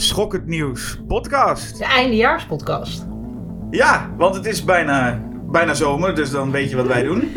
[0.00, 1.78] Schokkend Nieuws podcast.
[1.78, 3.06] De eindejaarspodcast.
[3.70, 7.32] Ja, want het is bijna, bijna zomer, dus dan weet je wat wij doen.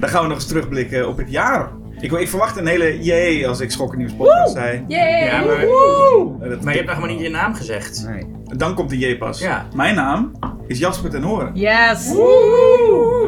[0.00, 1.70] Dan gaan we nog eens terugblikken op het jaar.
[2.00, 4.84] Ik, ik verwacht een hele jee als ik Schokkend Nieuws podcast zei.
[4.88, 5.24] Yay!
[5.24, 8.04] Ja, maar- dat- Maar je hebt nog helemaal niet je naam gezegd.
[8.08, 8.26] Nee.
[8.56, 9.40] Dan komt de jee pas.
[9.40, 9.66] Ja.
[9.74, 10.32] Mijn naam
[10.66, 11.50] is Jasper ten Horen.
[11.54, 12.10] Yes!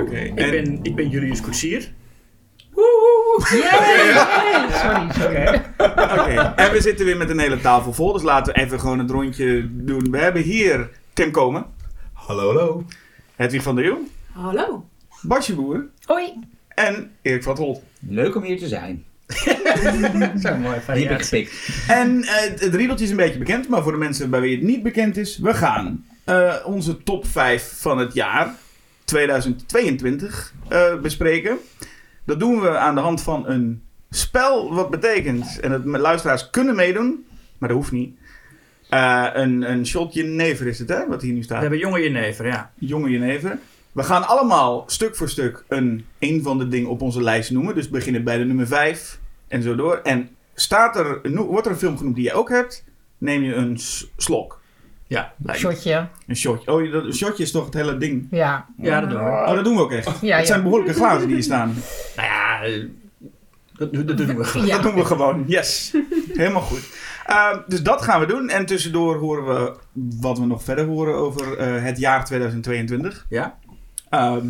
[0.01, 0.17] Oké.
[0.17, 1.93] Ik en- ben, ik ben Julius Koetsier.
[3.49, 4.13] Yay!
[4.83, 5.63] Sorry, sorry.
[5.79, 8.99] Oké, en we zitten weer met een hele tafel vol, dus laten we even gewoon
[8.99, 10.11] het rondje doen.
[10.11, 11.67] We hebben hier Tim Komen,
[12.13, 12.85] Hallo, hallo.
[13.37, 13.99] Hedwig van der Eeuw,
[14.33, 14.85] Hallo.
[15.23, 16.33] Basje Boer Hoi.
[16.69, 17.83] en Erik van het Holt.
[18.09, 19.05] Leuk om hier te zijn.
[20.43, 21.53] Zo mooi van Die heb ik gepikt.
[21.89, 24.57] En eh, het het riedeltje is een beetje bekend, maar voor de mensen bij wie
[24.57, 28.55] het niet bekend is, we gaan eh, onze top 5 van het jaar
[29.05, 31.59] 2022 eh, bespreken.
[32.31, 36.77] Dat doen we aan de hand van een spel, wat betekent, en het luisteraars kunnen
[36.77, 37.27] meedoen,
[37.59, 38.17] maar dat hoeft niet.
[38.89, 41.61] Eh, een, een shotje never is het, hè, wat hier nu We staat.
[41.61, 42.71] hebben jonge jenever, ja.
[42.79, 43.59] Jonge jenever.
[43.93, 47.75] We gaan allemaal stuk voor stuk een, een van de dingen op onze lijst noemen.
[47.75, 50.01] Dus beginnen bij de nummer 5 en zo door.
[50.03, 52.85] En staat er, wordt er een film genoemd die je ook hebt,
[53.19, 53.79] neem je een
[54.17, 54.60] slok.
[55.11, 55.71] Ja, Lijkt me.
[55.71, 56.09] Shotje.
[56.27, 56.73] Een shotje.
[56.73, 58.27] Oh, dat- een shotje is toch het hele ding?
[58.31, 58.67] Ja.
[58.77, 59.31] ja dat doen we.
[59.31, 60.21] Oh, dat doen we ook echt.
[60.21, 61.75] Ja, het zijn behoorlijke glazen die hier staan.
[62.17, 62.85] Nou ja, eh,
[63.73, 64.67] dat, dat doen we gewoon.
[64.67, 64.75] Ja.
[64.75, 65.45] Dat doen we gewoon.
[65.47, 65.95] Yes.
[66.35, 66.89] Helemaal goed.
[67.31, 68.49] Uh, dus dat gaan we doen.
[68.49, 69.75] En tussendoor horen we
[70.21, 73.27] wat we nog verder horen over eh, het jaar 2022.
[73.29, 73.59] Ja?
[74.11, 74.47] Ehm,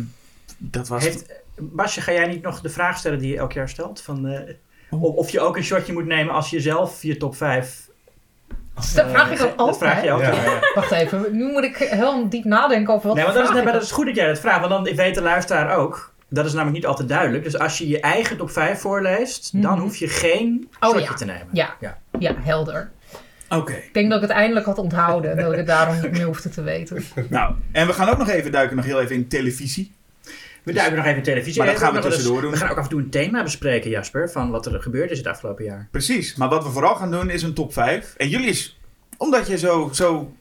[0.57, 1.03] dat was...
[1.03, 4.01] Heeft, Basje, ga jij niet nog de vraag stellen die je elk jaar stelt?
[4.01, 4.53] Van, eh,
[4.89, 7.89] of, of je ook een shotje moet nemen als je zelf je top 5...
[8.95, 10.33] Dat vraag ik ook Dat vraag je altijd.
[10.37, 10.43] ook.
[10.45, 10.59] Ja, ja.
[10.75, 13.63] Wacht even, nu moet ik heel diep nadenken over wat Nee, want dat is, nee,
[13.63, 16.13] maar dat is goed dat jij dat vraagt, want dan weet de luisteraar ook.
[16.29, 17.43] Dat is namelijk niet altijd duidelijk.
[17.43, 19.81] Dus als je je eigen top 5 voorleest, dan Mhm.
[19.81, 21.13] hoef je geen Oh, shotje ja.
[21.13, 21.47] te nemen.
[21.51, 21.75] Ja.
[21.79, 21.97] Ja.
[22.19, 22.91] Ja, helder.
[23.49, 23.73] Oké.
[23.73, 26.25] Ik denk dat ik het eindelijk had onthouden en dat ik het daarom niet meer
[26.25, 27.03] hoefde te weten.
[27.29, 29.91] Nou, en we gaan ook nog even duiken, nog heel even in televisie.
[30.63, 31.57] We duiken nog even in televisie.
[31.63, 32.51] Maar dat gaan we eens- tussendoor doen.
[32.51, 35.17] We gaan ook af en toe een thema bespreken, Jasper, van wat er gebeurd is
[35.17, 35.87] het afgelopen jaar.
[35.91, 36.35] Precies.
[36.35, 38.13] Maar wat we vooral gaan doen is een top 5.
[38.17, 38.79] En jullie is,
[39.17, 40.33] omdat je zo, zo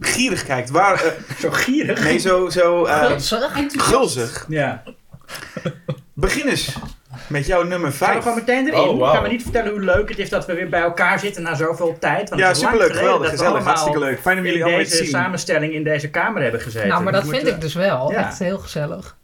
[0.00, 0.94] gierig kijkt, waar...
[1.04, 1.10] eh,
[1.42, 2.02] Zo gierig.
[2.04, 3.84] nee, zo, zo eh, Gulzig.
[3.84, 4.46] gulzig.
[4.48, 4.82] Ja.
[6.14, 6.76] Begin eens
[7.28, 8.22] met jouw nummer Gaan we 5.
[8.22, 8.80] gewoon meteen erin?
[8.80, 9.12] Oh, wauw.
[9.12, 11.54] Gaan we niet vertellen hoe leuk het is dat we weer bij elkaar zitten na
[11.54, 12.28] zoveel tijd?
[12.28, 14.20] Want Ja, het is lang superleuk, geweldig, dat we gezellig, hartstikke leuk.
[14.20, 15.06] Fijn om jullie allemaal te deze zien.
[15.12, 16.88] samenstelling in deze kamer hebben gezeten.
[16.88, 18.10] Nou, maar dat We vind ik dus wel.
[18.12, 18.26] Ja.
[18.26, 19.16] Echt heel gezellig.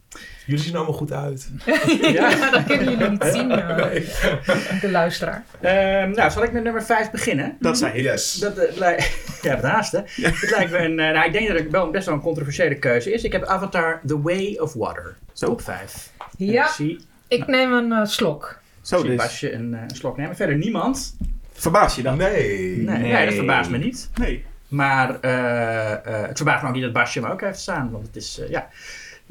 [0.47, 1.48] Jullie zien allemaal goed uit.
[2.12, 2.50] Ja.
[2.50, 5.44] dat kunnen jullie niet zien, eh, de luisteraar.
[5.60, 7.56] Ehm, nou, zal ik met nummer 5 beginnen?
[7.60, 8.03] Dat zei je.
[8.03, 8.32] Yes.
[8.32, 9.10] Dat lijkt...
[9.42, 9.98] Ja, het haast, hè?
[10.04, 10.98] Het lijkt me een...
[10.98, 13.22] eh, nou, ik denk dat het wel best wel een controversiële keuze is.
[13.25, 15.16] Ik heb Avatar The Way of Water.
[15.32, 15.47] Zo.
[15.47, 16.10] Top 5.
[16.36, 18.60] Ja, Ik zie, ik neem een slok.
[18.82, 19.16] Zo dus.
[19.16, 20.36] Basje een, eh, een slok nemen.
[20.36, 21.16] Verder niemand.
[21.52, 22.16] Verbaas je dan?
[22.16, 22.76] Nee.
[22.76, 23.12] Nee, nee.
[23.12, 23.25] Nee.
[23.26, 24.10] dat verbaast me niet.
[24.14, 24.44] Nee.
[24.69, 27.91] Maar eh, eh, het verbaast me ook niet dat Basje hem ook heeft staan.
[27.91, 28.69] Want het is, eh, ja...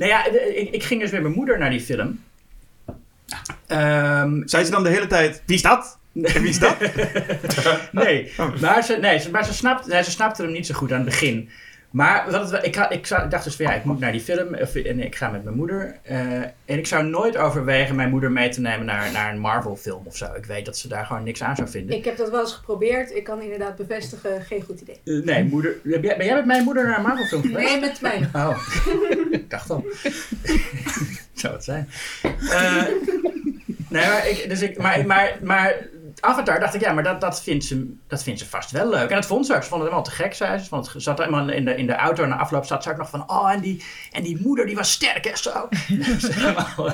[0.02, 0.26] Nou ja,
[0.56, 2.24] ik, ik ging dus met mijn moeder naar die film.
[3.68, 5.98] Ehm, Zei ze dan de hele tijd, wie is dat?
[6.14, 6.78] En wie is dat?
[7.92, 8.60] nee, Oh.
[8.62, 11.06] maar, ze, nee, maar ze, snapt, nee, ze snapte hem niet zo goed aan het
[11.10, 11.50] begin.
[11.92, 14.22] Maar het, ik, had, ik, zou- ik dacht dus van ja, ik moet naar die
[14.22, 16.00] film of, en ik ga met mijn moeder.
[16.04, 19.76] eh, en ik zou nooit overwegen mijn moeder mee te nemen naar, naar een Marvel
[19.76, 20.26] film of zo.
[20.36, 21.96] Ik weet dat ze daar gewoon niks aan zou vinden.
[21.98, 23.16] Ik heb dat wel eens geprobeerd.
[23.16, 25.00] Ik kan inderdaad bevestigen, geen goed idee.
[25.06, 27.70] Eh, nee, moeder, ben jij, ben jij met mijn moeder naar een Marvel film geweest?
[27.70, 28.30] Nee, met mij.
[28.34, 28.68] Oh,
[29.32, 29.86] ik dacht al.
[31.34, 31.90] Zou het zijn.
[32.52, 32.84] Eh,
[33.90, 35.76] nee, maar, ik, dus ik, maar, maar, maar
[36.22, 39.10] Avatar dacht ik, ja, maar dat, dat, vindt ze, dat vindt ze vast wel leuk.
[39.10, 39.64] En dat vond ze ook.
[39.64, 40.70] Ze vond het helemaal te gek, zei ze.
[40.70, 43.30] Want zat helemaal in de, in de auto na afloop zat ze ook nog van,
[43.30, 45.70] oh, en die, en die moeder die was sterk, hè, zo.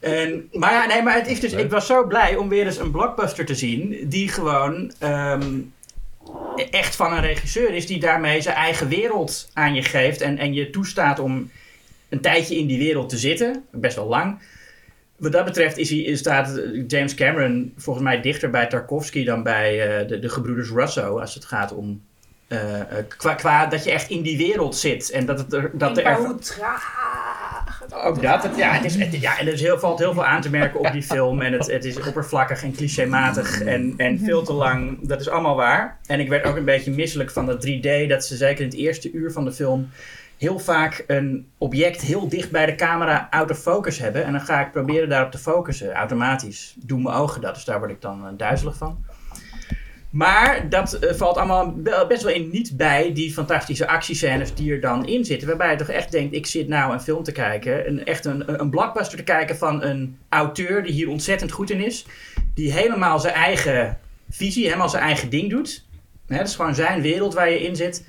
[0.00, 2.78] En, maar ja, nee, maar het is dus, ik was zo blij om weer eens
[2.78, 5.60] een blockbuster te zien die gewoon ehm,
[6.70, 10.54] echt van een regisseur is die daarmee zijn eigen wereld aan je geeft en, en
[10.54, 11.50] je toestaat om
[12.08, 14.38] een tijdje in die wereld te zitten, best wel lang.
[15.20, 19.98] Wat dat betreft is hij, staat James Cameron volgens mij dichter bij Tarkovsky dan bij
[20.00, 22.02] eh, de, de gebroeders Russo als het gaat om
[22.48, 22.86] eh, eh,
[23.16, 26.16] qua, qua dat je echt in die wereld zit en dat het er, dat er
[26.16, 28.42] hoe traag het ook dat.
[28.42, 30.50] Het, ja, het is, het, ja, en er is heel, valt heel veel aan te
[30.50, 31.40] merken op die film.
[31.40, 34.98] En het, het is oppervlakkig en clichématig en, en veel te lang.
[35.02, 35.98] Dat is allemaal waar.
[36.06, 38.08] En ik werd ook een beetje misselijk van dat 3D.
[38.08, 39.90] Dat ze zeker in het eerste uur van de film
[40.40, 44.24] heel vaak een object heel dicht bij de camera out of focus hebben.
[44.24, 46.74] En dan ga ik proberen daarop te focussen, automatisch.
[46.78, 49.04] Doen mijn ogen dat, dus daar word ik dan eh, duizelig van.
[50.10, 54.72] Maar dat eh, valt allemaal be- best wel in niet bij die fantastische actiescènes die
[54.72, 55.48] er dan in zitten.
[55.48, 57.88] Waarbij je toch echt denkt, ik zit nou een film te kijken.
[57.88, 61.84] Een, echt een, een blockbuster te kijken van een auteur die hier ontzettend goed in
[61.84, 62.06] is.
[62.54, 63.98] Die helemaal zijn eigen
[64.30, 65.84] visie, helemaal zijn eigen ding doet.
[66.26, 68.04] Dat is gewoon zijn wereld waar je in zit.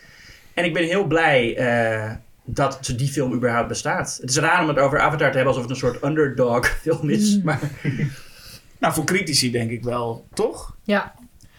[0.62, 2.12] En ik ben heel blij eh,
[2.44, 4.18] dat ze- die film überhaupt bestaat.
[4.22, 7.10] Het is raar om het over Avatar te hebben alsof het een soort underdog film
[7.10, 7.36] is.
[7.38, 7.42] Mm.
[7.44, 7.60] Maar
[8.80, 10.76] Nou, voor critici denk ik wel, toch?
[10.84, 11.14] Ja.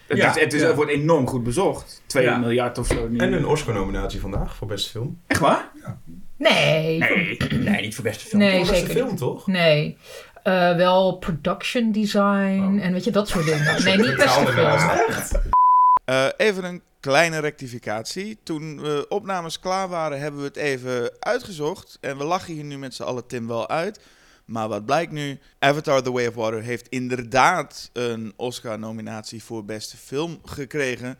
[0.07, 0.67] Het, Ja, is, het, is, ja.
[0.67, 2.01] het wordt enorm goed bezocht.
[2.05, 2.37] 2 Ja.
[2.37, 3.07] miljard of zo.
[3.07, 3.17] nu.
[3.17, 5.19] En een Oscar-nominatie vandaag voor beste film.
[5.27, 5.71] Echt waar?
[6.37, 6.97] Nee.
[6.99, 7.37] Nee.
[7.51, 8.41] nee, niet voor beste film.
[8.41, 9.17] Nee, voor beste zeker film, niet.
[9.17, 9.47] toch?
[9.47, 9.97] Nee.
[10.43, 13.75] Eh, wel production design en weet je, dat soort dingen.
[13.83, 14.67] Nee, niet beste film.
[16.05, 18.37] Eh, even een kleine rectificatie.
[18.43, 21.97] Toen we opnames klaar waren, hebben we het even uitgezocht.
[22.01, 23.99] En we lachen hier nu met z'n allen Tim wel uit.
[24.45, 25.39] Maar wat blijkt nu?
[25.59, 31.17] Avatar The Way of Water heeft inderdaad een Oscar-nominatie voor beste film gekregen.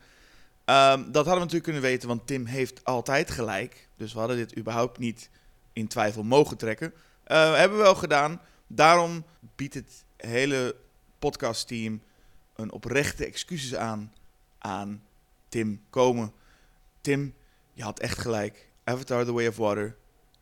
[0.66, 3.88] Ehm, dat hadden we natuurlijk kunnen weten, want Tim heeft altijd gelijk.
[3.98, 5.30] Dus we hadden dit überhaupt niet
[5.74, 6.94] in twijfel mogen trekken.
[7.24, 8.42] Eh, hebben we wel gedaan.
[8.68, 9.26] Daarom
[9.56, 10.76] biedt het hele
[11.20, 12.02] podcastteam
[12.56, 14.14] een oprechte excuses aan
[14.58, 15.02] aan
[15.54, 16.34] Tim komen.
[17.02, 17.34] Tim,
[17.74, 18.72] je had echt gelijk.
[18.84, 19.96] Avatar The Way of Water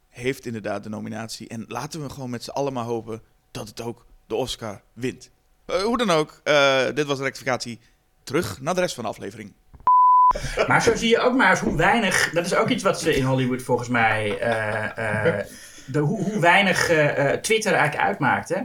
[0.09, 1.47] heeft inderdaad de nominatie.
[1.47, 3.21] En laten we gewoon met z'n allen maar hopen
[3.51, 5.31] dat het ook de Oscar wint.
[5.65, 7.79] Eh, hoe dan ook, eh, dit was de rectificatie.
[8.23, 9.53] Terug naar de rest van de aflevering.
[10.67, 12.29] Maar zo zie je ook maar eens hoe weinig.
[12.29, 14.39] Dat is ook iets wat ze in Hollywood volgens mij.
[14.39, 15.45] eh, eh,
[15.93, 16.77] de, hoe, hoe weinig
[17.41, 18.49] Twitter eigenlijk uitmaakt.
[18.49, 18.61] Hè?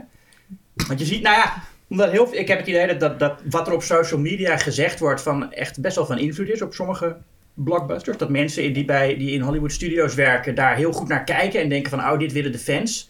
[0.87, 1.63] Want je ziet, nou ja.
[1.89, 4.99] Omdat heel, ik heb het idee dat, dat, dat wat er op social media gezegd
[4.99, 5.21] wordt.
[5.21, 7.17] van echt best wel van invloed is op sommige
[7.53, 8.17] blockbusters.
[8.17, 10.55] Dat mensen die, bij, die in Hollywood studios werken.
[10.55, 11.61] daar heel goed naar kijken.
[11.61, 13.09] en denken van, oh, dit willen de fans.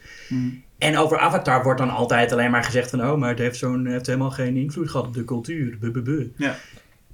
[0.78, 3.02] En over Avatar wordt dan altijd alleen maar gezegd van...
[3.02, 5.78] oh, maar het heeft, zo'n, het heeft helemaal geen invloed gehad op de cultuur.
[6.38, 6.56] Ja.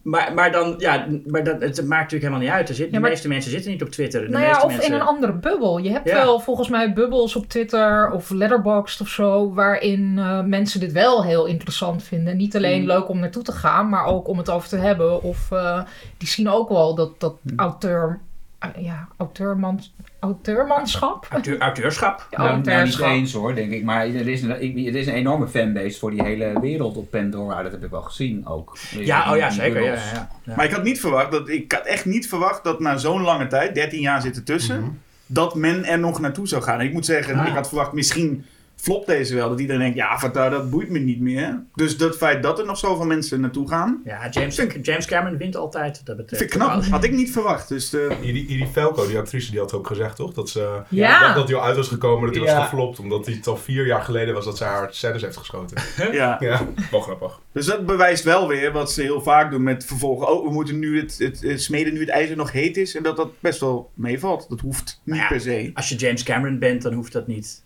[0.03, 2.69] Maar, maar, dan, ja, maar dat, het maakt natuurlijk helemaal niet uit.
[2.69, 4.21] Er zit, Ja, de meeste mensen zitten niet op Twitter.
[4.21, 4.85] De Nou ja, of mensen...
[4.87, 5.77] in een andere bubbel.
[5.77, 6.15] Je hebt Ja.
[6.15, 11.23] wel volgens mij bubbels op Twitter of Letterboxd of zo, waarin eh, mensen dit wel
[11.23, 12.37] heel interessant vinden.
[12.37, 12.87] Niet alleen Mm.
[12.87, 15.21] leuk om naartoe te gaan, maar ook om het over te hebben.
[15.23, 15.81] Of eh,
[16.17, 18.32] die zien ook wel dat, dat auteur, eh,
[18.77, 21.27] ja, auteurmans, auteurmanschap.
[21.29, 22.27] Auteur- auteurschap.
[22.29, 23.07] Ja, Nou, nou, niet auteurschap.
[23.09, 23.83] eens hoor, denk ik.
[23.83, 24.49] Maar er is, een,
[24.87, 27.63] er is een enorme fanbase voor die hele wereld op Pandora.
[27.63, 28.77] Dat heb ik wel gezien ook.
[28.91, 29.81] Ja, oh ja, zeker.
[29.83, 30.55] Ja, ja, ja.
[30.55, 33.47] Maar ik had niet verwacht, dat, ik had echt niet verwacht dat na zo'n lange
[33.47, 36.79] tijd, 13 jaar zit ertussen, dat men er nog naartoe zou gaan.
[36.79, 37.47] En ik moet zeggen, Ah.
[37.47, 38.45] ik had verwacht, misschien
[38.83, 39.49] flopt deze wel.
[39.49, 41.63] Dat iedereen denkt, ja, Avatar, dat boeit me niet meer.
[41.75, 45.55] Dus dat feit dat er nog zoveel mensen naartoe gaan, Ja, James, James Cameron wint
[45.55, 46.05] altijd.
[46.05, 46.41] Dat betreft.
[46.41, 46.83] vind ik knap.
[46.85, 47.67] Had ik niet verwacht.
[47.69, 50.33] Dus eh, Edie, Edie Falco, die actrice, die had ook gezegd, toch?
[50.33, 51.25] Dat, ze, Ja.
[51.27, 52.55] dat, dat hij al uit was gekomen, dat hij Ja.
[52.57, 52.99] was geflopt.
[52.99, 55.77] Omdat hij het al vier jaar geleden was dat ze haar scènes heeft geschoten.
[56.11, 56.37] ja.
[56.39, 57.39] ja, wel grappig.
[57.51, 60.27] Dus dat bewijst wel weer wat ze heel vaak doen met vervolgen.
[60.31, 62.95] Oh, we moeten nu het, het, het smeden nu het ijzer nog heet is.
[62.95, 64.45] En dat dat best wel meevalt.
[64.49, 65.27] Dat hoeft niet ja.
[65.27, 65.71] per se.
[65.73, 67.62] Als je James Cameron bent, dan hoeft dat niet.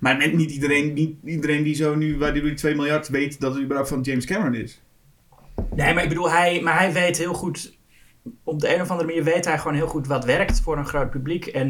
[0.00, 3.40] Maar net niet iedereen, niet iedereen die zo nu, waar die die 2 miljard weet
[3.40, 4.80] dat het überhaupt van James Cameron is.
[5.74, 7.78] Nee, maar ik bedoel, hij, maar hij weet heel goed...
[8.44, 10.86] Op de een of andere manier weet hij gewoon heel goed wat werkt voor een
[10.86, 11.46] groot publiek.
[11.46, 11.68] En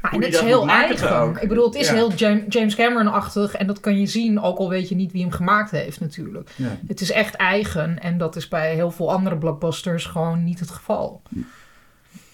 [0.00, 1.20] Hoe en het is dat heel eigen.
[1.20, 1.38] ook.
[1.38, 1.94] Ik bedoel, het is Ja.
[1.94, 5.22] heel Jam- James Cameron-achtig en dat kan je zien, ook al weet je niet wie
[5.22, 6.50] hem gemaakt heeft natuurlijk.
[6.56, 6.78] Ja.
[6.86, 10.70] Het is echt eigen en dat is bij heel veel andere blockbusters gewoon niet het
[10.70, 11.22] geval.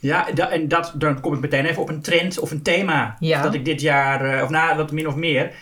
[0.06, 3.16] Ja, da- en dat, dan kom ik meteen even op een trend of een thema.
[3.18, 3.42] Ja.
[3.42, 5.52] Dat ik dit jaar, eh, of na wat min of meer.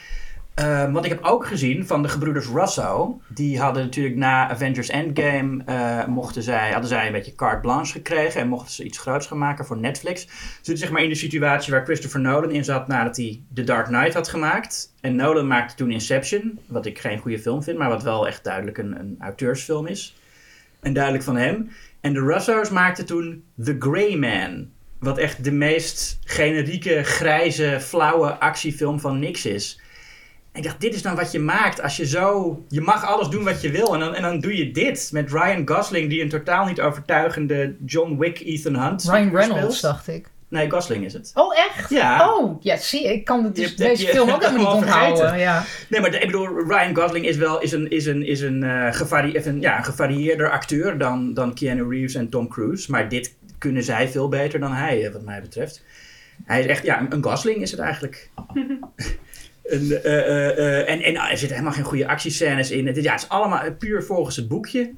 [0.55, 3.21] Eh, want ik heb ook gezien van de gebroeders Russo.
[3.29, 5.63] Die hadden natuurlijk na Avengers Endgame.
[5.67, 8.41] eh, mochten zij, hadden zij een beetje carte blanche gekregen.
[8.41, 10.21] En mochten ze iets groots gaan maken voor Netflix.
[10.23, 12.89] Ze zitten zeg maar in de situatie waar Christopher Nolan in zat.
[12.89, 14.93] nadat hij The Dark Knight had gemaakt.
[15.01, 16.59] En Nolan maakte toen Inception.
[16.67, 20.17] Wat ik geen goede film vind, maar wat wel echt duidelijk een, een auteursfilm is.
[20.81, 21.71] En duidelijk van hem.
[22.05, 24.69] En de Russo's maakten toen The Grey Man.
[24.99, 29.81] Wat echt de meest generieke, grijze, flauwe actiefilm van niks is.
[30.53, 32.65] En ik dacht, dit is dan wat je maakt als je zo...
[32.69, 35.11] Je mag alles doen wat je wil en dan, en dan doe je dit.
[35.13, 39.81] Met Ryan Gosling, die een totaal niet overtuigende John Wick Ethan Hunt Ryan Reynolds, speelt.
[39.81, 40.31] dacht ik.
[40.55, 41.31] Nee, Gosling is het.
[41.35, 41.91] Oh, echt?
[41.91, 42.35] Ja.
[42.35, 45.09] Oh, ja, zie ik kan het dus Je deze je- film ook helemaal niet vergeten.
[45.11, 45.39] onthouden.
[45.39, 45.65] Ja.
[45.89, 48.63] Nee, maar de- ik bedoel, Ryan Gosling is wel is een, is een, is een,
[48.63, 52.91] eh, gevarie- een, ja, gevarieerder acteur dan, dan Keanu Reeves en Tom Cruise.
[52.91, 55.85] Maar dit kunnen zij veel beter dan hij, eh, wat mij betreft.
[56.45, 58.31] Hij is echt, ja, een, een Gosling is het eigenlijk.
[59.65, 62.87] Een, eh, eh, en, en er zitten helemaal geen goede actiescènes in.
[62.87, 64.91] Het, ja, het is allemaal puur volgens het boekje.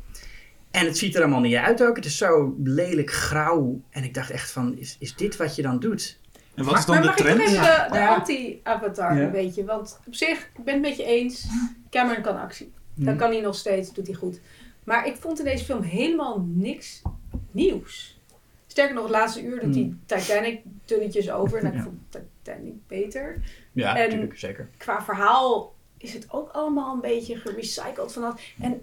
[0.77, 1.97] En het ziet er allemaal niet uit ook.
[1.97, 3.81] Het is zo lelijk grauw.
[3.91, 6.19] En ik dacht echt van, is, is dit wat je dan doet?
[6.55, 7.41] En wat is dan maar de mag ik trend?
[7.41, 8.15] even de, de Ja.
[8.15, 9.23] anti-avatar Ja.
[9.23, 9.65] een beetje?
[9.65, 11.47] Want op zich, ik ben het met je eens.
[11.91, 12.73] Cameron kan actie.
[12.95, 13.17] Dat Hmm.
[13.17, 14.41] kan hij nog steeds, doet hij goed.
[14.85, 17.03] Maar ik vond in deze film helemaal niks
[17.51, 18.21] nieuws.
[18.67, 21.59] Sterker nog, het laatste uur doet hij Titanic dunnetjes over.
[21.59, 21.83] En ik Ja.
[21.83, 21.97] vond
[22.43, 23.41] Titanic beter.
[23.73, 24.69] Ja, En- natuurlijk, zeker.
[24.77, 28.41] Qua verhaal is het ook allemaal een beetje gerecycled van dat.
[28.61, 28.81] En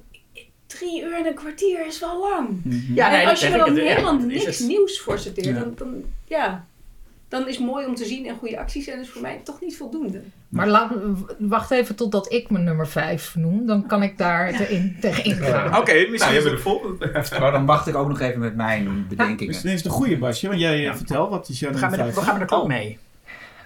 [0.77, 2.47] drie uur en een kwartier is wel lang.
[2.95, 4.67] Ja, nee, en als je er dan Ja, helemaal is niks het.
[4.67, 5.53] nieuws voor sorteert, Ja.
[5.53, 6.65] dan, dan, ja,
[7.27, 9.77] dan is mooi om te zien en goede acties en is voor mij toch niet
[9.77, 10.21] voldoende.
[10.49, 10.91] Maar laat,
[11.39, 13.65] wacht even totdat ik mijn nummer 5 noem.
[13.65, 15.77] Dan kan ik daar tegen tegen ingaan.
[15.77, 17.25] Oké, Nou, misschien is bent het de volgende.
[17.39, 19.47] Maar dan wacht ik ook nog even met mijn bedenkingen.
[19.47, 21.89] misschien is het een goede Basje, want jij eh, vertel, wat is jouw We gaan
[21.89, 22.31] nummer met de, we 5?
[22.31, 22.97] gaan met de klok mee.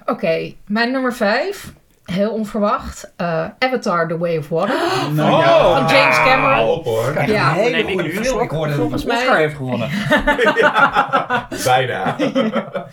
[0.06, 1.74] Oké, mijn nummer 5.
[2.12, 3.12] Heel onverwacht.
[3.16, 4.76] eh, Avatar The Way of Water.
[5.14, 5.60] Nou, Oh, ja.
[5.88, 6.54] Van James Cameron.
[6.54, 7.14] Hou op hoor.
[7.16, 7.48] Echt Ja.
[7.50, 8.42] een hele Neem ik nu?
[8.42, 9.90] Ik hoorde dat Oscar heeft gewonnen.
[11.66, 12.16] Bijna.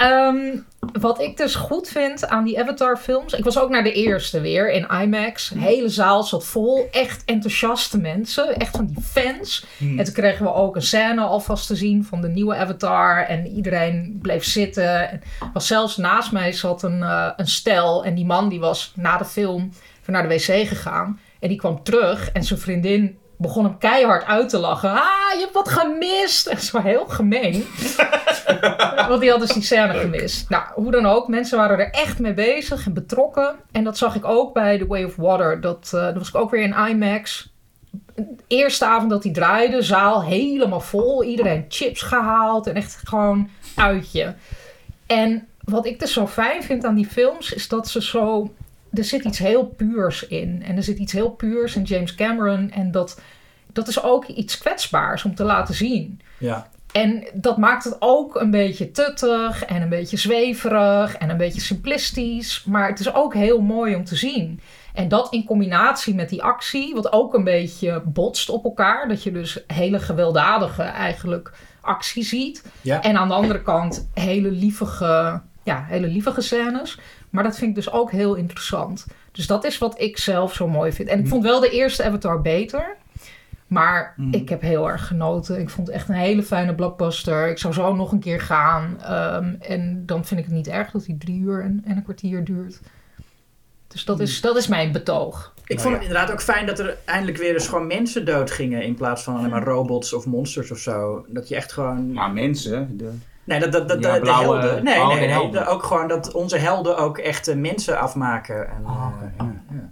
[0.00, 0.56] Ehm,
[0.92, 3.32] wat ik dus goed vind aan die Avatar-films.
[3.32, 5.48] Ik was ook naar de eerste weer in IMAX.
[5.48, 6.88] De hele zaal zat vol.
[6.90, 8.56] Echt enthousiaste mensen.
[8.56, 9.66] Echt van die fans.
[9.78, 13.26] En toen kregen we ook een scène alvast te zien van de nieuwe Avatar.
[13.26, 15.10] En iedereen bleef zitten.
[15.10, 18.04] En was zelfs naast mij zat een, eh, een stel.
[18.04, 19.72] En die man die was na de film
[20.06, 21.20] naar de wc gegaan.
[21.40, 22.30] En die kwam terug.
[22.30, 24.90] En zijn vriendin begon hem keihard uit te lachen.
[24.90, 26.44] Ah, je hebt wat gemist.
[26.44, 27.64] Dat is wel heel gemeen.
[29.08, 30.48] Want die had dus die scène gemist.
[30.48, 31.28] Nou, hoe dan ook.
[31.28, 33.56] Mensen waren er echt mee bezig en betrokken.
[33.72, 35.60] En dat zag ik ook bij The Way of Water.
[35.60, 37.52] Dat, eh dat was ik ook weer in IMAX.
[38.14, 41.24] De eerste avond dat hij draaide, zaal helemaal vol.
[41.24, 44.34] Iedereen chips gehaald en echt gewoon uitje.
[45.06, 48.54] En wat ik dus zo fijn vind aan die films, is dat ze zo...
[48.92, 50.62] Er zit iets heel puurs in.
[50.66, 52.70] En er zit iets heel puurs in James Cameron.
[52.70, 53.20] En dat,
[53.72, 56.20] dat is ook iets kwetsbaars om te laten zien.
[56.38, 56.68] Ja.
[56.92, 61.60] En dat maakt het ook een beetje tuttig en een beetje zweverig en een beetje
[61.60, 62.64] simplistisch.
[62.64, 64.60] Maar het is ook heel mooi om te zien.
[64.94, 69.08] En dat in combinatie met die actie, wat ook een beetje botst op elkaar.
[69.08, 72.64] Dat je dus hele gewelddadige eigenlijk actie ziet.
[72.80, 73.02] Ja.
[73.02, 76.98] En aan de andere kant hele lievige, ja, hele lievige scènes.
[77.30, 79.06] Maar dat vind ik dus ook heel interessant.
[79.32, 81.08] Dus dat is wat ik zelf zo mooi vind.
[81.08, 82.96] En ik vond wel de eerste Avatar beter.
[83.66, 84.34] Maar Mhm.
[84.34, 85.60] ik heb heel erg genoten.
[85.60, 87.48] Ik vond het echt een hele fijne blockbuster.
[87.48, 88.96] Ik zou zo nog een keer gaan.
[89.02, 92.02] Ehm, en dan vind ik het niet erg dat hij drie uur en, en een
[92.02, 92.80] kwartier duurt.
[93.88, 95.54] Dus dat is, dat is mijn betoog.
[95.66, 98.94] Ik vond het inderdaad ook fijn dat er eindelijk weer eens gewoon mensen doodgingen in
[98.94, 101.24] plaats van alleen maar robots of monsters of zo.
[101.28, 102.12] Dat je echt gewoon...
[102.12, 103.10] Maar mensen, de,
[103.44, 104.84] Nee, dat, dat, dat, Ja, de, blauwe- de helden.
[104.84, 105.66] Nee, oh, nee, helden.
[105.66, 108.68] ook gewoon dat onze helden ook echt eh, mensen afmaken.
[108.70, 109.90] En, Oh, eh, ja, ja.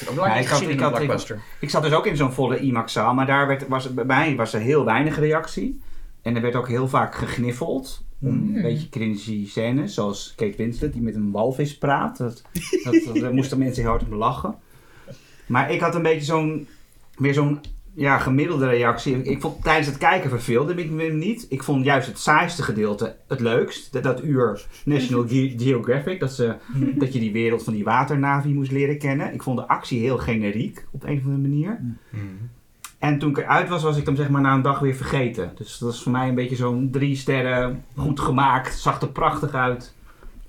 [0.00, 1.40] Ik Ja, ik had- gezien in ik een had- ik- blockbuster.
[1.60, 4.52] Ik zat dus ook in zo'n volle IMAX-zaal, maar daar werd, was, bij mij was
[4.52, 5.80] er heel weinig reactie.
[6.22, 8.56] En er werd ook heel vaak gegniffeld om Mm.
[8.56, 12.18] een beetje cringy scènes, zoals Kate Winslet die met een walvis praat.
[12.18, 12.42] Dat,
[12.84, 14.54] dat, dat- daar moesten mensen heel hard om lachen.
[15.46, 16.68] Maar ik had een beetje zo'n,
[17.16, 17.60] weer zo'n
[17.94, 19.22] ja, gemiddelde reactie.
[19.22, 21.46] Ik vond tijdens het kijken verveelde ik me niet.
[21.48, 23.92] Ik vond juist het saaiste gedeelte het leukst.
[23.92, 26.54] Dat, dat uur National Ge- Geographic, dat, ze,
[26.96, 29.34] dat je die wereld van die waternavi moest leren kennen.
[29.34, 31.80] Ik vond de actie heel generiek op een of andere manier.
[32.98, 35.52] En toen ik eruit was, was ik hem zeg maar na een dag weer vergeten.
[35.56, 39.52] Dus dat is voor mij een beetje zo'n drie sterren, goed gemaakt, zag er prachtig
[39.54, 39.94] uit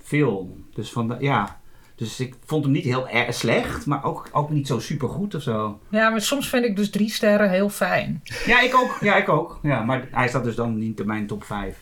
[0.02, 0.64] film.
[0.74, 1.60] Dus van, de- ja.
[2.02, 5.34] Dus ik vond hem niet heel erg slecht, maar ook, ook niet zo super goed
[5.34, 5.80] of zo.
[5.88, 8.22] Ja, maar soms vind ik dus drie sterren heel fijn.
[8.46, 8.98] Ja, ik ook.
[9.00, 9.58] Ja, ik ook.
[9.62, 11.76] Ja, maar hij staat dus dan niet in mijn top 5.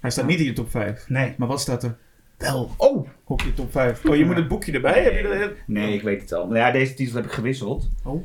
[0.00, 1.08] Hij staat niet in je top 5.
[1.08, 1.34] Nee.
[1.38, 1.96] Maar wat staat er?
[2.36, 2.70] Wel.
[2.76, 4.04] Oh, op je top 5.
[4.04, 5.02] Oh, je moet het boekje erbij.
[5.02, 5.50] Heb je dat?
[5.66, 6.46] Nee, ik weet het al.
[6.46, 7.90] Maar ja, deze titel heb ik gewisseld.
[8.04, 8.24] Oh.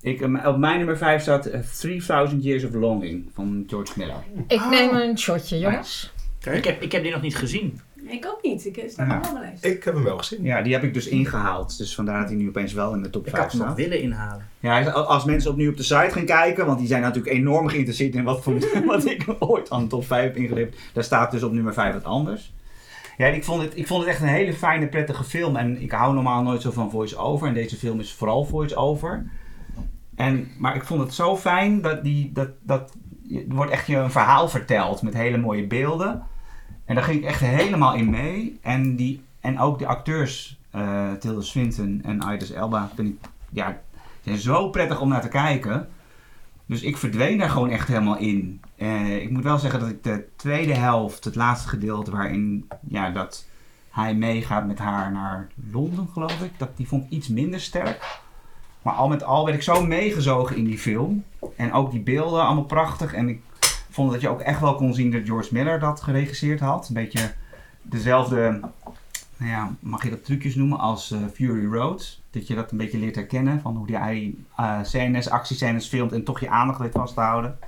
[0.00, 4.24] Ik, eh, op mijn nummer 5 staat eh, 3000 Years of Longing van George Miller.
[4.46, 6.12] Ik neem een shotje, jongens.
[6.50, 7.80] Ik heb, ik heb die nog niet gezien.
[8.10, 8.66] Ik ook niet.
[8.66, 9.10] Ik sta Ja.
[9.10, 9.64] allemaal op mijn lijst.
[9.64, 10.42] Ik heb hem wel gezien.
[10.42, 11.78] Ja, die heb ik dus ingehaald.
[11.78, 13.70] Dus vandaar dat hij nu opeens wel in de top Ik 5 had hem nog
[13.70, 13.80] staat.
[13.86, 14.48] willen inhalen.
[14.60, 18.14] Ja, als mensen opnieuw op de site gaan kijken, want die zijn natuurlijk enorm geïnteresseerd
[18.14, 18.54] in wat, voor,
[18.86, 20.76] wat ik ooit aan de top 5 heb ingeleverd.
[20.92, 22.52] Daar staat dus op nummer 5 wat anders.
[23.16, 25.56] Ja, ik vond, het, ik vond het echt een hele fijne, prettige film.
[25.56, 27.48] En ik hou normaal nooit zo van voice-over.
[27.48, 29.30] En deze film is vooral voice-over.
[30.16, 32.92] En, maar ik vond het zo fijn dat, die, dat, dat
[33.30, 36.22] er wordt echt je een verhaal verteld met hele mooie beelden.
[36.90, 38.58] En daar ging ik echt helemaal in mee.
[38.62, 43.80] En, die, en ook de acteurs, eh Tilda Swinton en Idris Elba, vind ik, ja,
[44.24, 45.88] zijn zo prettig om naar te kijken.
[46.66, 48.60] Dus ik verdween daar gewoon echt helemaal in.
[48.76, 53.10] Eh, ik moet wel zeggen dat ik de tweede helft, het laatste gedeelte waarin ja,
[53.10, 53.46] dat
[53.90, 58.20] hij meegaat met haar naar Londen, geloof ik, dat, die vond ik iets minder sterk.
[58.82, 61.24] Maar al met al werd ik zo meegezogen in die film.
[61.56, 63.14] En ook die beelden, allemaal prachtig.
[63.14, 63.42] En
[64.00, 66.88] vond dat je ook echt wel kon zien dat George Miller dat geregisseerd had.
[66.88, 67.32] Een beetje
[67.82, 68.60] dezelfde,
[69.36, 72.20] nou ja, mag je dat trucjes noemen, als eh, Fury Road.
[72.30, 76.24] Dat je dat een beetje leert herkennen van hoe hij eh scènes, actiescènes filmt en
[76.24, 77.58] toch je aandacht weet vast te houden.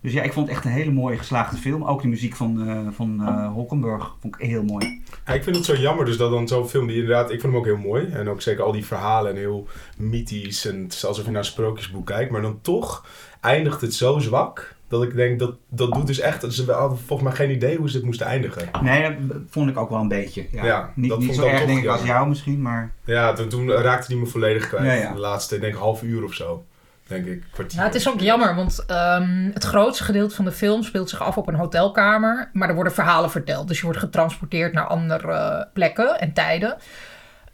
[0.00, 1.84] Dus ja, ik vond het echt een hele mooie geslaagde film.
[1.84, 5.02] Ook de muziek van, eh van Hockenberg vond ik heel mooi.
[5.26, 7.30] Ja, ik vind het zo jammer dus dat dan zo'n film die inderdaad...
[7.30, 8.06] Ik vind hem ook heel mooi.
[8.06, 10.66] En ook zeker al die verhalen en heel mythisch.
[10.66, 12.30] En het is alsof je naar een sprookjesboek kijkt.
[12.30, 13.06] Maar dan toch
[13.40, 14.76] eindigt het zo zwak.
[14.88, 16.52] Dat ik denk, dat, dat doet dus echt...
[16.52, 18.68] Ze hadden volgens mij geen idee hoe ze het moesten eindigen.
[18.82, 20.46] Nee, dat vond ik ook wel een beetje.
[20.50, 22.92] Ja, Ja, niet dat niet vond zo erg toch denk ik als jou misschien, maar...
[23.04, 24.84] Ja, toen, toen raakte hij me volledig kwijt.
[24.84, 25.12] Ja, ja.
[25.12, 26.64] De laatste, ik denk half uur of zo.
[27.06, 27.78] Denk ik, kwartier.
[27.78, 31.22] Ja, het is ook jammer, want ehm, het grootste gedeelte van de film speelt zich
[31.22, 32.50] af op een hotelkamer.
[32.52, 33.68] Maar er worden verhalen verteld.
[33.68, 36.76] Dus je wordt getransporteerd naar andere eh, plekken en tijden.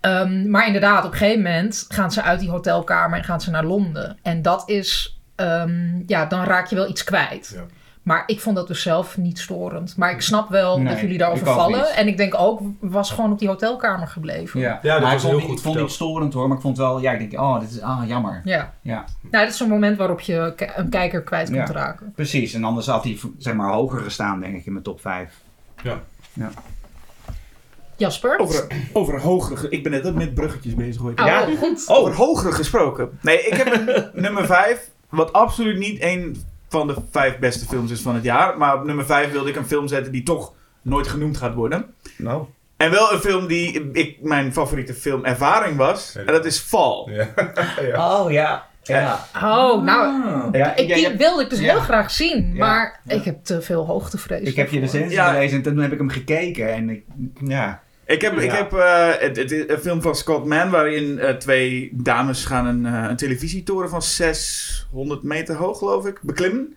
[0.01, 3.51] Ehm, maar inderdaad, op een gegeven moment gaan ze uit die hotelkamer en gaan ze
[3.51, 4.19] naar Londen.
[4.23, 7.53] En dat is, ehm, ja, dan raak je wel iets kwijt.
[7.55, 7.65] Ja.
[8.03, 9.97] Maar ik vond dat dus zelf niet storend.
[9.97, 11.95] Maar ik snap wel Nee, dat jullie daarover vallen.
[11.95, 14.61] En ik denk ook, was gewoon op die hotelkamer gebleven.
[14.61, 16.47] Ja, Ja, dat maar was ik vond, heel goed Ik vond het niet storend hoor,
[16.49, 17.01] maar ik vond wel...
[17.01, 18.41] Ja, ik denk, oh, dit is ah, jammer.
[18.45, 18.73] Ja.
[18.83, 19.05] Ja.
[19.31, 21.75] Nou, dat is een moment waarop je een kijker kwijt kunt Ja.
[21.75, 22.13] raken.
[22.15, 25.41] Precies, en anders had hij zeg maar hoger gestaan denk ik in mijn top 5.
[27.97, 28.39] Jasper?
[28.39, 29.57] Over, over hogere...
[29.57, 31.11] ge- Ik ben net ook met bruggetjes bezig hoor.
[31.17, 31.47] Oh, Ja.
[31.59, 31.85] goed.
[31.89, 33.19] Over hogere gesproken.
[33.23, 34.91] Nee, ik heb een nummer 5.
[35.15, 38.59] Wat absoluut niet een van de vijf beste films is van het jaar.
[38.59, 40.53] Maar op nummer 5 wilde ik een film zetten die toch
[40.83, 41.95] nooit genoemd gaat worden.
[42.17, 42.45] Nou.
[42.77, 46.17] En wel een film die ik, mijn favoriete filmervaring was.
[46.17, 47.05] En dat is Fall.
[47.11, 47.29] Ja.
[47.93, 48.21] ja.
[48.21, 48.67] Oh ja.
[48.83, 49.27] Ja.
[49.37, 51.71] Oh, nou, Ja, ik, ja, die wilde ik dus Ja.
[51.73, 52.57] heel graag zien.
[52.57, 53.15] Maar Ja.
[53.15, 54.49] ik heb te veel hoogtevrees.
[54.49, 55.27] Ik heb je recensie Ja.
[55.33, 57.05] gelezen en toen heb ik hem gekeken en ik,
[57.45, 57.83] ja.
[58.07, 61.35] Ik heb, ik heb eh, het, het is een film van Scott Mann waarin eh,
[61.37, 66.75] twee dames gaan een, eh, een televisietoren van 600 meter hoog, geloof ik, beklimmen.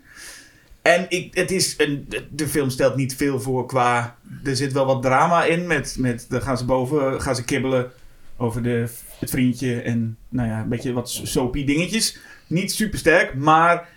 [0.81, 4.15] En ik, het is een, de- de film stelt niet veel voor qua...
[4.43, 5.67] Er zit wel wat drama in.
[5.67, 7.91] Met, met, dan gaan ze boven gaan ze kibbelen
[8.37, 8.87] over de,
[9.19, 12.17] het vriendje en nou ja, een beetje wat soapy dingetjes.
[12.47, 13.87] Niet super sterk, maar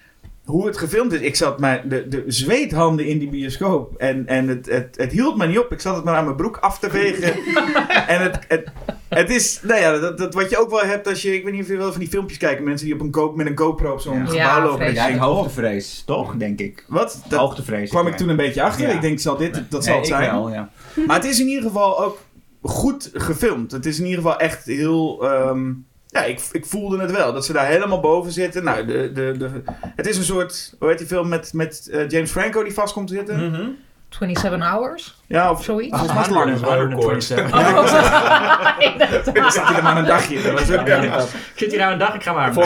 [0.50, 1.20] hoe het gefilmd is.
[1.20, 3.94] Ik zat mijn, de, de zweethanden in die bioscoop.
[3.96, 5.72] En, en het, het, het hield me niet op.
[5.72, 7.32] Ik zat het maar aan mijn broek af te vegen.
[8.14, 8.64] en het, het,
[9.08, 11.52] het is, nou ja, dat, dat wat je ook wel hebt als je, ik weet
[11.52, 12.64] niet of je wel van die filmpjes kijken.
[12.64, 14.32] Mensen die op een Go, met een GoPro op zo'n Ja.
[14.32, 14.92] Ja, gebouw lopen.
[14.94, 16.34] Ja, denkt, hoogtevrees, toch?
[16.36, 16.84] Denk ik.
[16.88, 17.22] oh, Wat?
[17.28, 17.90] Dat hoogtevrees.
[17.90, 18.88] kwam ik toen een beetje achter.
[18.88, 18.94] Ja.
[18.94, 20.30] Ik denk, zal dit, dat zal Nee, het ik zijn.
[20.34, 20.70] wel, ja.
[21.06, 22.18] Maar het is in ieder geval ook
[22.62, 23.72] goed gefilmd.
[23.72, 25.24] Het is in ieder geval echt heel.
[25.30, 25.72] ehm,
[26.10, 27.32] ja, ik, ik voelde het wel.
[27.32, 28.64] Dat ze daar helemaal boven zitten.
[28.64, 29.50] Nou, de, de, de,
[29.96, 30.74] het is een soort.
[30.78, 33.50] Hoe heet die film met, met eh, James Franco die vast komt te zitten?
[33.50, 33.68] Mhm.
[34.08, 35.16] 27 hours?
[35.26, 35.98] Ja, of Zoiets?
[35.98, 36.46] volgens langer.
[36.46, 37.28] Dat is wel heel kort.
[37.28, 38.78] 127.
[38.78, 39.52] Inderdaad.
[39.54, 40.42] zat hij er maar een dagje.
[40.42, 41.00] Dat was ook Ja.
[41.00, 41.12] niet.
[41.12, 42.52] Ik zit hier nou een dag, ik ga maar.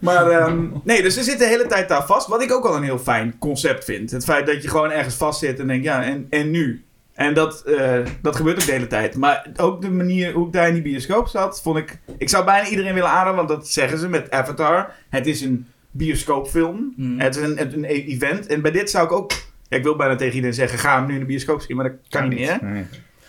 [0.00, 2.26] Maar ehm, nee, dus ze zitten de hele tijd daar vast.
[2.26, 4.10] Wat ik ook al een heel fijn concept vind.
[4.10, 6.84] Het feit dat je gewoon ergens vast zit en denkt, ja, en, en nu?
[7.20, 9.16] En dat, eh, dat gebeurt ook de hele tijd.
[9.16, 11.98] Maar ook de manier hoe ik daar in die bioscoop zat, vond ik...
[12.18, 14.92] Ik zou bijna iedereen willen aanraden, want dat zeggen ze met Avatar.
[15.08, 16.92] Het is een bioscoopfilm.
[16.96, 17.20] Mm.
[17.20, 18.46] Het is een, een event.
[18.46, 19.32] En bij dit zou ik ook...
[19.68, 21.88] ja, ik wil bijna tegen iedereen zeggen, ga hem nu in de bioscoop zien, maar
[21.88, 22.58] dat kan niet meer.
[22.62, 22.72] Nee.
[22.72, 22.82] Maar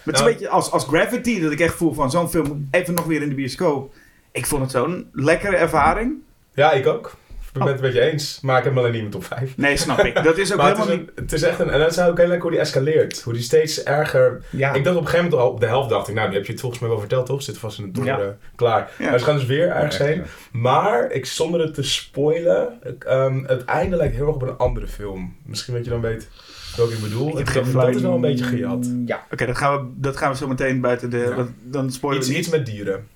[0.03, 0.25] het is Nou.
[0.25, 3.21] een beetje als, als Gravity, dat ik echt voel van zo'n film even nog weer
[3.21, 3.93] in de bioscoop.
[4.31, 6.13] Ik vond het zo'n lekkere ervaring.
[6.53, 7.15] Ja, ik ook.
[7.53, 8.39] Ik ben het een beetje eens.
[8.41, 9.57] Maar ik heb hem alleen niet in mijn top 5.
[9.57, 10.23] Nee, snap ik.
[10.23, 11.69] Dat is ook Maar het is, helemaal een- het is echt een...
[11.69, 13.21] En dat is ook heel leuk hoe die escaleert.
[13.21, 14.43] Hoe die steeds erger...
[14.49, 14.73] Ja.
[14.73, 16.15] Ik dacht op een gegeven moment al op de helft dacht ik...
[16.15, 17.41] Nou, nu heb je het volgens mij wel verteld, toch?
[17.43, 18.25] Zit vast in het toren.
[18.25, 18.37] Ja.
[18.55, 18.91] Klaar.
[18.99, 19.09] Ja.
[19.09, 20.23] Maar ze gaan dus weer ergens Ja, heen.
[20.51, 22.79] Maar ik, zonder het te spoilen...
[22.83, 25.35] Ik, ehm, het einde lijkt heel erg op een andere film.
[25.45, 26.29] Misschien dat je dan weet
[26.77, 27.39] welke ik bedoel.
[27.39, 28.89] Ik dat is wel een beetje gejat.
[29.05, 29.25] Ja.
[29.31, 31.45] Oké, dat, gaan we, dat gaan we zo meteen buiten de...
[31.63, 33.07] Dan spoilen Iets, we iets met dieren.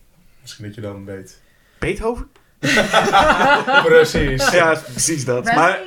[0.42, 1.42] Misschien dat je dan weet.
[1.80, 2.28] Beethoven?
[3.86, 4.52] Precies.
[4.52, 5.44] Ja, precies dat.
[5.44, 5.80] Maar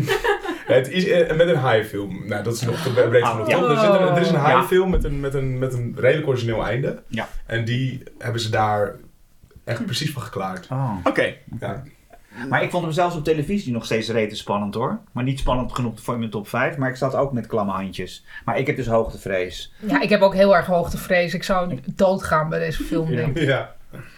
[0.66, 2.26] Het is eh, met een haaienfilm.
[2.26, 3.58] Nou, dat is nog te breed genoeg, ja.
[3.58, 3.70] toch?
[3.70, 4.40] Er, zit een, er is een Ja.
[4.40, 7.02] haaienfilm met een, met, een, met een redelijk origineel einde.
[7.08, 7.28] Ja.
[7.46, 8.94] En die hebben ze daar
[9.64, 10.66] echt precies van geklaard.
[10.70, 10.96] Oh.
[11.04, 11.34] oké.
[11.60, 11.82] Ja.
[12.48, 14.98] Maar ik vond hem zelfs op televisie nog steeds rete spannend hoor.
[15.12, 16.76] Maar niet spannend genoeg voor mijn top 5.
[16.76, 18.24] Maar ik zat ook met klamme handjes.
[18.44, 19.72] Maar ik heb dus hoogtevrees.
[19.86, 21.34] Ja, ik heb ook heel erg hoogtevrees.
[21.34, 23.44] Ik zou doodgaan bij deze film, denk ik.
[23.46, 23.74] Ja.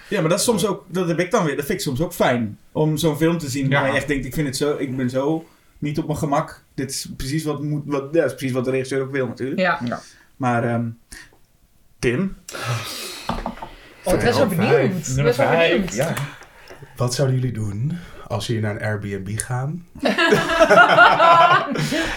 [0.08, 0.84] Ja, maar dat is soms ook...
[0.88, 1.56] Dat heb ik dan weer.
[1.56, 2.58] Dat vind ik soms ook fijn.
[2.72, 3.80] Om zo'n film te zien Ja.
[3.80, 4.24] waar je echt denkt...
[4.26, 4.76] Ik vind het zo...
[4.78, 5.46] Ik ben zo
[5.78, 6.62] niet op mijn gemak.
[6.74, 9.26] Dit is precies wat, moet, wat, ja, dat is precies wat de regisseur ook wil
[9.26, 9.60] natuurlijk.
[9.60, 9.80] Ja.
[10.36, 10.86] Maar ehm,
[11.98, 12.36] Tim?
[14.04, 15.06] Oh, ik ben zo benieuwd.
[15.16, 15.94] Ik ben zo benieuwd.
[15.94, 16.14] Ja.
[16.96, 19.86] Wat zouden jullie doen als jullie naar een Airbnb gaan?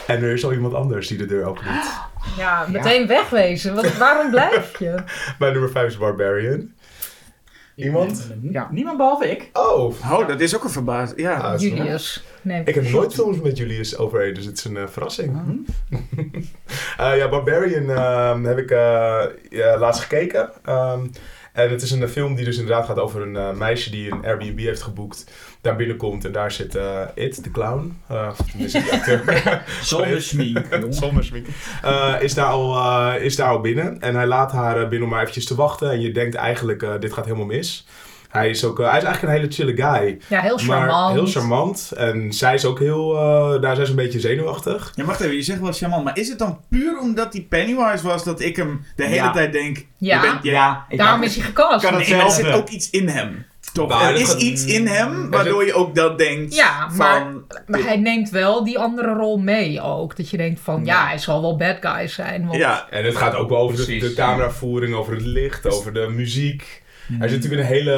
[0.07, 1.91] en er is al iemand anders die de deur open doet.
[2.37, 3.75] Ja, meteen wegwezen.
[3.75, 5.03] Wat, waarom blijf je?
[5.39, 6.71] Mijn nummer 5 is Barbarian.
[7.85, 8.27] Iemand?
[8.41, 8.67] Ja.
[8.71, 9.49] Niemand behalve ik.
[9.53, 11.19] Oh, Oh, dat is ook een verbazing.
[11.19, 11.37] Ja.
[11.39, 12.23] Ah, is Julius.
[12.41, 12.61] Nee.
[12.65, 15.35] Ik heb nooit films met Julius overheen, dus het is een eh, verrassing.
[16.97, 20.49] Eh, ja, Barbarian ehm, heb ik eh, ja, laatst gekeken.
[20.65, 21.05] Ehm,
[21.53, 24.25] En het is een film die dus inderdaad gaat over een eh, meisje die een
[24.25, 25.31] Airbnb heeft geboekt.
[25.67, 27.97] Daar binnenkomt en daar zit eh, It, de clown.
[28.11, 29.63] Uh, of tenminste, de acteur.
[29.81, 30.93] Zonder schmink, jongen.
[30.93, 31.47] Zonder schmink.
[31.83, 32.75] Eh, is, daar al,
[33.15, 34.01] eh, is daar al binnen.
[34.01, 35.91] En hij laat haar binnen om maar eventjes te wachten.
[35.91, 37.87] En je denkt eigenlijk, eh, dit gaat helemaal mis.
[38.29, 40.17] Hij is, ook, hij is eigenlijk een hele chille guy.
[40.27, 40.91] Ja, heel charmant.
[40.91, 41.91] Maar heel charmant.
[41.97, 43.15] En zij is ook heel...
[43.17, 44.91] eh, daar zijn ze een beetje zenuwachtig.
[44.95, 48.07] Ja, wacht even, je zegt wel charmant, maar is het dan puur omdat hij Pennywise
[48.07, 49.31] was dat ik hem de hele Ja.
[49.31, 49.85] tijd denk...
[49.97, 50.23] Ja.
[50.23, 51.51] je bent, jij- Ja, Daarom is hij.
[51.51, 53.45] Kan Nee, maar er zit ook iets in hem.
[53.77, 53.89] Toch?
[53.89, 57.19] Nou, er is gaat- iets in hem Er waardoor je ook dat denkt Ja, maar-
[57.21, 57.45] van...
[57.67, 60.15] Maar hij neemt wel die andere rol mee ook.
[60.17, 62.45] Dat je denkt van, ja, hij zal wel bad guy zijn.
[62.47, 65.93] Want Ja, En het gaat ook wel over de, de cameravoering, over het licht, over
[65.93, 66.81] de muziek.
[67.17, 67.91] Hij is natuurlijk een hele,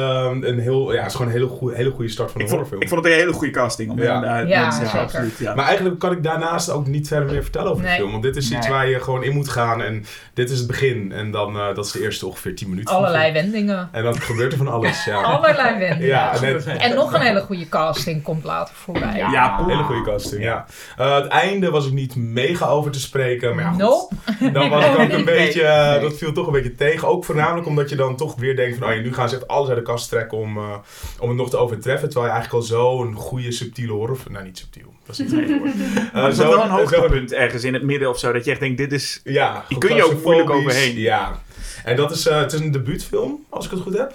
[0.48, 2.52] een heel, ja, het is gewoon een hele goede, hele goede start van ik een
[2.52, 2.82] vond, horrorfilm.
[2.82, 3.90] ik vond het een hele goede casting.
[3.90, 4.20] Om Ja.
[4.20, 5.00] daar Ja, mensen- zeker.
[5.00, 5.54] absoluut, ja.
[5.54, 8.10] Maar eigenlijk kan ik daarnaast ook niet verder meer vertellen over de film.
[8.10, 8.76] Want dit is iets Nee.
[8.76, 9.82] waar je gewoon in moet gaan.
[9.82, 11.12] En dit is het begin.
[11.12, 12.94] En dan, eh, dat is de eerste ongeveer 10 minuten.
[12.94, 13.34] allerlei film.
[13.34, 13.88] wendingen.
[13.92, 15.04] En dan gebeurt er van alles.
[15.10, 16.06] Ja, Allerlei wendingen.
[16.06, 19.16] ja en het- En nog een hele goede casting komt later voorbij.
[19.16, 19.30] Ja.
[19.32, 20.66] Ja, een hele goede casting, ja.
[20.96, 23.54] Eh, het einde was ik niet mega over te spreken.
[23.54, 23.78] Maar ja, goed.
[23.78, 24.14] Nope.
[24.52, 26.00] Dan was ik ook een beetje, eh, Nee.
[26.00, 27.08] dat viel toch een beetje tegen.
[27.08, 29.48] Ook voornamelijk omdat je dan toch weer denkt van, oh ja, nu gaan ze echt
[29.48, 30.74] alles uit de kast trekken om, eh,
[31.18, 32.08] om het nog te overtreffen.
[32.08, 35.58] Terwijl je eigenlijk al zo'n goede subtiele horror, nou niet subtiel, dat is niet het
[35.58, 35.72] woord.
[36.12, 38.32] Eh, er zo- zat wel een hoogtepunt ergens in het midden of zo.
[38.32, 39.20] Dat je echt denkt, dit is...
[39.24, 40.98] Ja, Die kun je ook moeilijk overheen.
[40.98, 41.40] Ja.
[41.84, 44.14] En dat is, eh, het is een debuutfilm, als ik het goed heb.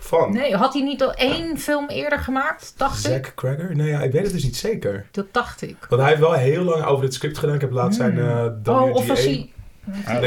[0.00, 2.72] Van Nee, had hij niet al één film eerder gemaakt?
[2.76, 3.10] Dacht ik.
[3.12, 3.76] Zack Cregger?
[3.76, 5.06] Nee, ja, ik weet het dus niet zeker.
[5.10, 5.76] Dat dacht ik.
[5.88, 7.54] Want hij heeft wel heel lang over dit script gedaan.
[7.54, 8.82] Ik heb laatst zijn eh WGA...
[8.82, 9.50] Oh, of was hij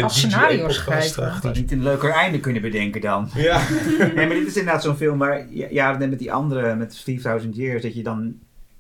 [0.04, 1.24] als DGA scenario podcast, schrijver?
[1.24, 3.30] eh, Had hij niet een leuker einde kunnen bedenken dan?
[3.36, 3.62] Ja.
[3.98, 7.82] Nee, maar dit is inderdaad zo'n film waar, ja, met die andere, met 3000 Years,
[7.82, 8.34] dat je dan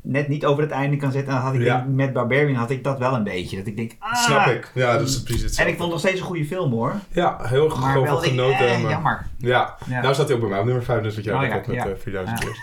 [0.03, 1.29] net niet over het einde kan zetten.
[1.33, 1.75] En dan had ik Ja.
[1.77, 3.57] denk, met Barbarian had ik dat wel een beetje.
[3.57, 4.15] Dat ik denk, ah.
[4.15, 4.71] Snap ik.
[4.73, 6.93] Ja, dat is precies En ik vond het nog steeds een goede film hoor.
[7.11, 7.77] Ja, heel van
[8.23, 8.67] ik, genoten.
[8.67, 9.25] eh, maar- jammer.
[9.37, 9.75] Ja.
[9.89, 10.01] Ja.
[10.01, 11.75] nou staat hij ook bij mij op nummer 5, dus wat jij Oh ook met
[11.75, 11.85] ja.
[11.87, 12.45] eh, 4000 Ja.
[12.45, 12.59] years.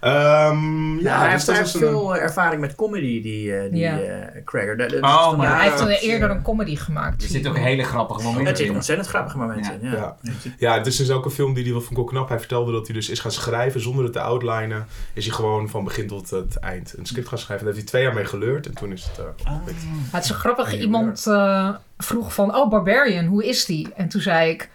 [0.00, 3.86] Ehm, Ja, ja, hij dus heeft, hij een- veel ervaring met comedy, die, eh, die
[3.86, 4.76] eh.
[4.76, 7.22] Dat- dat- Oh, maar hij heeft eerder een comedy gemaakt.
[7.22, 8.74] Er zitten ook hele grappige momenten Het zit in.
[8.74, 9.90] ontzettend grappige momenten in.
[9.90, 10.16] Ja.
[10.22, 10.32] Ja.
[10.58, 12.28] Ja, het is dus ook een film die hij wel vond ik wel knap.
[12.28, 14.86] Hij vertelde dat hij dus is gaan schrijven zonder het te outlinen.
[15.14, 17.66] Is hij gewoon van begin tot het eind een script gaan schrijven.
[17.66, 19.66] Daar heeft hij twee jaar mee geleurd en toen is het uh, Ah.
[20.10, 20.78] Het is zo grappig.
[20.80, 23.88] Iemand eh, vroeg van, oh Barbarian, hoe is die?
[23.94, 24.70] En toen zei ik,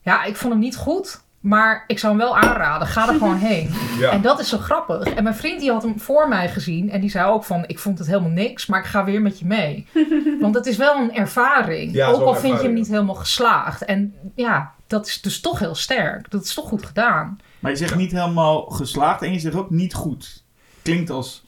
[0.00, 1.20] ja, ik vond hem niet goed.
[1.40, 2.88] Maar ik zou hem wel aanraden.
[2.88, 3.70] Ga er gewoon heen.
[3.98, 4.10] Ja.
[4.10, 5.04] En dat is zo grappig.
[5.04, 6.90] En mijn vriend die had hem voor mij gezien.
[6.90, 8.66] En die zei ook van, ik vond het helemaal niks.
[8.66, 9.86] Maar ik ga weer met je mee.
[10.40, 11.92] Want het is wel een ervaring.
[11.92, 13.84] Ja, ook al vind je hem niet helemaal geslaagd.
[13.84, 16.30] En ja, dat is dus toch heel sterk.
[16.30, 17.38] Dat is toch goed gedaan.
[17.58, 20.44] Maar je zegt niet helemaal geslaagd en je zegt ook niet goed.
[20.82, 21.44] Klinkt als...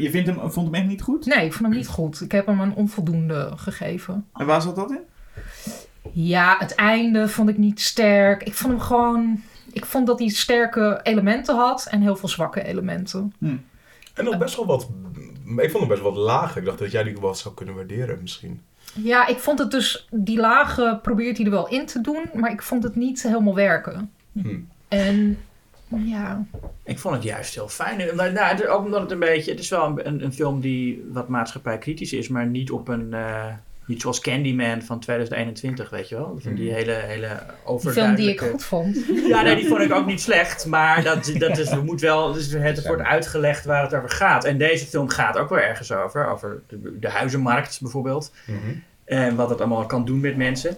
[0.00, 1.26] Je vindt hem, vond hem echt niet goed?
[1.26, 2.20] Nee, ik vond hem niet goed.
[2.20, 4.26] Ik heb hem een onvoldoende gegeven.
[4.34, 5.00] En waar zat dat in?
[6.12, 8.42] Ja, het einde vond ik niet sterk.
[8.42, 9.42] Ik vond hem gewoon...
[9.72, 13.34] Ik vond dat hij sterke elementen had en heel veel zwakke elementen.
[14.14, 14.88] En nog best wel wat...
[15.56, 16.56] Ik vond hem best wel wat laag.
[16.56, 18.60] Ik dacht dat jij die wel zou kunnen waarderen misschien.
[18.94, 20.08] Ja, ik vond het dus...
[20.10, 23.54] Die lagen probeert hij er wel in te doen, maar ik vond het niet helemaal
[23.54, 24.10] werken.
[24.32, 24.58] Hm.
[24.88, 25.38] En
[25.96, 26.44] ja,
[26.84, 28.16] Ik vond het juist heel fijn.
[28.16, 29.50] Nou, het- ook omdat het een beetje...
[29.50, 33.14] Het is wel een, een, film die wat maatschappijkritisch is, maar niet op een...
[33.14, 33.46] eh,
[33.86, 36.36] niet zoals Candyman van 2021, weet je wel?
[36.42, 38.48] Van die hele, hele die film die ik overduidelijke...
[38.50, 38.98] goed vond.
[39.28, 40.66] Ja, nee, die vond ik ook niet slecht.
[40.66, 44.44] Maar dat, dat is, we moet wel, dus het wordt uitgelegd waar het over gaat.
[44.44, 46.26] En deze film gaat ook wel ergens over.
[46.26, 48.32] Over de, de huizenmarkt bijvoorbeeld.
[49.04, 50.76] En wat het allemaal kan doen met mensen.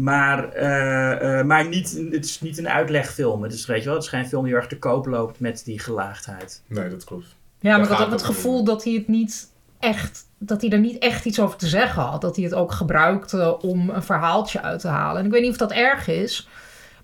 [0.00, 3.42] Maar, eh, eh, maar niet, het is niet een uitlegfilm.
[3.42, 5.40] Het is, weet je wel, het is geen film die heel erg te koop loopt
[5.40, 6.62] met die gelaagdheid.
[6.66, 7.26] Nee, dat klopt.
[7.58, 10.28] Ja, maar ik had ook het gevoel dat hij het niet echt...
[10.38, 12.20] Dat hij er niet echt iets over te zeggen had.
[12.20, 15.20] Dat hij het ook gebruikte om een verhaaltje uit te halen.
[15.20, 16.48] En ik weet niet of dat erg is.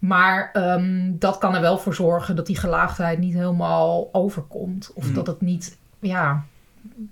[0.01, 4.91] Maar ehm, dat kan er wel voor zorgen dat die gelaagdheid niet helemaal overkomt.
[4.95, 5.15] Of Hmm.
[5.15, 6.45] dat het niet, ja,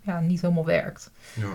[0.02, 1.10] ja, niet helemaal werkt.
[1.32, 1.46] Ja.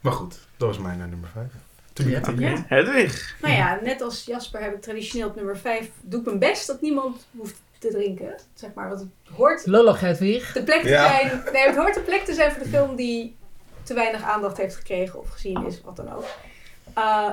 [0.00, 1.52] Maar goed, dat was mijn nummer 5.
[1.94, 2.64] Toen Ja.
[2.68, 3.36] Hedwig.
[3.42, 6.66] Nou ja, net als Jasper heb ik traditioneel op nummer 5 doe ik mijn best
[6.66, 8.34] dat niemand hoeft te drinken.
[8.54, 10.52] Zeg maar, want het hoort Lullig, Hedwig.
[10.52, 11.06] de plek te Ja.
[11.08, 11.42] zijn.
[11.52, 13.36] Nee, het hoort de plek te zijn voor de film die
[13.82, 16.24] te weinig aandacht heeft gekregen of gezien is, wat dan ook.
[16.98, 17.28] Uh,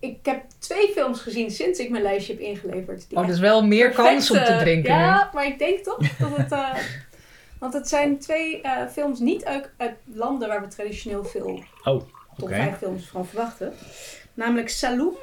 [0.00, 3.08] ik heb twee films gezien sinds ik mijn lijstje heb ingeleverd.
[3.08, 4.94] Die Oh, dus wel meer kans om te drinken.
[4.94, 6.52] Ja, maar ik denk toch dat het...
[6.52, 6.74] eh,
[7.58, 12.02] want het zijn twee eh, films niet uit, uit landen waar we traditioneel veel Oh,
[12.36, 12.54] top oké.
[12.54, 13.72] 5 films van verwachten.
[14.34, 15.14] Namelijk Saloum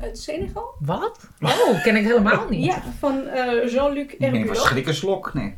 [0.00, 0.74] uit Senegal.
[0.78, 1.28] Wat?
[1.40, 2.64] Oh, ken ik helemaal niet.
[2.64, 4.46] Ja, van eh, Jean-Luc Herbulot.
[4.46, 5.54] van schrik Nee.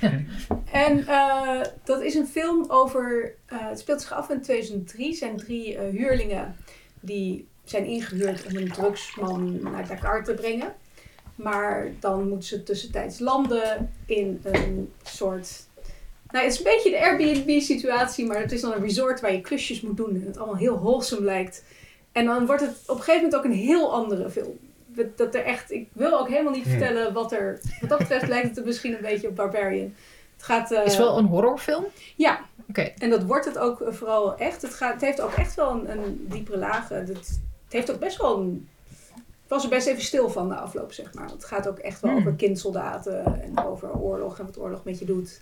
[0.72, 3.34] En eh, dat is een film over.
[3.46, 5.14] eh, het speelt zich af in 2003.
[5.14, 6.56] zijn drie huurlingen
[7.00, 10.74] die zijn ingehuurd om een drugsman naar Dakar te brengen.
[11.34, 15.68] Maar dan moeten ze tussentijds landen in een soort...
[16.32, 19.40] Nou, het is een beetje de Airbnb-situatie, maar het is dan een resort waar je
[19.40, 21.64] klusjes moet doen en het allemaal heel wholesome lijkt.
[22.12, 24.58] En dan wordt het op een gegeven moment ook een heel andere film.
[25.16, 26.70] Dat- er echt, ik wil ook helemaal niet Hmm.
[26.72, 27.60] vertellen wat er...
[27.80, 29.94] Wat dat betreft lijkt het misschien een beetje op Barbarian.
[30.36, 30.72] Het gaat...
[30.72, 31.84] eh, Is wel een horrorfilm?
[32.16, 32.92] Ja, Oké.
[32.98, 34.62] en dat wordt het ook vooral echt.
[34.62, 36.88] Het, gaat, het heeft ook echt wel een, een diepere laag.
[36.88, 37.38] Het, het
[37.68, 38.68] heeft ook best wel een...
[39.16, 41.28] Ik was er best even stil van de afloop, zeg maar.
[41.30, 42.20] Het gaat ook echt wel Hmm.
[42.20, 45.38] over kindsoldaten en over oorlog en wat oorlog met je doet.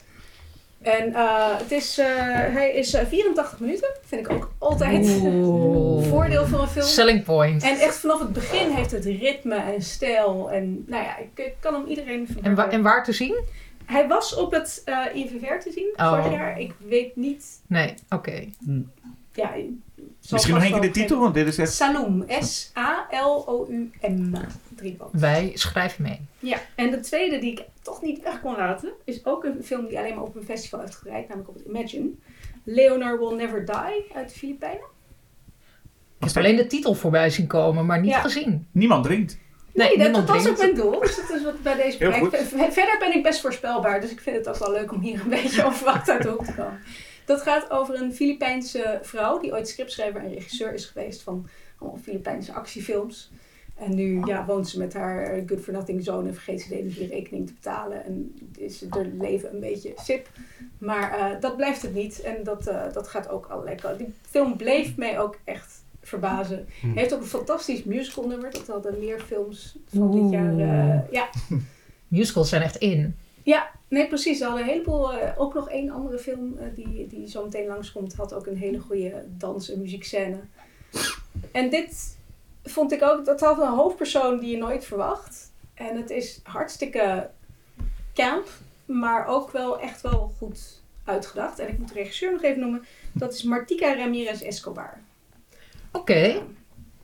[0.83, 3.89] En eh, het is, eh, hij is eh, 84 minuten.
[4.05, 6.07] Vind ik ook altijd Oeh.
[6.11, 6.87] voordeel voor een film.
[6.87, 7.63] Selling point.
[7.63, 10.51] En echt vanaf het begin heeft het ritme en stijl.
[10.51, 13.45] En nou ja, ik, ik kan hem iedereen En, wa- en waar te zien?
[13.85, 16.09] Hij was op het eh IVVR te zien Oh.
[16.09, 16.61] vorig jaar.
[16.61, 17.45] Ik weet niet...
[17.67, 18.45] Nee, oké.
[19.35, 19.51] Ja,
[20.21, 21.73] zal Misschien nog één keer de titel, want dit is echt...
[21.73, 22.25] Saloum.
[22.41, 24.35] S-A-L-O-U-M.
[24.79, 25.11] Drieband.
[25.21, 26.21] Wij schrijven mee.
[26.39, 29.87] Ja, en de tweede die ik toch niet weg kon laten, is ook een film
[29.87, 32.09] die alleen maar op een festival heeft gedraaid, namelijk op het Imagine.
[32.65, 34.97] Leonard Will Never Die uit de Filipijnen.
[36.19, 38.21] Ik heb alleen de titel voorbij zien komen, maar niet Ja.
[38.21, 38.67] gezien.
[38.73, 39.39] Niemand drinkt.
[39.75, 41.01] Nee, Nee, dat, was ook mijn doel.
[41.01, 42.37] Dus dat is wat bij deze project.
[42.49, 45.29] Verder ben ik best voorspelbaar, dus ik vind het ook wel leuk om hier een
[45.43, 46.81] beetje onverwacht uit de hoek te komen.
[47.25, 51.99] Dat gaat over een Filipijnse vrouw die ooit scriptschrijver en regisseur is geweest van allemaal
[52.03, 53.31] Filipijnse actiefilms.
[53.79, 56.79] En nu ja, woont ze met haar Good for Nothing zoon en vergeet ze de
[56.79, 58.05] energierekening te betalen.
[58.05, 60.29] En is haar leven een beetje sip.
[60.79, 62.21] Maar eh, dat blijft het niet.
[62.21, 63.99] En dat, eh, dat gaat ook al lekker.
[63.99, 66.67] Die film bleef mij ook echt verbazen.
[66.81, 66.97] Hmm.
[66.97, 68.51] Heeft ook een fantastisch musical nummer.
[68.51, 70.59] Dat hadden meer films van dit jaar.
[70.59, 71.29] eh, ja.
[72.09, 73.17] Musicals zijn echt in.
[73.43, 74.39] ja, nee precies.
[74.39, 75.13] Ze hadden een heleboel.
[75.13, 78.15] eh, ook nog één andere film eh, die, die zo meteen langskomt.
[78.15, 80.37] Had ook een hele goede dans- en muziekscène.
[81.53, 82.17] En dit
[82.71, 83.25] vond ik ook.
[83.25, 85.51] Dat had een hoofdpersoon die je nooit verwacht.
[85.75, 87.31] En het is hartstikke
[88.15, 88.49] camp.
[88.85, 91.59] Maar ook wel echt wel goed uitgedacht.
[91.59, 92.85] En ik moet de regisseur nog even noemen.
[93.13, 94.99] Dat is Martika Ramirez Escobar.
[95.93, 96.43] Oké,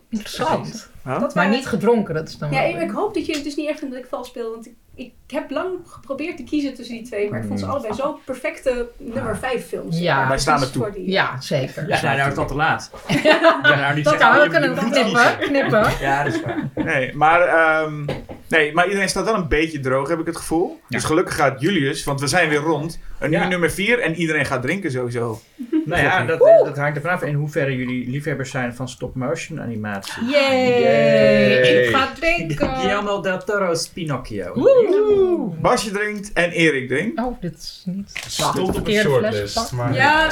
[0.08, 0.90] interessant.
[1.04, 1.18] Ja?
[1.18, 3.44] Maar waren- niet gedronken, dat is dan Ja, wel ik, ik hoop dat je het
[3.44, 4.50] dus niet vindt dat ik vals speel.
[4.50, 7.30] Want ik, ik heb lang geprobeerd te kiezen tussen die twee.
[7.30, 9.98] Maar ik vond ze allebei zo perfecte nummer 5 films.
[9.98, 10.28] Ja.
[10.28, 10.82] Wij staan er toe.
[10.82, 11.88] voor die- Ja, zeker.
[11.88, 12.90] Ja, nou, nou is te laat.
[13.22, 15.86] Ja, nou, niet Dat zeggen, we kunnen we knippen, knippen.
[16.00, 16.70] Ja, dat is waar.
[16.74, 18.04] Nee, maar, ehm,
[18.48, 20.80] nee, maar iedereen staat wel een beetje droog, heb ik het gevoel.
[20.88, 22.98] Dus gelukkig gaat Julius, want we zijn weer rond.
[23.18, 23.42] Een Ja.
[23.42, 25.40] uur nummer 4 en iedereen gaat drinken sowieso.
[25.84, 29.60] Nou ja, dat, is- dat hangt er vanaf in hoeverre jullie liefhebbers zijn van stop-motion
[29.60, 30.24] animatie.
[30.24, 30.80] Yay!
[30.80, 31.84] Yay.
[31.84, 32.68] Ik ga drinken.
[32.76, 34.52] Guillermo del Toro's Pinocchio.
[34.54, 35.13] Woe!
[35.60, 37.20] Basje drinkt en Erik drinkt.
[37.20, 38.10] Oh, dit is niet...
[38.26, 39.72] Stond op een verkeerde fles shortlist.
[39.72, 40.24] Maar Ja,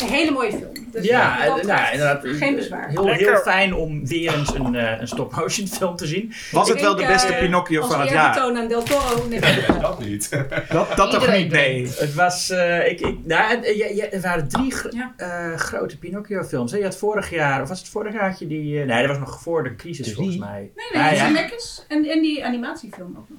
[0.00, 0.86] een hele mooie film.
[0.92, 2.22] Dus Ja, dat eh, nou, inderdaad.
[2.26, 2.88] Geen bezwaar.
[2.88, 6.32] Heel, heel fijn om weer eens een, eh, een stop-motion film te zien.
[6.52, 8.26] Was het wel de beste eh, Pinocchio Als van het jaar?
[8.36, 9.28] eerbetoon aan Del Toro.
[9.28, 9.40] Nee,
[9.80, 10.28] dat niet.
[10.68, 11.88] Dat, dat toch niet, nee.
[11.96, 15.12] Het was, eh, ik, ik, nou, eh, ja, ja, er waren drie Ja.
[15.16, 16.72] eh, grote Pinocchio-films.
[16.72, 16.78] hè.
[16.78, 19.08] Je had vorig jaar, of was het vorig jaar, had je die, eh, nee, dat
[19.08, 20.14] was nog voor de crisis Drie.
[20.16, 20.70] volgens mij.
[20.92, 21.26] nee, Ah, nee, ja.
[21.26, 21.84] Zemeckis.
[21.88, 23.38] En, en die animatiefilm ook nog.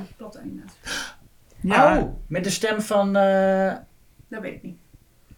[0.00, 0.78] Die platte animatie.
[1.60, 2.14] Ja, Oh.
[2.26, 3.74] met de stem van, eh,
[4.28, 4.78] Dat weet ik niet.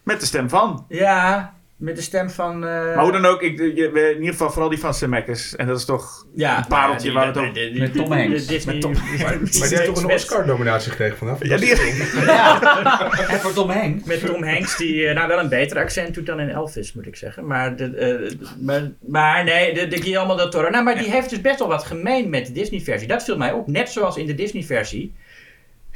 [0.03, 0.85] Met de stem van.
[0.89, 2.53] ja, met de stem van...
[2.53, 5.55] eh, Maar hoe dan ook, ik, in ieder geval vooral die van Zemeckis.
[5.55, 6.25] En dat is toch...
[6.35, 8.45] ja, een pareltje ja, waar die- het die- Met Tom Hanks.
[8.45, 11.45] Disney- Met Tom- Maar die heeft toch een Oscar-nominatie gekregen vanaf?
[11.45, 11.75] Ja, die,
[13.33, 14.03] En voor Tom Hanks.
[14.05, 17.07] Met Tom Hanks, die eh, nou wel een beter accent doet dan in Elvis, moet
[17.07, 17.47] ik zeggen.
[17.47, 20.69] Maar, de, eh, maar, maar nee, de, de Guillermo del Toro.
[20.69, 23.07] Nou, maar die heeft dus best wel wat gemeen met de Disney-versie.
[23.07, 23.67] Dat viel mij op.
[23.67, 25.13] Net zoals in de Disney-versie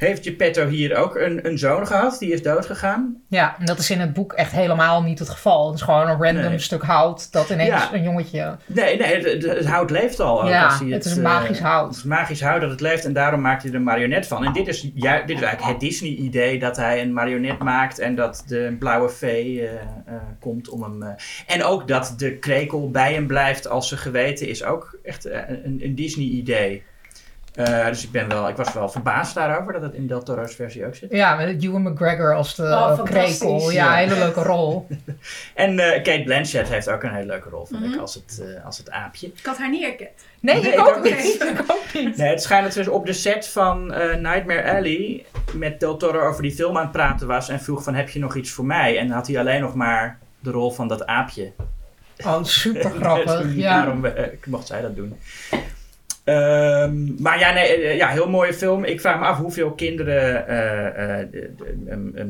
[0.00, 2.18] heeft Geppetto hier ook een, een zoon gehad.
[2.18, 3.16] Die is doodgegaan.
[3.28, 5.66] Ja, en dat is in het boek echt helemaal niet het geval.
[5.66, 6.58] Het is gewoon een random Nee.
[6.58, 7.94] stuk hout dat ineens Ja.
[7.94, 8.56] een jongetje...
[8.66, 10.48] Nee, nee het, het- het hout leeft al.
[10.48, 11.88] Ja, als hij het is eh, een magisch hout.
[11.88, 14.44] Het is magisch hout dat het leeft en daarom maakt hij er een marionet van.
[14.44, 18.14] En dit is, ja, dit is eigenlijk het Disney-idee dat hij een marionet maakt en
[18.14, 21.14] dat de blauwe vee eh, eh, komt om hem.
[21.46, 25.80] en ook dat de krekel bij hem blijft als ze geweten is ook echt een,
[25.82, 26.82] een Disney-idee.
[27.54, 30.54] Eh, dus ik, ben wel, ik was wel verbaasd daarover dat het in Del Toro's
[30.54, 31.10] versie ook zit.
[31.12, 33.38] Ja, met Ewan McGregor als de Oh, eh, fantastisch.
[33.38, 33.70] krekel.
[33.70, 33.94] Ja, Ja.
[34.08, 34.86] hele leuke rol.
[35.54, 37.92] En eh, Kate Blanchett heeft ook een hele leuke rol, vind Mhm.
[37.92, 39.26] ik, als het, eh, als het aapje.
[39.26, 40.10] Ik had haar niet herkend.
[40.40, 41.14] Nee, Nee, ik ook ook niet.
[41.54, 42.16] Ik ook niet.
[42.16, 45.96] Nee, het schijnt dat ze dus op de set van eh, Nightmare Alley met Del
[45.96, 48.50] Toro over die film aan het praten was en vroeg van heb je nog iets
[48.50, 48.98] voor mij?
[48.98, 51.52] En dan had hij alleen nog maar de rol van dat aapje.
[52.24, 53.42] Oh, super grappig.
[53.42, 53.76] Dus Ja.
[53.76, 55.18] Daarom eh, mocht zij dat doen.
[56.24, 58.84] Ehm, maar ja, nee, eh, ja, heel mooie film.
[58.84, 61.28] Ik vraag me af hoeveel kinderen eh, eh,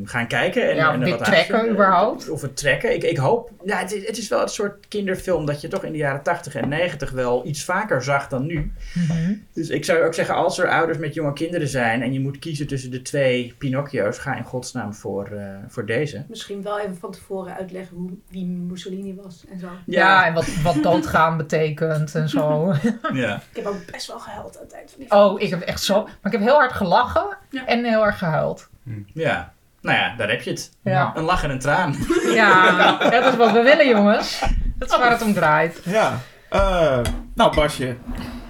[0.03, 0.69] gaan kijken.
[0.69, 2.29] En, Ja, en dit wat trekken überhaupt.
[2.29, 2.93] Of het trekken.
[2.93, 3.51] Ik, ik hoop...
[3.63, 6.23] Ja, het, is, het is wel het soort kinderfilm dat je toch in de jaren
[6.23, 8.71] 80 en 90 wel iets vaker zag dan nu.
[8.93, 9.33] Mhm.
[9.53, 12.39] Dus ik zou ook zeggen, als er ouders met jonge kinderen zijn en je moet
[12.39, 16.23] kiezen tussen de twee Pinocchio's, ga in godsnaam voor, eh, voor deze.
[16.27, 19.67] Misschien wel even van tevoren uitleggen hoe, wie Mussolini was en zo.
[19.85, 22.73] Ja, en wat, wat doodgaan betekent en zo.
[23.13, 23.35] ja.
[23.35, 25.21] Ik heb ook best wel gehuild aan het eind van die film.
[25.21, 26.03] Oh, ik heb echt zo...
[26.03, 27.65] Maar ik heb heel hard gelachen Ja.
[27.65, 28.69] en heel erg gehuild.
[29.13, 29.53] ja.
[29.81, 30.71] Nou ja, daar heb je het.
[30.83, 31.11] Ja.
[31.15, 31.95] Een lach en een traan.
[32.33, 34.39] Ja, dat is wat we willen, jongens.
[34.77, 35.79] Dat is waar het om draait.
[35.85, 36.17] Ja.
[36.49, 36.99] Eh,
[37.35, 37.87] nou, Basje.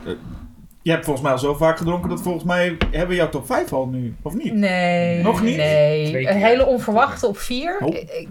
[0.05, 0.11] eh,
[0.81, 3.45] je hebt volgens mij al zo vaak gedronken dat volgens mij hebben we jouw top
[3.45, 4.53] 5 al nu, of niet?
[4.53, 5.21] Nee.
[5.23, 5.57] Nog niet?
[5.57, 6.27] Nee.
[6.29, 7.77] Een hele onverwachte op vier.
[7.79, 7.95] Oh.
[7.95, 8.29] Ik, ik-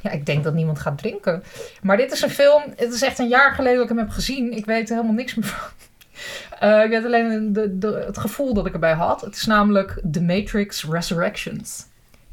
[0.00, 1.42] ja, ik denk dat niemand gaat drinken.
[1.82, 2.62] Maar dit is een film.
[2.76, 4.52] Het is echt een jaar geleden dat ik hem heb gezien.
[4.56, 5.68] Ik weet er helemaal niks meer van.
[6.60, 9.20] Eh, ik weet alleen de, de, het gevoel dat ik erbij had.
[9.20, 11.86] Het is namelijk The Matrix Resurrections.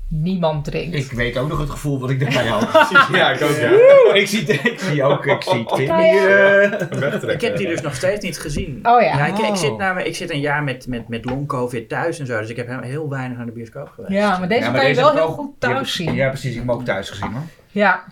[0.08, 0.96] Niemand drinkt.
[0.96, 2.90] Ik weet ook nog het gevoel wat ik erbij had.
[3.12, 3.70] Ja, ik ook, ja.
[4.14, 6.00] Ik, zie, ik zie ook, ik zie Tim ja.
[6.00, 6.40] hier.
[6.62, 7.30] eh, Wegtrekken.
[7.30, 8.80] Ik heb die dus nog steeds niet gezien.
[8.84, 9.26] Oh ja.
[9.26, 9.56] ik, ik, Oh.
[9.56, 12.50] zit namelijk- ik zit een jaar met, met, met long covid thuis en zo, dus
[12.50, 14.14] ik heb heel, weinig naar de bioscoop geweest.
[14.14, 16.14] Ja, maar deze Ja, maar kan je wel heb heel ook- goed heb thuis zien.
[16.14, 16.50] Ja, precies.
[16.52, 17.42] Ik heb hem ook thuis gezien hoor.
[17.72, 18.04] Ja.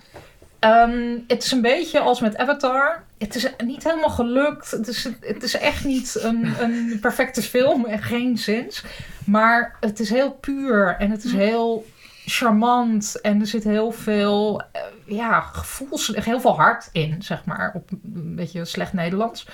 [0.63, 3.04] Ehm, het is een beetje als met Avatar.
[3.17, 4.71] Het is niet helemaal gelukt.
[4.71, 7.86] Het is, het is echt niet een, een perfecte film.
[7.86, 8.84] En geen zins.
[9.26, 10.95] Maar het is heel puur.
[10.99, 11.86] En het is heel
[12.26, 13.21] charmant.
[13.21, 16.08] En er zit heel veel eh, ja, gevoels...
[16.15, 17.71] Heel veel hart in, zeg maar.
[17.76, 19.47] Op een beetje slecht Nederlands.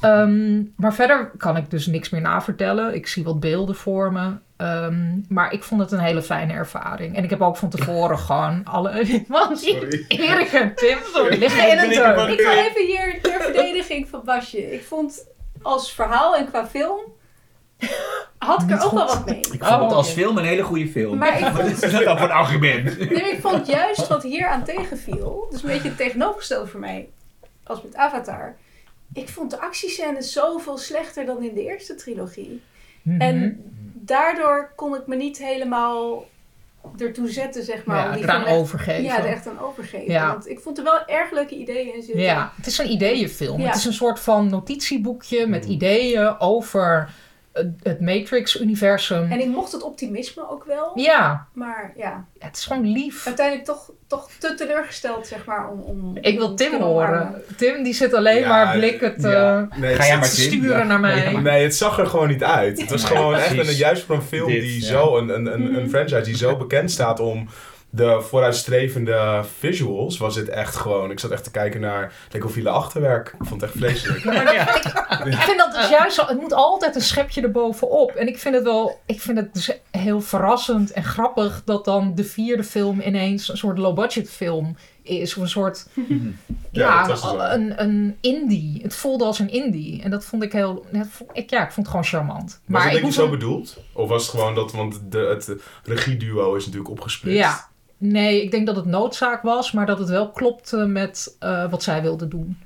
[0.00, 2.94] Ehm, maar verder kan ik dus niks meer navertellen.
[2.94, 4.32] Ik zie wat beelden voor me.
[4.56, 7.16] Ehm, maar ik vond het een hele fijne ervaring.
[7.16, 9.04] En ik heb ook van tevoren gewoon alle...
[9.28, 9.62] Want.
[10.08, 11.90] Erik en Tim liggen in het
[12.30, 14.72] ik wil even hier ter verdediging van Basje.
[14.72, 15.26] Ik vond
[15.62, 17.00] als verhaal en qua film
[18.38, 19.38] had ik er ook wel wat mee.
[19.38, 21.18] Ik vond het Oh, als film een hele goede film.
[21.18, 22.98] Maar ik Wat vond, is dat dan voor een argument?
[22.98, 27.08] nee, ik vond juist wat hier aan tegenviel, dus een beetje het tegenovergestelde voor mij
[27.64, 28.56] als met Avatar.
[29.12, 32.62] Ik vond de actiescènes zoveel slechter dan in de eerste trilogie.
[33.02, 33.20] Mhm.
[33.20, 33.64] En
[34.06, 36.24] daardoor kon ik me niet helemaal
[36.98, 38.06] ertoe zetten, zeg maar.
[38.08, 39.02] ja, die eraan echt- overgeven.
[39.02, 40.12] Ja, er echt aan overgeven.
[40.12, 40.28] Ja.
[40.28, 42.22] Want ik vond er wel erg leuke ideeën in zitten.
[42.22, 43.60] Ja, het is een ideeënfilm.
[43.60, 43.66] Ja.
[43.66, 47.08] Het is een soort van notitieboekje met ideeën over
[47.56, 49.30] het- het Matrix-universum.
[49.30, 50.90] En ik mocht het optimisme ook wel.
[50.94, 53.26] Ja, Maar ja, het is gewoon lief.
[53.26, 55.80] uiteindelijk toch, toch te teleurgesteld, zeg maar, om...
[55.80, 57.42] om Ik wil Tim horen.
[57.56, 59.68] Tim die zit alleen Ja, maar blikken te, ja.
[59.76, 60.84] Nee, Ga het- jij maar te sturen Ja.
[60.84, 61.32] naar mij.
[61.32, 62.80] Nee, het zag er gewoon niet uit.
[62.80, 64.86] Het was Nee, gewoon echt een, juist voor een film Dit, die ja.
[64.86, 67.48] zo, een, een, een, een franchise die zo bekend staat om
[67.90, 71.10] de vooruitstrevende visuals, was het echt gewoon.
[71.10, 73.28] Ik zat echt te kijken naar Lecofiele achterwerk.
[73.28, 74.24] Ik vond het echt vreselijk.
[74.24, 74.86] Ja, maar dat vind
[75.26, 76.26] ik, ik vind dat dus juist zo.
[76.26, 78.10] Het moet altijd een schepje erbovenop.
[78.10, 79.00] En ik vind het wel.
[79.06, 83.56] Ik vind het dus heel verrassend en grappig dat dan de vierde film ineens een
[83.56, 85.36] soort low-budget film is.
[85.36, 85.86] Of een soort.
[86.70, 88.80] Ja, dat was het een, een indie.
[88.82, 90.02] Het voelde als een indie.
[90.02, 90.86] En dat vond ik heel.
[90.90, 92.50] dat ik, ja, ik vond het gewoon charmant.
[92.50, 93.76] Was maar het ik denk je zo bedoeld?
[93.92, 95.52] Of was het gewoon dat, want de, het
[95.84, 97.40] regieduo is natuurlijk opgesplitst.
[97.40, 97.74] Ja.
[97.98, 101.82] Nee, ik denk dat het noodzaak was, maar dat het wel klopte met eh, wat
[101.82, 102.58] zij wilde doen.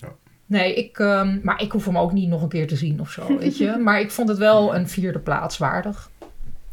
[0.00, 0.08] Ja.
[0.46, 3.10] Nee, ik, ehm, maar ik hoef hem ook niet nog een keer te zien of
[3.10, 3.76] zo, weet je.
[3.76, 6.10] Maar ik vond het wel een vierde plaats waardig.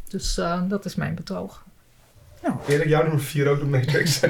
[0.08, 1.64] Dus eh, dat is mijn betoog.
[2.68, 4.20] Erik, jouw nummer 4 ook de Matrix.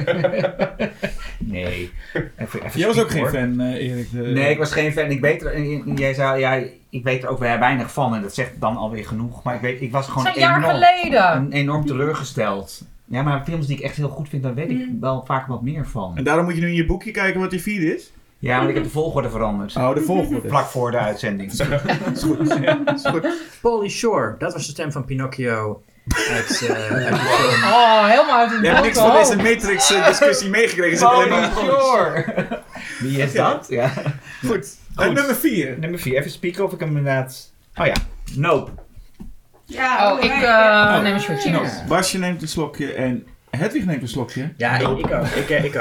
[1.39, 1.93] Nee.
[2.39, 3.31] Even, even Jij was ook geen hoor.
[3.31, 4.11] fan, eh, Erik.
[4.11, 4.19] De...
[4.19, 5.11] Nee, ik was geen fan.
[5.11, 5.59] Ik weet er,
[5.95, 9.07] jij zei, ja, ik weet er ook weer weinig van en dat zegt dan alweer
[9.07, 9.43] genoeg.
[9.43, 11.37] Maar ik, weet, ik was gewoon een jaar enorm, geleden.
[11.37, 12.85] een- enorm teleurgesteld.
[13.09, 15.01] Ja, maar films die ik echt heel goed vind, daar weet ik Mm.
[15.01, 16.17] wel vaak wat meer van.
[16.17, 18.13] En daarom moet je nu in je boekje kijken wat die vierde is.
[18.39, 19.77] Ja, want ik heb de volgorde veranderd.
[19.77, 20.49] Oh, de volgorde.
[20.55, 21.51] Vlak voor de uitzending.
[21.53, 21.61] is
[22.23, 22.59] goed.
[22.63, 23.27] Ja, is goed.
[23.61, 25.83] Pauly Shore, dat was de stem van Pinocchio
[26.31, 27.63] uit, eh, uit de film.
[27.73, 29.37] Oh, helemaal uit het Je hebt niks van deze.
[29.37, 31.29] Matrix-discussie meegekregen.
[31.29, 31.53] Maar...
[31.57, 32.25] sure.
[33.01, 33.67] Wie is dat?
[33.69, 33.93] Ja.
[34.47, 34.77] Goed.
[34.97, 35.79] En nummer vier.
[35.79, 36.17] Nummer 4.
[36.19, 37.53] Even spieken of ik hem inderdaad...
[37.77, 37.95] Oh ja.
[38.35, 38.71] Nope.
[39.67, 41.51] Ja, Oh, ik eh, neem een shotje.
[41.51, 44.53] Nou, Basje neemt een slokje en Hedwig neemt een slokje.
[44.57, 45.27] Ja, ik, ik ook.
[45.27, 45.77] Ik, eh, ik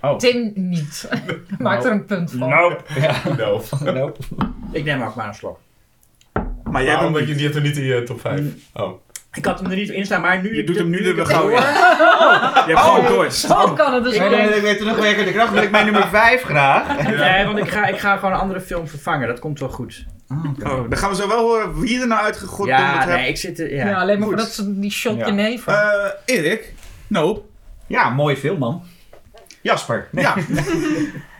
[0.00, 0.20] ook.
[0.20, 1.08] Tim niet.
[1.58, 2.48] Maakt er een punt van.
[2.48, 2.82] Nope.
[3.00, 3.14] Ja.
[3.36, 3.62] no.
[3.92, 4.20] Nope.
[4.72, 5.58] Ik neem ook maar een slok.
[6.64, 7.36] Maar jij bent omdat je niet.
[7.36, 8.40] die hebt er niet in je top 5.
[8.74, 8.92] Oh.
[9.36, 10.54] Ik had hem er niet in staan, maar nu...
[10.54, 11.54] Je ik doet hem nu ik er het gauw in.
[11.54, 13.38] Je hebt gewoon dorst.
[13.46, 14.30] Zo kan het dus Ik wel.
[14.30, 16.86] ben weer terugwerkende kracht, wil ik mijn nummer 5 graag.
[17.16, 19.28] Nee, want ik ga, ik ga gewoon een andere film vervangen.
[19.28, 20.04] Dat komt wel goed.
[20.28, 23.58] Oh, dan gaan we zo wel horen wie er nou uitgegooid Ja, nee, ik zit
[23.60, 23.74] er...
[23.74, 24.00] Ja, Ja.
[24.00, 24.36] alleen maar Goed.
[24.36, 25.26] voordat ze die shot Ja.
[25.26, 25.72] jenever.
[25.72, 26.74] Eh, Erik.
[27.06, 27.40] Nope.
[27.86, 28.82] Ja, mooie film man.
[29.62, 30.08] Jasper.
[30.12, 30.34] Ja.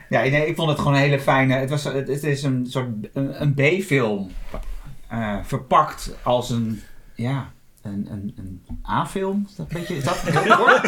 [0.09, 1.53] Ja, nee, ik vond het gewoon een hele fijne.
[1.55, 4.31] Het, was, het, het is een soort een, een B-film.
[5.09, 6.81] eh, verpakt als een.
[7.15, 7.51] Ja,
[7.87, 8.33] een, een,
[8.67, 9.45] een A-film.
[9.49, 9.95] Is dat een beetje.
[9.95, 10.81] Is dat het woord?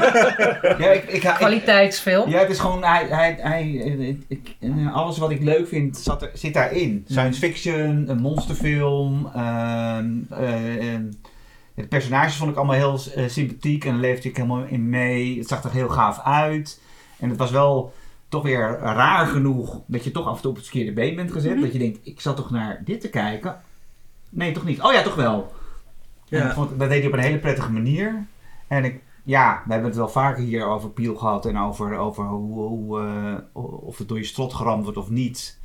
[0.80, 2.30] ja, ik, ik, ik, Kwaliteitsfilm.
[2.30, 2.84] ja, het is gewoon.
[2.84, 4.56] Hij, hij, hij, ik-
[4.93, 7.06] alles wat ik leuk vind zat er, zit daarin.
[7.08, 9.30] Science fiction, een monsterfilm.
[9.34, 11.04] ehm, eh, ehm,
[11.76, 15.38] de personages vond ik allemaal heel eh, sympathiek en leefde ik helemaal in mee.
[15.38, 16.82] Het zag er heel gaaf uit.
[17.20, 17.93] En het was wel
[18.30, 21.32] toch weer raar genoeg dat je toch af en toe op het verkeerde been bent
[21.32, 21.52] gezet.
[21.54, 21.62] Mhm.
[21.62, 23.62] Dat je denkt, ik zat toch naar dit te kijken?
[24.30, 24.82] Nee, toch niet.
[24.82, 25.54] Oh ja, toch wel.
[26.30, 26.47] Ja.
[26.47, 28.25] ik vond, dat deed hij op een hele prettige manier.
[28.67, 32.25] En ik, ja, we hebben het wel vaker hier over Piel gehad en over, over
[32.25, 35.57] hoe, hoe, eh, of het door je strot geramd wordt of niet.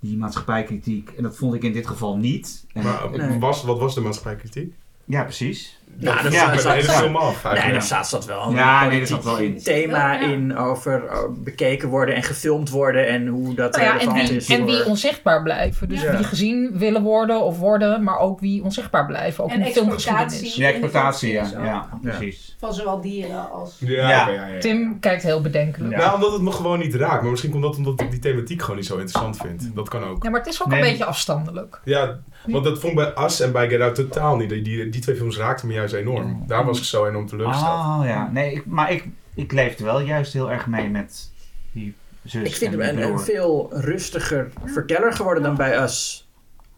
[0.00, 1.10] Die maatschappijkritiek.
[1.10, 2.66] En dat vond ik in dit geval niet.
[2.74, 3.38] Maar Nee.
[3.38, 4.74] was, wat was de maatschappijkritiek?
[5.04, 5.75] ja, precies.
[5.98, 8.42] Nou, dat Ja, film af Nee, daar staat dat wel.
[8.46, 9.62] een Ja, nee, dat zat wel in.
[9.62, 10.26] thema Ja, ja.
[10.32, 14.28] in over eh, bekeken worden en gefilmd worden en hoe dat Nou ja, en, relevant
[14.28, 14.48] wie, is.
[14.48, 15.88] en wie onzichtbaar blijven.
[15.88, 16.16] Dus Ja.
[16.16, 19.44] wie gezien willen worden of worden, maar ook wie onzichtbaar blijven.
[19.44, 20.32] Ook En in filmgeschiedenis.
[20.32, 20.62] exploitatie.
[20.62, 21.46] Ja, exploitatie, ja.
[21.64, 22.56] ja, precies.
[22.58, 23.76] Van zowel dieren als...
[23.78, 24.08] Ja, Ja.
[24.08, 24.58] ja, ja, ja.
[24.60, 25.92] Tim kijkt heel bedenkelijk.
[25.92, 25.98] Ja.
[25.98, 26.04] Ja.
[26.04, 27.20] Nou, omdat het me gewoon niet raakt.
[27.22, 29.70] Maar misschien komt dat omdat ik die thematiek gewoon niet zo interessant vind.
[29.74, 30.22] Dat kan ook.
[30.28, 30.80] maar het is ook Nee.
[30.82, 31.80] een beetje afstandelijk.
[31.84, 34.48] Ja, want dat vond ik bij As en bij Get Out totaal niet.
[34.48, 36.44] Die, die, die twee films raakten me juist enorm.
[36.46, 37.74] Daar was ik zo enorm teleurgesteld.
[37.74, 41.30] Oh ja, nee, ik, maar ik, ik leefde wel juist heel erg mee met
[41.72, 46.28] die zus Ik vind en hem een, veel rustiger verteller geworden dan bij Us.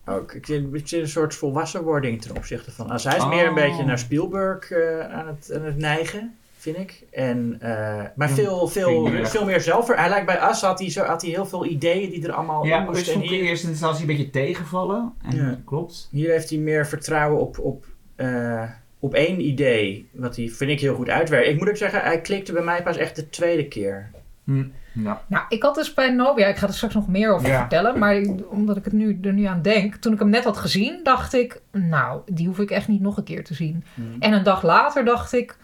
[0.07, 0.33] Ook.
[0.33, 3.05] Ik zie, ik zie een soort volwassenwording ten opzichte van Us.
[3.05, 3.55] Hij is meer een Oh.
[3.55, 7.03] beetje naar Spielberg eh, aan, het, aan het neigen, vind ik.
[7.11, 7.71] En, eh,
[8.15, 9.87] maar Ja, veel, veel, veel meer zelf.
[9.95, 12.63] Hij lijkt bij Us had hij, zo, had hij heel veel ideeën die er allemaal
[12.63, 13.15] in Ja, dus moesten.
[13.17, 15.13] ik in hier, eerste instantie een beetje tegenvallen.
[15.23, 15.59] En Ja.
[15.65, 16.09] klopt.
[16.11, 17.85] hier heeft hij meer vertrouwen op, op,
[18.17, 18.63] eh,
[18.99, 20.09] op één idee.
[20.13, 21.49] Wat hij, vind ik, heel goed uitwerkt.
[21.49, 24.11] Ik moet ook zeggen, hij klikte bij mij pas echt de tweede keer.
[24.45, 24.65] Hm.
[24.93, 25.23] Ja.
[25.27, 27.59] Nou, ik had dus bij Nobia, ik ga er straks nog meer over Ja.
[27.61, 30.57] vertellen, maar omdat ik het nu, er nu aan denk, toen ik hem net had
[30.57, 33.85] gezien, dacht ik, nou, die hoef ik echt niet nog een keer te zien.
[34.19, 35.57] En een dag later dacht ik,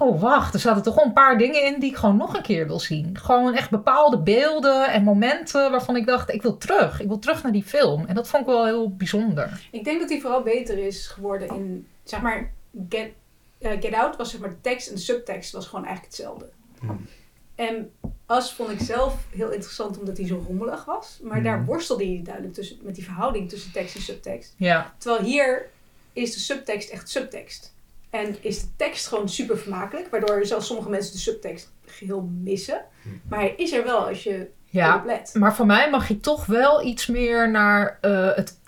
[0.00, 2.42] oh wacht, er zaten toch wel een paar dingen in die ik gewoon nog een
[2.42, 3.18] keer wil zien.
[3.18, 7.00] Gewoon echt bepaalde beelden en momenten waarvan ik dacht, ik wil terug.
[7.00, 8.04] Ik wil terug naar die film.
[8.06, 9.68] En dat vond ik wel heel bijzonder.
[9.70, 12.52] Ik denk dat hij vooral beter is geworden in, zeg maar,
[12.88, 13.10] Get,
[13.58, 16.48] eh, Get Out was zeg maar de tekst en de subtekst was gewoon eigenlijk hetzelfde.
[16.80, 17.06] Hmm.
[17.54, 17.90] En
[18.26, 21.18] As vond ik zelf heel interessant omdat hij zo rommelig was.
[21.22, 21.44] Maar Hmm.
[21.44, 24.54] daar worstelde hij duidelijk tussen, met die verhouding tussen tekst en subtekst.
[24.56, 25.68] Ja, Terwijl hier
[26.12, 27.74] is de subtekst echt subtekst.
[28.10, 30.10] En is de tekst gewoon super vermakelijk.
[30.10, 32.84] Waardoor zelfs sommige mensen de subtekst geheel missen.
[33.28, 34.92] Maar hij is er wel als je ja.
[34.92, 35.34] erop let.
[35.34, 38.58] Maar voor mij mag je toch wel iets meer naar eh, het,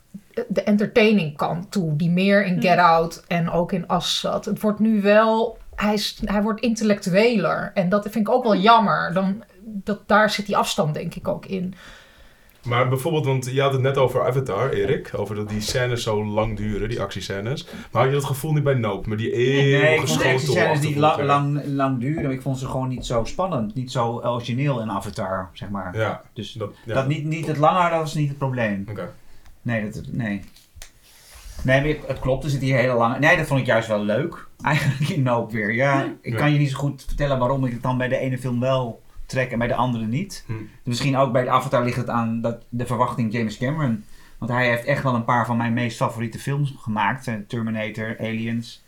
[0.49, 1.97] de entertaining kant toe.
[1.97, 4.45] Die meer in Get Out en ook in As zat.
[4.45, 5.59] Het wordt nu wel...
[5.75, 7.71] Hij, is, hij wordt intellectueler.
[7.75, 9.13] En dat vind ik ook wel jammer.
[9.15, 11.75] Dan, dat, daar zit die afstand denk ik ook in.
[12.65, 15.11] Maar bijvoorbeeld, want je had het net over Avatar, Erik.
[15.17, 17.67] Over dat die scènes zo lang duren, die actiescènes.
[17.91, 19.09] Maar had je dat gevoel niet bij Nope?
[19.09, 22.31] Met die eeuwige Nee, ik vond de actiescènes niet lang, lang, lang duren.
[22.31, 23.75] Ik vond ze gewoon niet zo spannend.
[23.75, 25.97] Niet zo origineel in Avatar, zeg maar.
[25.99, 26.95] Ja, Dus dat, ja.
[26.95, 28.87] dat niet, niet het langer, dat was niet het probleem.
[28.91, 29.09] Oké.
[29.65, 30.41] Nee, dat, nee.
[31.63, 32.45] Nee, maar het- klopt.
[32.45, 33.19] Er zit hier hele lange...
[33.19, 34.47] Nee, dat vond ik juist wel leuk.
[34.63, 35.75] Eigenlijk in Nope weer.
[35.75, 36.39] Ja, ik Ja.
[36.39, 39.03] kan je niet zo goed vertellen waarom ik het dan bij de ene film wel
[39.27, 40.45] trek en bij de andere niet.
[40.47, 40.53] Hm.
[40.85, 44.05] Misschien ook bij de Avatar ligt het aan dat, de verwachting James Cameron.
[44.39, 47.31] Want hij heeft echt wel een paar van mijn meest favoriete films gemaakt.
[47.49, 48.83] Terminator, Aliens.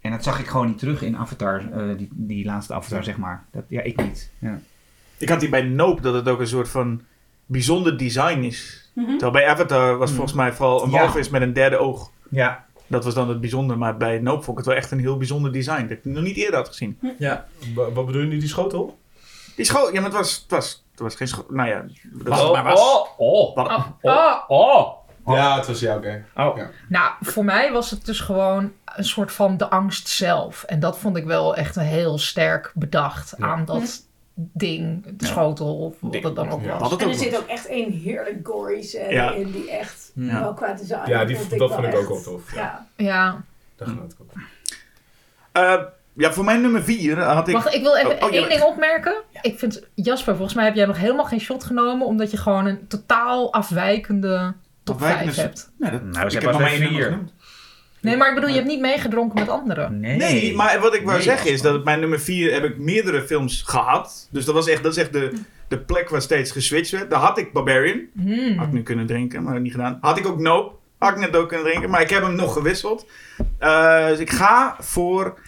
[0.00, 3.16] En dat zag ik gewoon niet terug in Avatar, eh, die, die laatste Avatar, zeg
[3.16, 3.44] maar.
[3.50, 4.30] Dat, ja, ik niet.
[4.38, 4.60] Ja.
[5.18, 7.02] Ik had hier bij Nope dat het ook een soort van
[7.46, 8.81] bijzonder design is.
[8.92, 9.06] Mhm.
[9.10, 10.16] Terwijl bij Avatar was Hmm.
[10.16, 10.98] volgens mij vooral een Ja.
[10.98, 12.10] walvis met een derde oog.
[12.30, 12.64] ja.
[12.86, 13.78] Dat was dan het bijzonder.
[13.78, 15.80] Maar bij Nope vond ik het wel echt een heel bijzonder design.
[15.82, 16.98] Dat ik nog niet eerder had gezien.
[17.18, 17.46] Ja.
[17.74, 18.98] Wa- Wat bedoel je nu, die schotel?
[19.56, 21.44] Die school, ja, maar het was, het was, het was geen school.
[21.48, 22.80] Nou ja, dat Was het maar was.
[23.16, 23.86] oh, Wat- Oh,
[24.48, 24.90] oh.
[25.24, 25.36] oh.
[25.36, 26.24] Ja, het was ja, oké.
[26.36, 26.56] Oh.
[26.56, 26.70] Ja.
[26.88, 30.62] Nou, voor mij was het dus gewoon een soort van de angst zelf.
[30.62, 33.46] En dat vond ik wel echt een heel sterk bedacht Ja.
[33.46, 36.24] aan dat ding, de schotel of wat Ding.
[36.24, 36.96] het dan ook was.
[36.96, 39.32] En er zit ook echt één heerlijk gory scène Ja.
[39.32, 40.40] in die echt Ja.
[40.40, 41.10] wel qua design.
[41.10, 42.86] Ja, die- vond dat vond ik ook wel tof, ja.
[42.96, 43.06] Ja.
[43.06, 43.44] Ja.
[43.76, 44.30] Daar genoot ik ook.
[45.52, 47.54] Eh, ja, voor mijn nummer vier had ik...
[47.54, 49.14] Wacht, ik wil even Oh, oh, één ding opmerken.
[49.42, 52.66] Ik vind, Jasper, volgens mij heb jij nog helemaal geen shot genomen, omdat je gewoon
[52.66, 55.70] een totaal afwijkende top Afwijkende 5 hebt.
[55.78, 57.18] Nee, dat, Nou, ik heb maar één nummer.
[58.02, 60.00] Nee, maar ik bedoel, je hebt niet meegedronken met anderen.
[60.00, 60.16] Nee.
[60.16, 62.78] Nee, maar wat ik wou Nee, zeggen is dat op mijn nummer 4 heb ik
[62.78, 64.28] meerdere films gehad.
[64.30, 65.32] Dus dat was echt, dat is echt de,
[65.68, 67.10] de plek waar steeds geswitcht werd.
[67.10, 68.00] Daar had ik Barbarian.
[68.14, 68.58] Hmm.
[68.58, 69.98] Had ik nu kunnen drinken, maar niet gedaan.
[70.00, 70.74] Had ik ook Nope.
[70.98, 73.06] Had ik net ook kunnen drinken, maar ik heb hem nog gewisseld.
[73.58, 75.38] Eh, dus ik ga voor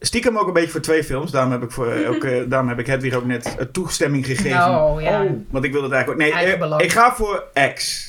[0.00, 1.30] stiekem ook een beetje voor twee films.
[1.30, 4.50] Daarom heb ik, voor, ook, eh, daarom heb ik Hedwig ook net toestemming gegeven.
[4.50, 5.22] Nou, ja.
[5.22, 6.36] Oh, want ik wil het eigenlijk ook.
[6.36, 7.44] Nee, eh, ik ga voor
[7.74, 8.04] X.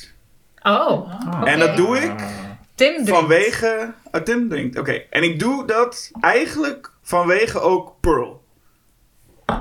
[0.62, 1.12] Oh,
[1.44, 2.12] En dat doe ik
[2.78, 3.10] Tim drinkt.
[3.10, 3.92] vanwege.
[4.12, 4.78] Oh, Tim drinkt.
[4.78, 5.02] Oké.
[5.10, 8.46] En ik doe dat eigenlijk vanwege ook Pearl.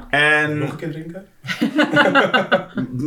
[0.10, 1.28] En Nog een keer drinken?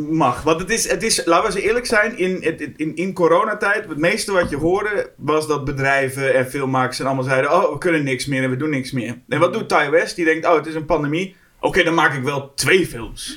[0.25, 0.43] mag.
[0.43, 2.43] Want het is, het is, laten we eens eerlijk zijn, in,
[2.77, 7.25] in, in, coronatijd, het meeste wat je hoorde was dat bedrijven en filmmakers en allemaal
[7.25, 9.19] zeiden, oh, we kunnen niks meer en we doen niks meer.
[9.29, 10.17] En wat doet Ty West?
[10.17, 11.37] Die denkt, oh, het is een pandemie.
[11.61, 13.37] Oké, dan maak ik wel twee films.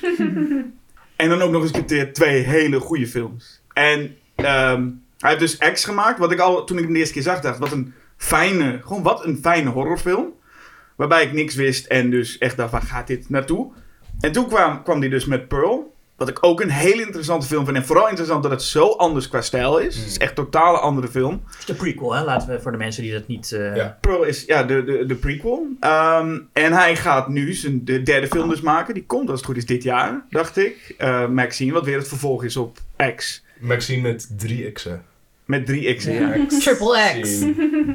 [1.16, 3.62] en dan ook nog eens een keer twee hele goede films.
[3.74, 4.88] En ehm,
[5.24, 7.40] hij heeft dus X gemaakt, wat ik al, toen ik hem de eerste keer zag,
[7.40, 10.34] dacht, wat een fijne, gewoon wat een fijne horrorfilm.
[10.96, 13.72] Waarbij ik niks wist en dus echt dacht, waar gaat dit naartoe?
[14.20, 15.92] En toen kwam, kwam hij dus met Pearl.
[16.18, 17.78] Wat ik ook een hele interessante film vind.
[17.78, 19.96] En vooral interessant dat het zo anders qua stijl is.
[19.96, 21.44] Het is echt een totale andere film.
[21.46, 22.24] Het is de prequel, hè?
[22.24, 23.52] Laten we voor de mensen die dat niet...
[23.52, 23.98] eh, Ja.
[24.02, 25.68] Pearl is ja, de, de, de prequel.
[25.80, 28.94] Ehm, en hij gaat nu zijn de derde film dus maken.
[28.94, 30.96] Die komt als het goed is dit jaar, dacht ik.
[30.98, 32.78] Eh, Maxine, wat weer het vervolg is op
[33.16, 33.44] X.
[33.60, 35.02] Maxine met drie x'en.
[35.54, 36.46] Met drie X'en, ja.
[36.60, 37.44] Triple X.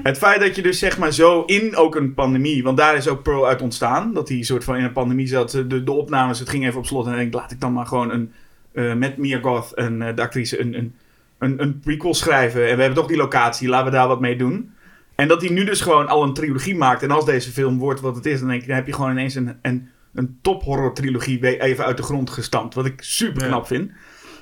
[0.02, 3.09] Het feit dat je dus zeg maar zo in ook een pandemie, want daar is
[3.09, 6.38] ook Pearl uit ontstaan, dat hij soort van in een pandemie zat, de, de opnames,
[6.38, 8.32] het ging even op slot en ik denk, laat ik dan maar gewoon een,
[8.72, 10.94] eh, met Mia Goth, een, eh, de actrice, een, een,
[11.38, 14.36] een, een prequel schrijven en we hebben toch die locatie, laten we daar wat mee
[14.36, 14.72] doen.
[15.14, 18.00] En dat hij nu dus gewoon al een trilogie maakt en als deze film wordt
[18.00, 20.62] wat het is, dan denk ik, dan heb je gewoon ineens een, een, een top
[20.62, 23.90] horror trilogie even uit de grond gestampt, wat ik super knap vind.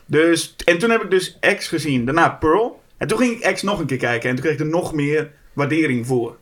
[0.06, 2.84] Dus, en toen heb ik dus X gezien, daarna Pearl.
[2.98, 4.92] En toen ging ik X nog een keer kijken en toen kreeg ik er nog
[4.94, 6.36] meer waardering voor.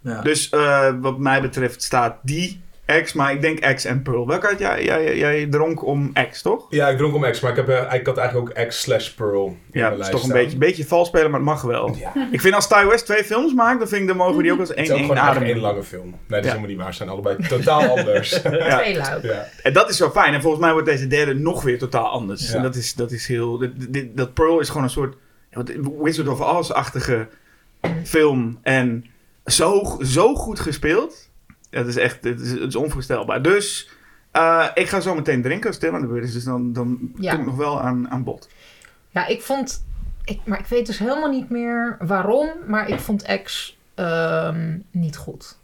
[0.00, 0.20] ja.
[0.22, 2.64] Dus eh, wat mij betreft staat die
[3.02, 4.26] X, maar ik denk X en Pearl.
[4.26, 4.84] Welke had jij?
[4.84, 6.66] Jij, jij dronk om X, toch?
[6.70, 9.08] Ja, ik dronk om X, maar ik, heb, eh, ik had eigenlijk ook X slash
[9.08, 10.38] Pearl in Ja, dat is toch een staan.
[10.42, 11.94] beetje, beetje vals spelen, maar het mag wel.
[11.96, 12.12] Ja.
[12.30, 14.52] Ik vind als Ty West twee films maakt, dan vind ik, dan mogen we die
[14.52, 16.04] ook als Het één, is ook gewoon één lange film.
[16.10, 16.48] Nee, dat is Ja.
[16.48, 16.90] helemaal niet waar.
[16.90, 18.30] Ze zijn allebei totaal anders.
[18.42, 18.76] Ja.
[18.78, 19.46] Twee ja.
[19.62, 20.34] En dat is zo fijn.
[20.34, 22.48] En volgens mij wordt deze derde nog weer totaal anders.
[22.50, 22.54] Ja.
[22.56, 23.62] En dat is, dat is heel...
[24.14, 25.16] Dat Pearl is gewoon een soort
[25.56, 27.28] wat- Wizard of Oz-achtige
[28.04, 28.58] film.
[28.62, 29.04] En
[29.46, 31.28] zo, zo goed gespeeld.
[31.70, 33.42] Dat is echt het is, het is onvoorstelbaar.
[33.42, 33.90] Dus
[34.30, 36.32] eh, ik ga zo meteen drinken als Tim aan de beurt is.
[36.32, 37.30] Dus dan, dan Ja.
[37.30, 38.48] kom ik nog wel aan, aan bod.
[39.10, 39.84] Ja, ik vond...
[40.24, 45.16] Ik, maar ik weet dus helemaal niet meer waarom, maar ik vond X ehm, niet
[45.16, 45.58] goed.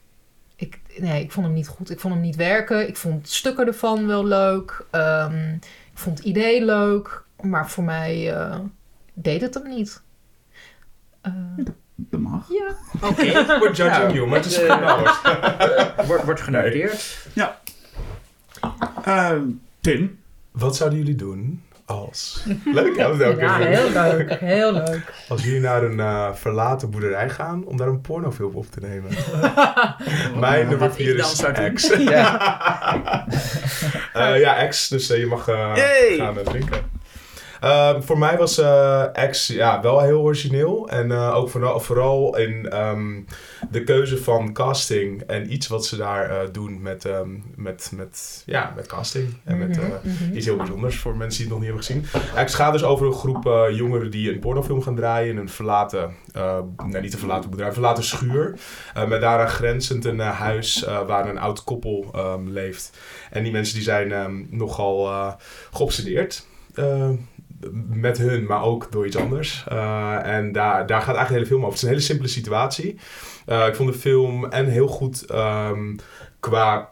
[0.57, 1.90] Ik, nee, ik vond hem niet goed.
[1.90, 2.88] Ik vond hem niet werken.
[2.88, 4.84] Ik vond stukken ervan wel leuk.
[4.90, 5.53] Ehm,
[5.93, 7.22] ik vond het idee leuk.
[7.40, 8.59] Maar voor mij eh,
[9.15, 10.03] deed het hem niet.
[11.21, 11.33] Eh,
[11.97, 12.49] Dat mag.
[12.49, 12.77] ja.
[13.09, 17.27] Oké, We're judging Nou, you, maar het is eh, wordt, wordt genoteerd.
[19.05, 19.31] Eh,
[19.81, 20.19] Tim?
[20.51, 22.43] Wat zouden jullie doen als...
[22.65, 22.97] Leuk?
[22.97, 24.39] Dat ja, weer- heel leuk.
[24.41, 25.13] Heel leuk.
[25.29, 29.11] Als jullie naar een eh, verlaten boerderij gaan om daar een pornofilm op te nemen.
[30.41, 31.73] Mijn nummer Wat ik 4 dan is.
[31.75, 31.91] X.
[34.13, 34.89] Eh, ja, X.
[34.89, 35.73] Dus je mag eh,
[36.17, 37.01] gaan drinken.
[37.63, 40.89] Ehm, voor mij was eh, X ja, wel heel origineel.
[40.89, 43.21] En eh, ook vooral, vooral in ehm,
[43.71, 45.23] de keuze van casting.
[45.23, 49.35] En iets wat ze daar eh, doen met, ehm, met, met, ja, met casting.
[49.45, 50.37] En met eh, Mhm.
[50.37, 52.45] iets heel bijzonders voor mensen die het nog niet hebben gezien.
[52.45, 56.15] X gaat dus over een groep jongeren die een pornofilm gaan draaien in een verlaten,
[56.87, 58.59] nee niet een verlaten boerderij, een verlaten schuur.
[59.09, 62.11] Met daaraan grenzend een huis waar een oud koppel
[62.47, 62.99] leeft.
[63.31, 65.33] En die mensen die zijn nogal eh
[65.73, 66.47] geobsedeerd.
[66.75, 67.11] eh,
[67.89, 69.65] met hun, maar ook door iets anders.
[69.69, 71.73] Eh, en daar, gaat eigenlijk de hele film over.
[71.73, 72.99] Het is een hele simpele situatie.
[73.47, 75.97] Eh, ik vond de film en heel goed ehm,
[76.41, 76.91] qua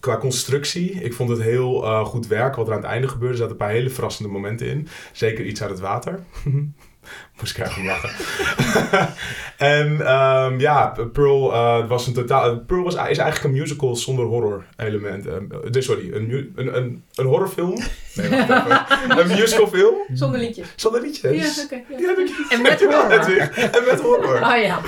[0.00, 3.32] qua constructie, ik vond het heel eh, goed werk wat er aan het einde gebeurde.
[3.32, 4.88] Er zaten een paar hele verrassende momenten in.
[5.12, 6.20] Zeker iets uit het water.
[7.40, 9.14] Moest ik eigenlijk om lachen.
[9.56, 12.58] en ehm, ja, Pearl eh, was een totaal.
[12.60, 15.26] Pearl was, is eigenlijk een musical zonder horror element.
[15.26, 17.78] Ehm, dus sorry, een, mu- een, een, een horrorfilm.
[18.14, 18.28] Nee,
[19.20, 20.66] een musicalfilm Zonder liedjes.
[20.76, 21.56] zonder liedjes.
[21.56, 21.74] Ja, oké.
[21.88, 21.98] ja.
[21.98, 22.14] Ja,
[22.50, 23.10] En met horror.
[23.76, 24.40] En met horror.
[24.42, 24.80] Ah ja.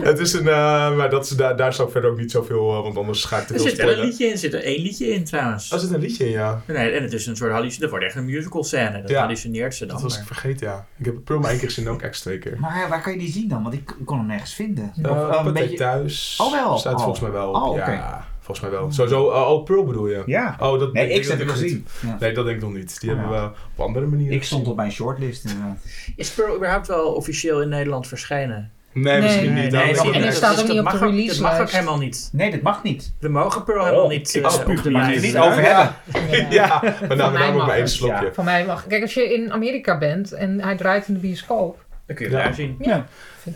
[0.00, 2.70] Het is een, eh, maar dat is, daar, daar zou ik verder ook niet zoveel,
[2.76, 4.32] eh, want anders ga ik te Er veel zit wel een liedje in.
[4.32, 5.72] Er zit er één liedje in trouwens.
[5.72, 6.62] Oh, zit een liedje in, ja.
[6.66, 7.88] Nee, en het is een soort hallucinatie.
[7.88, 9.00] Wordt echt een musical scène.
[9.00, 9.20] Dat Ja.
[9.20, 9.94] hallucineert ze dan.
[9.94, 10.86] Dat was ik vergeten, ja.
[10.98, 12.56] Ik heb Pearl maar één keer gezien en ook twee keer.
[12.60, 13.62] Maar waar kan je die zien dan?
[13.62, 14.92] Want ik, kon hem nergens vinden.
[15.02, 15.76] Uh, Of, eh, een beetje...
[15.76, 16.38] thuis.
[16.42, 16.78] Oh, wel.
[16.78, 16.98] Staat Oh.
[16.98, 17.56] volgens mij wel op.
[17.62, 17.76] Oh.
[17.76, 18.92] Ja, volgens mij wel.
[18.92, 20.22] Sowieso, uh, oh, Pearl bedoel je?
[20.26, 20.56] Ja.
[20.60, 21.56] Oh, dat Nee, ik heb dat hem niet.
[21.56, 21.86] gezien.
[22.06, 22.16] Ja.
[22.20, 23.00] Nee, dat denk ik nog niet.
[23.00, 23.42] Die Oh, hebben ja.
[23.48, 25.78] we op andere manieren Ik stond op mijn shortlist inderdaad.
[26.16, 28.70] Is Pearl überhaupt wel officieel in Nederland verschijnen?
[28.92, 29.72] Nee, Nee, misschien nee, niet.
[29.72, 31.98] nee, zie je, en dat staat ook niet op de release Dat mag ook helemaal
[31.98, 32.28] niet.
[32.32, 33.12] Nee, dat mag niet.
[33.20, 35.22] We mogen Pearl helemaal niet ik eh, spuug op de er maar lijst.
[35.22, 35.46] niet Ja.
[35.46, 35.94] over Ja.
[36.12, 36.50] hebben.
[36.50, 38.30] Ja, maar nou, daarom ook maar één het, slokje.
[38.34, 38.86] Van mij mag.
[38.86, 42.32] Kijk, als je in Amerika bent en hij draait in de bioscoop, Dan kun je
[42.32, 42.42] Ja.
[42.42, 42.76] daar zien.
[42.80, 43.06] Ja.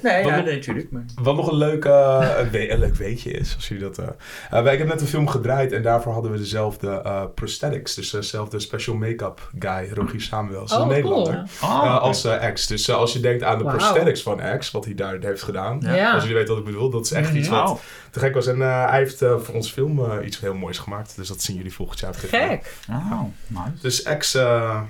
[0.03, 0.91] Nee, Wat ja, nog- nee, natuurlijk.
[0.91, 1.05] Maar...
[1.15, 3.99] Wat nog een leuk, eh, een, we- een leuk weetje is, als jullie dat...
[3.99, 4.07] eh
[4.51, 7.95] eh, wij- ik heb net een film gedraaid en daarvoor hadden we dezelfde eh, prosthetics.
[7.95, 11.33] Dus dezelfde special make-up guy, Rogier Samuels, Oh, een Nederlander.
[11.61, 11.71] cool.
[11.73, 12.67] Oh, eh, als eh, X.
[12.67, 15.79] Dus als je denkt aan de prosthetics van X, wat hij daar heeft gedaan.
[15.81, 16.13] Ja.
[16.13, 17.81] Als jullie weten wat ik bedoel, dat is echt iets wat
[18.11, 18.47] te gek was.
[18.47, 21.17] En eh, hij heeft voor ons film eh, iets heel moois gemaakt.
[21.17, 22.15] Dus dat zien jullie volgend jaar.
[22.15, 22.75] Gek.
[22.91, 23.71] Oh, nice.
[23.83, 24.35] Dus X...
[24.35, 24.81] eh,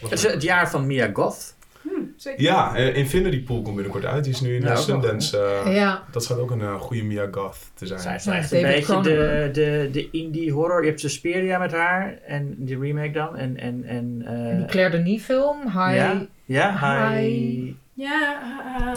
[0.00, 1.53] Het is het jaar van Mia Goth.
[1.84, 2.42] Hm, zeker.
[2.42, 4.24] ja, eh, Infinity Pool komt binnenkort uit.
[4.24, 5.38] Die is nu in ook nog, Sundance.
[5.64, 6.02] eh, Ja.
[6.10, 8.00] Dat schijnt ook een eh, goede Mia Goth te zijn.
[8.00, 10.82] Zij is echt een David beetje de, de, de indie horror.
[10.82, 13.36] Je hebt Suspiria met haar en die remake dan.
[13.36, 15.94] En, en, en, eh, En die Claire Denis film, Hi.
[15.94, 16.78] Ja, ja,
[17.10, 17.18] hi.
[17.20, 17.74] Hi.
[17.96, 18.38] Ja,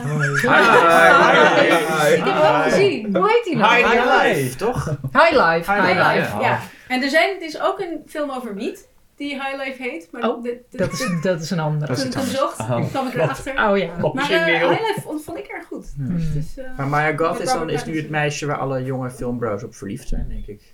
[0.04, 0.06] uh,
[0.42, 0.48] Hi.
[1.68, 2.14] Hi.
[2.14, 3.16] ik heb hem wel gezien.
[3.16, 3.76] Hoe heet die nou?
[3.76, 4.86] Hi, Hi, Life, toch?
[5.12, 5.72] Life.
[5.74, 6.16] Hi, Hi Life.
[6.18, 6.42] Life.
[6.42, 6.60] Ja.
[6.88, 8.88] En er, zijn, er is ook een film over wiet
[9.18, 10.08] die High Life heet.
[10.12, 11.88] Maar Oh, dit- dit- Dat is, dat is een andere.
[11.96, 12.88] Dat is toen ik hem zocht, Oh.
[12.90, 13.70] kwam ik erachter.
[13.70, 14.12] Oh ja.
[14.14, 15.94] Maar eh, High Life vond, ik erg goed.
[15.96, 16.18] Hmm.
[16.34, 19.64] Dus, eh, Maar Maya Goth is, dan, is nu het meisje waar alle jonge filmbro's
[19.64, 20.74] op verliefd zijn, denk ik.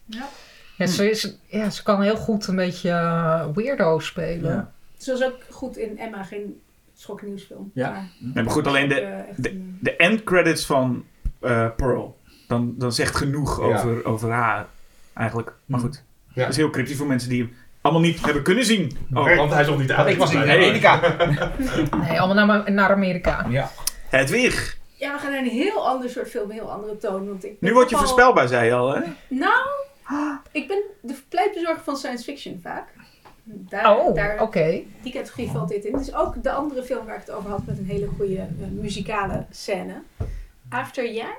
[0.77, 4.51] Ja, ze, is, ja, ze kan heel goed een beetje eh, weirdo spelen.
[4.53, 4.71] Ja.
[4.97, 6.61] Ze was ook goed in Emma, geen
[6.95, 7.71] schoknieuwsfilm.
[7.73, 7.89] Ja.
[7.91, 9.23] Maar, Nee, maar goed, alleen de,
[9.79, 11.05] de- end credits van
[11.39, 12.17] eh, Pearl.
[12.47, 13.65] Dan, dan zegt genoeg Ja.
[13.65, 14.65] over, over haar
[15.13, 15.53] eigenlijk.
[15.65, 15.85] Maar Mm.
[15.85, 16.41] goed, Ja.
[16.41, 17.53] dat is heel kritisch voor mensen die hem
[17.83, 18.97] allemaal niet hebben kunnen zien.
[19.13, 20.07] Oh, want hij is nog niet uit.
[20.09, 20.99] Ik was in Amerika.
[22.07, 23.45] Nee, allemaal naar, naar Amerika.
[23.49, 23.71] Ja.
[24.09, 27.27] Hedwig, Ja, we gaan naar een heel ander soort film, een heel andere toon.
[27.27, 29.01] Want ik nu word je al- voorspelbaar, zei je al, hè?
[29.27, 29.53] Nou,
[30.51, 32.87] ik ben de pleitbezorger van science fiction vaak.
[33.43, 34.81] Daar, Oh, daar, oké.
[35.01, 35.93] Die categorie valt dit in.
[35.93, 38.35] Het is ook de andere film waar ik het over had met een hele goede
[38.37, 40.01] eh, muzikale scène.
[40.69, 41.35] After Yang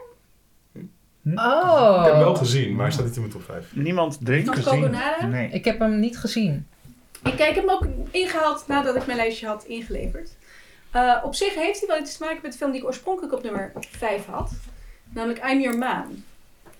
[1.24, 1.96] Oh.
[1.98, 3.66] Ik heb hem wel gezien, maar hij staat niet in mijn top 5.
[3.72, 4.46] Niemand drinkt.
[4.60, 5.26] van Coconada.
[5.26, 5.48] Nee.
[5.50, 6.66] Ik heb hem niet gezien.
[7.24, 10.30] Ik kijk hem ook ingehaald nadat ik mijn lijstje had ingeleverd.
[10.90, 13.34] Eh, op zich heeft hij wel iets te maken met de film die ik oorspronkelijk
[13.34, 14.52] op nummer 5 had.
[15.08, 16.22] Namelijk I'm Your Man.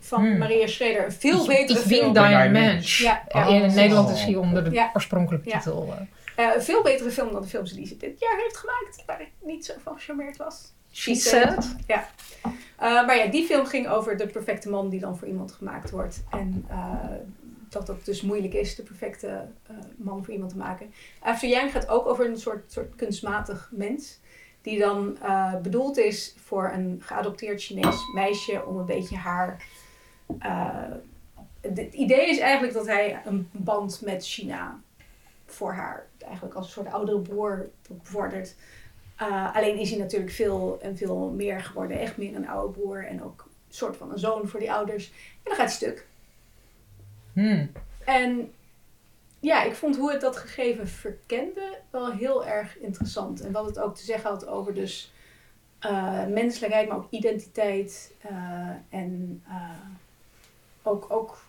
[0.01, 0.39] Van Hmm.
[0.39, 1.05] Maria Schrader.
[1.05, 2.13] Een veel betere Ik film.
[2.13, 2.99] Diane Diane Mensch.
[3.01, 3.23] Ja.
[3.29, 3.75] Ja, in Oh.
[3.75, 4.91] Nederland is hij onder de Ja.
[4.95, 5.57] oorspronkelijke Ja.
[5.59, 5.95] titel.
[6.37, 6.47] eh.
[6.49, 9.03] Eh, een veel betere film dan de films die ze dit jaar heeft gemaakt.
[9.07, 10.73] Waar ik niet zo van gecharmeerd was.
[10.95, 11.77] She Said.
[11.87, 12.07] Ja.
[12.77, 15.91] Eh, maar ja, die film ging over de perfecte man die dan voor iemand gemaakt
[15.91, 16.25] wordt.
[16.31, 16.95] En eh,
[17.69, 20.93] dat het dus moeilijk is de perfecte eh, man voor iemand te maken.
[21.21, 24.21] After Yang gaat ook over een soort, soort kunstmatig mens.
[24.63, 25.19] Die dan
[25.63, 29.65] bedoeld is voor een geadopteerd Chinees meisje om een beetje haar...
[31.61, 34.81] het idee is eigenlijk dat hij een band met China
[35.47, 37.69] voor haar eigenlijk als een soort oudere broer
[38.03, 38.55] bevordert.
[39.29, 41.99] Uh, alleen is hij natuurlijk veel en veel meer geworden.
[41.99, 45.11] Echt meer een oude broer en ook een soort van een zoon voor die ouders.
[45.11, 46.07] En dan gaat hij stuk.
[47.33, 47.71] Hmm.
[48.05, 48.53] En
[49.41, 53.41] ja, ik vond hoe het dat gegeven verkende wel heel erg interessant.
[53.41, 55.13] En wat het ook te zeggen had over dus
[55.87, 58.13] uh, menselijkheid, maar ook identiteit.
[58.31, 59.43] Uh, en
[60.83, 61.45] ook, ook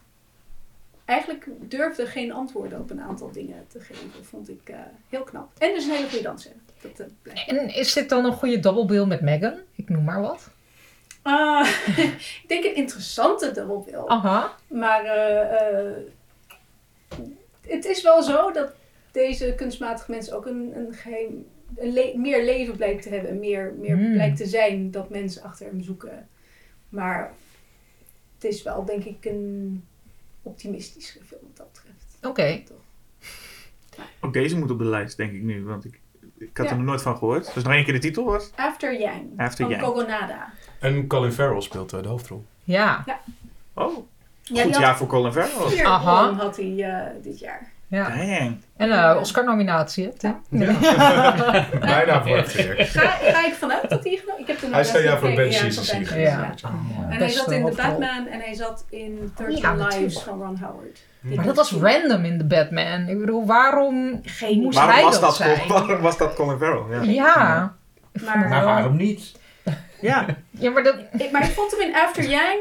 [1.05, 4.25] eigenlijk durfde geen antwoorden op een aantal dingen te geven.
[4.25, 4.73] Vond ik
[5.09, 5.51] heel knap.
[5.57, 6.51] En dus een hele goede danser.
[6.93, 9.53] Dat, uh, en is dit dan een goede dubbelbill met Megan?
[9.75, 10.49] Ik noem maar wat.
[11.23, 11.69] Uh,
[12.43, 14.05] ik denk een interessante dubbelbill.
[14.05, 14.55] Aha.
[14.67, 16.03] Maar uh,
[17.61, 18.73] het is wel zo dat
[19.11, 23.39] deze kunstmatige mensen ook een, een geheim, een le meer leven blijkt te hebben.
[23.39, 24.13] Meer, meer Hmm.
[24.13, 26.27] blijkt te zijn dat mensen achter hem zoeken.
[26.89, 27.33] Maar
[28.33, 29.83] het is wel denk ik een
[30.41, 32.17] optimistischere film wat dat betreft.
[32.17, 32.27] Oké.
[32.29, 32.63] Okay.
[34.19, 35.63] Ook deze moet op de lijst, denk ik nu.
[35.63, 36.01] Want ik,
[36.39, 36.71] ik had Ja.
[36.71, 37.53] er nog nooit van gehoord.
[37.53, 38.51] Dus nog één keer de titel was?
[38.55, 39.83] After Yang After van Yang.
[39.83, 40.49] Kogonada.
[40.79, 42.45] En Colin Farrell speelt uh, de hoofdrol.
[42.63, 43.03] Ja.
[43.73, 43.97] Oh,
[44.41, 45.69] Ja, goed die jaar voor Colin Farrell.
[45.69, 46.31] vier Aha.
[46.33, 47.71] had hij uh, dit jaar.
[47.87, 48.09] ja.
[48.09, 48.57] Dang.
[48.77, 50.35] En uh, Oscar-nominatie, hè, Tim?
[50.49, 50.73] Ja.
[51.79, 52.89] Bijna voor het gewerkt.
[52.89, 54.41] Ga, ga ik vanuit dat hij genomen?
[54.41, 56.53] Ik heb toen Hij staat ja voor Ja, van hij Banshees, Ja.
[56.65, 56.71] Oh,
[57.09, 57.75] En hij zat in The.
[57.75, 60.99] Batman en hij zat in 13 Ja, Lives van Ron Howard.
[61.35, 63.07] Maar dat was random in de Batman.
[63.07, 65.67] Ik bedoel, waarom Geen moest Waarom hij was, dat zijn?
[65.67, 66.97] waarom was dat Colin Farrell?
[66.97, 67.11] Ja.
[67.11, 67.75] Ja.
[68.25, 69.39] Maar- Maar wel- waarom niet?
[70.01, 70.25] ja.
[70.59, 70.95] Ja, maar dat...
[71.17, 72.59] Ik, maar ik vond hem in After Yang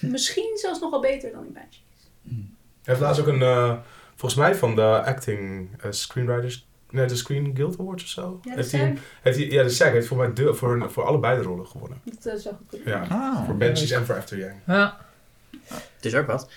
[0.00, 1.82] misschien zelfs nog wel beter dan in Banshees.
[2.24, 2.36] Hij
[2.82, 3.72] heeft laatst ook een, uh,
[4.16, 8.40] volgens mij van de acting uh, screenwriters, nee, de Screen Guild Awards of zo.
[8.42, 9.04] Ja, de heeft hij, SAG.
[9.22, 12.00] heeft hij, ja, de SAG heeft voor mij de, voor, voor allebei de rollen gewonnen.
[12.04, 12.88] Dat uh, zou goed kunnen.
[13.08, 14.54] Ja, Ah, voor Banshees en voor After Young.
[14.66, 14.96] Ja.
[15.98, 16.50] Het is ook wat.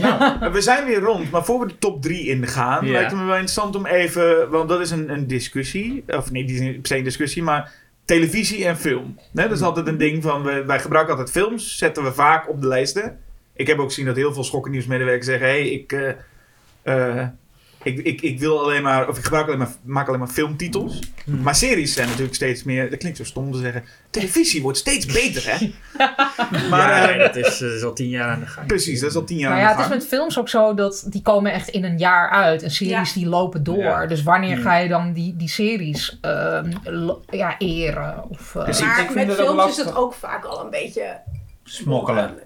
[0.00, 2.92] Nou, we zijn weer rond, maar voor we de top 3 ingaan, Ja.
[2.92, 6.48] lijkt het me wel interessant om even, want dat is een, een discussie, of niet
[6.48, 7.72] die is per se een discussie, maar
[8.04, 9.18] televisie en film.
[9.32, 12.48] Nee, dat is altijd een ding van, we, wij gebruiken altijd films, zetten we vaak
[12.48, 13.18] op de lijsten.
[13.52, 17.26] Ik heb ook gezien dat heel veel schokkennieuwsmedewerkers zeggen, hé, hey, ik, eh, eh,
[17.88, 20.98] Ik, ik, ik wil alleen maar, of ik gebruik alleen maar, maak alleen maar filmtitels.
[21.24, 21.42] Hmm.
[21.42, 25.06] Maar series zijn natuurlijk steeds meer, dat klinkt zo stom te zeggen, televisie wordt steeds
[25.06, 25.72] beter, hè?
[25.98, 28.66] maar Maar eh, nee, dat is, eh, is al tien jaar aan de gang.
[28.66, 30.10] precies, dat is al tien jaar Nou aan ja, de het is gang.
[30.10, 32.62] met films ook zo dat die komen echt in een jaar uit.
[32.62, 33.76] En series die lopen door.
[33.78, 34.06] Ja.
[34.06, 34.62] Dus wanneer Hmm.
[34.62, 38.24] ga je dan die, die series ehm, lo- ja, eren?
[38.28, 38.84] Of, eh, Precies.
[38.86, 41.20] Maar ik vind met films is het ook vaak al een beetje
[41.64, 42.38] Smokkelen.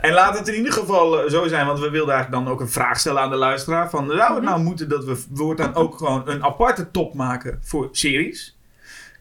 [0.00, 2.60] En laat het in ieder geval eh, zo zijn, want we wilden eigenlijk dan ook
[2.60, 3.90] een vraag stellen aan de luisteraar.
[3.90, 7.88] Van, zou het nou moeten dat we voortaan ook gewoon een aparte top maken voor
[7.92, 8.56] series?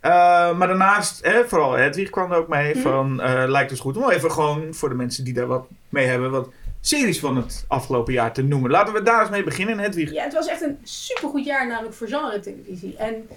[0.01, 0.11] Eh,
[0.57, 2.82] maar daarnaast, hè, vooral Hedwig kwam er ook mee Mhm.
[2.84, 6.05] van, eh, lijkt dus goed om even gewoon voor de mensen die daar wat mee
[6.05, 6.49] hebben, wat
[6.82, 8.71] series van het afgelopen jaar te noemen.
[8.71, 10.11] Laten we daar eens mee beginnen, Hedwig.
[10.11, 12.95] Ja, het was echt een supergoed jaar namelijk voor genre-televisie.
[12.97, 13.27] En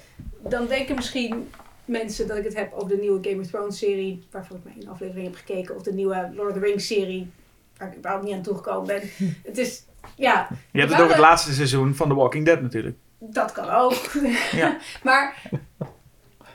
[0.49, 1.49] dan denken misschien
[1.85, 4.73] mensen dat ik het heb over de nieuwe Game of Thrones serie, waarvan ik maar
[4.79, 7.31] één aflevering heb gekeken, of de nieuwe Lord of the Rings serie,
[7.77, 9.01] waar ik überhaupt niet aan toegekomen ben.
[9.49, 9.85] Het is,
[10.17, 12.97] ja, Je hebt het over het laatste seizoen van The Walking Dead natuurlijk.
[13.19, 13.95] dat kan ook.
[14.53, 14.79] Ja.
[15.03, 15.51] maar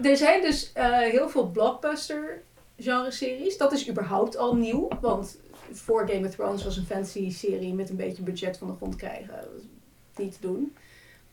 [0.04, 2.42] er zijn dus eh, heel veel blockbuster
[2.78, 3.58] genre-series.
[3.58, 5.38] Dat is überhaupt al nieuw, want
[5.72, 9.40] voor Game of Thrones was een fantasy-serie met een beetje budget van de grond krijgen.
[10.16, 10.76] Niet te doen.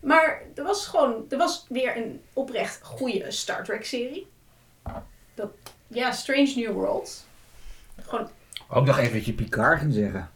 [0.04, 4.26] Maar er was gewoon, er was weer een oprecht goede Star Trek-serie.
[5.34, 5.50] Dat,
[5.88, 7.24] ja, Strange New Worlds.
[8.02, 8.28] Gewoon,
[8.68, 10.30] Ook nog even dat je Picard ging zeggen.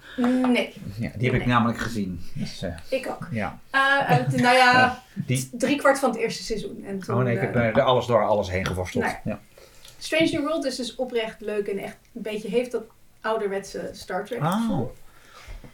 [0.53, 2.21] nee, Ja, die heb ik namelijk gezien.
[2.35, 3.29] Dus, eh, ik ook.
[3.31, 3.59] ja.
[3.71, 6.85] Eh, uit- nou ja, Die- drie kwart van het eerste seizoen.
[6.87, 9.05] En toen, Oh nee, ik heb eh, er alles door alles heen geworsteld.
[9.25, 9.41] Ja.
[9.99, 12.83] Strange New World is dus oprecht leuk en echt een beetje heeft dat
[13.21, 14.71] ouderwetse Star Trek Ah.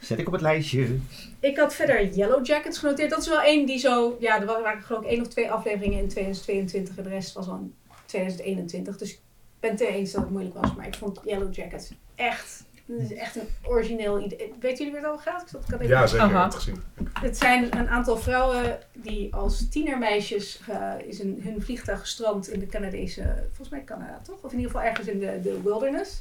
[0.01, 0.99] Zet ik op het lijstje.
[1.41, 3.11] Ik had verder Yellow Jackets genoteerd.
[3.11, 4.17] Dat is wel één die zo...
[4.21, 7.49] Ja, er waren geloof ik één of twee afleveringen in 2022 en de rest was
[7.49, 7.75] al in
[8.07, 8.97] 2021.
[8.97, 9.19] Dus ik
[9.61, 10.75] ben het eens dat het moeilijk was.
[10.75, 12.65] Maar ik vond Yellow Jackets echt...
[12.87, 14.53] Het is echt een origineel idee.
[14.61, 15.43] Weet jullie waar het over gaat?
[15.43, 16.27] Ik, zat, ik had even Ja, zeker.
[16.27, 16.43] Ik Aha.
[16.43, 16.83] heb het gezien.
[17.21, 22.59] het zijn een aantal vrouwen die als tienermeisjes eh, is een, hun vliegtuig gestrand in
[22.59, 24.43] de Canadese, volgens mij Canada toch?
[24.43, 26.21] Of in ieder geval ergens in de, de wilderness.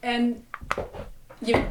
[0.00, 0.44] En
[1.46, 1.64] je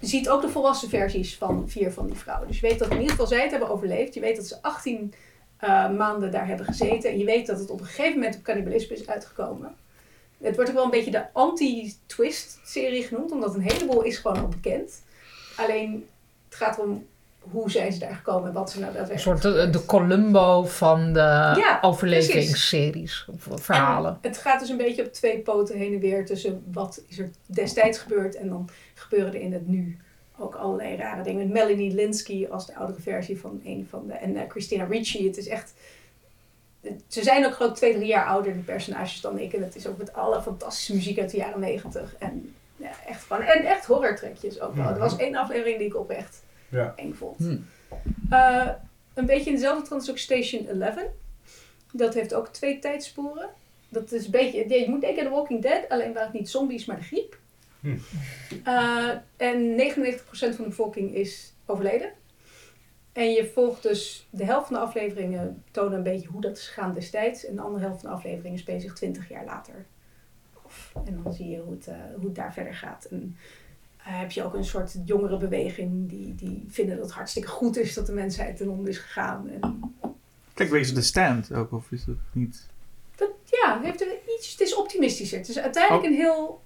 [0.00, 2.48] ziet ook de volwassen versies van vier van die vrouwen.
[2.48, 4.14] Dus je weet dat in ieder geval zij het hebben overleefd.
[4.14, 5.14] Je weet dat ze 18
[5.56, 7.10] eh, maanden daar hebben gezeten.
[7.10, 9.74] En je weet dat het op een gegeven moment op cannibalisme is uitgekomen.
[10.38, 14.48] Het wordt ook wel een beetje de anti-twist-serie genoemd, omdat een heleboel is gewoon al
[14.48, 15.02] bekend.
[15.56, 16.08] Alleen
[16.48, 17.06] het gaat erom
[17.40, 20.64] hoe zijn ze daar gekomen en wat ze nou een daadwerkelijk soort de, de Columbo
[20.64, 21.18] van de
[21.56, 24.18] Ja, overlevingsseries of verhalen.
[24.20, 27.18] En het gaat dus een beetje op twee poten heen en weer tussen wat is
[27.18, 29.98] er destijds gebeurd en dan gebeuren er in het nu
[30.38, 31.38] ook allerlei rare dingen.
[31.38, 34.12] Met Melanie Linsky als de oudere versie van een van de.
[34.12, 35.26] En eh, Christina Ricci.
[35.26, 35.74] Het is echt.
[37.06, 39.52] Ze zijn ook geloof ik twee, drie jaar ouder, die personages, dan ik.
[39.52, 42.14] En het is ook met alle fantastische muziek uit de jaren negentig.
[42.18, 43.42] En ja, echt gewoon.
[43.42, 44.88] En echt horrortrekjes ook wel.
[44.88, 46.92] Er was één aflevering die ik oprecht Ja.
[46.96, 47.36] eng vond.
[47.38, 47.66] Hmm.
[48.30, 48.68] Eh,
[49.14, 50.94] een beetje in dezelfde trant is ook Station 11.
[51.92, 53.48] Dat heeft ook twee tijdsporen.
[53.88, 56.50] Dat is een beetje, je moet denken aan The Walking Dead, alleen waren het niet
[56.50, 57.38] zombies, maar de griep.
[57.80, 57.96] Hm.
[58.64, 62.12] Eh, en 99% van de bevolking is overleden.
[63.12, 66.66] En je volgt dus de helft van de afleveringen tonen een beetje hoe dat is
[66.68, 67.46] gegaan destijds.
[67.46, 69.86] En de andere helft van de afleveringen is bezig 20 jaar later.
[70.64, 73.04] Of, en dan zie je hoe het, eh, hoe het daar verder gaat.
[73.04, 73.36] En
[74.02, 78.06] heb je ook een soort jongerenbeweging die, die vinden dat het hartstikke goed is dat
[78.06, 79.48] de mensheid ten onder is gegaan.
[79.48, 79.94] En
[80.54, 82.66] Kijk, wees de stand ook, of is dat niet?
[83.16, 85.38] dat, ja, heeft er iets, het is optimistischer.
[85.38, 86.10] Het is uiteindelijk Oh.
[86.10, 86.62] een heel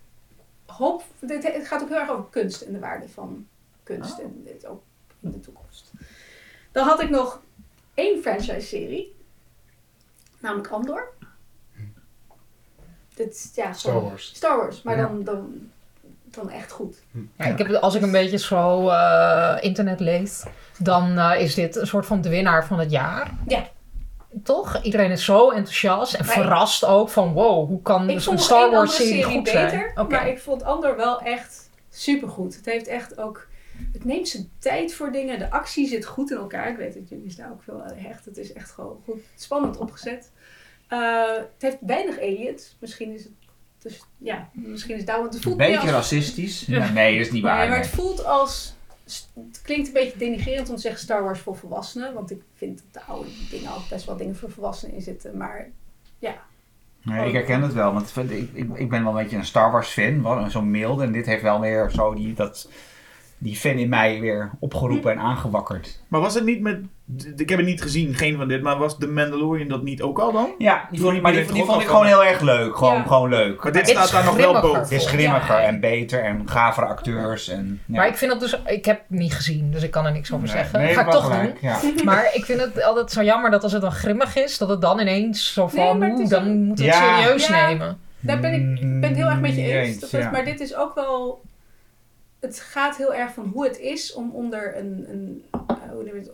[0.66, 1.02] hoop.
[1.26, 3.46] Het, gaat ook heel erg over kunst en de waarde van
[3.82, 4.24] kunst Oh.
[4.24, 4.82] en dit ook
[5.20, 5.92] in de toekomst.
[6.72, 7.42] Dan had ik nog
[7.94, 9.14] één franchise-serie,
[10.40, 11.12] namelijk Andor.
[13.14, 14.34] Dit, is, ja, Star Wars.
[14.34, 15.02] Star Wars, maar Ja.
[15.06, 15.70] dan, dan,
[16.34, 16.96] dan echt goed.
[17.36, 20.44] Ja, ik heb, als ik een beetje zo eh, internet lees,
[20.78, 23.30] dan eh, is dit een soort van de winnaar van het jaar.
[23.46, 23.68] Ja.
[24.42, 24.82] Toch?
[24.82, 28.70] Iedereen is zo enthousiast en Maar verrast ook van wow, hoe kan Ik een Star
[28.70, 29.90] Wars serie serie goed beter, zijn?
[29.94, 30.14] Oké.
[30.14, 32.56] maar ik vond Andor wel echt supergoed.
[32.56, 33.46] Het heeft echt ook...
[33.92, 35.38] Het neemt zijn tijd voor dingen.
[35.38, 36.68] De actie zit goed in elkaar.
[36.68, 38.30] Ik weet dat jullie daar ook veel aan hechten.
[38.30, 40.30] Het is echt gewoon goed spannend opgezet.
[40.88, 42.76] Eh, het heeft weinig aliens.
[42.78, 43.32] Misschien is het...
[43.84, 45.24] Dus, ja, misschien is daarom...
[45.24, 46.60] Het Een voelt meer beetje als- racistisch.
[46.66, 47.58] Ja, nee, dat is niet waar.
[47.58, 48.74] Nee, maar het voelt als...
[49.34, 52.14] Het klinkt een beetje denigrerend om te zeggen Star Wars voor volwassenen.
[52.14, 55.36] Want ik vind dat de oude dingen ook best wel dingen voor volwassenen in zitten.
[55.36, 55.68] Maar
[57.02, 59.70] Nee, ik herken het wel, want ik, ik, ik ben wel een beetje een Star
[59.72, 61.04] Wars fan, wel zo'n milde.
[61.04, 62.68] En dit heeft wel meer zo die, dat,
[63.38, 66.00] die fan in mij weer opgeroepen en aangewakkerd.
[66.08, 66.78] Maar was het niet met...
[67.36, 68.62] Ik heb het niet gezien, geen van dit.
[68.62, 70.50] Maar was The Mandalorian dat niet ook al dan?
[70.58, 72.76] Ja, die vond, ik- maar die, Die die heeft vond ik gewoon heel erg leuk.
[72.76, 73.02] Gewoon, Ja.
[73.02, 73.62] gewoon leuk.
[73.62, 74.80] Maar dit dit staat daar nog wel boven.
[74.80, 77.48] Het is grimmiger en beter en gavere acteurs.
[77.48, 77.96] En, ja.
[77.96, 78.60] Maar ik vind dat dus...
[78.66, 80.80] Ik heb het niet gezien, dus ik kan er niks over Nee, zeggen.
[80.80, 81.70] nee, Ga ik toch gelijk, doen.
[81.70, 81.78] Ja.
[82.04, 84.80] Maar ik vind het altijd zo jammer dat als het dan grimmig is, dat het
[84.80, 86.92] dan ineens zo Nee, van, oeh, is dan we het Ja.
[87.22, 87.66] serieus Ja.
[87.66, 87.98] nemen.
[88.20, 90.10] Daar ben ik, ben het heel erg met je Mm, eens.
[90.12, 91.42] Maar dit is ook wel...
[92.44, 95.58] Het gaat heel erg van hoe het is om onder, een, een, eh,
[95.90, 96.30] hoe noem je het,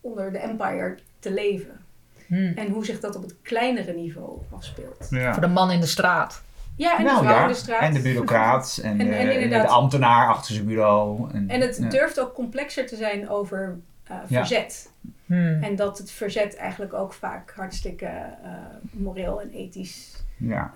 [0.00, 1.80] onder de Empire te leven.
[2.26, 2.52] Hm.
[2.56, 5.06] En hoe zich dat op het kleinere niveau afspeelt.
[5.10, 5.32] Ja.
[5.32, 6.42] Voor de man in de straat.
[6.76, 7.80] Ja, en Nou de vrouw ja, in de straat.
[7.82, 11.30] En de bureaucraat en, En- de, en inderdaad- de ambtenaar achter zijn bureau.
[11.32, 11.88] En, En het ja.
[11.88, 14.38] durft ook complexer te zijn over eh, Ja.
[14.38, 14.90] verzet.
[15.26, 15.62] Hm.
[15.62, 18.50] En dat het verzet eigenlijk ook vaak hartstikke eh,
[18.90, 20.72] moreel en ethisch Ja.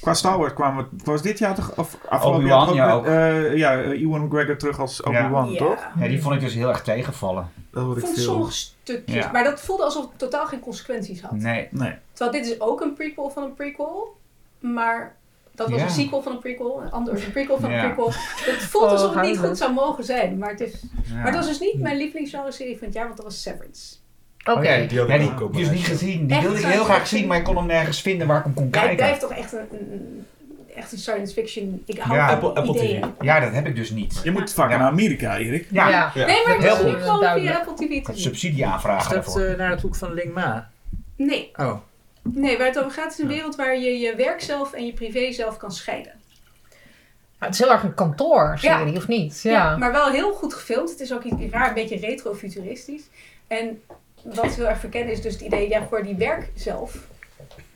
[0.00, 0.96] Qua Star Wars kwamen we...
[1.04, 1.76] Was dit jaar toch...
[1.78, 5.58] Of afgelopen Obi-Wan, jaar ja, met, eh, ja, eh, Ewan McGregor terug als Obi-Wan, Ja.
[5.58, 5.86] toch?
[5.98, 7.48] ja, die vond ik dus heel erg tegenvallen.
[7.70, 8.26] Dat Ik hoorde ik vond veel.
[8.26, 9.30] sommige stukjes, Ja.
[9.32, 11.32] maar dat voelde alsof het totaal geen consequenties had.
[11.32, 11.68] Nee.
[11.70, 11.94] Nee.
[12.12, 14.16] Terwijl dit is ook een prequel van een prequel,
[14.60, 15.16] maar
[15.54, 15.84] dat was Ja.
[15.84, 17.76] een sequel van een prequel, een ander een prequel van Ja.
[17.76, 18.12] een prequel.
[18.52, 20.82] Het voelt Oh, alsof het niet goed zou mogen zijn, maar het is...
[21.04, 21.14] Ja.
[21.14, 23.96] Maar het was dus niet mijn lievelingsgenre serie van het jaar, want dat was Severance.
[24.46, 24.58] Oké.
[24.58, 26.26] Oh, ja, Die had ja, ik die, ook op die is mijn niet gezien.
[26.26, 27.18] Die Echt wilde ik heel graag fiction?
[27.18, 28.96] zien, maar ik kon hem nergens vinden waar ik hem kon kijken.
[28.96, 30.26] blijft toch echt een,
[30.76, 31.82] echt een science fiction.
[31.86, 32.26] Ik hou Ja.
[32.26, 32.74] van Apple- Apple.
[32.86, 33.04] TV.
[33.20, 34.20] Ja, dat heb ik dus niet.
[34.24, 34.66] Je moet Ja.
[34.66, 35.66] naar Amerika, Erik.
[35.70, 36.12] Ja, Ja.
[36.14, 37.02] Nee, maar het Heel is nu goed.
[37.02, 40.34] gewoon via Apple TV te subsidie aanvragen Is dat eh, naar het hoek van Ling
[40.34, 40.70] Ma?
[41.16, 41.74] Nee, Oh.
[42.22, 43.34] nee, waar het over gaat is een Ja.
[43.34, 46.12] wereld waar je je werk zelf en je privé zelf kan scheiden.
[47.38, 48.96] Maar het is heel erg een kantoorserie, Ja.
[48.96, 49.40] of niet?
[49.42, 49.50] Ja.
[49.52, 49.76] Ja.
[49.76, 50.90] maar wel heel goed gefilmd.
[50.90, 53.02] Het is ook iets raar, een beetje retro-futuristisch.
[53.46, 53.80] En
[54.34, 57.06] wat heel erg verkennen is dus het idee, ja, voor die werk zelf,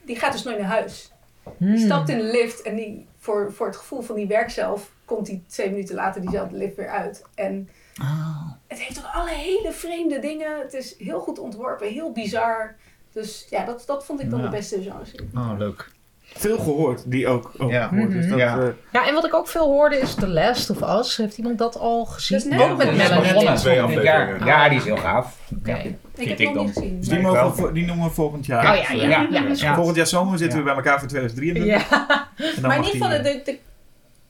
[0.02, 1.12] die gaat dus nooit naar huis.
[1.58, 1.78] Die Hmm.
[1.78, 5.26] stapt in de lift en die, voor, voor het gevoel van die werk zelf, komt
[5.26, 7.22] hij twee minuten later diezelfde lift weer uit.
[7.34, 8.50] En Ah.
[8.66, 10.58] het heeft ook alle hele vreemde dingen.
[10.60, 12.76] Het is heel goed ontworpen, heel bizar.
[13.12, 14.44] Dus ja, dat, dat vond ik dan Ja.
[14.44, 15.04] de beste genre.
[15.34, 15.90] Oh, leuk.
[16.34, 17.86] Veel gehoord, die ook, ook Ja.
[17.88, 18.10] gehoord.
[18.10, 18.30] Dus Mhm.
[18.30, 18.58] dat, Ja.
[18.58, 21.16] eh, Ja, en wat ik ook veel hoorde is The Last of Us.
[21.16, 22.38] Heeft iemand dat al gezien?
[22.38, 22.96] Dat is net ook met.
[22.96, 25.36] Melanie Ja, die is heel gaaf.
[25.58, 25.70] Oké.
[25.70, 25.76] Ja.
[26.16, 26.64] Ik heb ik nog dan.
[26.64, 26.98] niet gezien.
[26.98, 28.78] dus Nee, die, mogen die noemen we volgend jaar.
[28.78, 29.26] Oh ja, ja.
[29.54, 29.74] Ja.
[29.74, 30.64] Volgend jaar zomer zitten Ja.
[30.64, 31.90] we bij elkaar voor 2023.
[31.90, 32.00] Ja.
[32.36, 33.56] En dan Maar in ieder geval, de, er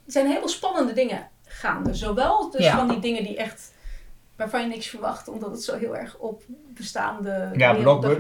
[0.07, 1.95] zijn heel veel spannende dingen gaande.
[1.95, 2.77] Zowel dus Ja.
[2.77, 3.73] van die dingen die echt
[4.41, 6.43] waarvan je niks verwacht, omdat het zo heel erg op
[6.75, 7.73] bestaande Ja,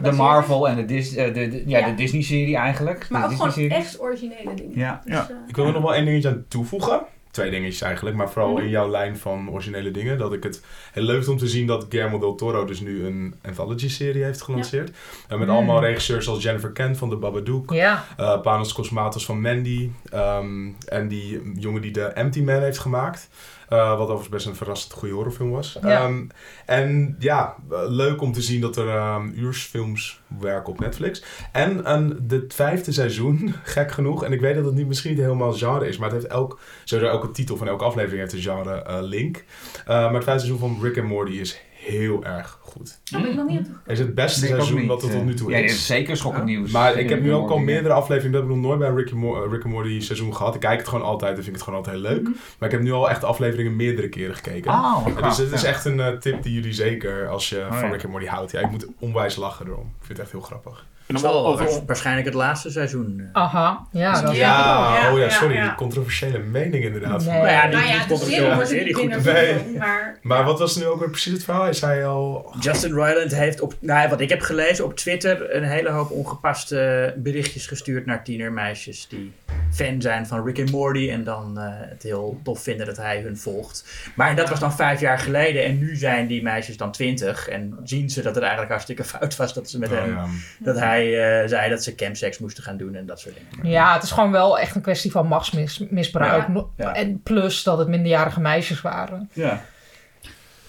[0.03, 0.12] de.
[0.12, 1.87] Marvel en de, Dis, eh, de, de- ja, Ja.
[1.89, 3.09] de Disney-serie eigenlijk.
[3.09, 4.79] Maar de ook gewoon echt originele dingen.
[4.79, 5.01] Ja.
[5.05, 5.29] Dus, Ja.
[5.31, 7.01] eh, Ik wil er nog wel één dingetje aan toevoegen.
[7.31, 8.62] Twee dingetjes eigenlijk, maar vooral Mhm.
[8.62, 10.18] in jouw lijn van originele dingen.
[10.18, 10.62] Dat ik het
[10.93, 14.43] heel leuk vind om te zien dat Guillermo del Toro dus nu een anthology-serie heeft
[14.43, 14.91] gelanceerd.
[15.29, 15.55] En met Mm.
[15.55, 17.73] allemaal regisseurs zoals Jennifer Kent van The Babadook.
[17.73, 18.05] Ja.
[18.16, 19.91] eh Panos Cosmatos van Mandy.
[20.12, 23.29] ehm, en die jongen die de Empty Man heeft gemaakt.
[23.71, 25.79] Eh, wat overigens best een verrassend goede horrorfilm was.
[25.83, 25.89] Ja.
[25.89, 26.27] Ehm,
[26.66, 31.23] en ja, eh, leuk om te zien dat er ehm uursfilms werken op Netflix.
[31.53, 31.83] En
[32.23, 34.25] de vijfde seizoen, gek genoeg.
[34.25, 35.97] En ik weet dat het niet, misschien niet helemaal genre is.
[35.99, 39.45] Maar het heeft elk, sowieso elke titel van elke aflevering heeft een genre eh, link.
[39.87, 41.61] Maar het vijfde seizoen van Rick and Morty is
[41.91, 43.01] heel erg goed.
[43.05, 45.09] Daar ben ik nog niet op Het is het beste Ik seizoen niet, wat er
[45.11, 45.72] tot eh, nu toe Ja, is.
[45.72, 46.70] is zeker schokkend nieuws.
[46.70, 47.62] Maar ik heb nu ook al ja.
[47.62, 50.01] meerdere afleveringen, dat heb ik nog nooit bij een Rick Mo- eh, Rick and Morty
[50.01, 50.55] seizoen gehad.
[50.55, 52.22] Ik kijk het gewoon altijd en vind ik het gewoon altijd heel leuk.
[52.59, 54.70] Maar ik heb nu al echt afleveringen meerdere keren gekeken.
[54.70, 55.68] Oh, En dus het is ja.
[55.68, 57.93] echt een eh, tip die jullie zeker, als je Oh, van ja.
[57.93, 58.51] Rick and Morty houdt.
[58.51, 59.84] Ja, ik moet onwijs lachen erom.
[60.01, 60.84] Ik vind het echt heel grappig.
[61.11, 63.21] Dan Zal over- waarschijnlijk het laatste seizoen.
[63.33, 63.43] eh.
[63.43, 63.87] Aha.
[63.93, 64.97] Ja, dat Ja.
[65.01, 65.63] ja, oh ja, sorry, ja.
[65.63, 67.25] die controversiële mening inderdaad.
[67.25, 67.35] Nee.
[67.35, 67.87] Nou ja, niet, nou
[68.31, 69.25] ja, maar er serie niet goed.
[69.25, 69.77] Nee.
[69.79, 70.19] maar...
[70.23, 71.69] Maar wat was nu ook weer precies het verhaal?
[71.69, 72.55] Is hij al...
[72.61, 77.15] Justin Roiland heeft op, nou, wat ik heb gelezen op Twitter, een hele hoop ongepaste
[77.17, 79.33] berichtjes gestuurd naar tienermeisjes die
[79.73, 83.21] fan zijn van Rick and Morty en dan eh, het heel tof vinden dat hij
[83.21, 83.85] hun volgt.
[84.15, 87.77] Maar dat was dan vijf jaar geleden en nu zijn die meisjes dan twintig en
[87.85, 90.27] zien ze dat het eigenlijk hartstikke fout was dat ze met Oh, hem, ja.
[90.59, 93.70] dat hij eh, zei dat ze campsex moesten gaan doen en dat soort dingen.
[93.70, 96.48] Ja, het is gewoon wel echt een kwestie van machtsmisbruik.
[96.55, 96.64] Ja.
[96.76, 96.94] Ja.
[96.94, 99.30] En plus dat het minderjarige meisjes waren.
[99.32, 99.64] Ja.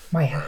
[0.09, 0.43] Maar ja.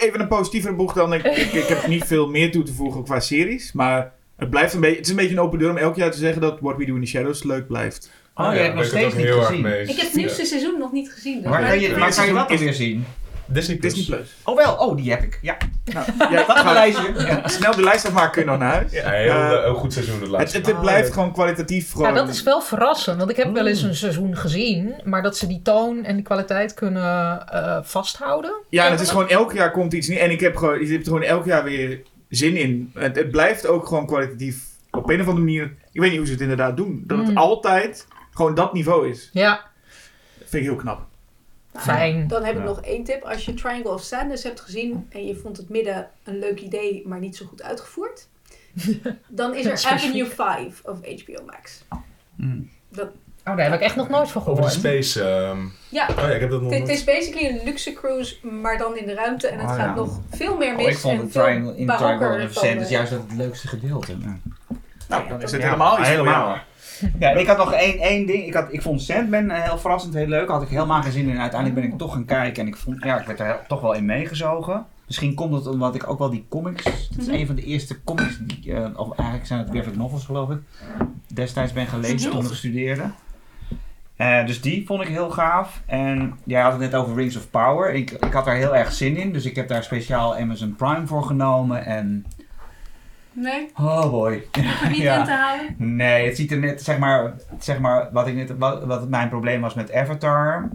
[0.00, 1.12] Even een positievere boeg dan.
[1.12, 3.72] Ik, ik, ik heb niet veel meer toe te voegen qua series.
[3.72, 6.10] Maar het, blijft een beetje, het is een beetje een open deur om elk jaar
[6.10, 8.10] te zeggen dat What We Do in the Shadows leuk blijft.
[8.34, 9.88] Oh, je hebt nog ben ik het steeds ook niet gezien.
[9.88, 11.34] Ik heb het nieuwste seizoen nog niet gezien.
[11.42, 13.06] dus Waar maar kan je, waar kan je dat is- dan weer zien?
[13.46, 13.94] Disney Plus.
[13.94, 14.30] Disney Plus.
[14.44, 15.38] Oh wel, oh die heb ik.
[15.42, 17.12] Ja, Nou, jij dat gaat lijstje.
[17.26, 17.48] Ja.
[17.48, 18.92] snel de lijst afmaken, kun je nog naar huis.
[18.92, 20.56] Ja, heel, Eh, heel goed seizoen het Het, laatste.
[20.58, 22.08] het, het blijft gewoon kwalitatief gewoon...
[22.08, 23.18] Ja, dat is wel verrassend.
[23.18, 24.94] Want ik heb wel eens een seizoen gezien.
[25.04, 28.62] Maar dat ze die toon en die kwaliteit kunnen eh, vasthouden.
[28.68, 30.20] Ja, en het is gewoon elk jaar komt iets nieuws.
[30.20, 32.90] En ik heb, gewoon, je hebt er gewoon elk jaar weer zin in.
[32.94, 34.64] Het, het blijft ook gewoon kwalitatief.
[34.90, 35.74] Op een of andere manier.
[35.92, 37.02] Ik weet niet hoe ze het inderdaad doen.
[37.06, 37.36] Dat het Mm.
[37.36, 39.30] altijd gewoon dat niveau is.
[39.32, 39.50] Ja.
[40.38, 41.00] Dat vind ik heel knap.
[41.80, 42.28] Fijn.
[42.28, 42.66] Dan heb ik Ja.
[42.66, 43.22] nog één tip.
[43.22, 47.02] Als je Triangle of Sadness hebt gezien en je vond het midden een leuk idee,
[47.06, 48.26] maar niet zo goed uitgevoerd,
[49.28, 49.90] dan is er.
[49.92, 51.84] Avenue 5 of HBO Max.
[52.36, 52.70] Mm.
[52.88, 53.08] Dat,
[53.48, 54.72] Oh, daar heb ik echt nog nooit van Over de gehoord.
[55.04, 55.22] space.
[55.24, 55.58] ehm,
[55.88, 58.96] ja, Oh ja, ik heb dat nog het, is basically een luxe cruise, maar dan
[58.96, 59.48] in de ruimte.
[59.48, 59.94] En het Oh, gaat ja.
[59.94, 60.84] nog veel meer mis.
[60.84, 64.16] Oh, ik vond en triangle, in Triangle of Sand is eh, juist het leukste gedeelte.
[64.18, 64.38] Ja.
[65.08, 66.58] Nou, dan is het Ja, helemaal iets voor helemaal.
[67.18, 68.46] Ja, en ik had nog één, één ding.
[68.46, 70.48] Ik, had, ik vond Sandman eh, heel verrassend, heel leuk.
[70.48, 71.38] Had ik helemaal geen zin in.
[71.40, 73.92] Uiteindelijk ben ik toch gaan kijken en ik, vond, ja, ik werd er toch wel
[73.94, 74.86] in meegezogen.
[75.06, 76.84] Misschien komt het omdat ik ook wel die comics.
[76.84, 77.34] Het is Mhm.
[77.36, 80.58] een van de eerste comics, die, eh, of eigenlijk zijn het graphic novels geloof ik.
[81.34, 83.02] Destijds ben gelezen toen ik studeerde.
[84.16, 85.82] Eh, dus die vond ik heel gaaf.
[85.86, 87.94] En jij had het net over Rings of Power.
[87.94, 89.32] Ik, ik had daar heel erg zin in.
[89.32, 91.84] Dus ik heb daar speciaal Amazon Prime voor genomen.
[91.84, 92.26] En
[93.38, 94.42] Nee, oh boy.
[94.88, 95.18] niet Ja.
[95.18, 95.74] in te halen.
[95.96, 99.28] Nee, het ziet er net, zeg maar, zeg maar wat, ik net, wat, wat mijn
[99.28, 100.68] probleem was met Avatar.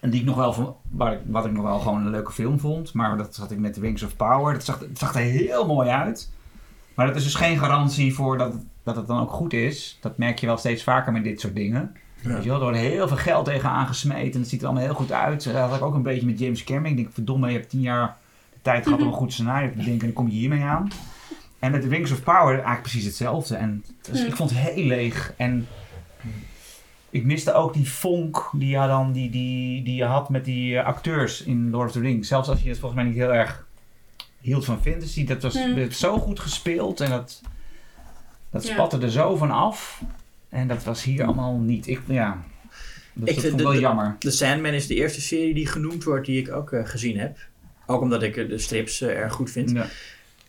[0.00, 2.32] En die ik nog wel, van- waar ik, wat ik nog wel gewoon een leuke
[2.32, 2.92] film vond.
[2.94, 4.52] Maar dat had ik met Wings of Power.
[4.52, 6.30] Dat zag, het zag er heel mooi uit.
[6.94, 9.98] Maar dat is dus geen garantie voor dat, het- dat het dan ook goed is.
[10.00, 11.96] Dat merk je wel steeds vaker met dit soort dingen.
[12.22, 14.32] Weet je wel, er wordt heel veel geld tegenaan gesmeten.
[14.32, 15.44] En het ziet er allemaal heel goed uit.
[15.44, 16.90] Dat had ik ook een beetje met James Cameron.
[16.90, 18.16] Ik denk, verdomme, je hebt tien jaar
[18.52, 20.00] de tijd gehad om een goed scenario te bedenken.
[20.00, 20.88] En dan kom je hiermee aan.
[21.60, 23.56] En met The Wings of Power eigenlijk precies hetzelfde.
[23.56, 25.32] En dus ik vond het heel leeg.
[25.36, 25.66] En
[27.10, 30.78] ik miste ook die vonk die je, dan, die, die, die je had met die
[30.78, 32.28] eh, acteurs in Lord of the Rings.
[32.28, 33.66] Zelfs als je het volgens mij niet heel erg
[34.40, 35.24] hield van fantasy.
[35.26, 35.74] Dat was Hmm.
[35.74, 37.00] werd zo goed gespeeld.
[37.00, 37.42] En dat,
[38.50, 38.72] dat Ja.
[38.72, 40.02] spatte er zo van af.
[40.48, 41.86] En dat was hier allemaal niet.
[41.86, 42.42] Ik, ja,
[43.12, 44.16] dat, Ik dat vind vond ik wel de- jammer.
[44.18, 47.38] The Sandman is de eerste serie die genoemd wordt die ik ook eh, gezien heb.
[47.86, 49.70] Ook omdat ik eh, de strips erg goed vind.
[49.70, 49.86] Ja.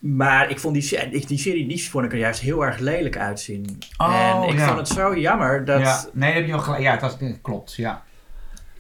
[0.02, 3.80] Maar ik vond die, die serie die vond ik er juist heel erg lelijk uitzien.
[3.98, 4.66] Oh, en ik ja.
[4.66, 6.82] vond het zo jammer dat, ja, nee, dat heb je wel gelijk.
[6.82, 7.74] Ja, het was, eh, klopt.
[7.76, 8.04] Ja.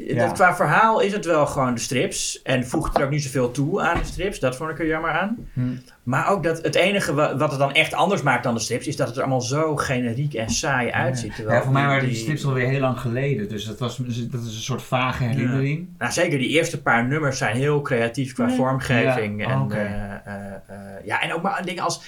[0.08, 0.32] Dat Ja.
[0.32, 2.42] qua verhaal is het wel gewoon de strips.
[2.42, 4.40] En voegt er ook niet zoveel toe aan de strips.
[4.40, 5.38] Dat vond ik er jammer aan.
[5.54, 5.62] Hm.
[6.04, 8.88] Maar ook dat het enige wa- wat het dan echt anders maakt dan de strips...
[8.88, 11.36] is dat het er allemaal zo generiek en saai uitziet.
[11.36, 13.50] terwijl Ja, voor mij waren die die- strips alweer heel lang geleden.
[13.50, 14.08] Dus dat, was, dat
[14.42, 15.88] is een soort vage herinnering.
[15.98, 19.42] Nou, zeker die eerste paar nummers zijn heel creatief qua vormgeving.
[19.46, 19.76] Ja, en, oké.
[19.76, 22.02] eh, eh, eh, ja, en ook maar dingen als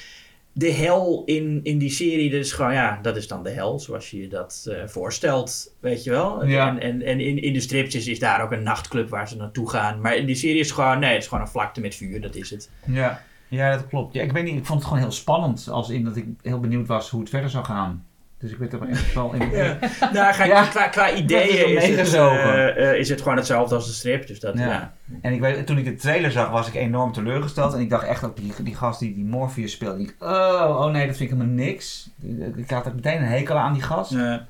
[0.53, 2.29] de hel in, in die serie.
[2.29, 5.75] Dat is gewoon, ja, dat is dan de hel zoals je je dat eh, voorstelt,
[5.79, 6.45] weet je wel.
[6.45, 6.67] Ja.
[6.67, 9.69] En, en, en in, in de strips is, daar ook een nachtclub waar ze naartoe
[9.69, 10.01] gaan.
[10.01, 12.35] Maar in die serie is gewoon, nee, het is gewoon een vlakte met vuur, dat
[12.35, 12.69] is het.
[12.85, 14.13] Ja, ja dat klopt.
[14.13, 15.67] Ja, ik weet niet, ik vond het gewoon heel spannend.
[15.69, 18.05] Als in dat ik heel benieuwd was hoe het verder zou gaan.
[18.43, 19.49] Dus ik werd er echt wel in.
[19.57, 19.77] Ja.
[20.13, 20.65] Nou, ga, Ja.
[20.65, 22.75] qua, qua is ideeën wel is het, meegezogen.
[22.75, 24.27] eh, eh, is het gewoon hetzelfde als de strip.
[24.27, 24.67] Dus dat, Ja.
[24.67, 24.93] ja.
[25.21, 27.73] En ik weet, toen ik de trailer zag, was ik enorm teleurgesteld.
[27.73, 30.01] En ik dacht echt dat die, die gast die, die Morpheus speelde.
[30.01, 32.09] Ik, oh, oh nee, dat vind ik helemaal niks.
[32.55, 34.11] Ik had er meteen een hekel aan die gast.
[34.11, 34.45] Ja.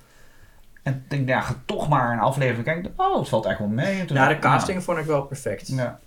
[0.83, 2.93] En ik denk, ja, ga toch maar een aflevering kijken.
[2.97, 4.05] Oh, het valt eigenlijk wel mee.
[4.05, 5.69] Toen Nou, de ik, casting vond ik wel perfect.
[5.69, 5.99] nou, ja.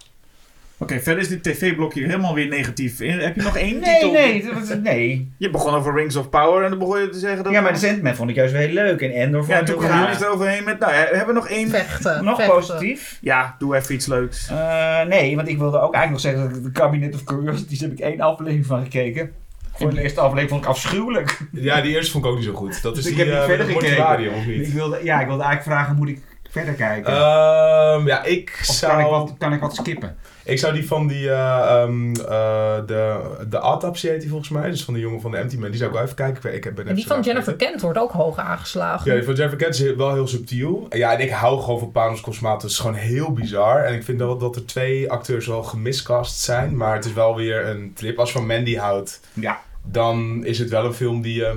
[0.79, 3.01] Oké, verder is dit tv-blokje helemaal weer negatief.
[3.01, 4.13] Eh, Heb je nog één Nee, titel?
[4.13, 5.33] nee, was- nee.
[5.39, 7.53] Je begon over Rings of Power en dan begon je te zeggen dat...
[7.53, 9.01] Ja, maar de Sandman vond ik juist wel heel leuk.
[9.01, 9.93] En Endor vond Ja, ik toen gaaf.
[9.99, 10.79] jullie het eroverheen met...
[10.79, 11.69] Nou ja, we hebben nog één...
[11.71, 12.25] Vechten.
[12.25, 12.55] Nog vechten.
[12.55, 13.19] positief?
[13.21, 14.49] Ja, doe even iets leuks.
[14.49, 17.81] Eh, nee, want ik wilde ook eigenlijk nog zeggen dat ik de Cabinet of Curiosities
[17.81, 19.31] heb ik één aflevering van gekeken.
[19.73, 21.39] Voor de eerste aflevering vond ik afschuwelijk.
[21.53, 22.83] Ja, die eerste vond ik ook niet zo goed.
[22.83, 24.35] Dat is Dus ik die, heb niet eh, verder gekeken.
[24.35, 24.73] Of Ik niet?
[24.73, 26.21] wilde, ja, ik wilde eigenlijk vragen, moet ik
[26.57, 27.13] verder kijken?
[27.13, 28.93] Ehm, ja, ik of zou...
[28.93, 30.17] kan ik, wat, kan ik wat skippen?
[30.45, 34.71] Ik zou die van die, eh, ehm, eh, de, de Autopsy heet die volgens mij.
[34.71, 35.69] Dus van de jongen van de Empty Man.
[35.69, 36.55] Die zou ik wel even kijken.
[36.55, 37.57] Ik, ben En die van Jennifer.
[37.57, 39.11] Kent wordt ook hoog aangeslagen.
[39.11, 40.87] Ja, die van Jennifer Kent is wel heel subtiel.
[40.91, 42.63] Ja, en ik hou gewoon van Panos Cosmatos.
[42.63, 43.85] Het is gewoon heel bizar.
[43.85, 46.77] En ik vind wel dat er twee acteurs wel gemiscast zijn.
[46.77, 48.19] Maar het is wel weer een trip.
[48.19, 49.61] Als je van Mandy houdt, Ja.
[49.83, 51.45] dan is het wel een film die...
[51.45, 51.55] eh,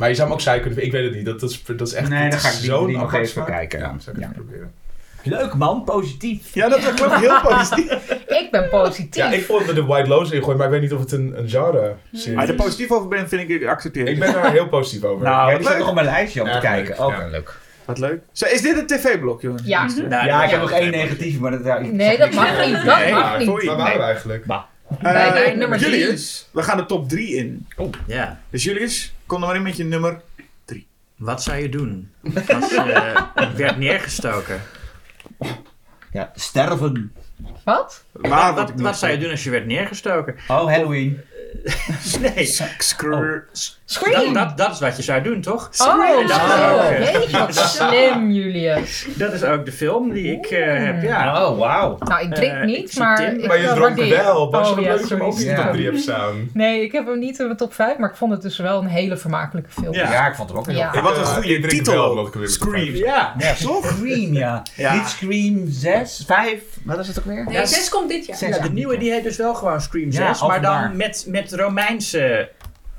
[0.00, 0.98] maar je zou hem ook saai kunnen vinden.
[0.98, 1.26] Ik weet het niet.
[1.26, 2.96] Dat, dat, is, dat is echt Nee, dat dan ga is ik die zo'n drie
[2.98, 3.78] nog even kijken.
[3.78, 4.28] Ja, zou ik Ja.
[4.30, 4.72] even proberen.
[5.22, 6.54] Leuk man, positief.
[6.54, 7.92] Ja, dat was ook heel positief.
[8.42, 9.14] Ik ben positief.
[9.14, 11.12] Ja, ik vond er de White Lotus in gooien, maar ik weet niet of het
[11.12, 12.58] een, een genre serie Maar je is.
[12.58, 14.06] er positief over bent, vind ik accepteer.
[14.08, 15.24] Ik ben daar heel positief over.
[15.24, 15.78] Nou, die staat leuk.
[15.78, 16.96] nog op mijn lijstje om te kijken.
[16.98, 17.28] leuk, Oké, ja.
[17.28, 17.58] leuk.
[17.84, 18.20] Wat leuk.
[18.32, 19.62] Zo, is dit een tv-blok, jongens?
[19.64, 19.86] Ja.
[20.08, 21.64] Nou, Ja, ik heb nog één negatief, maar dat...
[21.64, 22.74] Ja, ik- Nee, dat mag niet.
[22.84, 23.64] Dat Nee, mag maar niet.
[23.64, 24.44] Waar waren we eigenlijk?
[24.44, 25.98] Bij- bij nummer drie.
[25.98, 27.66] Julius, we gaan de top 3 in.
[28.06, 28.40] Ja.
[28.50, 30.20] Dus Julius, kom er maar in met je nummer.
[31.16, 32.12] Wat zou je doen
[32.48, 33.22] als je
[33.56, 34.62] werd neergestoken?
[36.12, 37.12] Ja, sterven.
[37.64, 38.04] Wat?
[38.12, 40.34] Waar Wat, wat, zou je doen als je werd neergestoken?
[40.48, 41.20] Oh, Halloween.
[42.20, 42.44] Nee.
[42.78, 43.40] Screw.
[43.92, 44.32] Scream!
[44.32, 45.70] Dat, dat, dat is wat je zou doen, toch?
[45.78, 46.72] Oh, dat is zo.
[46.72, 49.06] ook, eh, Jeetje, wat slim, Julius.
[49.16, 51.46] Dat is ook de film die ik eh, heb, ja.
[51.48, 51.96] Oh, wauw.
[52.00, 54.48] Nou, ik drink Eh, ik niet, maar ik Maar je dronk wel.
[54.50, 56.50] Bas, Oh, wat ja, leuk ook in de top 3 hebt staan.
[56.52, 58.78] Nee, ik heb hem niet in mijn top 5, maar ik vond het dus wel
[58.80, 59.94] een hele vermakelijke film.
[59.94, 60.12] Ja.
[60.12, 60.94] Ja, ik vond het ook heel Ja.
[60.94, 62.14] En wat een goede wel, titel.
[62.14, 62.94] top Scream.
[62.94, 63.34] Ja.
[63.38, 64.62] Ja, Scream, ja.
[64.76, 64.94] Ja.
[64.94, 67.44] Niet Scream 6, 5, wat is het ook weer?
[67.44, 68.36] Nee, Ja, 6 komt dit jaar.
[68.62, 70.96] de nieuwe die heet dus wel gewoon Scream 6, Ja, maar dan
[71.28, 72.48] met Romeinse...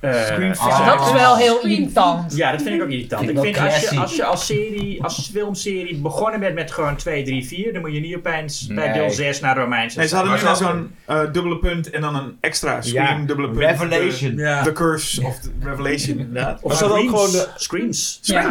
[0.02, 0.86] eh, Scream Ah.
[0.98, 2.36] Dat is wel heel irritant.
[2.36, 3.26] Ja, dat vind ik ook irritant.
[3.26, 6.72] Vind Ik ik vind als je, als je als serie, als filmserie begonnen bent met
[6.72, 10.08] gewoon 2, 3, 4, dan moet je niet opeens bij deel 6 naar Romeinse Nee,
[10.08, 13.48] ze hadden nu wel zo'n eh, dubbele punt en dan een extra Scream Ja, dubbele
[13.50, 13.60] punt.
[13.60, 14.36] Revelation.
[14.36, 16.62] De, the Curse of the Revelation, inderdaad.
[16.62, 17.32] Of ze hadden ook Screams.
[17.34, 18.20] gewoon de- Screams.
[18.22, 18.48] Ja.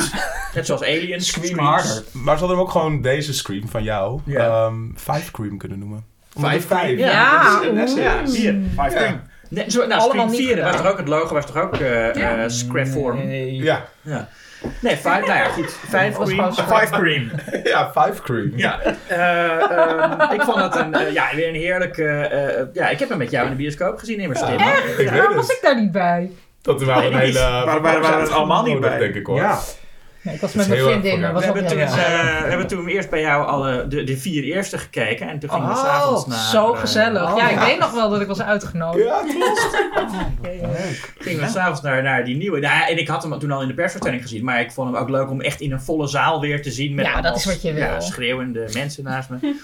[0.55, 1.27] Net zoals Aliens.
[1.27, 2.03] Scream harder.
[2.13, 4.47] Maar ze hadden ook gewoon deze Scream van jou, Ja.
[4.47, 6.05] ehm, Five Scream kunnen noemen.
[6.41, 6.61] Five.
[6.61, 8.29] Scream, Ja, ja, oeh.
[8.29, 8.59] vier.
[8.77, 9.21] Five Scream.
[9.51, 11.77] Nee, zo, nou, Allemaal Scream niet 4, was toch ook, het logo was toch ook
[11.77, 12.37] eh Ja.
[12.37, 13.17] eh, Scrapform?
[13.27, 13.55] Nee.
[13.57, 13.85] Ja,
[14.81, 15.77] Nee, 5, nou ja, goed.
[15.89, 17.31] 5 was gewoon Five Scream.
[17.65, 18.53] ja, Five Scream.
[18.57, 22.05] Ja, eh, ehm, ik vond het een, eh, ja, weer een heerlijke...
[22.05, 24.59] eh, ja, ik heb hem met jou in de bioscoop gezien, immers, Tim.
[24.99, 26.31] Ik Waarom was ik daar niet bij?
[26.63, 27.65] Dat waren een Nee, hele...
[27.65, 28.99] Maar wij waren er allemaal niet bij.
[28.99, 29.37] denk ik hoor.
[29.37, 29.59] Ja.
[30.23, 31.21] Nee, ik was met mijn vriendin.
[31.21, 31.95] We hebben, toen, eh,
[32.43, 35.29] we hebben toen eerst bij jou alle, de, de vier eerste gekeken.
[35.29, 36.39] En toen gingen we Oh, s'avonds naar...
[36.51, 37.37] zo eh, gezellig.
[37.37, 39.05] Ja, ik weet nog wel dat ik was uitgenodigd.
[39.05, 39.77] Ja, klopt.
[41.18, 42.59] Gingen we s'avonds naar, naar die nieuwe.
[42.61, 44.45] Nou, ja, en ik had hem toen al in de persvertelling gezien.
[44.45, 46.95] Maar ik vond hem ook leuk om echt in een volle zaal weer te zien.
[46.95, 48.01] Met Ja, dat is wat je Ja, wil.
[48.01, 49.37] schreeuwende mensen naast me.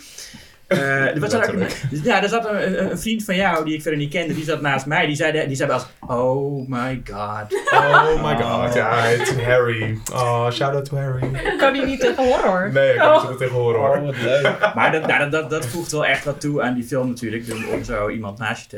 [0.66, 0.78] Eh,
[1.14, 4.10] er was dan ook, ja, er zat een, vriend van jou die ik verder niet
[4.10, 5.06] kende, die zat naast mij.
[5.06, 7.62] Die zei, die zei wel eens, oh my god.
[7.72, 9.98] Oh my god, ja, het is Harry.
[10.12, 11.30] Oh, shout out to Harry.
[11.58, 12.70] Kan hij niet tegen horror?
[12.72, 13.20] Nee, ik kan Oh.
[13.22, 14.02] niet zo tegen horen hoor.
[14.04, 14.70] wat leuk.
[14.74, 17.44] Maar dat, nou, dat, dat, dat voegt wel echt wat toe aan die film natuurlijk,
[17.52, 18.74] om, om zo iemand naast je te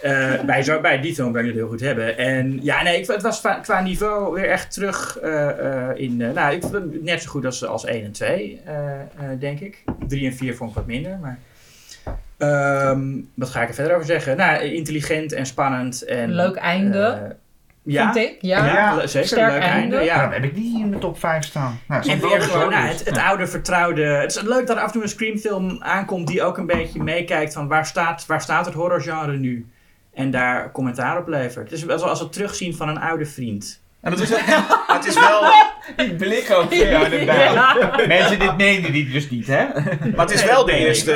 [0.00, 0.38] hebben.
[0.38, 2.18] Eh, bij, zo, bij die film kan je het heel goed hebben.
[2.18, 6.20] En ja, nee, ik, het was qua niveau weer echt terug eh, eh, in...
[6.22, 9.00] eh, nou, ik vond het net zo goed als, als 1 en 2, eh, eh,
[9.40, 9.82] denk ik.
[10.08, 11.38] 3 en 4 vond ik wat minder, maar...
[12.38, 14.36] Ehm, wat ga ik er verder over zeggen?
[14.36, 16.04] Nou, intelligent en spannend.
[16.04, 17.30] En, Leuk einde, eh,
[17.84, 19.06] ja, Vind ik, ja.
[19.06, 19.28] zeker.
[19.28, 19.96] Sterk leuk einde.
[19.96, 20.00] einde.
[20.00, 20.14] Ja.
[20.14, 21.80] Waarom heb ik die in de top 5 staan?
[21.88, 23.28] Nou, En weer gewoon nou, het, het ja.
[23.28, 24.02] oude vertrouwde.
[24.02, 27.02] Het is leuk dat er af en toe een Scream-film aankomt die ook een beetje
[27.02, 29.66] meekijkt van waar staat, waar staat het horrorgenre nu?
[30.14, 31.70] En daar commentaar op levert.
[31.70, 33.82] Het is wel zoals het terugzien van een oude vriend.
[34.04, 34.28] En dat is,
[34.86, 35.42] het is wel,
[35.96, 36.72] Die blik ook.
[36.72, 37.96] Ja.
[38.06, 39.64] Mensen, dit meenden die dus niet, hè?
[40.16, 41.10] maar het is wel de eerste,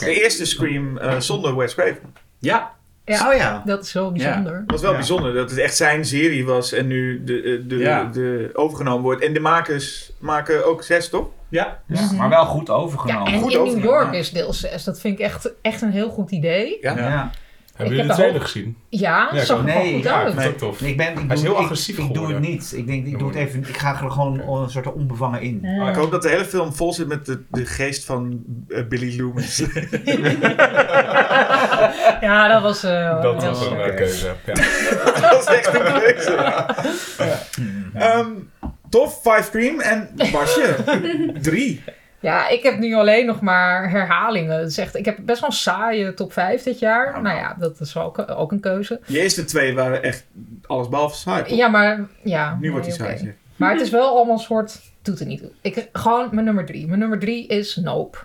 [0.00, 2.14] de eerste Scream eh, zonder Wes Craven.
[2.38, 2.70] Ja,
[3.04, 3.62] Ja, Oh ja.
[3.64, 4.56] dat is wel bijzonder.
[4.56, 4.96] Het was wel Ja.
[4.96, 8.04] bijzonder dat het echt zijn serie was en nu de, eh, de, Ja.
[8.04, 9.22] de, overgenomen wordt.
[9.24, 11.26] En de makers maken ook zes, toch?
[11.48, 11.78] ja.
[11.86, 13.32] Ja, maar wel goed Ja, overgenomen.
[13.32, 14.84] en Goed in New York is deel 6.
[14.84, 16.78] Dat vind ik echt, echt een heel goed idee.
[16.80, 17.30] Ja.
[17.76, 18.76] Hebben Ik jullie heb de de trailer gezien?
[18.88, 20.58] Ja, Ja, zag er nee, wel goed ja, Ja, ik uit.
[20.58, 20.80] tof.
[20.80, 22.72] Ik, ben, ik, Hij is doe, heel ik- agressief ik, doe het niet.
[22.76, 23.64] Ik denk, ik doe het even.
[23.68, 25.64] Ik ga er gewoon een soort onbevangen in.
[25.88, 29.20] Ik hoop dat de hele film vol zit met de, de geest van eh, Billy
[29.20, 29.62] Loomis.
[32.20, 34.34] Ja, dat was eh Dat was een eh, keuze.
[34.46, 34.54] Ja.
[35.30, 36.34] dat is echt een keuze.
[37.94, 38.26] Ehm,
[38.88, 40.74] tof, Five Scream en Basje,
[41.42, 41.82] drie.
[42.20, 44.60] Ja, ik heb nu alleen nog maar herhalingen.
[44.60, 47.16] Is echt, ik heb best wel een saaie top 5 dit jaar.
[47.16, 49.00] Oh, nou ja, dat is ook, ook een keuze.
[49.06, 50.26] Je eerste twee waren echt
[50.66, 51.44] alles behalve saai.
[51.44, 51.58] toch?
[51.58, 52.54] Ja, maar ja.
[52.54, 53.16] nu nee, wordt hij oké.
[53.18, 53.34] saai.
[53.56, 54.80] Maar het is wel allemaal een soort.
[55.02, 55.50] Doet er niet toe.
[55.60, 56.86] Ik, gewoon mijn nummer drie.
[56.86, 58.18] Mijn nummer drie is Nope.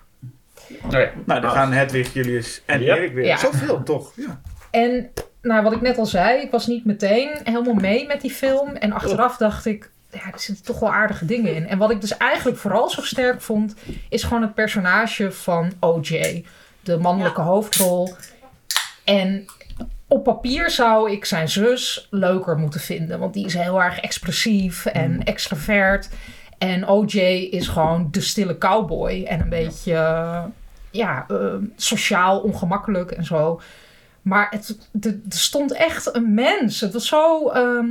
[1.26, 2.98] Nou, dan gaan Hedwig, Julius en Yep.
[2.98, 3.26] Erik weer.
[3.26, 3.38] Ja.
[3.38, 4.14] Zoveel, toch?
[4.16, 4.42] Ja.
[4.72, 5.10] En
[5.42, 8.76] nou, wat ik net al zei, ik was niet meteen helemaal mee met die film.
[8.76, 11.68] En achteraf dacht ik, ja, er zitten toch wel aardige dingen in.
[11.68, 13.76] En wat ik dus eigenlijk vooral zo sterk vond,
[14.10, 16.46] is gewoon het personage van OJ.
[16.82, 18.14] De mannelijke hoofdrol.
[19.04, 19.46] En
[20.08, 23.20] op papier zou ik zijn zus leuker moeten vinden.
[23.20, 26.10] Want die is heel erg expressief en extravert.
[26.58, 27.18] En OJ
[27.52, 29.24] is gewoon de stille cowboy.
[29.24, 29.94] En een beetje,
[30.92, 33.62] ja, eh, sociaal ongemakkelijk en zo.
[34.22, 36.82] Maar het, er stond echt een mens.
[36.82, 37.88] Het was zo ehm,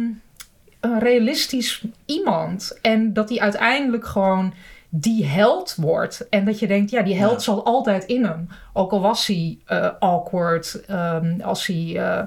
[0.80, 2.78] een realistisch iemand.
[2.82, 4.54] En dat hij uiteindelijk gewoon
[4.88, 6.26] die held wordt.
[6.28, 7.38] En dat je denkt, ja, die held Ja.
[7.38, 8.48] zat altijd in hem.
[8.72, 12.22] Ook al was hij eh, awkward, ehm, als hij eh,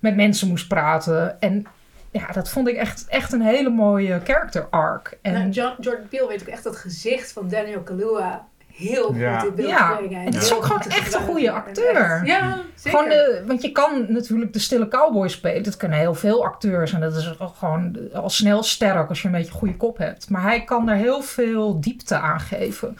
[0.00, 1.40] met mensen moest praten.
[1.40, 1.66] En
[2.10, 5.18] ja, dat vond ik echt, echt een hele mooie character arc.
[5.22, 8.46] En Nou, John, Jordan Peele weet ook echt dat gezicht van Daniel Kaluuya
[8.78, 9.42] heel goed Ja.
[9.44, 12.20] in beeld Ja, en het is ook gewoon echt een goede acteur.
[12.26, 12.98] Ja, zeker.
[12.98, 15.62] Gewoon de, want je kan natuurlijk de stille cowboy spelen.
[15.62, 16.92] Dat kunnen heel veel acteurs.
[16.92, 20.30] En dat is gewoon al snel sterk als je een beetje een goede kop hebt.
[20.30, 22.96] Maar hij kan er heel veel diepte aan geven.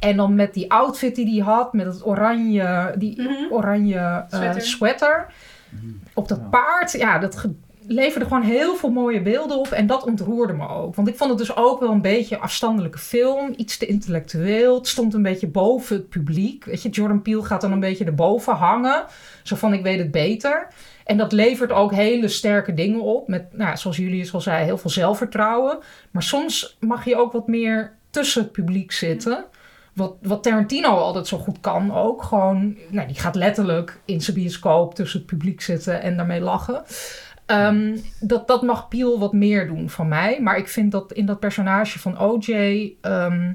[0.00, 3.52] En dan met die outfit die hij had, met het oranje, die Mhm.
[3.52, 4.60] oranje eh, Sweater.
[4.62, 5.26] sweater.
[6.14, 7.44] Op dat paard, ja, dat,
[7.86, 9.66] leverde gewoon heel veel mooie beelden op.
[9.70, 10.94] En dat ontroerde me ook.
[10.94, 13.54] Want ik vond het dus ook wel een beetje een afstandelijke film.
[13.56, 14.74] Iets te intellectueel.
[14.74, 16.64] Het stond een beetje boven het publiek.
[16.64, 19.04] Weet je, Jordan Peele gaat dan een beetje erboven hangen.
[19.42, 20.68] Zo van, ik weet het beter.
[21.04, 23.28] En dat levert ook hele sterke dingen op.
[23.28, 25.78] Met, nou, zoals jullie al zei, heel veel zelfvertrouwen.
[26.10, 29.44] Maar soms mag je ook wat meer tussen het publiek zitten.
[29.92, 32.22] Wat, wat Tarantino altijd zo goed kan ook.
[32.22, 36.82] Gewoon, nou, die gaat letterlijk in zijn bioscoop tussen het publiek zitten en daarmee lachen.
[37.52, 40.40] Ehm, dat, dat mag Piel wat meer doen van mij.
[40.40, 42.92] Maar ik vind dat in dat personage van OJ...
[43.00, 43.52] ehm,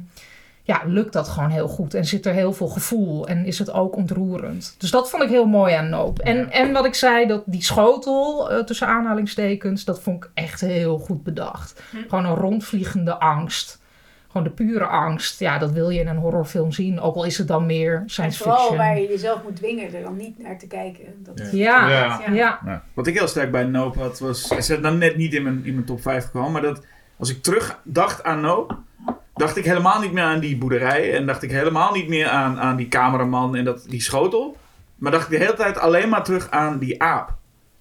[0.64, 1.94] ja, lukt dat gewoon heel goed.
[1.94, 3.28] En zit er heel veel gevoel.
[3.28, 4.76] En is het ook ontroerend.
[4.78, 6.24] Dus dat vond ik heel mooi aan Nope.
[6.24, 6.50] En, Ja.
[6.50, 9.86] en wat ik zei, dat die schotel eh, tussen aanhalingstekens...
[9.86, 11.82] dat vond ik echt heel goed bedacht.
[11.92, 11.98] Hm.
[12.10, 13.80] Gewoon een rondvliegende angst.
[14.28, 15.40] Gewoon de pure angst.
[15.40, 17.00] Ja, dat wil je in een horrorfilm zien.
[17.00, 18.78] Ook al is het dan meer En science vooral fiction.
[18.78, 21.06] waar je jezelf moet dwingen er dan niet naar te kijken.
[21.18, 22.22] Dat, Ja, Ja.
[22.32, 22.60] ja.
[22.66, 22.84] ja.
[22.94, 24.48] Wat ik heel sterk bij Nope had, was...
[24.48, 26.86] Ze is dan net niet in mijn, in mijn top 5 gekomen, maar dat...
[27.20, 28.76] Als ik terug dacht aan Nope,
[29.34, 31.16] dacht ik helemaal niet meer aan die boerderij.
[31.16, 34.58] En dacht ik helemaal niet meer aan, aan die cameraman en dat, die schotel.
[34.96, 37.37] Maar dacht ik de hele tijd alleen maar terug aan die aap.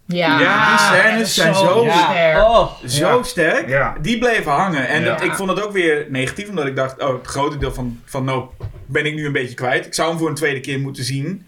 [0.07, 2.37] Ja, Ja, die scènes zijn zo sterk.
[2.37, 3.23] Oh, Zo ja.
[3.23, 3.69] sterk.
[3.69, 3.95] Ja.
[4.01, 4.89] Die bleven hangen.
[4.89, 5.09] En Ja.
[5.15, 8.01] dat, ik vond het ook weer negatief, omdat ik dacht, oh, het grote deel van,
[8.05, 9.87] van Nope ben ik nu een beetje kwijt.
[9.87, 11.47] Ik zou hem voor een tweede keer moeten zien.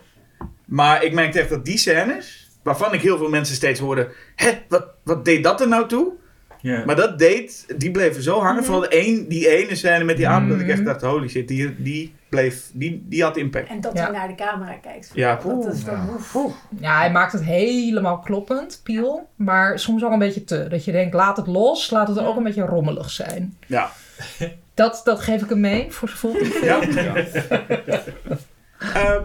[0.65, 4.51] Maar ik merkte echt dat die scènes, waarvan ik heel veel mensen steeds hoorde, hè,
[4.69, 6.13] wat, wat deed dat er nou toe?
[6.61, 6.85] Ja.
[6.85, 8.65] Maar dat deed, die bleven zo hangen.
[8.65, 10.87] Vooral de een, die ene scène met die aap, dat ik echt Mhm.
[10.87, 13.69] dacht, holy shit, die, die bleef, die, die had impact.
[13.69, 14.03] En dat Ja.
[14.03, 15.11] hij naar de camera kijkt.
[15.15, 15.95] Ja, dat is dan,
[16.35, 16.47] ja.
[16.81, 19.29] Ja, hij maakt het helemaal kloppend, Piel.
[19.37, 20.67] Maar soms ook een beetje te.
[20.69, 21.91] Dat je denkt, laat het los.
[21.91, 23.57] Laat het ook een beetje rommelig zijn.
[23.67, 23.91] Ja.
[24.75, 26.65] Dat, dat geef ik hem mee voor zijn volgende film.
[26.67, 26.81] Ja?
[28.95, 29.21] Eh,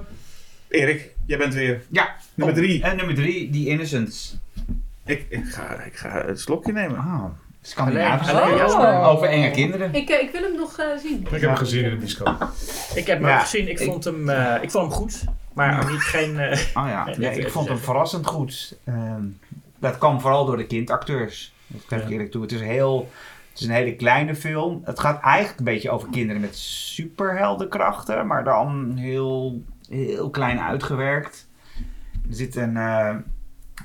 [0.69, 2.15] Erik, jij bent weer Ja.
[2.33, 2.83] nummer Oh, drie.
[2.83, 4.37] En nummer drie, The Innocents.
[5.05, 6.97] Ik, ik, ga, ik ga een slokje nemen.
[6.97, 7.23] Ah,
[7.61, 8.29] Scandinavisch.
[8.31, 8.99] Jasper.
[9.01, 9.93] Over enge kinderen.
[9.93, 11.21] Ik, eh, ik wil hem nog eh, zien.
[11.21, 12.47] Ik heb hem gezien in de bioscoop.
[12.95, 13.67] Ik heb hem Ja, ook gezien.
[13.69, 15.23] Ik ik- vond hem, eh, ik vond hem goed.
[15.53, 16.39] Maar niet geen...
[16.39, 18.77] eh, Oh ja, Nee, ik vond hem verrassend goed.
[18.83, 19.23] Ehm,
[19.79, 21.53] dat kwam vooral door de kindacteurs.
[21.67, 22.11] Dat geef ik Ja.
[22.11, 22.41] eerlijk toe.
[22.41, 23.09] Het is, heel,
[23.51, 24.81] het is een hele kleine film.
[24.85, 31.47] Het gaat eigenlijk een beetje over kinderen met superheldenkrachten, maar dan heel, heel klein uitgewerkt.
[32.29, 33.15] Er zit een, eh,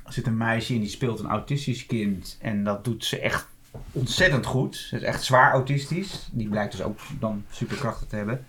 [0.04, 3.46] er zit een meisje in die speelt een autistisch kind en dat doet ze echt
[3.92, 4.76] ontzettend goed.
[4.76, 6.28] Ze is echt zwaar autistisch.
[6.32, 8.46] Die blijkt dus ook dan superkrachten te hebben.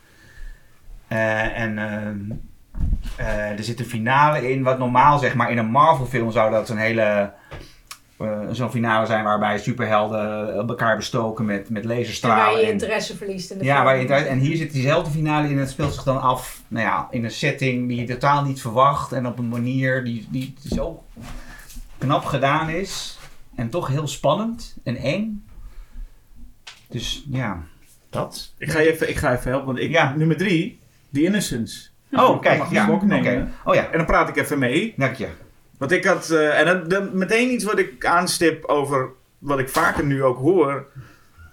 [1.07, 2.31] Eh, en ehm,
[3.15, 6.51] eh, er zit een finale in, wat normaal zeg maar in een Marvel film zou
[6.51, 7.33] dat een hele...
[8.19, 12.59] eh, zo'n finale zijn waarbij superhelden elkaar bestoken met, met En waar laserstralen.
[12.59, 13.85] je en- interesse verliest in de ja, film.
[13.85, 16.61] waar je interesse- en hier zit diezelfde finale in en het speelt zich dan af
[16.67, 20.27] nou ja, in een setting die je totaal niet verwacht en op een manier die,
[20.31, 21.03] die zo
[21.97, 23.17] knap gedaan is
[23.55, 25.43] en toch heel spannend en eng.
[26.89, 27.63] Dus ja,
[28.09, 28.53] dat.
[28.57, 30.13] Ik ga je even, ik ga even helpen, want ik, Ja.
[30.15, 30.79] nummer drie,
[31.13, 31.87] The Innocence.
[32.11, 32.89] Oh, kijk, mag ja.
[33.63, 34.93] Oh ja, En dan praat ik even mee.
[34.97, 35.27] dank je.
[35.79, 39.69] Want ik had, eh, en dat, dat- meteen iets wat ik aanstip over wat ik
[39.69, 40.87] vaker nu ook hoor.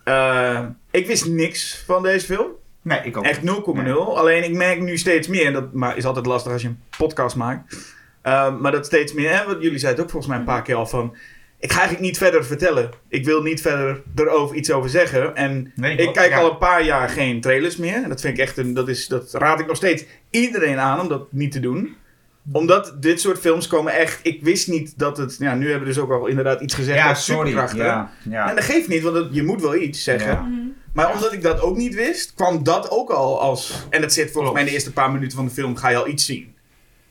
[0.04, 2.46] Eh, ik wist niks van deze film.
[2.82, 3.24] Nee, ik ook.
[3.24, 4.18] Echt 0,0.
[4.18, 6.80] Alleen ik merk nu steeds meer, en dat maar is altijd lastig als je een
[6.98, 7.94] podcast maakt.
[8.22, 10.74] eh, maar dat steeds meer, hè, wat jullie zeiden ook volgens mij een paar keer
[10.74, 11.16] al van.
[11.58, 12.90] Ik ga eigenlijk niet verder vertellen.
[13.08, 15.36] Ik wil niet verder erover iets over zeggen.
[15.36, 16.38] En Nee, ik kijk ja.
[16.38, 18.02] al een paar jaar geen trailers meer.
[18.02, 18.74] En dat vind ik echt een.
[18.74, 21.96] Dat, is, dat raad ik nog steeds iedereen aan om dat niet te doen.
[22.52, 24.18] Omdat dit soort films komen echt.
[24.22, 25.36] Ik wist niet dat het.
[25.38, 27.46] Ja, nu hebben we dus ook al inderdaad iets gezegd Ja, over sorry.
[27.48, 27.84] superkrachten.
[27.84, 28.48] Ja, ja.
[28.48, 30.32] En dat geeft niet, want het- je moet wel iets zeggen.
[30.32, 30.40] Ja.
[30.40, 30.54] Mhm.
[30.92, 33.86] Maar omdat ik dat ook niet wist, kwam dat ook al als.
[33.90, 35.96] En dat zit volgens mij in de eerste paar minuten van de film, ga je
[35.96, 36.54] al iets zien.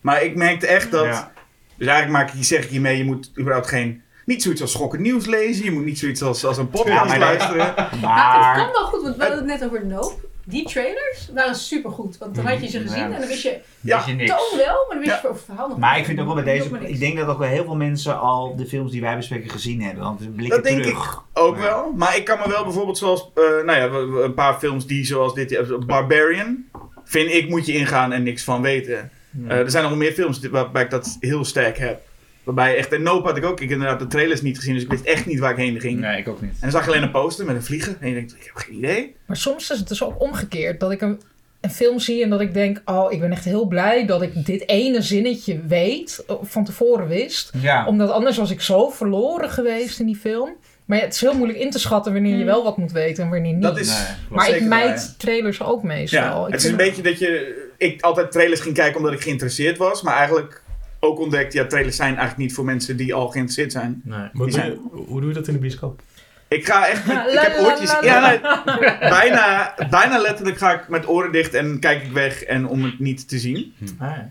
[0.02, 1.06] Maar ik merkte echt dat.
[1.06, 1.32] Ja.
[1.78, 4.02] Dus eigenlijk maak ik, zeg ik hiermee, je moet überhaupt geen.
[4.26, 7.06] Niet zoiets als schokkend nieuws lezen, je moet niet zoiets als, als een Ja, podcast
[7.10, 7.58] maar dat- luisteren.
[7.76, 10.14] Nou, het Maar kan wel goed, want we hadden het net over Nope.
[10.48, 13.04] Die trailers waren supergoed, want dan had je ze gezien Ja.
[13.14, 14.30] en dan wist je Ja, je niks.
[14.30, 15.16] toon wel, maar dan wist Ja.
[15.16, 16.00] je voor het verhaal nog Maar niet.
[16.00, 16.70] ik vind ook wel bij deze.
[16.80, 19.82] Ik denk dat ook wel heel veel mensen al de films die wij bespreken gezien
[19.82, 20.04] hebben.
[20.04, 21.24] Want we blikken Dat denk terug.
[21.34, 21.62] Ook Ja.
[21.62, 21.92] wel.
[21.96, 23.84] Maar ik kan me wel bijvoorbeeld zoals, eh, nou ja,
[24.24, 26.66] een paar films die zoals dit, eh, Barbarian,
[27.04, 29.12] vind ik moet je ingaan en niks van weten.
[29.48, 32.02] Eh, er zijn nog meer films die- waarbij ik dat heel sterk heb.
[32.46, 34.90] Waarbij echt, en Nope had ik ook, ik inderdaad de trailers niet gezien, dus ik
[34.90, 36.00] wist echt niet waar ik heen ging.
[36.00, 36.52] Nee, ik ook niet.
[36.52, 38.56] En dan zag je alleen een poster met een vlieger en je denkt, ik heb
[38.56, 39.16] geen idee.
[39.26, 40.80] Maar soms is het dus ook omgekeerd.
[40.80, 41.22] Dat ik een,
[41.62, 42.82] een film zie en dat ik denk...
[42.86, 46.24] Oh, ik ben echt heel blij dat ik dit ene zinnetje weet.
[46.28, 47.52] Of van tevoren wist.
[47.62, 47.88] Ja.
[47.88, 50.50] Omdat anders was ik zo verloren geweest in die film.
[50.86, 52.46] Maar ja, het is heel moeilijk in te schatten wanneer je Hmm.
[52.46, 53.62] wel wat moet weten en wanneer niet.
[53.62, 53.98] Dat is, Nee,
[54.28, 54.30] klopt.
[54.30, 56.20] maar ik mijd waar, trailers ook meestal.
[56.22, 59.22] Ja, Ik het is een beetje dat je, ik altijd trailers ging kijken omdat ik
[59.22, 60.62] geïnteresseerd was, maar eigenlijk
[61.06, 64.02] ook ontdekt, ja, trailers zijn eigenlijk niet voor mensen die al geïnteresseerd zijn.
[64.04, 64.28] Nee.
[64.66, 64.78] Je-
[65.08, 66.02] hoe doe je dat in de bioscoop?
[66.48, 68.40] Ik ga echt met, ik heb oortjes, ja,
[69.20, 73.00] bijna, bijna letterlijk ga ik met oren dicht en kijk ik weg en om het
[73.00, 73.74] niet te zien.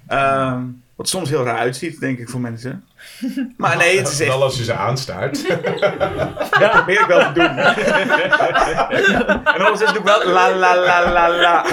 [0.06, 0.62] Ehm,
[0.96, 2.84] wat soms heel raar uitziet, denk ik, voor mensen.
[3.56, 5.48] Maar nee, het is echt, Wel als je ze aanstaart.
[6.60, 7.56] dat probeer ik wel te doen.
[9.54, 11.64] en ondertussen doe ik wel la la la la la.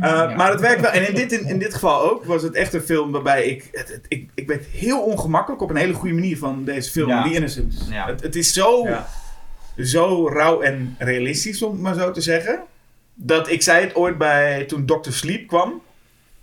[0.00, 0.90] Eh, Maar het werkt wel.
[0.90, 3.68] En in dit, in, in dit geval ook was het echt een film waarbij ik,
[3.72, 4.30] het, het- ik...
[4.34, 7.22] Ik werd heel ongemakkelijk op een hele goede manier van deze film, Ja.
[7.22, 7.76] The Innocents.
[7.90, 8.06] Ja.
[8.06, 9.06] Het, het is zo, Ja.
[9.84, 12.60] zo rauw en realistisch, om het maar zo te zeggen.
[13.14, 15.10] Dat ik zei het ooit bij, toen Dr.
[15.10, 15.82] Sleep kwam.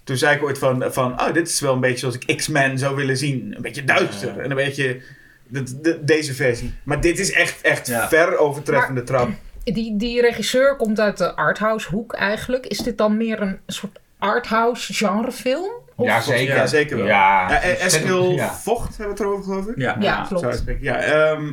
[0.05, 2.77] Toen zei ik ooit van, van oh, dit is wel een beetje zoals ik X-Men
[2.79, 3.53] zou willen zien.
[3.55, 5.01] Een beetje duister en een beetje
[5.47, 6.73] de, de- deze versie.
[6.83, 8.07] Maar dit is echt, echt Ja.
[8.09, 9.29] ver overtreffende trap.
[9.63, 12.65] Die, die regisseur komt uit de arthouse hoek eigenlijk.
[12.65, 15.69] Is dit dan meer een soort arthouse genrefilm?
[15.95, 16.55] Of- Ja, zeker.
[16.55, 17.05] Ja, zeker wel.
[17.05, 18.53] Ja, Ja, eh, Eskil ja.
[18.53, 19.77] Vocht hebben we het erover geloof ik?
[19.77, 19.95] Ja.
[19.99, 20.63] Ja, klopt.
[20.79, 21.51] Ja, ehm,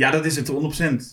[0.00, 0.52] ja, dat is het 100%.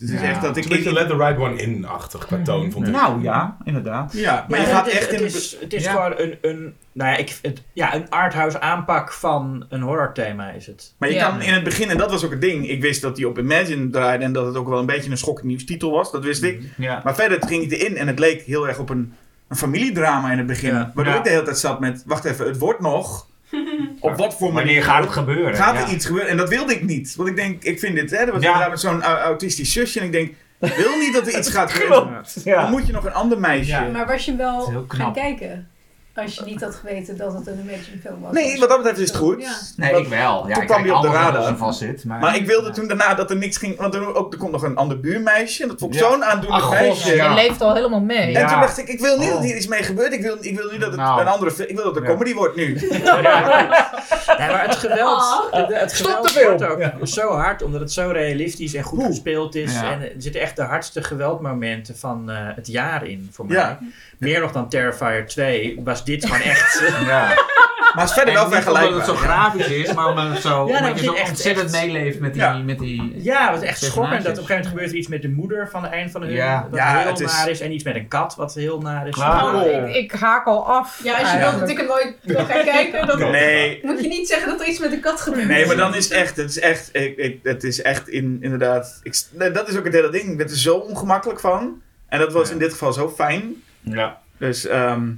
[0.00, 0.22] is Ja.
[0.22, 0.62] echt dat Het ik...
[0.64, 2.92] een beetje ik- let the right one in-achtig qua toon, vond ik.
[2.92, 4.12] Nou ja, inderdaad.
[4.12, 5.26] ja, maar Ja, je gaat het is, echt het in...
[5.26, 5.90] is, het is Ja.
[5.92, 10.66] gewoon een, een, nou ja, ik, het, ja, een arthouse aanpak van een horrorthema is
[10.66, 10.94] het.
[10.98, 11.28] Maar je Ja.
[11.30, 13.38] kan in het begin, en dat was ook het ding, ik wist dat hij op
[13.38, 16.42] Imagine draaide en dat het ook wel een beetje een schokkend nieuwstitel was, dat wist
[16.42, 16.62] ik.
[16.76, 17.00] Ja.
[17.04, 19.12] Maar verder ging hij erin en het leek heel erg op een,
[19.48, 20.74] een familiedrama in het begin.
[20.74, 20.90] Ja.
[20.94, 21.18] Waardoor Ja.
[21.18, 23.26] ik de hele tijd zat met, wacht even, het wordt nog.
[24.00, 25.54] Op wat voor manier Wanneer gaat het gebeuren?
[25.54, 25.94] gaat er Ja.
[25.94, 26.30] iets gebeuren?
[26.30, 27.14] En dat wilde ik niet.
[27.16, 28.46] Want ik denk, ik vind dit, hè, dat was Ja.
[28.48, 30.28] inderdaad met zo'n au- autistisch zusje en ik denk,
[30.60, 32.22] ik wil niet dat er iets gaat gebeuren.
[32.44, 33.70] Dan moet je nog een ander meisje.
[33.70, 33.88] Ja.
[33.92, 35.68] Maar was je wel gaan kijken?
[36.22, 38.32] Als je niet had geweten dat het een Imagine film was.
[38.32, 39.42] Nee, wat dat betreft is het goed.
[39.42, 39.52] Ja.
[39.76, 40.48] Nee, ik wel.
[40.48, 41.46] Ja, toen ik kwam hij op de radar.
[41.46, 42.04] er vast zit.
[42.04, 43.76] Maar, Maar ik wilde toen daarna dat er niks ging.
[43.76, 45.62] Want er, ook, er komt nog een ander buurmeisje.
[45.62, 46.10] En dat vond ik Ja.
[46.10, 47.14] zo'n aandoenlijk Ach, meisje.
[47.14, 47.28] Ja.
[47.28, 48.30] Je leeft al helemaal mee.
[48.30, 48.40] Ja.
[48.40, 49.34] En toen dacht ik, ik wil niet Oh.
[49.34, 50.12] dat hier iets mee gebeurt.
[50.12, 51.20] Ik wil, ik wil niet dat het Nou.
[51.20, 51.68] een andere film...
[51.68, 52.16] Ik wil dat het een Ja.
[52.16, 52.74] comedy wordt nu.
[52.74, 53.02] Nee,
[54.38, 56.56] maar het geweld, het, het Stop geweld de film.
[56.58, 59.06] wordt ook zo hard, omdat het zo realistisch en goed Oeh.
[59.08, 59.72] gespeeld is.
[59.74, 59.92] Ja.
[59.92, 63.56] En er zitten echt de hardste geweldmomenten van eh, het jaar in, voor mij.
[63.56, 63.78] Ja.
[64.18, 66.82] Meer nog dan Terrifier 2 was dit gewoon echt...
[67.06, 67.46] Ja.
[67.94, 69.06] Maar het is verder wel niet omdat vergelijkbaar.
[69.06, 71.74] het zo grafisch is, maar omdat het zo, nou, omdat je het zo echt- ontzettend
[71.74, 72.42] echt- meeleeft met die...
[72.42, 72.58] Ja.
[72.58, 74.22] Met die Ja, het was echt schokkend.
[74.24, 76.20] Dat op een gegeven moment gebeurt er iets met de moeder van de een van
[76.20, 76.36] de hun.
[76.36, 76.66] Ja.
[76.70, 77.60] Wat Ja, heel het is- naar is.
[77.60, 79.16] En iets met een kat, wat heel naar is.
[79.18, 81.00] Oh, ik, ik haak al af.
[81.02, 84.08] Ja, als je wil dat ik hem nooit wil gaan kijken, dan Nee, moet je
[84.08, 85.46] niet zeggen dat er iets met de kat gebeurt.
[85.48, 89.00] nee, maar dan is echt, het is echt, ik, ik, het is echt in, inderdaad,
[89.02, 90.30] ik, nee, dat is ook het hele ding.
[90.30, 91.82] Ik ben er zo ongemakkelijk van.
[92.08, 92.52] En dat was Ja.
[92.52, 93.54] in dit geval zo fijn.
[93.80, 94.18] Ja.
[94.38, 95.08] Dus, ehm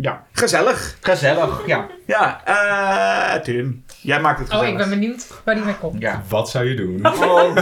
[0.00, 0.26] Ja.
[0.32, 0.96] gezellig.
[1.00, 1.86] Gezellig, ja.
[2.06, 4.72] Ja, eh Tim, jij maakt het Oh, gezellig.
[4.72, 6.00] ik ben benieuwd waar die mee komt.
[6.00, 6.22] ja.
[6.28, 7.56] Wat zou je doen Oh,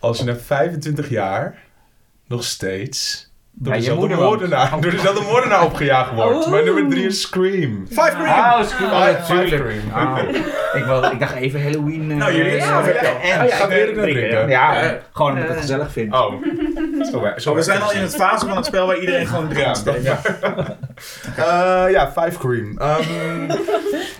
[0.00, 1.58] als je na 25 jaar
[2.26, 6.50] nog steeds door je dezelfde moeder moordenaar, door dezelfde moordenaar opgejaagd wordt?
[6.50, 7.86] Mijn nummer 3 is Scream.
[7.88, 8.28] Five Green!
[8.28, 9.72] Oh, Scream, oh, natuurlijk.
[9.94, 10.18] Oh.
[10.74, 12.10] ik, wil, ik dacht even Halloween.
[12.10, 14.48] eh, Nou, jullie- eh, ja, en- Oh, ja, naar drinken?
[14.48, 16.12] Ja, Eh, gewoon omdat ik het gezellig vind.
[16.14, 16.32] Oh.
[17.10, 19.48] Zo, Oh, we werkt zijn al in het fase van het spel waar iedereen gewoon
[19.48, 19.82] drinkt.
[19.84, 20.18] Ja, Ja.
[21.36, 22.78] Eh, ja, Five Cream.
[22.78, 23.50] Ehm,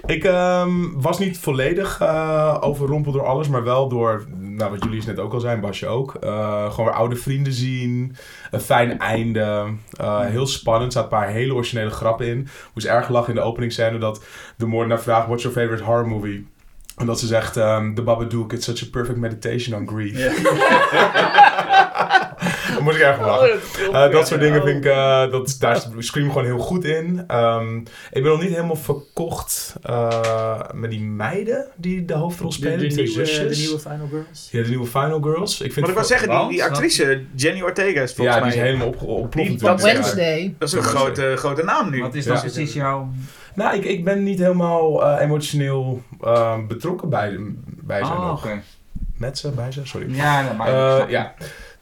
[0.06, 4.24] ik ehm, was niet volledig eh, overrompeld door alles, maar wel door,
[4.56, 6.14] nou, wat jullie net ook al zijn, Basje ook.
[6.14, 8.16] Eh, gewoon weer oude vrienden zien,
[8.50, 12.38] een fijn einde, eh, heel spannend, er zaten een paar hele originele grappen in.
[12.40, 14.24] Ik moest erg lachen in de openingsscène dat
[14.56, 16.46] de moordenaar vraagt, what's your favorite horror movie?
[16.96, 20.14] En dat ze zegt, ehm, The Babadook, it's such a perfect meditation on grief.
[22.82, 23.50] moet ik erg lachen.
[23.92, 27.24] Eh, dat soort dingen vind ik, eh, dat, daar is Scream gewoon heel goed in.
[27.26, 27.76] Ehm,
[28.10, 32.78] ik ben nog niet helemaal verkocht eh, met die meiden die de hoofdrol De, spelen.
[32.78, 33.56] de, die nieuwe, zusjes.
[33.58, 34.48] de nieuwe Final Girls.
[34.50, 35.60] Ja, de nieuwe Final Girls.
[35.60, 38.50] Ik vind Wat ik wil zeggen, die, die actrice, Jenny Ortega is volgens ja, die
[38.52, 38.66] is mij...
[38.66, 39.98] helemaal op, ontploft Die- Van natuurlijk.
[39.98, 40.54] Wednesday.
[40.58, 42.02] Dat is een grote, grote naam nu.
[42.02, 42.32] Wat is Ja.
[42.32, 43.08] dan precies jouw...
[43.54, 47.36] Nou, ik, ik ben niet helemaal eh, emotioneel eh, betrokken bij,
[47.66, 48.44] bij ze Oh.
[49.16, 50.14] Met ze, bij ze, sorry.
[50.14, 51.12] Ja, dat maakt Eh, snap je.
[51.14, 51.34] ja.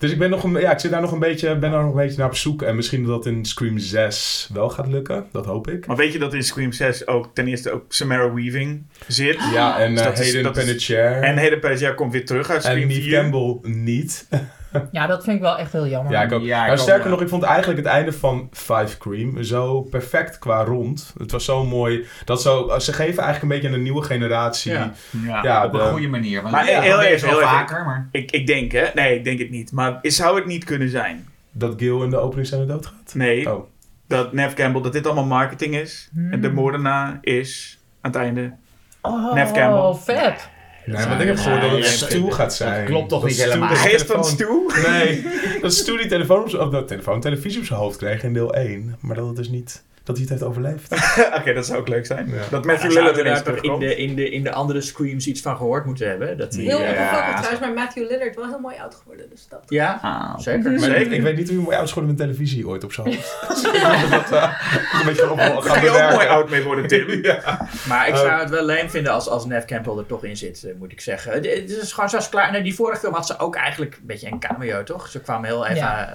[0.04, 1.90] Dus ik ben nog een, ja, ik zit daar nog een beetje, ben daar nog
[1.90, 2.62] een beetje naar op zoek.
[2.62, 5.26] En misschien dat in Scream 6 wel gaat lukken.
[5.32, 5.86] Dat hoop ik.
[5.86, 9.38] Maar weet je dat in Scream 6 ook ten eerste ook Samara Weaving zit?
[9.52, 11.02] Ja, en Dus is- Hayden Panettiere.
[11.02, 13.12] En Hayden Panettiere komt weer terug uit En Scream Neve 4.
[13.20, 14.26] Campbell niet.
[14.92, 16.12] Ja, dat vind ik wel echt heel jammer.
[16.12, 16.42] Ja, ik ook.
[16.42, 19.80] Ja, ik nou, ook, sterker nog, ik vond eigenlijk het einde van Five Cream zo
[19.82, 21.14] perfect qua rond.
[21.18, 22.06] Het was zo mooi.
[22.24, 24.72] Dat zo, ze geven eigenlijk een beetje aan een nieuwe generatie.
[24.72, 24.92] Ja.
[25.24, 26.40] Ja, Ja, op een de- goede manier.
[26.42, 28.08] Want Maar ja, heel even, heel vaker, maar...
[28.10, 29.72] Ik, ik denk hè, nee ik denk het niet.
[29.72, 31.28] Maar is, zou het niet kunnen zijn?
[31.52, 33.12] Dat Gil in de openingscène doodgaat.
[33.14, 33.64] Nee, Oh.
[34.08, 36.08] dat Nev Campbell, dat dit allemaal marketing is.
[36.14, 36.32] Hmm.
[36.32, 38.52] En de moordenaar is aan het einde.
[39.00, 39.94] Oh, Campbell.
[40.14, 40.48] vet.
[40.86, 42.86] Nee, want ik heb gehoord dat het Stu gaat zijn.
[42.86, 43.68] klopt toch Dat niet helemaal?
[43.68, 44.46] De geest van Stu?
[44.86, 45.26] Nee,
[45.62, 48.54] dat Stu die telefoon, op, of, dat telefoon, televisie op zijn hoofd kreeg in deel
[48.54, 48.96] 1.
[49.00, 50.92] Maar dat het dus niet dat hij het heeft overleefd.
[51.38, 52.28] Oké, dat zou ook leuk zijn.
[52.28, 52.34] Ja.
[52.50, 55.84] Dat Matthew Lillard ineens in de, in, de, in de andere Screams iets van gehoord
[55.84, 56.38] moeten hebben.
[56.38, 57.28] Dat die, Heel ja.
[57.36, 59.30] trouwens, maar Matthew Lillard wel heel mooi oud geworden.
[59.30, 59.62] Dus dat...
[59.68, 60.70] ja, Ah, zeker.
[60.70, 61.12] Maar Zeker.
[61.12, 63.36] ik, weet niet hoe mooi oud is geworden met televisie ooit op hoofd.
[63.72, 64.52] Denk dat eh,
[65.00, 66.14] een beetje op gaan Daar ga je ook bewerken.
[66.16, 67.02] mooi oud mee worden, Tim.
[67.24, 67.68] Ja.
[67.88, 70.36] Maar ik Eh, zou het wel leem vinden als, als Nev Campbell er toch in
[70.36, 71.32] zit, moet ik zeggen.
[71.32, 72.52] Het is gewoon zoals klaar.
[72.52, 75.08] Nee, die vorige film had ze ook eigenlijk een beetje een cameo, toch?
[75.08, 76.14] Ze kwam heel even Ja.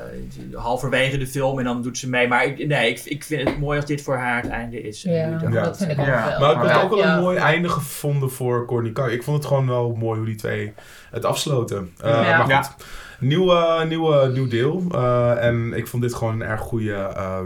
[0.53, 2.27] halverwege de film en dan doet ze mee.
[2.27, 5.01] Maar ik, nee, ik, ik vind het mooi als dit voor haar het einde is.
[5.01, 6.35] Ja, dat vind ik ook Ja.
[6.39, 6.55] wel.
[6.55, 6.81] Maar ik Ja.
[6.81, 7.15] ook wel Ja.
[7.15, 9.11] een mooi einde gevonden voor Courtney Cox.
[9.11, 10.73] Ik vond het gewoon wel mooi hoe die twee
[11.11, 11.91] het afsloten.
[12.05, 12.37] Uh, Ja.
[12.37, 12.61] Maar Ja.
[12.61, 12.85] goed,
[13.19, 13.53] nieuw,
[13.87, 14.83] nieuw, nieuw deel.
[14.91, 17.37] Uh, en ik vond dit gewoon een erg goede uh,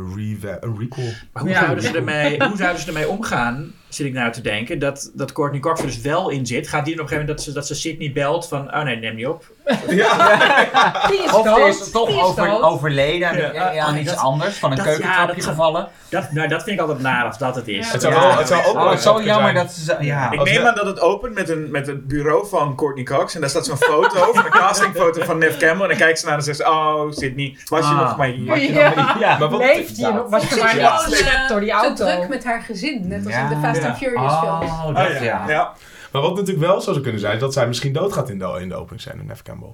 [0.62, 1.14] een recall.
[1.34, 1.60] Maar hoe, Ja.
[1.64, 5.32] zouden ze ermee, hoe zouden ze ermee omgaan, zit ik nou te denken, dat, dat
[5.32, 6.68] Courtney Cox er dus wel in zit.
[6.68, 8.95] Gaat die op een gegeven moment dat ze, dat ze Sydney belt van, oh nee,
[8.95, 9.52] neem niet op.
[9.88, 11.68] Ja, Die is Of dood.
[11.68, 12.61] is toch die is over, dood.
[12.61, 13.80] overleden aan, Ja.
[13.80, 15.88] aan Oh, iets dat- anders, van een dat- keukentrapje ja, gevallen.
[16.10, 17.86] Dat, nou, dat vind ik altijd naar als dat het is.
[17.86, 17.91] Ja.
[17.91, 18.20] het zou, Ja.
[18.20, 19.65] wel, het zou ook wel Oh, eens zo jammer zijn.
[19.65, 19.95] dat ze...
[19.99, 20.32] Ja.
[20.32, 23.03] Ik Als neem ne- aan dat het opent met, een, met het bureau van Courtney
[23.03, 23.36] Cox.
[23.36, 25.82] En daar staat zo'n foto, van een castingfoto van Nev Campbell.
[25.82, 27.99] En dan kijkt ze naar en zegt ze, oh Sydney, was je Ah.
[27.99, 28.72] nog maar hier?
[28.74, 29.15] Ja.
[29.20, 29.38] Ja.
[29.38, 30.30] Maar wat, Leeft je nog?
[30.30, 32.06] Was je maar niet gezet door die auto?
[32.06, 33.90] druk met haar gezin, net als in de Fast Ja.
[33.90, 34.72] and Furious films.
[34.72, 35.22] Oh, dat ja.
[35.24, 35.50] ja.
[35.50, 35.74] ja.
[36.12, 38.70] Maar wat natuurlijk wel zou kunnen zijn, is dat zij misschien doodgaat in de, in
[38.70, 39.74] de openingsscène, Neve Campbell.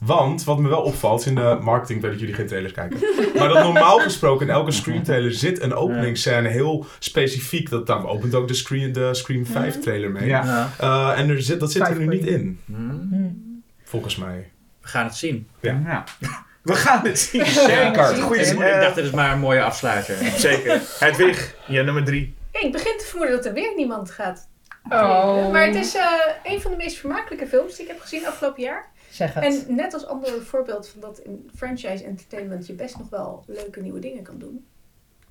[0.00, 2.98] Want, wat me wel opvalt, in de marketing, ik weet dat jullie geen trailers kijken,
[3.38, 7.70] maar dat normaal gesproken in elke Scream trailer zit een openingsscène heel specifiek.
[7.70, 10.26] Dat, daar opent ook de Scream, de Scream 5 trailer mee.
[10.26, 10.70] Ja.
[10.78, 14.50] Eh, en er zit, dat zit er nu niet in, Hmm, volgens mij.
[14.82, 15.48] we gaan het zien.
[15.60, 16.04] Ja.
[16.62, 17.46] We gaan het zien.
[17.46, 18.04] Zeker.
[18.04, 20.14] Goeie, Ik dacht, dit is maar een mooie afsluiter.
[20.36, 20.80] zeker.
[20.98, 22.34] Hedwig, ja, nummer drie.
[22.52, 24.48] Ja, ik begin te vermoeden dat er weer niemand gaat.
[24.88, 25.50] Oh.
[25.52, 26.04] Maar het is eh,
[26.44, 28.88] een van de meest vermakelijke films die ik heb gezien afgelopen jaar.
[29.10, 29.44] Zeg het.
[29.44, 33.80] En net als ander voorbeeld van dat in franchise entertainment je best nog wel leuke
[33.80, 34.66] nieuwe dingen kan doen.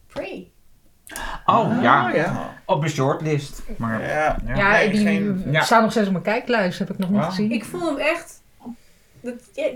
[0.08, 0.52] Prey.
[1.46, 2.08] Oh, ja.
[2.08, 2.62] Ah, ja.
[2.66, 3.62] Op de shortlist.
[3.78, 4.38] Maar, Ja.
[4.46, 4.56] ja.
[4.56, 6.80] ja, nee, die geen- staat nog steeds op mijn kijklijst.
[6.80, 7.52] Heb ik nog niet gezien.
[7.52, 8.42] Ik vond hem echt.
[9.22, 9.70] Dat, ja,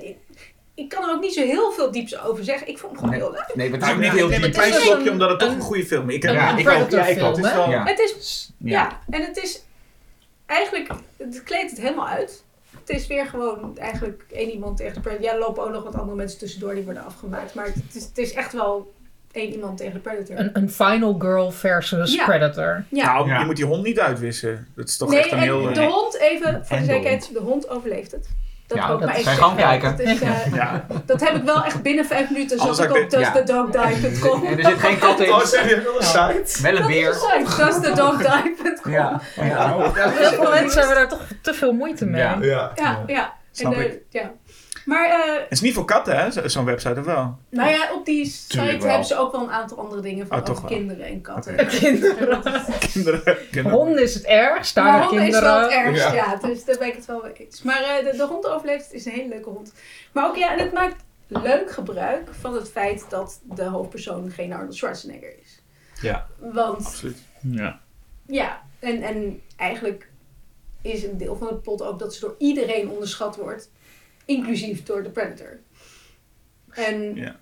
[0.75, 2.67] ik, kan er ook niet zo heel veel dieps over zeggen.
[2.67, 3.23] Ik vond hem gewoon Nee.
[3.29, 3.55] heel leuk.
[3.55, 4.53] Nee, maar het is ook niet heel diep.
[4.53, 6.15] klein Het is slokje een- omdat het toch een- goede film is.
[6.15, 6.89] Ik heb, een Ja, ik ook.
[6.91, 7.55] Ja, ik film, Het is hè?
[7.55, 7.83] wel- Ja.
[7.85, 8.51] Het is.
[8.57, 8.71] Ja.
[8.71, 8.99] Ja.
[9.17, 9.63] en het is.
[10.45, 10.89] Eigenlijk.
[11.17, 12.43] Het kleedt het helemaal uit.
[12.79, 15.25] Het is weer gewoon eigenlijk één iemand tegen de Predator.
[15.27, 17.53] Ja, er lopen ook nog wat andere mensen tussendoor die worden afgemaakt.
[17.53, 18.93] Maar het is, het is echt wel
[19.31, 20.39] één iemand tegen de Predator.
[20.39, 22.25] Een, een Final Girl versus Ja.
[22.25, 22.83] Predator.
[22.89, 23.13] ja.
[23.13, 23.39] Nou, Ja.
[23.39, 24.67] je moet die hond niet uitwissen.
[24.75, 25.73] Dat is toch nee, echt een en heel...
[25.73, 28.27] de eh, hond, even voor de zekerheid, de hond overleeft het.
[28.67, 29.97] Dat Ja, dat is- gewoon kijken.
[29.97, 30.85] Dat, is, eh, Ja.
[31.05, 34.45] dat heb ik wel echt binnen vijf minuten had op doesthedogdie.com.
[34.45, 35.31] En er zit geen kat in.
[35.33, 36.03] Oh, zeg je wel een
[36.45, 36.61] site?
[36.61, 37.15] Wel een beer.
[37.57, 38.91] doesthedogdie.com.
[38.91, 39.21] Ja.
[39.35, 39.91] ja.
[39.93, 42.21] Heel veel mensen hebben daar toch te veel moeite mee.
[42.21, 42.37] Ja.
[42.41, 42.71] Ja.
[42.75, 43.33] Ja, ja.
[43.51, 43.99] Snap en, eh, ik.
[44.09, 44.31] ja.
[44.85, 46.31] Maar, eh, Het is niet voor katten, hè?
[46.31, 47.37] zo- Zo'n website of wel?
[47.49, 48.87] nou ja, op die site Tuurlijk wel.
[48.89, 51.55] hebben ze ook wel een aantal andere dingen van Oh, kinderen en katten.
[51.79, 52.41] Kinderen.
[52.79, 53.37] Kinderen.
[53.51, 53.71] kinderen.
[53.71, 56.13] Honden is het ergst, daar Maar de honden is wel het ergst, Ja.
[56.13, 56.35] ja.
[56.35, 57.61] Dus daar ben ik het wel mee eens.
[57.61, 59.73] Maar eh, de, de hond overleeft, is een hele leuke hond.
[60.11, 64.53] Maar ook ja, en het maakt leuk gebruik van het feit dat de hoofdpersoon geen
[64.53, 65.61] Arnold Schwarzenegger is.
[66.01, 66.27] Ja.
[66.37, 67.17] Want Absoluut.
[67.41, 67.79] Ja.
[68.27, 70.09] ja, en, en eigenlijk
[70.81, 73.69] is een deel van het plot ook dat ze door iedereen onderschat wordt.
[74.25, 75.59] Inclusief door de Predator.
[76.69, 77.35] En Ja.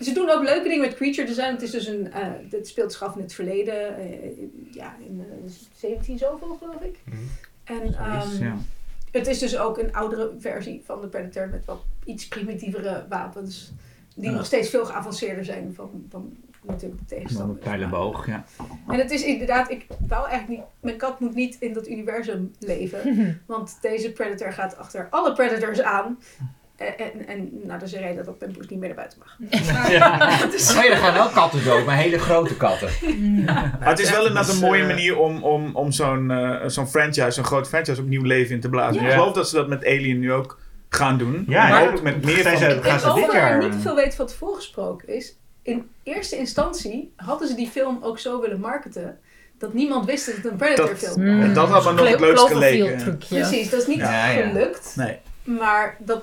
[0.00, 1.50] ze doen ook leuke dingen met creature design.
[1.52, 3.96] Het is dus een, eh het speelt zich af in het verleden.
[3.96, 4.30] eh,
[4.72, 6.96] ja, in eh, 17 zoveel geloof ik.
[7.04, 7.16] Mhm.
[7.64, 8.56] En ehm, Ja.
[9.12, 13.70] het is dus ook een oudere versie van de Predator met wat iets primitievere wapens.
[14.14, 16.36] Die nog steeds veel geavanceerder zijn van, van
[16.68, 17.56] natuurlijk de Dan een tegenstander.
[17.56, 18.44] pijlenboog, ja.
[18.88, 22.52] En het is inderdaad, ik wou eigenlijk niet, mijn kat moet niet in dat universum
[22.58, 23.00] leven.
[23.46, 26.18] Want deze Predator gaat achter alle Predators aan.
[26.76, 29.36] En, en, en nou, dat is een reden dat Pampers niet meer naar buiten mag.
[30.18, 32.88] Maar, het is- Maar er gaan wel katten dood, maar hele grote katten.
[33.44, 36.68] Maar het is wel inderdaad Dus, een mooie eh, manier om, om, om zo'n eh,
[36.68, 39.02] zo'n franchise, zo'n groot franchise, opnieuw leven in te blazen.
[39.02, 39.08] Ja.
[39.08, 40.58] Ik geloof dat ze dat met Alien nu ook
[40.88, 41.44] gaan doen.
[41.48, 41.78] Ja, ja.
[41.78, 42.70] hopelijk met meer Zijn van...
[42.70, 45.36] ze- gaan ze dit over jaar- niet te veel weten wat tevoren gesproken is.
[45.68, 49.18] In eerste instantie hadden ze die film ook zo willen marketen.
[49.58, 51.36] Dat niemand wist dat het een Predator Dat- film Mm.
[51.38, 51.46] was.
[51.48, 52.98] En dat had me nog het leukst geleken.
[52.98, 53.34] trucje.
[53.34, 54.46] Precies, dat is niet Ja, ja.
[54.48, 54.92] gelukt.
[54.96, 55.18] Nee.
[55.42, 56.22] Maar dat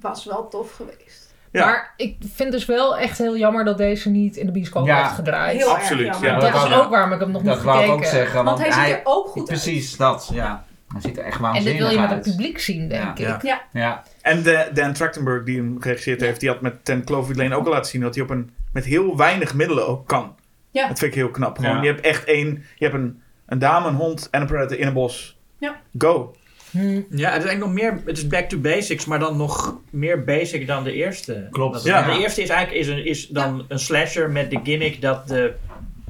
[0.00, 1.34] was wel tof geweest.
[1.52, 1.64] Ja.
[1.64, 5.02] Maar ik vind dus wel echt heel jammer dat deze niet in de bioscoop Ja.
[5.02, 5.56] heeft gedraaid.
[5.56, 6.32] Heel Absoluut, ja.
[6.38, 8.10] dat dat is wou- ook waarom ik hem nog Dat niet wou ik gekeken ook
[8.12, 8.44] zeggen.
[8.44, 9.60] Want hij ziet hij, er ook goed uit.
[9.60, 10.64] Precies, dat, ja.
[10.92, 12.36] Hij ziet er echt En waanzinnig dit wil je met het uit.
[12.36, 13.34] publiek zien, denk Ja.
[13.36, 13.42] ik.
[13.42, 17.38] Ja, Ja, En de, Dan Trachtenberg, die hem geregisseerd heeft, die had met Ten Cloverfield
[17.38, 20.34] Lane ook al laten zien dat hij op een, met heel weinig middelen ook kan.
[20.70, 20.88] Ja.
[20.88, 21.56] Dat vind ik heel knap.
[21.58, 21.80] Gewoon, Ja.
[21.82, 24.86] je hebt echt één, je hebt een, een dame, een hond en een predator in
[24.86, 25.38] een bos.
[25.58, 25.80] Ja.
[25.98, 26.34] Go.
[26.70, 26.78] Hm.
[26.88, 26.96] Ja,
[27.30, 30.66] het is eigenlijk nog meer, het is back to basics, maar dan nog meer basic
[30.66, 31.48] dan de eerste.
[31.50, 31.82] Klopt.
[31.84, 32.02] Ja.
[32.02, 35.54] De eerste is eigenlijk is een, is dan een slasher met de gimmick dat de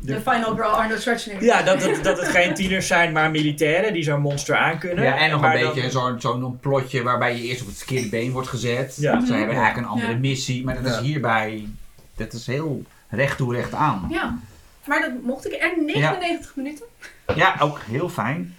[0.02, 1.46] De Final Girl Arnold Schwarzenegger.
[1.46, 5.04] Ja, dat, het- dat het geen tieners zijn, maar militairen die zo'n monster aankunnen.
[5.04, 7.76] Ja, en nog Maar een dan- beetje zo'n zo'n plotje waarbij je eerst op het
[7.76, 8.96] verkeerde been wordt gezet.
[9.00, 9.26] Ja.
[9.26, 10.18] Ze hebben eigenlijk een andere Ja.
[10.18, 11.66] missie, maar dat is hierbij,
[12.24, 14.06] dat is heel recht toe recht aan.
[14.10, 14.38] Ja.
[14.86, 16.86] Maar dat mocht ik er 99 minuten.
[17.34, 18.54] Ja, ook heel fijn.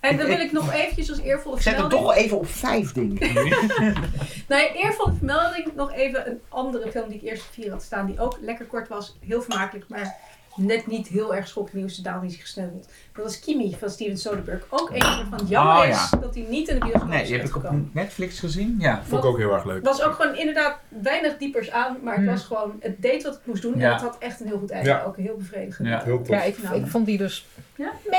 [0.00, 2.06] En dan wil ik nog eventjes als eervolle Ik zet hem vermelding...
[2.06, 3.32] toch wel even op vijf, denk ik.
[4.48, 8.06] Ja, eervolle vermelding nog even een andere film die ik eerst op vier had staan.
[8.06, 9.16] Die ook lekker kort was.
[9.20, 10.16] Heel vermakelijk, maar
[10.56, 11.96] net niet heel erg schokkend nieuws.
[11.96, 12.88] Daarom is hij gesneuveld.
[13.14, 14.64] Dat was Kimi van Steven Soderbergh.
[14.70, 15.90] Ook een waarvan het jammer Oh, ja.
[15.90, 17.70] is dat hij niet in de bioscoop Nee, is die heb ik op.
[17.92, 18.76] Netflix gezien.
[18.78, 19.02] Ja.
[19.08, 19.76] Vond ik ook heel erg leuk.
[19.76, 22.32] Het was ook gewoon inderdaad weinig diepers aan, maar het Hmm.
[22.34, 24.70] was gewoon, het deed wat het moest doen en het had echt een heel goed
[24.70, 24.88] einde.
[24.88, 25.02] Ja.
[25.06, 25.88] Ook heel bevredigend.
[25.88, 26.02] Ja.
[26.04, 26.28] Heel tof.
[26.28, 27.46] Ja, ik, ik vond die dus...
[27.76, 27.90] Ja?
[28.10, 28.18] Meh.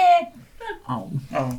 [0.87, 1.11] Oh.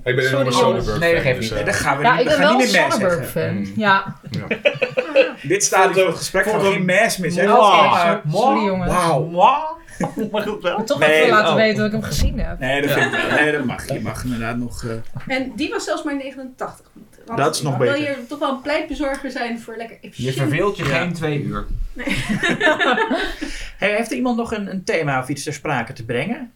[0.05, 0.53] Ik ben een.
[0.53, 1.59] Soderbergh Nee, dat geeft dus, niet.
[1.59, 3.31] eh, Daar gaan we Ja, niet, ik we ben gaan wel niet een meer Soderbergh
[3.31, 3.67] fan.
[3.77, 4.17] Ja.
[5.43, 7.95] Dit staat in het gesprek van geen mes meer Wow.
[7.95, 8.93] sorry, sorry jongens.
[8.93, 9.79] Wauw.
[10.33, 10.73] Maar goed wel.
[10.73, 11.55] Ik moet toch Nee, even laten oh.
[11.57, 12.59] weten dat ik hem gezien heb.
[12.59, 13.39] Nee, dat vind ik wel.
[13.39, 13.89] Nee, dat mag.
[13.93, 14.85] Je mag inderdaad nog...
[14.85, 17.23] eh, En die was zelfs maar 89 minuten.
[17.27, 18.09] Want Dat is nog dan wil beter.
[18.11, 20.99] je toch wel een pleitbezorger zijn voor lekker Je verveelt je Ja.
[20.99, 21.67] geen twee uur.
[23.79, 26.53] Hey, heeft er iemand nog een, een thema of iets ter sprake te brengen?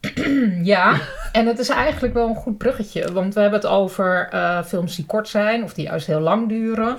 [0.62, 1.00] Ja,
[1.32, 3.12] en het is eigenlijk wel een goed bruggetje.
[3.12, 6.48] Want we hebben het over eh, films die kort zijn of die juist heel lang
[6.48, 6.96] duren.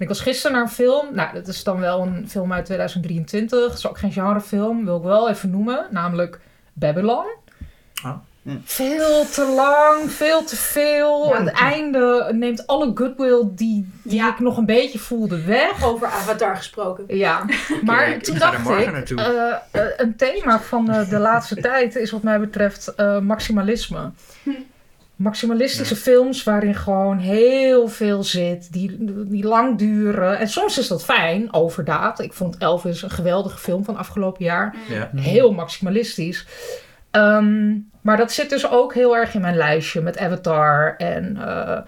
[0.00, 1.14] En ik was gisteren naar een film.
[1.14, 3.68] Nou, dat is dan wel een film uit 2023.
[3.68, 5.86] Het is ook geen genrefilm, wil ik wel even noemen.
[5.90, 6.40] Namelijk
[6.72, 7.24] Babylon.
[8.04, 8.16] Oh.
[8.42, 8.56] Hm.
[8.64, 11.28] Veel te lang, veel te veel.
[11.28, 11.36] Ja.
[11.36, 14.28] Aan het einde neemt alle goodwill die, die Ja.
[14.32, 15.84] ik nog een beetje voelde weg.
[15.84, 17.04] Over Avatar gesproken.
[17.16, 17.44] Ja,
[17.84, 19.58] maar ik toen dacht ik, eh, eh,
[19.96, 24.10] een thema van eh, de laatste tijd is wat mij betreft eh, maximalisme.
[24.42, 24.50] Hm.
[25.20, 28.96] Maximalistische films waarin gewoon heel veel zit, die,
[29.28, 30.38] die lang duren.
[30.38, 32.20] En soms is dat fijn, overdaad.
[32.20, 34.76] Ik vond Elvis een geweldige film van afgelopen jaar.
[34.88, 35.10] Ja.
[35.14, 36.46] Heel maximalistisch.
[37.10, 41.78] Ehm, maar dat zit dus ook heel erg in mijn lijstje met Avatar en eh,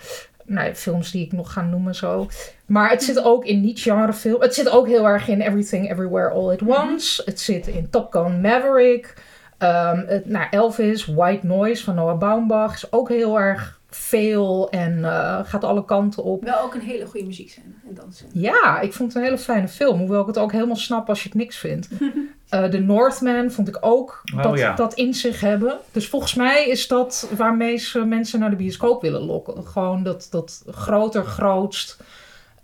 [0.45, 2.29] nou ja, films die ik nog ga noemen zo.
[2.67, 4.41] Maar het zit ook in niet-genre film.
[4.41, 7.23] Het zit ook heel erg in Everything Everywhere All at Once.
[7.25, 9.15] Het zit in Top Gun Maverick.
[9.63, 15.05] Ehm het, nou, Elvis, White Noise van Noah Baumbach is ook heel erg veel en
[15.05, 16.45] eh, gaat alle kanten op.
[16.45, 18.27] Wel ook een hele goede muziek zijn en dansen.
[18.33, 19.99] Ja, ik vond het een hele fijne film.
[19.99, 21.89] Hoewel ik het ook helemaal snap als je het niks vindt.
[22.49, 24.75] Eh The Northman vond ik ook Oh, dat, ja.
[24.75, 25.79] dat in zich hebben.
[25.93, 29.67] Dus volgens mij is dat waarmee ze mensen naar de bioscoop willen lokken.
[29.67, 32.03] Gewoon dat, dat groter, grootst.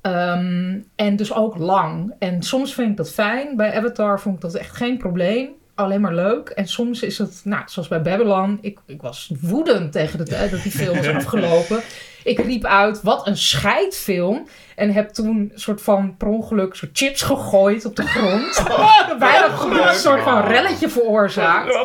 [0.01, 2.15] Ehm, en dus ook lang.
[2.19, 3.57] En soms vind ik dat fijn.
[3.57, 5.49] Bij Avatar vond ik dat echt geen probleem.
[5.79, 6.49] Alleen maar leuk.
[6.49, 8.59] En soms is het, nou, zoals bij Babylon.
[8.61, 11.81] Ik, ik was woedend tegen de tijd dat die film was afgelopen.
[12.25, 14.47] Ik riep uit, wat een scheidfilm.
[14.77, 18.65] En heb toen een soort van per ongeluk soort chips gegooid op de grond.
[19.19, 19.49] Bijna
[19.89, 21.79] een soort van relletje veroorzaakt.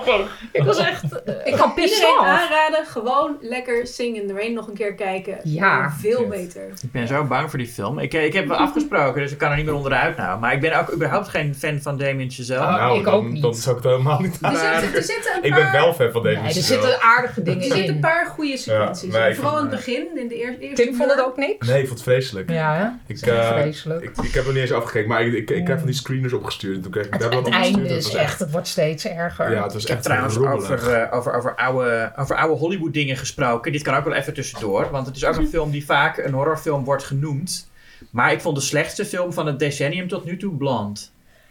[0.51, 2.27] Ik was echt, eh, Ik kan iedereen off.
[2.27, 5.39] aanraden, gewoon lekker Sing in the Rain nog een keer kijken.
[5.43, 5.93] Ja.
[5.99, 6.63] Veel beter.
[6.81, 7.99] Ik ben zo bang voor die film.
[7.99, 10.39] Ik, ik heb wel afgesproken, dus ik kan er niet meer onderuit nou.
[10.39, 12.59] Maar ik ben ook überhaupt geen fan van Damien Chazelle.
[12.61, 13.41] Oh, nou, ik dan, ook niet.
[13.41, 16.11] dan zou ik het helemaal niet Er zitten, er zitten een Ik ben wel fan
[16.11, 17.99] van deze Nee, er zitten aardige er dingen zitten een in.
[17.99, 19.13] paar goede sequenties.
[19.13, 19.27] in.
[19.29, 21.67] ik Vooral in het begin, in de eerste Tim vond het ook niks?
[21.67, 22.49] Nee, ik vond het vreselijk.
[22.49, 23.13] Ja, hè?
[23.13, 24.03] Ik, eh, vreselijk.
[24.03, 26.33] ik, ik heb nog niet eens afgekeken, maar ik, ik, ik krijg van die screeners
[26.33, 26.75] opgestuurd.
[26.75, 27.77] En toen kreeg ik Het, daar wat het opgestuurd.
[27.79, 29.51] einde Het is echt, het wordt steeds erger.
[29.51, 30.71] Ja, het was Ik heb echt trouwens rommelig.
[30.71, 33.71] over, eh, over, over, oude, over oude Hollywood dingen gesproken.
[33.71, 34.91] Dit kan ook wel even tussendoor.
[34.91, 37.71] Want het is ook een film die vaak een horrorfilm wordt genoemd.
[38.09, 40.99] Maar ik vond de slechtste film van het decennium tot nu toe Blonde.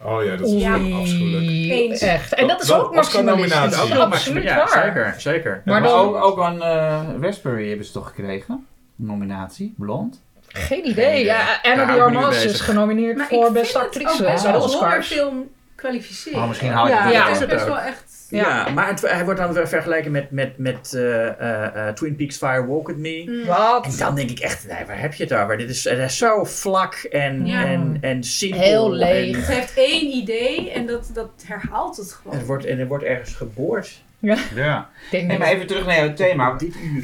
[0.05, 0.75] Oh ja, dat is Ja.
[0.75, 1.47] afschuwelijk.
[1.71, 2.01] Eens.
[2.01, 2.35] Echt.
[2.35, 3.65] En dat is ook maximalistisch.
[3.81, 4.69] Ook Dat is absoluut ja, waar.
[4.85, 5.63] zeker, zeker.
[5.65, 8.67] Maar Maar, dan- ook, ook aan eh Raspberry hebben ze toch gekregen?
[8.97, 10.23] Nominatie, Blond.
[10.47, 11.25] Geen idee.
[11.25, 14.43] Ja, Anna de ik Armas is genomineerd Maar voor ik beste vind het ook actrice
[14.43, 15.09] de wel als Oscars.
[15.15, 16.39] horrorfilm kwalificeren.
[16.43, 17.19] Oh, misschien hou je ja, het Ja.
[17.21, 17.69] het is is het best ook.
[17.69, 18.11] wel echt...
[18.31, 22.17] Ja, maar het, hij wordt dan weer vergeleken met, met, met eh, eh, eh, Twin
[22.17, 23.25] Peaks Fire Walk With Me.
[23.27, 23.45] Mm.
[23.47, 23.85] Wat?
[23.87, 25.57] En dan denk ik echt, nee, waar heb je het over?
[25.57, 27.65] Dit is, het is zo vlak en, Ja.
[27.65, 28.61] en, en simpel.
[28.61, 29.37] Heel leeg.
[29.37, 32.37] Het heeft één idee en dat, dat herhaalt het En gewoon.
[32.37, 34.03] het wordt, en er wordt ergens geboord.
[34.23, 34.37] Ja.
[34.37, 36.57] Ik denk Nee, dat- maar even terug naar jouw thema.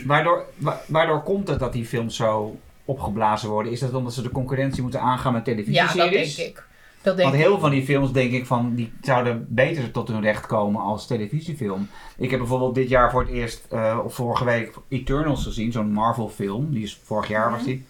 [0.07, 3.73] Waardoor, wa- waardoor komt het dat die films zo opgeblazen worden?
[3.73, 6.37] Is dat omdat ze de concurrentie moeten aangaan met Ja, dat televisieseries?
[6.37, 6.67] denk ik.
[7.03, 10.09] Dat denk Want heel veel van die films denk ik van, die zouden beter tot
[10.09, 11.89] hun recht komen als televisiefilm.
[12.17, 15.93] Ik heb bijvoorbeeld dit jaar voor het eerst, eh, of vorige week, Eternals gezien, zo'n
[15.93, 16.71] Marvel film.
[16.73, 17.87] Die is vorig jaar was die.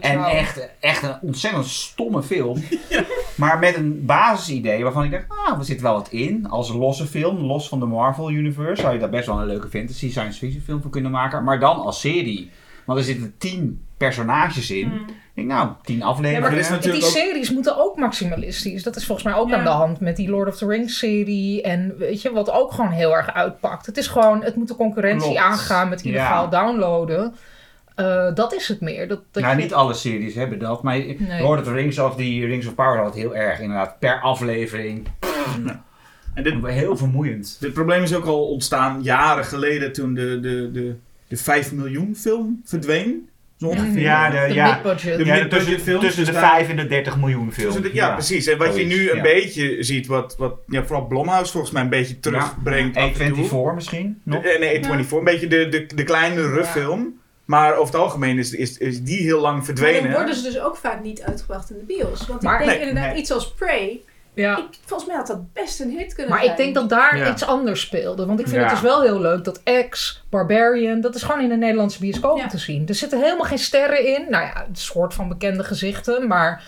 [0.00, 2.62] En echt, echt een ontzettend stomme film.
[3.38, 6.48] Maar met een basisidee waarvan ik dacht, ah, er zit wel wat in.
[6.48, 9.68] Als losse film, los van de Marvel Universe, zou je daar best wel een leuke
[9.68, 11.44] fantasy science fiction film voor kunnen maken.
[11.44, 12.50] Maar dan als serie.
[12.84, 14.88] Want er zitten tien personages in.
[14.88, 15.04] Mm.
[15.38, 16.40] Ik denk, nou, tien Ja, afleveringen.
[16.42, 18.82] maar er is natuurlijk die ook- series moeten ook maximalistisch.
[18.82, 19.56] Dat is volgens mij ook Ja.
[19.56, 21.62] aan de hand met die Lord of the Rings serie.
[21.62, 23.86] En weet je, wat ook gewoon heel erg uitpakt.
[23.86, 25.44] Het is gewoon, het moet de concurrentie Klopt.
[25.44, 26.50] aangaan met illegaal Ja.
[26.50, 27.34] downloaden.
[27.94, 29.08] Eh, dat is het meer.
[29.08, 30.82] Dat, dat nou, je- niet alle series hebben dat.
[30.82, 31.42] Maar Nee.
[31.42, 33.60] Lord of the Rings of die Rings of Power had het heel erg.
[33.60, 35.06] Inderdaad, per aflevering.
[36.34, 37.56] En dit, Heel vermoeiend.
[37.60, 40.94] dit probleem is ook al ontstaan jaren geleden toen de, de, de,
[41.28, 43.28] de 5 miljoen film verdween.
[43.58, 44.00] Zo ongeveer.
[44.00, 44.72] Ja, de- de ja.
[44.74, 45.18] mid-budget.
[45.18, 47.74] De Ja, tussen, films, tussen de dus daar- 5 en de 30 miljoen film.
[47.82, 48.46] Het- ja, precies.
[48.46, 49.22] En wat je nu een ja.
[49.22, 52.96] beetje ziet, wat, wat ja, vooral Blomhouse volgens mij een beetje terugbrengt.
[52.96, 53.46] en toe.
[53.70, 54.20] A24 misschien?
[54.24, 54.42] Nog?
[54.42, 55.18] De- Nee, A24.
[55.18, 56.64] Een beetje de, de, de kleinere Ja.
[56.64, 57.20] film.
[57.44, 60.02] Maar over het algemeen is, is, is die heel lang Maar verdwenen.
[60.02, 62.26] dan worden ze dus ook vaak niet uitgebracht in de bios.
[62.26, 63.20] Want Maar- ik denk Nee, inderdaad nee.
[63.20, 64.00] iets als Prey.
[64.38, 64.56] Ja.
[64.58, 66.50] Ik, volgens mij had dat best een hit kunnen Maar zijn.
[66.50, 67.30] ik denk dat daar Ja.
[67.30, 68.26] iets anders speelde.
[68.26, 68.62] Want ik vind Ja.
[68.62, 69.60] het dus wel heel leuk dat
[69.90, 72.46] X, Barbarian, dat is gewoon in de Nederlandse bioscoop Ja.
[72.46, 72.88] te zien.
[72.88, 74.26] Er zitten helemaal geen sterren in.
[74.30, 76.62] Nou ja, een soort van bekende gezichten, maar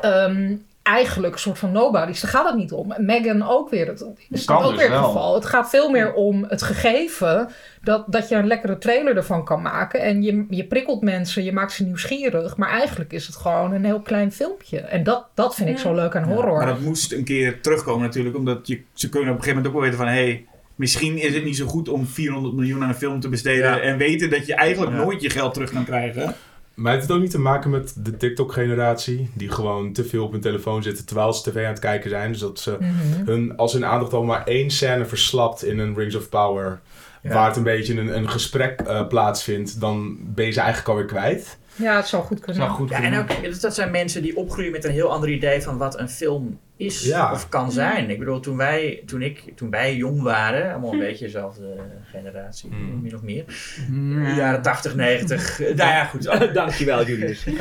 [0.00, 2.20] ehm, eigenlijk een soort van nobodies.
[2.20, 2.92] Daar gaat het niet om.
[2.92, 3.86] En Megan ook weer.
[3.86, 5.04] Dat is Kan ook dus weer het wel.
[5.08, 5.34] geval.
[5.34, 7.48] Het gaat veel meer om het gegeven
[7.84, 10.00] dat, dat je een lekkere trailer ervan kan maken.
[10.00, 12.56] En je, je prikkelt mensen, je maakt ze nieuwsgierig.
[12.56, 14.78] Maar eigenlijk is het gewoon een heel klein filmpje.
[14.80, 16.56] En dat, dat vind ik zo leuk aan horror.
[16.56, 18.36] Maar dat moest een keer terugkomen natuurlijk.
[18.36, 20.14] Omdat je, ze kunnen op een gegeven moment ook wel weten van...
[20.22, 23.70] Hey, misschien is het niet zo goed om 400 miljoen aan een film te besteden.
[23.70, 23.80] Ja.
[23.80, 25.04] En weten dat je eigenlijk Ja.
[25.04, 26.34] nooit je geld terug kan krijgen.
[26.74, 29.30] Maar heeft het ook niet te maken met de TikTok-generatie?
[29.34, 32.32] Die gewoon te veel op hun telefoon zitten terwijl ze tv aan het kijken zijn.
[32.32, 33.24] Dus dat ze Mhm.
[33.26, 36.80] hun, als hun aandacht al maar één scène verslapt in een Rings of Power...
[37.24, 37.34] Ja.
[37.34, 39.80] waar het een beetje een, een gesprek eh, plaatsvindt...
[39.80, 41.58] dan ben je ze eigenlijk alweer kwijt.
[41.76, 42.62] Ja, het zou goed kunnen.
[42.62, 45.28] Zou goed Ja, en ook, dat- dat zijn mensen die opgroeien met een heel ander
[45.28, 47.32] idee van wat een film is Ja.
[47.32, 48.10] of kan zijn.
[48.10, 51.76] Ik bedoel, toen wij, toen ik, toen wij jong waren, allemaal een beetje dezelfde
[52.10, 53.02] generatie, Hmm.
[53.02, 53.44] min of meer.
[53.92, 54.34] Ja.
[54.36, 55.58] Jaren 80, 90.
[55.58, 56.54] nou ja, goed.
[56.54, 57.44] Dankjewel, Julius.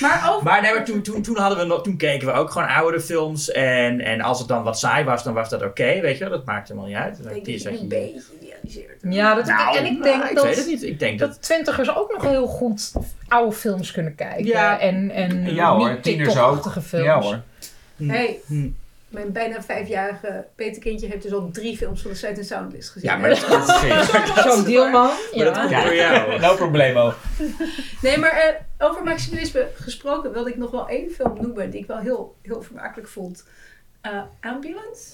[0.00, 0.44] Maar over...
[0.44, 3.02] Maar, nee, maar toen, toen, toen, hadden we nog, toen keken we ook gewoon oudere
[3.02, 3.50] films.
[3.50, 6.00] En, en als het dan wat saai was, dan was dat oké.
[6.00, 7.16] weet je wel, dat maakt helemaal niet uit.
[7.18, 8.18] ik Dan denk die dat je zat een je-
[8.62, 8.84] beetje.
[9.10, 10.82] Ja, dat, Nou, en ik nou, denk ik dat, weet het niet.
[10.82, 11.28] Ik denk dat...
[11.28, 12.92] dat twintigers ook nog heel goed
[13.28, 14.44] oude films kunnen kijken.
[14.46, 14.80] Ja.
[14.80, 16.72] En, en Ja hoor, tieners ook.
[16.72, 16.90] Films.
[17.04, 17.40] Ja hoor.
[17.96, 18.08] Hm.
[18.08, 18.68] Hey, Hm.
[19.08, 23.10] mijn bijna vijfjarige Peterkindje heeft dus al drie films van de Sight and Soundlist gezien.
[23.10, 23.40] Ja, maar dat,
[24.36, 25.10] dat, Zo'n dealman.
[25.34, 25.60] maar dat Ja.
[25.80, 26.40] komt door jou.
[26.40, 27.12] No problemo.
[28.02, 31.86] Nee, maar eh, over maximalisme gesproken wilde ik nog wel één film noemen die ik
[31.86, 33.44] wel heel, heel vermakelijk vond.
[34.00, 35.04] Eh, Ambulance?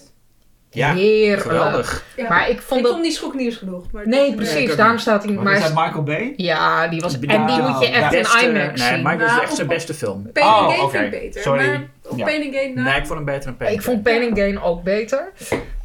[0.74, 1.42] Ja, Heerlijk.
[1.42, 2.04] geweldig.
[2.16, 2.28] Ja.
[2.28, 3.02] Maar ik ik vond vond dat...
[3.02, 3.84] die schoknieuws genoeg.
[3.92, 4.70] Maar Nee, ik precies.
[4.70, 5.34] ook Daarom staat hij...
[5.34, 6.32] Wat is dat, Maar Michael Bay?
[6.36, 7.14] ja, die was...
[7.14, 9.02] En die Nou, moet je echt Beste- in IMAX Nee, zien.
[9.02, 10.32] Michael is Maar echt zijn beste film.
[10.32, 10.90] Pain Oh, and Gain oké.
[10.98, 11.42] vind ik beter.
[11.42, 11.66] Sorry.
[11.66, 12.24] Maar op Ja.
[12.24, 12.82] Pain and Gain na...
[12.82, 13.72] Nee, ik vond hem beter dan Pain.
[13.72, 15.32] Ik vond Pain and Gain ook beter.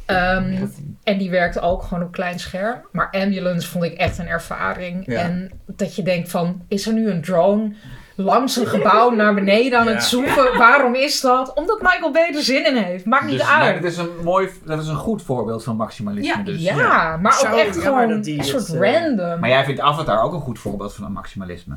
[0.06, 0.66] Ehm,
[1.04, 2.80] en die werkte ook gewoon op klein scherm.
[2.92, 5.02] Maar Ambulance vond ik echt een ervaring.
[5.06, 5.20] Ja.
[5.20, 7.72] En dat je denkt van, is er nu een drone
[8.20, 9.90] langs een gebouw naar beneden aan Ja.
[9.92, 10.58] het zoeken?
[10.58, 11.52] Waarom is dat?
[11.54, 13.04] Omdat Michael Bay er zin in heeft.
[13.04, 13.72] Maakt niet Dus, uit.
[13.72, 16.62] nee, dat is een mooi, dat is een goed voorbeeld van maximalisme Ja, dus.
[16.62, 19.40] ja, maar Zo ook echt gewoon een soort het, eh, random.
[19.40, 21.76] Maar jij vindt Avatar ook een goed voorbeeld van een maximalisme.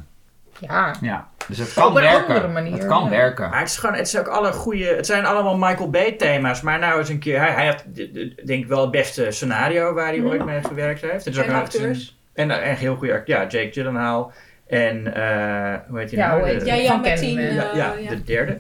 [0.59, 2.27] Ja, Ja, dus het kan Op een werken.
[2.27, 3.09] andere manier, het kan ja.
[3.09, 3.49] werken.
[3.49, 6.61] Maar het is gewoon, het is ook alle goede, het zijn allemaal Michael Bay thema's.
[6.61, 9.31] Maar nou eens een keer, hij, hij had de- de- denk ik wel het beste
[9.31, 11.25] scenario waar hij ooit mee gewerkt heeft.
[11.25, 12.17] Het is ook En een- acteurs.
[12.33, 14.31] En en heel goede act- ja, Jake Gyllenhaal.
[14.71, 16.47] En eh, hoe heet Ja, nou?
[16.49, 18.09] heet De- Ja, eh, ja, ja.
[18.09, 18.57] de derde.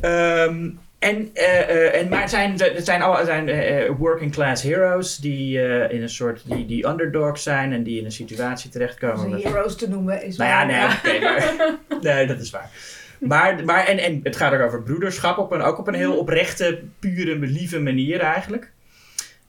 [0.00, 3.50] Ehm, en, eh, en, maar het zijn, het zijn, al, zijn
[3.96, 5.58] working class heroes die
[5.88, 9.40] in een soort die, die underdogs zijn en die in een situatie terechtkomen.
[9.40, 11.50] Ze heroes te noemen is nou ja, nee, maar,
[12.00, 12.70] nee, dat is waar.
[13.20, 16.16] Maar, maar en, en het gaat ook over broederschap, op een, ook op een heel
[16.16, 18.72] oprechte, pure, lieve manier eigenlijk.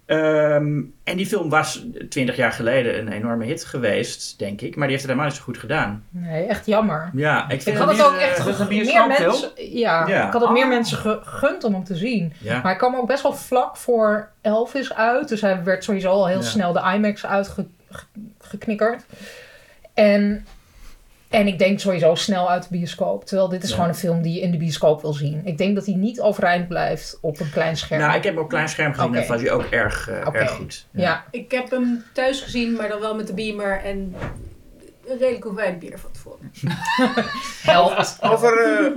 [0.05, 4.75] Ehm, en die film was twintig jaar geleden een enorme hit geweest, denk ik.
[4.75, 6.03] Maar die heeft het helemaal niet zo goed gedaan.
[6.09, 7.09] nee, echt jammer.
[7.13, 9.49] Ja, ik Ik vind had dat het ook echt eh, meer mensen...
[9.55, 10.25] Ja, Ja.
[10.27, 10.69] ik had het meer Oh.
[10.69, 12.33] mensen gegund om hem te zien.
[12.39, 12.53] Ja.
[12.53, 15.27] Maar hij kwam ook best wel vlak voor Elvis uit.
[15.27, 16.43] Dus hij werd sowieso al heel Ja.
[16.45, 19.05] snel de IMAX uitgeknikkerd.
[19.93, 20.45] En,
[21.35, 23.25] en ik denk sowieso snel uit de bioscoop.
[23.25, 23.75] Terwijl dit is Ja.
[23.75, 25.41] gewoon een film die je in de bioscoop wil zien.
[25.43, 28.01] Ik denk dat hij niet overeind blijft op een klein scherm.
[28.01, 30.51] Nou, ik heb hem op klein scherm gezien en vond hij ook erg, eh, erg
[30.51, 30.87] goed.
[30.91, 31.25] ja.
[31.31, 34.15] Ik heb hem thuis gezien, maar dan wel met de beamer en
[35.07, 36.51] een redelijke hoeveelheid bier van tevoren.
[37.73, 38.17] helpt.
[38.21, 38.91] Over eh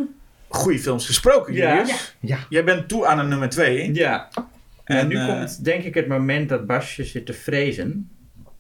[0.48, 1.52] goede films gesproken.
[1.54, 2.14] Julius.
[2.20, 2.38] Ja.
[2.48, 3.94] Jij bent toe aan een nummer 2.
[3.94, 4.28] Ja.
[4.84, 8.10] En En, nu eh, komt denk ik het moment dat Basje zit te vrezen.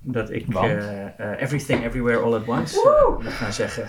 [0.00, 3.88] Dat ik eh, eh, Everything Everywhere All at Once eh, moet gaan zeggen.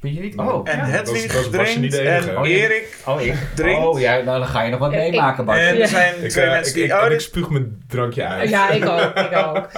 [0.00, 0.36] Vind je niet?
[0.36, 0.68] Oh.
[0.68, 2.48] En dat Hedwig drinkt en Oh.
[2.48, 3.34] Erik Oh, ik.
[3.54, 3.86] drinkt.
[3.86, 5.58] Oh, ja, nou, dan ga je nog wat En meemaken, Bart.
[5.58, 6.84] En er zijn Ik, twee mensen ik, die...
[6.84, 8.48] ik, oh, en ik spuug mijn drankje uit.
[8.48, 9.16] Ja, ik ook.
[9.16, 9.68] Ik ook.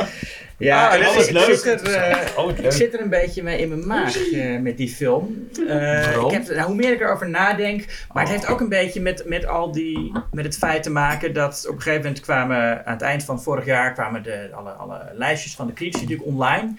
[0.60, 1.58] Ja, Ah, ik, dat is leuk.
[1.58, 4.76] Zit er, eh, Oh, ik zit er een beetje mee in mijn maag eh, met
[4.76, 5.48] die film.
[5.66, 6.26] Waarom?
[6.26, 7.84] ik heb, nou, hoe meer ik erover nadenk.
[8.12, 10.12] Maar het heeft ook een beetje met, met al die.
[10.32, 12.86] met het feit te maken dat op een gegeven moment kwamen.
[12.86, 16.28] aan het eind van vorig jaar kwamen de, alle, alle lijstjes van de critici natuurlijk
[16.28, 16.72] online.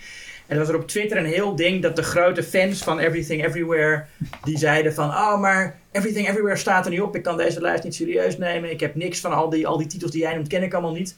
[0.48, 3.46] En er was er op Twitter een heel ding dat de grote fans van Everything
[3.46, 4.04] Everywhere.
[4.44, 5.10] die zeiden van.
[5.10, 7.16] Oh, maar Everything Everywhere staat er niet op.
[7.16, 8.72] Ik kan deze lijst niet serieus nemen.
[8.72, 10.94] Ik heb niks van al die, al die titels die jij noemt, ken ik allemaal
[10.94, 11.16] niet.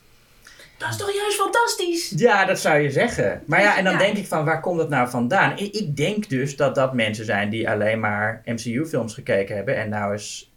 [0.78, 2.14] Dat is toch juist fantastisch?
[2.16, 3.44] Ja, dat zou je zeggen.
[3.46, 4.00] Maar ja, en dan Ja.
[4.00, 5.58] denk ik van, waar komt dat nou vandaan?
[5.58, 9.90] Ik, ik denk dus dat dat mensen zijn die alleen maar MCU-films gekeken hebben en
[9.90, 10.52] nou eens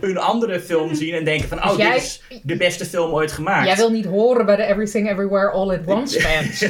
[0.00, 3.12] een, andere film zien en denken van, oh, Dus jij- dit is de beste film
[3.12, 3.66] ooit gemaakt.
[3.66, 6.68] Jij wil niet horen bij de Everything Everywhere All at Once fans.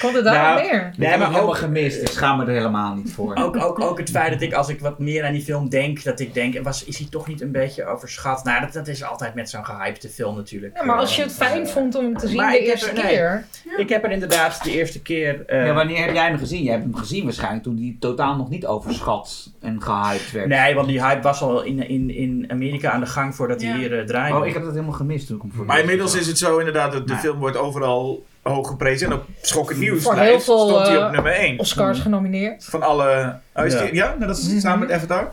[0.00, 0.92] Komt het daar Nou, neer?
[0.96, 2.00] Nee, maar ook- gemist.
[2.02, 3.36] Ik schaam me er helemaal niet voor.
[3.36, 6.02] Ook, ook, ook het feit dat ik, als ik wat meer aan die film denk,
[6.04, 8.44] dat ik denk, was, is hij toch niet een beetje overschat?
[8.44, 10.76] Nou, dat, dat is altijd met zo'n gehypte film natuurlijk.
[10.78, 12.88] Ja, maar als je het Eh, fijn vond om hem te zien maar de eerste
[12.88, 13.02] er- nee.
[13.06, 13.44] keer.
[13.76, 15.42] Ik heb er inderdaad de eerste keer...
[15.46, 16.62] eh, Ja, wanneer heb jij hem gezien?
[16.62, 20.46] Jij hebt hem gezien waarschijnlijk toen die totaal nog niet overschat en gehyped werd.
[20.48, 23.76] Nee, want die hype was al in, in, in Amerika aan de gang voordat hij
[23.76, 24.38] hier uh, draaide.
[24.38, 26.58] Oh, ik heb dat helemaal gemist toen ik hem voor Maar inmiddels is het zo
[26.58, 27.22] inderdaad dat de Nee.
[27.22, 29.06] film wordt overal hoog geprezen.
[29.06, 31.58] En op Schokken Nieuws Voor heel veel, stond hij eh, op nummer 1.
[31.58, 32.64] Oscars genomineerd.
[32.64, 33.38] Van alle...
[33.54, 33.82] Oh, is Ja.
[33.82, 35.30] die- ja, nou, dat is samen met Avatar?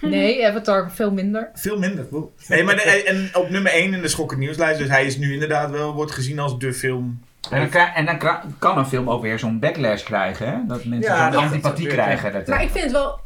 [0.00, 1.50] Nee, Avatar veel minder.
[1.54, 2.06] Veel minder.
[2.10, 2.28] Wow.
[2.48, 4.78] Nee, maar de- en op nummer 1 in de Schokken Nieuwslijst.
[4.78, 7.20] Dus hij is nu inderdaad wel, wordt gezien als de film.
[7.50, 8.18] En dan, krijg- en dan
[8.58, 10.54] kan een film ook weer zo'n backlash krijgen, hè?
[10.66, 12.32] Dat mensen Ja, zo'n antipathie krijgen.
[12.32, 13.18] Dat, Maar ik vind het wel...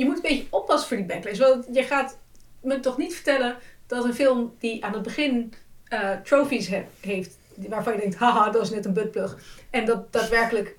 [0.00, 1.38] Je moet een beetje oppassen voor die backlash.
[1.38, 2.18] Want je gaat
[2.62, 3.56] me toch niet vertellen
[3.86, 5.52] dat een film die aan het begin
[5.88, 7.36] eh trophies he- heeft...
[7.54, 9.38] waarvan je denkt, haha, dat is net een buttplug.
[9.70, 10.76] En dat daadwerkelijk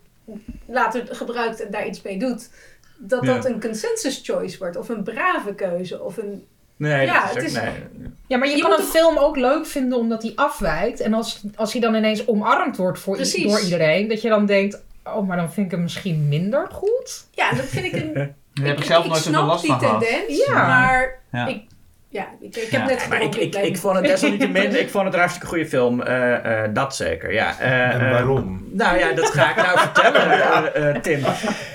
[0.65, 2.49] later gebruikt en daar iets mee doet...
[2.97, 3.33] dat Ja.
[3.33, 4.75] dat een consensus choice wordt.
[4.77, 6.01] Of een brave keuze.
[6.03, 6.45] Of een...
[6.75, 8.09] Nee, Ja, dat is het ook, is- nee.
[8.27, 10.99] Ja, maar je, Je kan een toch- film ook leuk vinden omdat hij afwijkt.
[10.99, 14.81] En als, als hij dan ineens omarmd wordt voor door iedereen, dat je dan denkt:
[15.03, 17.25] oh, maar dan vind ik hem misschien minder goed.
[17.31, 18.33] Ja, dat vind ik een...
[18.53, 20.01] Daar heb ik zelf nooit zoveel snap last die van gehad.
[20.01, 20.67] tendens, Ja.
[20.67, 21.47] maar Ja.
[21.47, 21.61] ik...
[22.09, 22.85] Ja, ik, ik heb Ja.
[22.85, 26.01] net Maar ik, ik, ik vond het desalniettemin, ik vond het een hartstikke goede film.
[26.01, 27.59] eh, eh, dat zeker, ja.
[27.59, 28.67] Eh, En waarom?
[28.71, 31.19] nou ja, dat ga ik nou vertellen, Tim.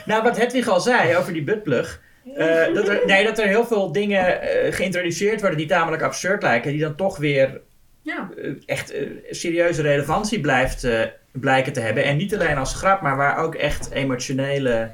[0.05, 2.01] Nou, wat Hedwig al zei over die buttplug.
[2.37, 6.43] eh, dat, er, nee, dat er heel veel dingen eh, geïntroduceerd worden die tamelijk absurd
[6.43, 6.71] lijken.
[6.73, 7.61] Die dan toch weer
[8.03, 8.29] Ja.
[8.67, 8.95] echt
[9.31, 11.01] serieuze relevantie blijft, eh,
[11.33, 12.05] blijken te hebben.
[12.05, 14.91] En niet alleen als grap, maar waar ook echt emotionele,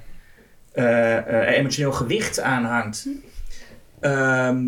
[0.74, 3.06] emotioneel gewicht aan hangt.
[4.00, 4.64] Ehm,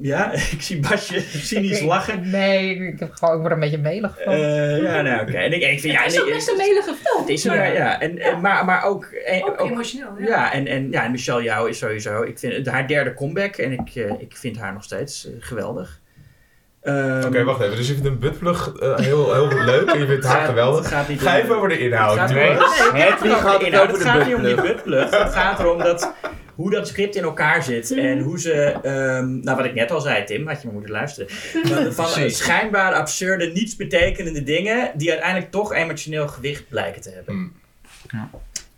[0.00, 2.30] ja, ik zie Basje cynisch Ik- lachen.
[2.30, 4.32] Nee, ik, heb gewoon, ik word er een beetje melig van.
[4.32, 5.32] Eh, ja, nou oké.
[5.36, 7.20] En ik, ik vind, ja, het is ook best een melige film.
[7.20, 10.08] het is maar ja, en, en- maar, maar ook, en, ook, ook- emotioneel.
[10.18, 10.26] Ja.
[10.26, 13.94] ja, en, en, ja, Michelle Jou is sowieso, ik vind haar derde comeback en ik,
[13.94, 16.00] eh, ik vind haar nog steeds eh, geweldig.
[16.82, 17.76] Ehm, Oké, wacht even.
[17.76, 20.78] Dus je vindt een buttplug eh, heel, heel leuk en je vindt haar gaat- geweldig.
[20.84, 22.10] het gaat niet Ga even over de inhoud.
[22.10, 22.30] Het gaat.
[22.30, 25.10] Nee, het gaat niet het om- over het de gaat niet om die buttplug.
[25.10, 26.12] Het gaat erom dat,
[26.54, 27.90] hoe dat script in elkaar zit.
[27.96, 28.52] En hoe ze,
[28.82, 31.30] ehm, nou wat ik net al zei Tim, had je maar moeten luisteren.
[31.94, 32.38] Van, Precies.
[32.38, 37.34] schijnbaar absurde, nietsbetekenende dingen die uiteindelijk toch emotioneel gewicht blijken te hebben.
[37.34, 37.52] Mm.
[38.10, 38.28] Ja.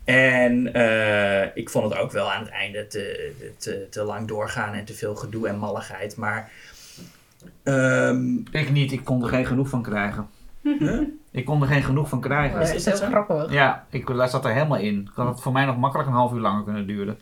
[0.03, 4.73] En eh, ik vond het ook wel aan het einde te, te, te lang doorgaan
[4.73, 6.15] en te veel gedoe en malligheid.
[6.15, 6.51] Maar
[7.63, 10.27] ehm, Ik niet, ik kon er geen genoeg van krijgen.
[10.61, 11.01] Huh?
[11.31, 12.59] Ik kon er geen genoeg van krijgen.
[12.59, 13.51] dat is heel grappig.
[13.51, 14.99] Ja, ik zat er helemaal in.
[15.01, 17.19] Ik had het voor mij nog makkelijk een half uur langer kunnen duren.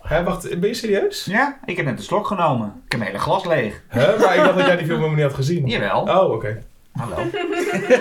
[0.00, 1.24] Hè, wacht, ben je serieus?
[1.24, 2.66] Ja, ik heb net een slok genomen.
[2.84, 3.82] Ik heb mijn hele glas leeg.
[3.88, 4.18] Hè?
[4.18, 5.66] Maar ik dacht dat jij die film helemaal niet had gezien.
[5.66, 6.02] Jawel.
[6.02, 6.62] Oh, oké.
[6.98, 7.16] Hallo.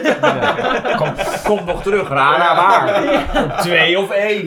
[0.03, 0.95] Ja.
[0.95, 1.14] Kom,
[1.44, 3.61] kom nog terug, Rana, waar?
[3.61, 4.45] Twee of één.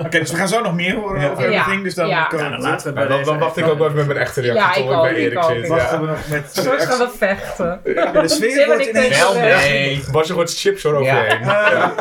[0.00, 1.28] Oké, dus we gaan zo nog meer horen Ja.
[1.30, 1.82] over everything.
[1.82, 2.28] Dus dan Ja.
[2.36, 4.40] ja, dan laten we bij dan, dan wacht ik ook wel even met mijn echte
[4.40, 5.44] reactie Ja, tot ik ik ook, bij ik Erik ook.
[5.50, 5.56] zit.
[5.64, 6.00] Ik wachten Ja.
[6.04, 6.48] we nog met...
[6.50, 7.80] Straks gaan we vechten.
[7.84, 9.18] Ja, de sfeer wordt ineens...
[9.18, 10.02] Wel nee.
[10.12, 11.40] Bas, je gooit chips eroverheen.
[11.44, 11.92] Ja.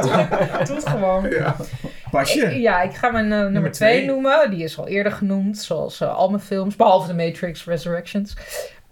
[0.65, 1.27] Doe het gewoon.
[2.11, 2.60] Pasje.
[2.61, 4.06] Ja, ik ga mijn eh, nummer 2 twee.
[4.06, 4.49] noemen.
[4.49, 8.35] Die is al eerder genoemd, zoals eh, al mijn films, behalve The Matrix Resurrections.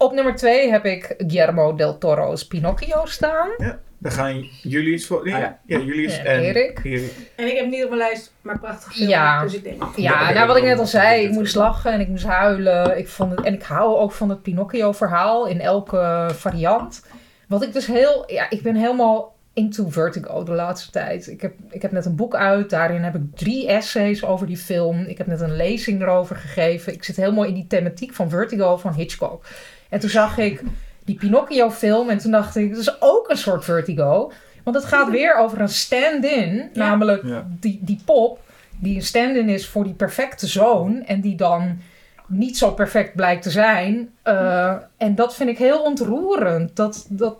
[0.04, 3.50] Op nummer 2 heb ik Guillermo del Toro's Pinocchio staan.
[3.98, 5.28] Dan gaan Julius voor...
[5.28, 5.58] Ja, Ah, ja.
[5.66, 5.78] ja.
[5.78, 6.40] Julius En en...
[6.40, 6.80] Erik.
[6.84, 7.12] Erik.
[7.36, 9.08] En ik heb niet op mijn lijst, maar prachtig film.
[9.08, 9.42] Ja.
[9.42, 9.82] Dus ik denk...
[9.96, 12.98] Ja, nou wat ik net al zei, ik moest lachen en ik moest huilen.
[12.98, 17.04] Ik vond het, en ik hou ook van het Pinocchio-verhaal in elke variant.
[17.48, 21.26] Wat ik dus heel, ja, ik ben helemaal into Vertigo de laatste tijd.
[21.28, 24.56] Ik heb, ik heb net een boek uit, daarin heb ik drie essays over die
[24.56, 25.04] film.
[25.04, 26.92] Ik heb net een lezing erover gegeven.
[26.92, 29.44] Ik zit helemaal in die thematiek van Vertigo van Hitchcock.
[29.88, 30.62] En toen zag ik
[31.04, 34.32] die Pinocchio-film en toen dacht ik, dat is ook een soort Vertigo.
[34.64, 37.46] Want het gaat weer over een stand-in, namelijk Ja.
[37.48, 38.40] die, die pop
[38.80, 41.78] die een stand-in is voor die perfecte zoon en die dan
[42.26, 44.10] niet zo perfect blijkt te zijn.
[44.24, 46.76] Uh, en dat vind ik heel ontroerend.
[46.76, 47.36] Dat, dat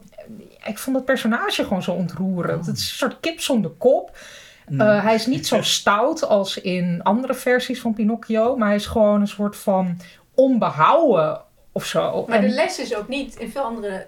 [0.67, 2.67] ik vond het personage gewoon zo ontroerend.
[2.67, 4.17] Het is een soort kip zonder kop.
[4.79, 8.87] Eh, hij is niet zo stout als in andere versies van Pinocchio, maar hij is
[8.87, 9.97] gewoon een soort van
[10.35, 11.41] onbehouden
[11.77, 12.25] of zo.
[12.29, 14.07] Maar En- de les is ook niet, in veel andere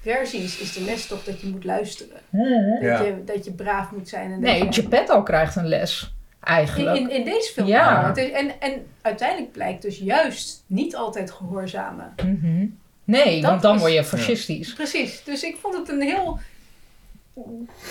[0.00, 2.20] versies is de les toch dat je moet luisteren.
[2.30, 2.78] Hmm.
[2.80, 2.96] Ja.
[2.98, 4.32] Dat, je, dat je braaf moet zijn.
[4.32, 6.96] En Nee, Geppetto krijgt een les, eigenlijk.
[6.96, 7.66] in, in deze film.
[7.66, 8.14] Ja.
[8.14, 12.14] is- en, en uiteindelijk blijkt dus juist niet altijd gehoorzamen.
[12.24, 12.66] Mhm.
[13.04, 14.72] Nee, Dat want dan is- word je fascistisch.
[14.72, 15.24] Precies.
[15.24, 16.38] Dus ik vond het een heel...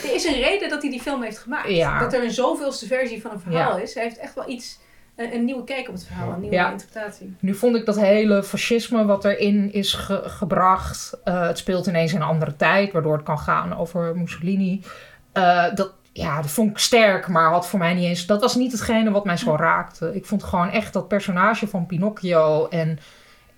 [0.03, 1.69] Er is een reden dat hij die film heeft gemaakt.
[1.69, 1.99] Ja.
[1.99, 3.83] Dat er een zoveelste versie van een verhaal Ja.
[3.83, 3.93] is.
[3.93, 4.79] Hij heeft echt wel iets...
[5.19, 6.31] Een, een nieuwe kijk op het verhaal.
[6.33, 6.71] Een nieuwe Ja.
[6.71, 7.35] interpretatie.
[7.39, 11.19] Nu vond ik dat hele fascisme wat erin is ge- gebracht.
[11.23, 14.83] eh, het speelt ineens in een andere tijd, waardoor het kan gaan over Mussolini.
[15.31, 18.25] Eh, dat, ja, dat vond ik sterk, maar had voor mij niet eens.
[18.25, 20.15] Dat was niet hetgene wat mij zo raakte.
[20.15, 22.99] Ik vond gewoon echt dat personage van Pinocchio en,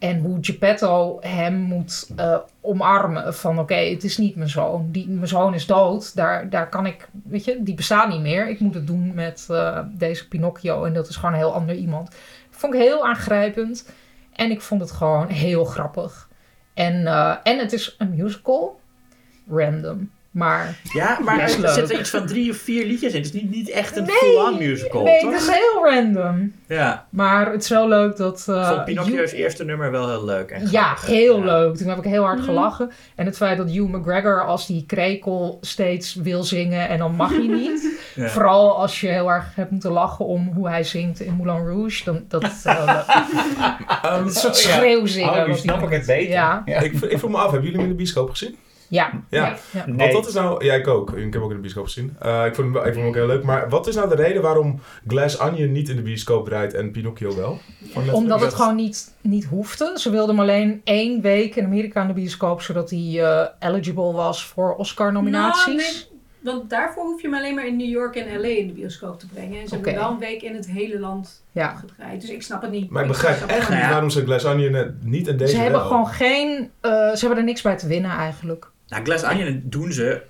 [0.01, 3.33] en hoe Geppetto hem moet eh, omarmen.
[3.33, 4.91] Van oké, het is niet mijn zoon.
[4.91, 6.15] Die, mijn zoon is dood.
[6.15, 8.49] Daar, daar kan ik, weet je, die bestaat niet meer.
[8.49, 10.83] Ik moet het doen met eh, deze Pinocchio.
[10.83, 12.15] En dat is gewoon een heel ander iemand.
[12.49, 13.91] Vond ik heel aangrijpend.
[14.33, 16.29] En ik vond het gewoon heel grappig.
[16.73, 18.79] En, eh, en het is een musical.
[19.49, 20.11] Random.
[20.31, 21.69] Maar Ja, maar er leuk.
[21.71, 23.17] zitten iets van drie of vier liedjes in.
[23.21, 25.31] Het is niet, niet echt een Nee, full-on musical, nee, toch?
[25.31, 26.53] het is heel random.
[26.67, 28.45] Ja, Maar het is wel leuk dat...
[28.49, 30.49] eh, ik vond Pinocchio's Hugh- eerste nummer wel heel leuk.
[30.49, 31.45] En Ja, heel Ja.
[31.45, 31.75] leuk.
[31.77, 32.45] Toen heb ik heel hard Mhm.
[32.47, 32.91] gelachen.
[33.15, 37.29] En het feit dat Hugh McGregor als die krekel steeds wil zingen en dan mag
[37.29, 37.99] hij niet.
[38.15, 38.27] Ja.
[38.29, 42.03] Vooral als je heel erg hebt moeten lachen om hoe hij zingt in Moulin Rouge.
[42.03, 43.05] Dan, dat leuk.
[44.05, 44.69] Um, Een soort oh ja.
[44.77, 45.29] schreeuwzingen.
[45.29, 46.29] Oh, nu wat snap ik het beter.
[46.31, 48.55] Ja, Ik, ik vroeg me af, hebben jullie hem in de bioscoop gezien?
[48.91, 49.11] Ja.
[49.29, 49.55] Ja.
[49.71, 49.83] ja.
[49.85, 49.95] Nee.
[49.97, 50.65] Want dat is nou...
[50.65, 51.11] Ja, ik ook.
[51.11, 52.15] Ik heb ook in de bioscoop gezien.
[52.19, 53.43] Eh, ik, vond hem, ik vond hem ook heel leuk.
[53.43, 56.91] Maar wat is nou de reden waarom Glass Onion niet in de bioscoop draait en
[56.91, 57.59] Pinocchio wel?
[58.11, 59.91] Omdat het gewoon niet, niet hoefde.
[59.95, 64.11] Ze wilden hem alleen één week in Amerika in de bioscoop, zodat hij eh, eligible
[64.13, 66.09] was voor Oscar-nominaties.
[66.43, 68.73] Nou, Want daarvoor hoef je hem alleen maar in New York en LA in de
[68.73, 69.61] bioscoop te brengen.
[69.61, 71.73] En ze hebben wel een week in het hele land Ja.
[71.75, 72.21] gedraaid.
[72.21, 72.89] Dus ik snap het niet.
[72.89, 75.79] Maar ik begrijp echt niet waarom ze Glass Onion net niet en deze Ze hebben
[75.79, 75.87] wel.
[75.89, 76.71] gewoon geen.
[76.81, 78.70] eh, ze hebben er niks bij te winnen eigenlijk.
[78.91, 80.21] Nou, Glass Onion doen ze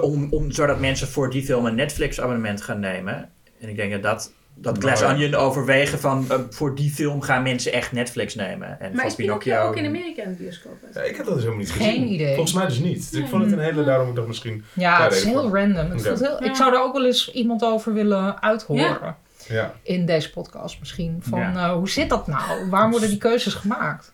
[0.00, 3.30] om, om, zodat mensen voor die film een Netflix-abonnement gaan nemen.
[3.60, 5.14] En ik denk dat dat, dat Glass Nou.
[5.14, 8.68] Onion overwegen van eh, voor die film gaan mensen echt Netflix nemen.
[8.80, 10.76] En Maar voor is Pinocchio ook in Amerika in de bioscoop?
[10.94, 12.12] Ja, ik heb dat dus helemaal niet Geen gezien.
[12.12, 12.34] idee.
[12.34, 13.10] Volgens mij dus niet.
[13.10, 13.84] Dus ik vond het een hele...
[13.84, 14.64] Daarom ik dacht misschien...
[14.72, 15.90] Ja, het is heel random.
[15.90, 16.44] Het heel.
[16.44, 18.82] Ik zou er ook wel eens iemand over willen uithoren.
[18.82, 19.18] Ja.
[19.82, 21.18] In deze podcast misschien.
[21.20, 21.52] Van Ja.
[21.54, 22.68] eh, hoe zit dat nou?
[22.70, 24.10] Waarom worden die keuzes gemaakt?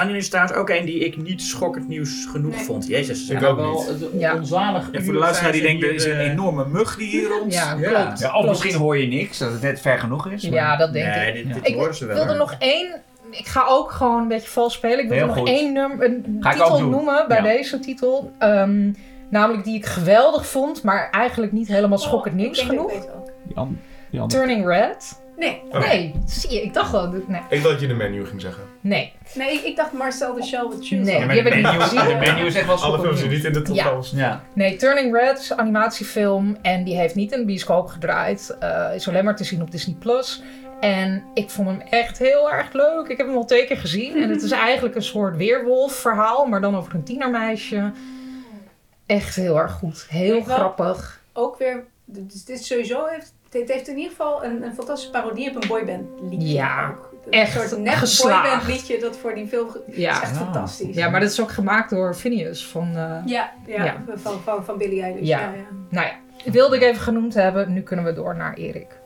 [0.00, 2.64] Onion is trouwens ook een die ik niet schokkend nieuws genoeg Nee.
[2.64, 2.86] vond.
[2.86, 3.28] Jezus.
[3.28, 3.46] Ik ja.
[3.48, 4.20] ook wel niet.
[4.20, 4.34] Ja.
[4.34, 7.52] onzalig En voor de luisteraar die denkt, er is een enorme mug die hier rond.
[7.52, 7.88] Ja, Ja.
[8.02, 8.18] klopt.
[8.18, 8.48] Ja, of klopt.
[8.48, 10.42] misschien hoor je niks, dat het net ver genoeg is.
[10.42, 11.34] maar- Ja, dat denk Nee, ik.
[11.44, 12.16] dit, dit Ik horen ze wel.
[12.16, 13.00] wilde nog één.
[13.30, 14.98] Ik ga ook gewoon een beetje vals spelen.
[14.98, 15.48] Ik wilde Heel nog goed.
[15.48, 17.42] één nummer, een Ga titel noemen bij Ja.
[17.42, 18.32] deze titel.
[18.38, 18.92] Ehm,
[19.30, 22.90] namelijk die ik geweldig vond, maar eigenlijk niet helemaal schokkend Oh, ik nieuws denk dat
[22.90, 23.24] ik genoeg.
[23.54, 23.78] Jan,
[24.10, 24.28] Jan.
[24.28, 25.20] Turning Red.
[25.36, 25.78] Nee, Oké.
[25.78, 27.08] Nee, zie je, ik dacht wel.
[27.10, 28.62] Nee, Ik dacht dat je de menu ging zeggen.
[28.80, 29.12] nee.
[29.34, 30.88] nee ik, ik dacht Marcel de with Shoes.
[31.06, 31.18] Nee.
[31.18, 32.18] Ja, maar die de heb ik niet menu, gezien.
[32.18, 33.76] de menu is echt wel Alle films die niet in de top
[34.14, 34.42] Ja.
[34.52, 38.56] Nee, Turning Red is een animatiefilm en die heeft niet in de bioscoop gedraaid.
[38.60, 39.96] Eh, is alleen maar te zien op Disney+.
[39.98, 40.42] Plus.
[40.80, 43.06] En ik vond hem echt heel erg leuk.
[43.08, 44.22] Ik heb hem al twee keer gezien.
[44.22, 47.90] En het is eigenlijk een soort weerwolf verhaal, maar dan over een tienermeisje.
[49.06, 50.06] Echt heel erg goed.
[50.08, 50.56] Heel Weet je wel?
[50.56, 51.22] grappig.
[51.32, 55.48] Ook weer, dus dit sowieso heeft, dit heeft in ieder geval een, een fantastische parodie
[55.50, 56.48] op een boyband liedje.
[56.52, 57.12] Ja, ook.
[57.30, 58.42] echt Een soort net geslaagd.
[58.42, 60.10] boyband liedje dat voor die film ge- is Ja.
[60.22, 60.36] echt Ah.
[60.42, 60.96] fantastisch.
[60.96, 62.88] ja, maar dat is ook gemaakt door Phineas van...
[62.96, 64.02] eh, Ja, ja, Ja.
[64.14, 65.26] Van, van, van Billie Eilish.
[65.28, 65.38] Ja.
[65.40, 65.46] Ja.
[65.46, 67.72] Ja, Nou ja, wilde ik even genoemd hebben.
[67.72, 68.96] Nu kunnen we door naar Erik.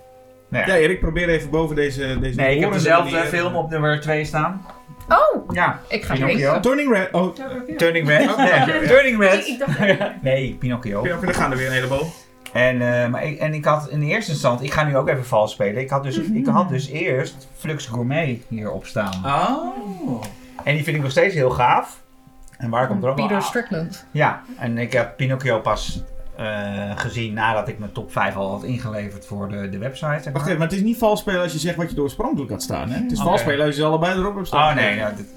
[0.48, 0.66] Nee.
[0.66, 2.18] Ja, Erik, probeer even boven deze...
[2.20, 4.66] deze Nee, ik heb dezelfde manier- film op nummer 2 staan.
[5.08, 6.60] Oh, Ja, ik ga Pinocchio.
[6.60, 7.12] Turning Red.
[7.12, 7.34] Oh,
[7.76, 8.36] Turning Red.
[8.36, 9.46] Nee, Turning Red.
[9.46, 9.78] ik dacht,
[10.22, 11.06] Nee, Pinocchio.
[11.06, 12.06] ja, dan gaan er weer een heleboel.
[12.52, 15.24] En, eh, maar ik, en ik had in eerste instantie, ik ga nu ook even
[15.24, 15.80] vals spelen.
[15.82, 19.22] Ik had dus, ik had dus eerst Flux Gourmet hierop staan.
[19.24, 20.22] Oh.
[20.64, 22.00] En die vind ik nog steeds heel gaaf.
[22.58, 23.42] En waar komt er ook Peter?
[23.42, 24.06] Strickland.
[24.10, 26.02] Ja, en ik heb Pinocchio pas
[26.36, 30.06] eh, gezien nadat ik mijn top 5 al had ingeleverd voor de, de website.
[30.22, 30.44] Zeg Wacht maar.
[30.44, 32.90] even, maar het is niet vals spelen als je zegt wat je oorspronkelijk had staan.
[32.90, 33.02] Hè?
[33.02, 33.28] Het is Oké.
[33.28, 34.68] vals spelen als je ze allebei erop hebt staan.
[34.70, 35.32] Oh nee, nou, dit-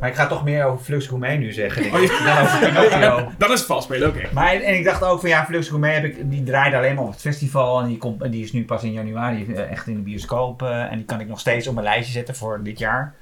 [0.00, 1.82] maar ik ga toch meer over Flux Gourmet nu zeggen.
[1.82, 2.34] denk Oh, ja.
[2.34, 3.30] Dan over Pinocchio.
[3.38, 4.28] Dan is het vals spelen, oké.
[4.32, 7.04] Maar en ik dacht ook van ja, Flux Gourmet heb ik, die draaide alleen maar
[7.04, 7.80] op het festival.
[7.80, 10.62] En die, komt, en die is nu pas in januari eh, echt in de bioscoop.
[10.62, 13.14] eh, en die kan ik nog steeds op mijn lijstje zetten voor dit jaar.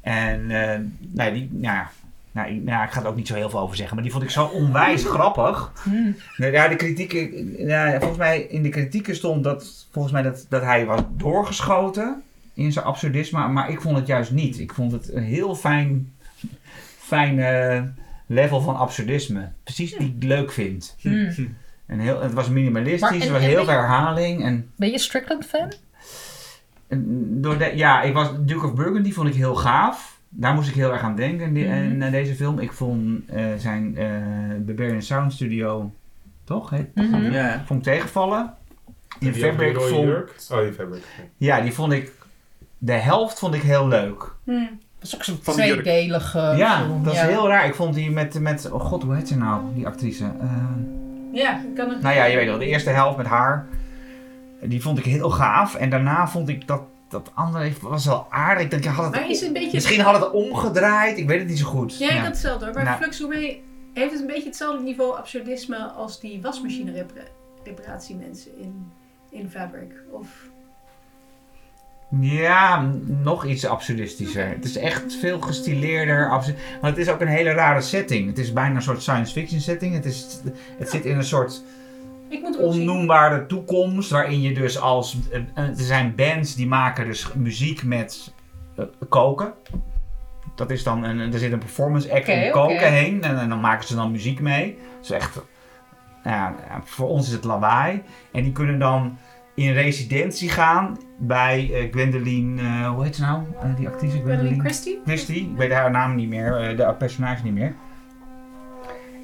[0.00, 1.90] En eh nou, die, nou, ja,
[2.32, 3.94] nou, ik- nou, ik ga er ook niet zo heel veel over zeggen.
[3.94, 5.72] Maar die vond ik zo onwijs grappig.
[5.82, 6.16] Hmm.
[6.36, 10.46] Nou, Ja, de kritieken, ja, volgens mij in de kritieken stond dat, volgens mij dat,
[10.48, 12.22] dat hij was doorgeschoten
[12.56, 13.48] in zijn absurdisme.
[13.48, 14.58] Maar ik vond het juist niet.
[14.58, 16.12] Ik vond het een heel fijn,
[16.98, 17.94] fijn,
[18.26, 19.48] level van absurdisme.
[19.62, 20.96] Precies die ik leuk vind.
[21.00, 21.28] Hmm.
[21.86, 24.44] En heel, het was minimalistisch, Maar en- er was en heel veel herhaling.
[24.44, 25.72] En, Ben je Strickland fan?
[26.88, 30.18] en door de, ja, ik was, Duke of Burgundy vond ik heel gaaf.
[30.28, 32.58] Daar moest ik heel erg aan denken in, die- in, eh, deze film.
[32.58, 34.06] Ik vond eh, zijn eh
[34.58, 35.92] Barbarian Sound Studio,
[36.44, 36.70] toch?
[36.70, 36.86] Heet.
[37.30, 37.62] Ja.
[37.66, 38.54] Vond ik tegenvallen.
[39.20, 40.48] In Fabric vond?
[40.52, 41.02] Oh, die Fabric.
[41.36, 42.12] ja, die vond ik,
[42.78, 44.32] de helft vond ik heel leuk.
[44.44, 44.52] Hm.
[44.98, 47.04] Dat is ook zo'n tweedelige ja, film.
[47.04, 47.26] dat is ja.
[47.26, 47.66] heel raar.
[47.66, 50.24] Ik vond die met, met, oh god, hoe heet ze nou, die actrice?
[50.24, 50.50] Eh,
[51.32, 53.66] Ja, ik kan het Nou ja, je weet wel, de eerste helft met haar,
[54.62, 55.74] die vond ik heel gaaf.
[55.74, 58.64] En daarna vond ik dat, dat andere was wel aardig.
[58.64, 59.70] Ik denk, je had het, Maar is het een beetje...
[59.74, 61.98] misschien had het omgedraaid, ik weet het niet zo goed.
[61.98, 62.74] Ja, ik had hetzelfde hoor.
[62.74, 62.96] Maar Nou.
[62.96, 63.56] Flux Gourmet
[63.94, 67.28] heeft het een beetje hetzelfde niveau absurdisme als die wasmachine repara-
[67.64, 68.92] reparatiemensen in,
[69.30, 69.92] in Fabric.
[70.10, 70.28] Of...
[72.20, 74.48] Ja, nog iets absurdistischer.
[74.48, 76.28] Het is echt veel gestileerder.
[76.28, 76.46] Want
[76.80, 78.26] het is ook een hele rare setting.
[78.28, 79.94] Het is bijna een soort science fiction setting.
[79.94, 80.40] Het, is,
[80.78, 81.62] het zit in een soort
[82.58, 84.10] onnoembare toekomst.
[84.10, 85.16] Waarin je dus als.
[85.32, 88.32] eh, Er zijn bands die maken dus muziek met
[88.76, 89.52] eh, koken.
[90.54, 92.50] Dat is dan een, er zit een performance act oké.
[92.50, 93.22] koken heen.
[93.22, 94.78] En, en dan maken ze dan muziek mee.
[94.96, 95.34] Dat is echt.
[96.24, 96.36] nou
[96.68, 98.02] ja, voor ons is het lawaai.
[98.32, 99.18] En die kunnen dan
[99.56, 102.62] in residentie gaan bij eh Gwendoline.
[102.62, 103.42] eh, hoe heet ze nou?
[103.60, 105.00] Eh, die actrice Gwendoline Gwendoline Christie?
[105.04, 107.74] Christie, ik weet haar naam niet meer, de personage niet meer.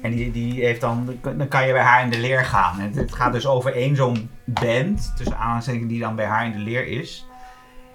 [0.01, 2.79] En die, die heeft dan, dan kan je bij haar in de leer gaan.
[2.79, 6.51] Het, het gaat dus over één zo'n band, tussen aanhalingstekens, die dan bij haar in
[6.51, 7.25] de leer is.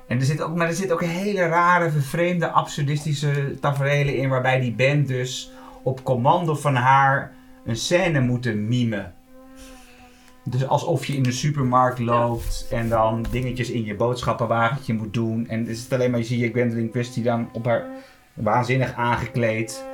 [0.08, 4.60] En er zit ook, maar er zitten ook hele rare, vervreemde, absurdistische tafereelen in, waarbij
[4.60, 5.52] die band dus
[5.82, 7.32] op commando van haar
[7.64, 9.14] een scène moeten mimen.
[10.44, 15.48] Dus alsof je in de supermarkt loopt en dan dingetjes in je boodschappenwagentje moet doen.
[15.48, 17.84] En het is het alleen maar, zie je Gwendolyn Christie dan op haar
[18.34, 19.84] waanzinnig aangekleed.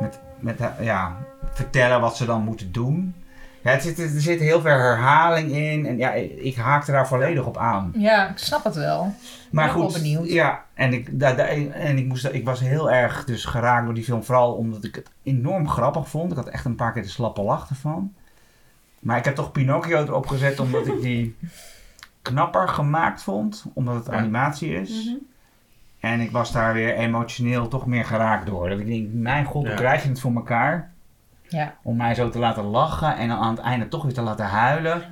[0.00, 1.16] Met, met haar- ja,
[1.52, 3.14] vertellen wat ze dan moeten doen.
[3.62, 5.86] Ja, het zit, er zit heel veel herhaling in.
[5.86, 7.92] En ja, ik haakte daar volledig op aan.
[7.96, 9.14] Ja, ik snap het wel.
[9.50, 10.28] Maar ben wel goed, benieuwd.
[10.28, 13.94] ja, en, ik, da, da- en ik, moest, ik was heel erg dus geraakt door
[13.94, 14.24] die film.
[14.24, 16.30] Vooral omdat ik het enorm grappig vond.
[16.30, 18.12] Ik had echt een paar keer de slappe lach ervan.
[19.04, 21.36] Maar ik heb toch Pinocchio erop gezet omdat ik die
[22.22, 23.64] knapper gemaakt vond.
[23.74, 24.12] Omdat het Ja.
[24.12, 25.04] animatie is.
[25.04, 25.14] Mhm.
[26.00, 28.68] En ik was daar weer emotioneel toch meer geraakt door.
[28.68, 30.92] Dat ik denk, mijn god, hoe krijg je het voor elkaar?
[31.48, 31.74] Ja.
[31.82, 34.44] Om mij zo te laten lachen en dan aan het einde toch weer te laten
[34.46, 35.02] huilen.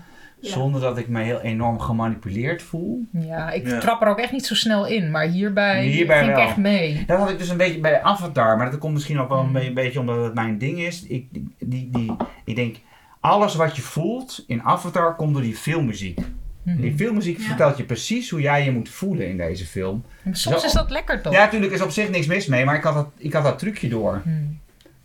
[0.41, 0.51] Ja.
[0.51, 3.05] Zonder dat ik me heel enorm gemanipuleerd voel.
[3.11, 3.79] Ja, ik Ja.
[3.79, 5.11] trap er ook echt niet zo snel in.
[5.11, 7.05] Maar hierbij, Hierbij ging ik echt mee.
[7.07, 9.47] Dat had ik dus een beetje bij Avatar, maar dat komt misschien ook wel een
[9.47, 9.53] Mm.
[9.53, 11.07] be- beetje omdat het mijn ding is.
[11.07, 11.27] Ik,
[11.59, 12.77] die, die, ik denk,
[13.23, 16.19] alles wat je voelt in Avatar komt door die filmmuziek.
[16.63, 16.81] Mhm.
[16.81, 17.45] Die filmmuziek Ja.
[17.45, 20.05] vertelt je precies hoe jij je moet voelen in deze film.
[20.23, 21.33] Maar Soms Zo- is dat lekker toch?
[21.33, 23.59] Ja, natuurlijk is op zich niks mis mee, maar ik had dat, ik had dat
[23.59, 24.21] trucje door.
[24.25, 24.59] Hmm.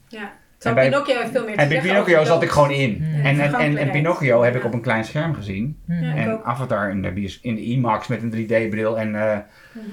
[0.08, 0.32] Ja.
[0.58, 2.98] Terwijl En bij- Pinocchio heeft veel meer te En bij Pinocchio zat ik gewoon in.
[3.00, 3.26] Mm.
[3.26, 3.92] En, en, en.
[3.92, 5.78] Pinocchio heb ik op een klein scherm gezien.
[5.88, 6.44] Ja, en ook.
[6.44, 9.38] Avatar in de, in de IMAX met een 3D-bril en eh,
[9.74, 9.86] Mhm.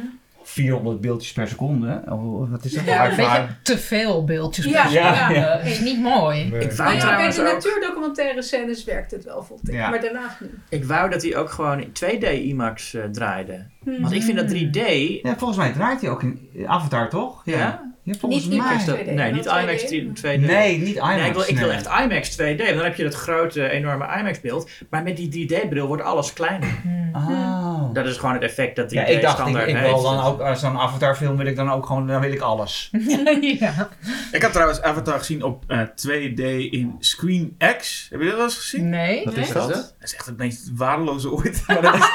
[0.45, 2.03] 400 beeldjes per seconde.
[2.09, 2.85] Oh, wat is dat?
[2.85, 3.47] Ja, een Uitvaart?
[3.47, 4.65] beetje te veel beeldjes.
[4.65, 5.35] Ja, per seconde.
[5.35, 5.59] ja.
[5.59, 6.45] is niet mooi.
[6.45, 6.61] Nee.
[6.61, 9.75] Ik wou Nou ja, trouwens de ook, natuurdocumentaire scènes werkt het wel, vond ik.
[9.75, 9.91] Ja.
[9.91, 10.51] Maar daarna niet.
[10.69, 13.67] ik wou dat hij ook gewoon in 2D IMAX eh, draaide.
[13.85, 14.01] Mhm.
[14.01, 14.89] Want ik vind dat 3D...
[15.23, 17.43] Ja, volgens mij draait hij ook in Avatar, toch?
[17.45, 17.93] Ja?
[18.03, 18.67] Ja, volgens Niet mij.
[18.67, 19.63] IMAX Is dat- 2D, nee, niet 2D.
[19.63, 20.41] IMAX 2D.
[20.41, 21.17] Nee, niet IMAX.
[21.17, 21.77] Nee, ik wil, ik wil nee.
[21.77, 22.57] echt IMAX 2D.
[22.57, 24.71] Want dan heb je dat grote, enorme IMAX-beeld.
[24.91, 26.69] Maar met die 3D-bril wordt alles kleiner.
[26.83, 27.03] Hmm.
[27.15, 27.95] Oh.
[27.95, 29.89] Dat is gewoon het effect dat 3D Ja, ik dacht, ik, standaard ik heeft.
[29.91, 32.41] wil dan ook, als zo'n Avatar film wil ik dan ook gewoon, dan wil ik
[32.41, 32.91] alles.
[33.61, 33.89] ja.
[34.33, 38.07] Ik had trouwens Avatar gezien op eh, 2D in Screen X.
[38.11, 38.89] Heb je dat wel eens gezien?
[38.89, 39.25] Nee.
[39.25, 39.45] Wat Nee?
[39.45, 39.69] is dat?
[39.69, 39.95] dat?
[40.01, 41.63] Is echt het meest waardeloze ooit.
[41.67, 42.01] Maar dat is...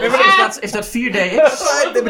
[0.00, 1.34] Nee, maar is dat, is dat 4DX?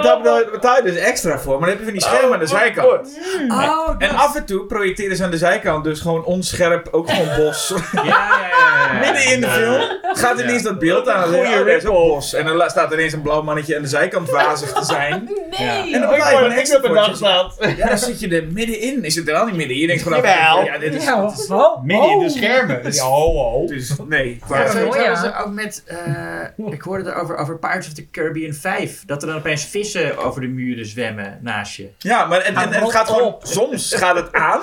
[0.02, 0.20] Daar
[0.52, 3.18] betaal, je dus extra voor, maar dan heb je van die schermen aan de zijkant.
[3.48, 7.36] Oh, En af en toe projekteren ze aan de zijkant dus gewoon onscherp ook gewoon
[7.36, 7.74] bos.
[7.92, 8.98] Ja, ja, ja, ja.
[8.98, 11.22] Midden in de film gaat ineens dat beeld aan.
[11.28, 12.34] Goeie Oh, bos.
[12.34, 14.28] En dan staat ineens een blauw mannetje aan de zijkant
[14.60, 15.28] wazig te zijn.
[15.58, 15.94] Nee.
[15.94, 17.06] En dan je gewoon extra.
[17.08, 17.56] Dus staat.
[17.76, 19.04] Ja, dan zit je er middenin.
[19.04, 19.80] Is het er wel niet middenin?
[19.82, 20.64] Je denkt gewoon Jawel.
[20.64, 21.04] ja, dit is...
[21.04, 22.30] Ja, dit is- ho, Midden in de ho.
[22.30, 22.92] schermen.
[22.92, 23.66] Ja, ho, ho.
[23.66, 24.40] Dus nee.
[24.48, 25.12] Ja, Ja, zo, ja.
[25.12, 29.02] is ook met, eh, ik hoorde er over, over Pirates of the Caribbean 5.
[29.06, 31.88] Dat er dan opeens vissen over de muren zwemmen naast je.
[31.98, 33.22] Ja, maar en, en, en het gaat gewoon...
[33.26, 33.40] op.
[33.46, 34.60] Soms gaat het aan.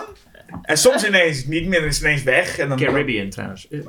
[0.61, 1.85] En soms ineens niet meer.
[1.85, 2.57] is het ineens weg.
[2.57, 2.77] En dan...
[2.77, 3.67] Caribbean trouwens.
[3.69, 3.85] Ja.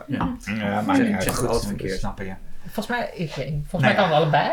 [0.59, 1.23] Ja, maar niet uit.
[1.23, 1.99] zeg Goed, verkeerd.
[1.99, 2.39] snappen, ja.
[2.73, 3.31] Volgens mij, ik.
[3.33, 3.81] Volgens Nee.
[3.81, 4.51] mij kan het allebei.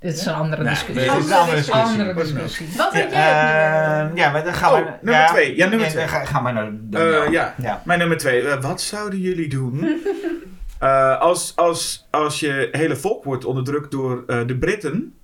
[0.00, 1.10] Dit is een andere Nee, discussie.
[1.10, 1.82] Dit is een andere discussie.
[2.02, 2.66] Andere discussie.
[2.76, 4.84] Wat had jij Eh, ja, maar dan gaan Oh, we...
[5.00, 5.56] nummer ja, twee.
[5.56, 6.08] Ja, nummer twee.
[6.08, 6.70] ga- gaan we naar...
[6.72, 7.54] de- Eh, ja.
[7.62, 7.82] ja.
[7.84, 8.48] Mijn nummer twee.
[8.48, 10.00] Eh, wat zouden jullie doen
[10.78, 15.14] eh, als, als, als je hele volk wordt onderdrukt door eh, de Britten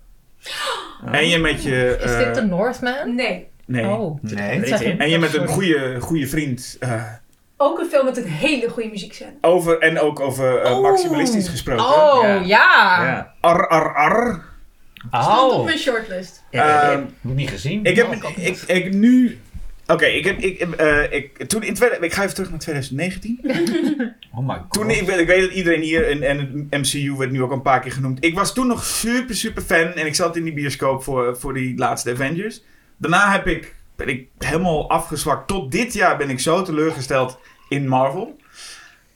[1.11, 1.99] en je met je...
[2.03, 3.15] Is dit de Northman?
[3.15, 3.49] Nee.
[3.67, 3.87] Nee.
[3.87, 4.19] Oh.
[4.23, 4.75] Nee.
[4.99, 6.77] En je met een goede, goede vriend.
[6.81, 7.03] eh,
[7.57, 9.33] Ook een film met een hele goede muziekscène.
[9.41, 10.83] over, en ook over Oh.
[10.83, 11.85] maximalistisch gesproken.
[11.85, 12.35] Oh, Ja.
[12.35, 13.05] ja.
[13.07, 13.33] Ja.
[13.41, 14.53] Ar, ar, ar.
[15.09, 16.43] Stond op Oh, mijn shortlist.
[16.51, 17.85] Ja, Ehm, heb ik niet gezien.
[17.85, 19.39] ik heb Oh, ik, ik, nu...
[19.87, 20.39] Oké, ik heb...
[20.39, 23.41] Ik, eh, ik, toen in tweede, ik ga even terug naar 2019.
[24.37, 24.73] Oh my god.
[24.73, 26.39] Toen, ik, weet- ik weet dat iedereen hier en, en
[26.71, 28.25] het MCU werd nu ook een paar keer genoemd.
[28.25, 31.55] Ik was toen nog super, super fan en ik zat in die bioscoop voor, voor
[31.55, 32.63] die laatste Avengers.
[32.97, 35.49] Daarna heb ik, ben ik helemaal afgezwakt.
[35.49, 38.37] Tot dit jaar ben ik zo teleurgesteld in Marvel.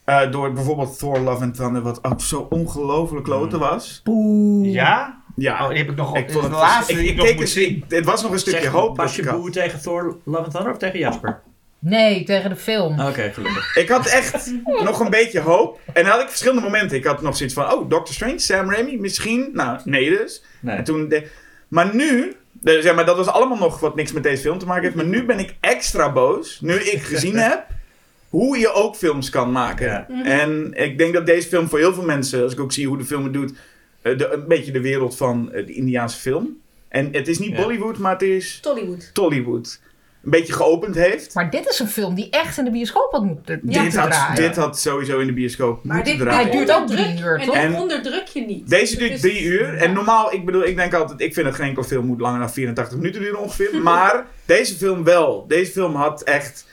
[0.05, 4.01] Eh, door bijvoorbeeld Thor Love and Thunder, wat ook zo ongelooflijk kloten was.
[4.05, 4.73] Poeh.
[4.73, 5.18] Ja?
[5.39, 7.47] Ja, Oh, die heb ik nog ik vond de het, laatste ik, ik nog keek
[7.47, 7.77] zien.
[7.77, 9.01] ik- het was nog een stukje Zeg hoop.
[9.03, 9.37] ik had.
[9.41, 11.41] Boer tegen Thor Love and Thunder of tegen Jasper?
[11.81, 13.01] Nee, tegen de film.
[13.01, 13.77] Oké, gelukkig.
[13.77, 14.53] Ik had echt
[14.85, 15.81] nog een beetje hoop.
[15.93, 16.97] En dan had ik verschillende momenten.
[16.97, 19.49] Ik had nog zoiets van, oh, Doctor Strange, Sam Raimi, misschien.
[19.53, 20.45] Nou, nee dus.
[20.61, 20.77] Nee.
[20.77, 21.27] En toen de,
[21.69, 24.67] maar nu, de- zeg maar, dat was allemaal nog wat niks met deze film te
[24.67, 24.95] maken heeft.
[24.95, 27.67] Maar nu ben ik extra boos, nu ik gezien heb
[28.29, 29.87] hoe je ook films kan maken.
[29.87, 30.07] Ja.
[30.25, 32.99] En ik denk dat deze film voor heel veel mensen, als ik ook zie hoe
[32.99, 33.53] de film het doet,
[34.17, 36.57] de, een beetje de wereld van eh, de Indiaanse film.
[36.89, 37.63] En het is niet Ja.
[37.63, 39.11] Bollywood, maar het is Tollywood.
[39.15, 39.81] Tollywood.
[40.25, 41.35] Een beetje geopend heeft.
[41.35, 43.83] Maar dit is een film die echt in de bioscoop had moeten Ja.
[43.83, 44.43] dit, had, draaien.
[44.43, 46.49] dit had sowieso in de bioscoop Maar moeten dit, draaien.
[46.49, 47.55] Hij duurt ook drie uur, En toch?
[47.55, 48.69] En- onderdruk je niet.
[48.69, 49.75] Deze duurt is- drie uur.
[49.77, 52.39] En normaal, ik bedoel, ik denk altijd, ik vind dat geen enkel film moet langer
[52.41, 53.83] dan 84 minuten duren ongeveer.
[53.83, 55.45] Maar deze film wel.
[55.49, 56.67] Deze film had echt.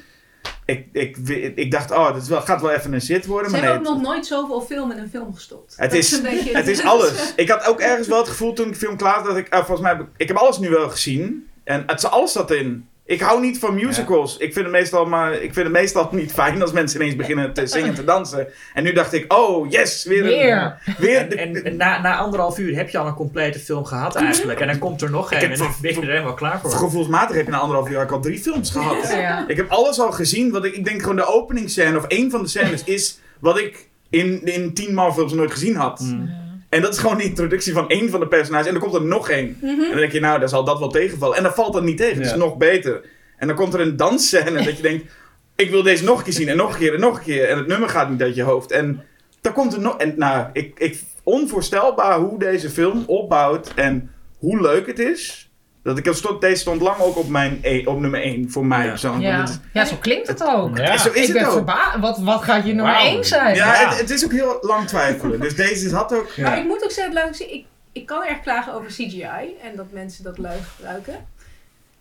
[0.66, 1.18] Ik, ik,
[1.56, 3.50] ik dacht, oh, is wel, gaat wel even een zit worden.
[3.50, 5.74] Ze Maar hebben nee, ook nog nooit zoveel film in een film gestopt.
[5.78, 7.34] Het Dat is- beetje- het is alles.
[7.36, 9.58] Ik had ook ergens wel het gevoel toen ik de film klaar dat ik, ah,
[9.60, 11.48] volgens mij, heb ik, ik heb alles nu wel gezien.
[11.64, 12.88] En het, alles zat in.
[13.08, 14.38] Ik hou niet van musicals.
[14.38, 17.54] Ik, vind het meestal maar, ik vind het meestal niet fijn als mensen ineens beginnen
[17.54, 18.48] te zingen en te dansen.
[18.74, 20.26] En nu dacht ik, oh yes, weer een...
[20.28, 20.78] Weer.
[20.98, 23.86] weer En, de- en, en na, na anderhalf uur heb je al een complete film
[23.86, 24.60] gehad eigenlijk.
[24.60, 26.72] En dan komt er nog één heb en dan ben je er helemaal klaar voor.
[26.72, 29.10] Gevoelsmatig heb je na anderhalf jaar al drie films gehad.
[29.12, 29.48] Ja.
[29.48, 30.52] Ik heb alles al gezien.
[30.52, 33.88] Wat ik, ik denk gewoon de openingsscène of één van de scènes is wat ik
[34.10, 36.00] in, in tien Marvel films nooit gezien had.
[36.00, 36.30] Mm.
[36.70, 38.68] En dat is gewoon de introductie van één van de personages.
[38.68, 39.58] En dan komt er nog één.
[39.62, 39.82] Mhm.
[39.82, 41.38] En dan denk je, nou, dan zal dat wel tegenvallen.
[41.38, 42.16] En dan valt dat niet tegen.
[42.16, 42.32] Dat Ja.
[42.32, 43.02] is nog beter.
[43.38, 45.12] En dan komt er een dansscène dat je denkt,
[45.56, 46.48] ik wil deze nog een keer zien.
[46.50, 47.50] En nog een keer en nog een keer.
[47.50, 48.72] En het nummer gaat niet uit je hoofd.
[48.72, 49.04] En
[49.42, 49.98] dan komt er nog...
[49.98, 53.72] En nou, ik, ik, onvoorstelbaar hoe deze film opbouwt.
[53.76, 55.45] En hoe leuk het is.
[55.86, 58.84] Dat ik, stond, deze stond lang ook op, mijn, e- op nummer 1 voor mij
[58.84, 58.90] Ja.
[58.90, 59.24] persoonlijk.
[59.24, 59.46] Ja.
[59.74, 60.78] Ja, zo klinkt het ook.
[60.78, 60.98] Ja.
[60.98, 62.00] Zo is ik het ben verbaasd.
[62.00, 63.06] Wat, wat gaat je nummer Wauw.
[63.06, 63.56] 1 zijn?
[63.56, 63.90] Ja, Ja.
[63.90, 65.40] Het, het is ook heel lang twijfelen.
[65.40, 66.38] Dus deze had ook...
[66.38, 69.56] Maar ik moet ook zeggen, laat ik, zien, ik, ik kan erg klagen over CGI
[69.64, 71.28] en dat mensen dat lui gebruiken.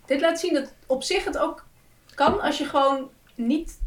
[0.06, 1.65] Dit laat zien dat op zich het ook
[2.15, 3.78] kan als je gewoon niet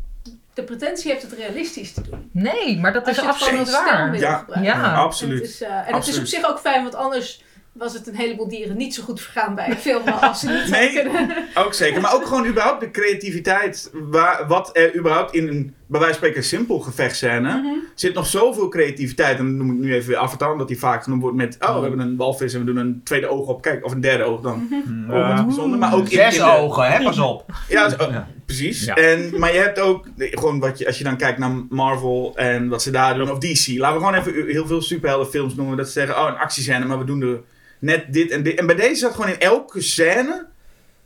[0.53, 2.29] de pretentie hebt het realistisch te doen.
[2.31, 4.17] Nee, maar dat Als is absoluut waar.
[4.17, 4.45] Ja.
[4.61, 4.73] Ja.
[4.73, 5.41] En Absoluut.
[5.41, 7.43] Het is, eh, en het is op zich ook fijn, want anders
[7.77, 10.69] was het een heleboel dieren niet zo goed vergaan bij een film als ze niet
[10.69, 10.93] Nee.
[10.93, 11.33] kunnen.
[11.55, 12.01] Ook zeker.
[12.01, 13.89] Maar ook gewoon überhaupt de creativiteit.
[13.93, 17.49] Waar, wat er überhaupt in een, bij wijze van spreken, simpel gevechtscène...
[17.61, 17.67] Mhm.
[17.95, 19.37] zit nog zoveel creativiteit.
[19.39, 21.57] En dan noem ik nu even weer Avatar, omdat die vaak genoemd wordt met...
[21.59, 23.61] Oh, we hebben een walvis en we doen een tweede oog op.
[23.61, 24.67] Kijk, of een derde oog dan.
[24.69, 25.11] Mhm.
[25.11, 25.79] Ook wat bijzonder.
[25.79, 27.03] Maar ook in, Zes in de- ogen, hè?
[27.03, 27.45] Pas op.
[27.69, 28.27] Ja, zo- Ja.
[28.45, 28.85] precies.
[28.85, 28.95] Ja.
[28.95, 32.67] En, maar je hebt ook, gewoon wat je, als je dan kijkt naar Marvel en
[32.69, 33.67] wat ze daar doen, of DC.
[33.77, 35.77] Laten we gewoon even heel veel superheldenfilms noemen.
[35.77, 37.39] Dat ze zeggen, oh, een actiescène, maar we doen er
[37.79, 38.59] net dit en dit.
[38.59, 40.45] En bij deze zat gewoon in elke scène,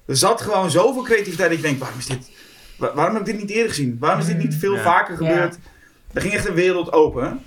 [0.05, 2.29] er zat gewoon zoveel creativiteit dat je denkt, waarom is dit,
[2.77, 3.97] wa- waarom heb ik dit niet eerder gezien?
[3.99, 4.81] Waarom is dit niet veel Ja.
[4.81, 5.57] vaker gebeurd?
[6.13, 7.45] Er ging echt een wereld open.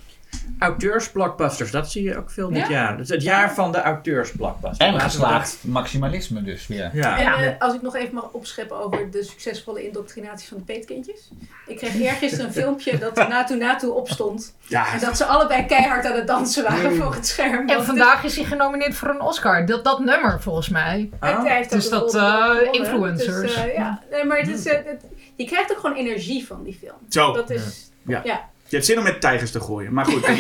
[0.59, 2.69] Auteursblockbusters, dat zie je ook veel dit Ja?
[2.69, 2.91] jaar.
[2.91, 4.91] Het is het jaar van de auteursblockbusters.
[4.93, 6.91] En geslaagd maximalisme dus weer.
[6.93, 7.19] Ja.
[7.19, 11.31] En eh, als ik nog even mag opscheppen over de succesvolle indoctrinatie van de peetkindjes.
[11.67, 14.55] Ik kreeg eergisteren een filmpje dat er naartoe naartoe opstond.
[14.61, 17.69] Ja, En dat ze allebei keihard aan het dansen waren voor het scherm.
[17.69, 19.67] En vandaag is hij genomineerd voor een Oscar.
[19.67, 21.11] Dat, dat nummer, volgens mij.
[21.21, 23.41] hij heeft Dus dat, eh, influencers.
[23.41, 25.05] Dus, eh, ja, nee, maar het is, eh, het-
[25.37, 26.97] je krijgt ook gewoon energie van die film.
[27.09, 27.33] zo.
[27.33, 28.21] Dat is, Ja.
[28.25, 28.53] ja.
[28.75, 29.93] Je hebt zin om met tijgers te gooien.
[29.93, 30.21] Maar goed.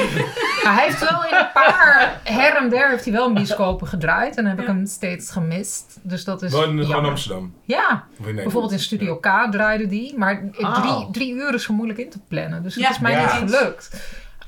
[0.65, 3.87] Maar hij heeft wel in een paar her en der heeft hij wel in bioscopen
[3.87, 4.37] gedraaid.
[4.37, 5.99] En dan heb ik hem steeds gemist.
[6.03, 7.11] Dus dat is Gewoon, jammer.
[7.11, 7.55] Amsterdam.
[7.65, 10.19] Ja, in bijvoorbeeld in Studio K draaide die.
[10.19, 10.81] Maar Oh.
[10.81, 12.63] drie, drie uur is zo moeilijk in te plannen.
[12.63, 12.91] Dus het Ja.
[12.91, 13.41] is mij Ja.
[13.41, 13.91] niet gelukt.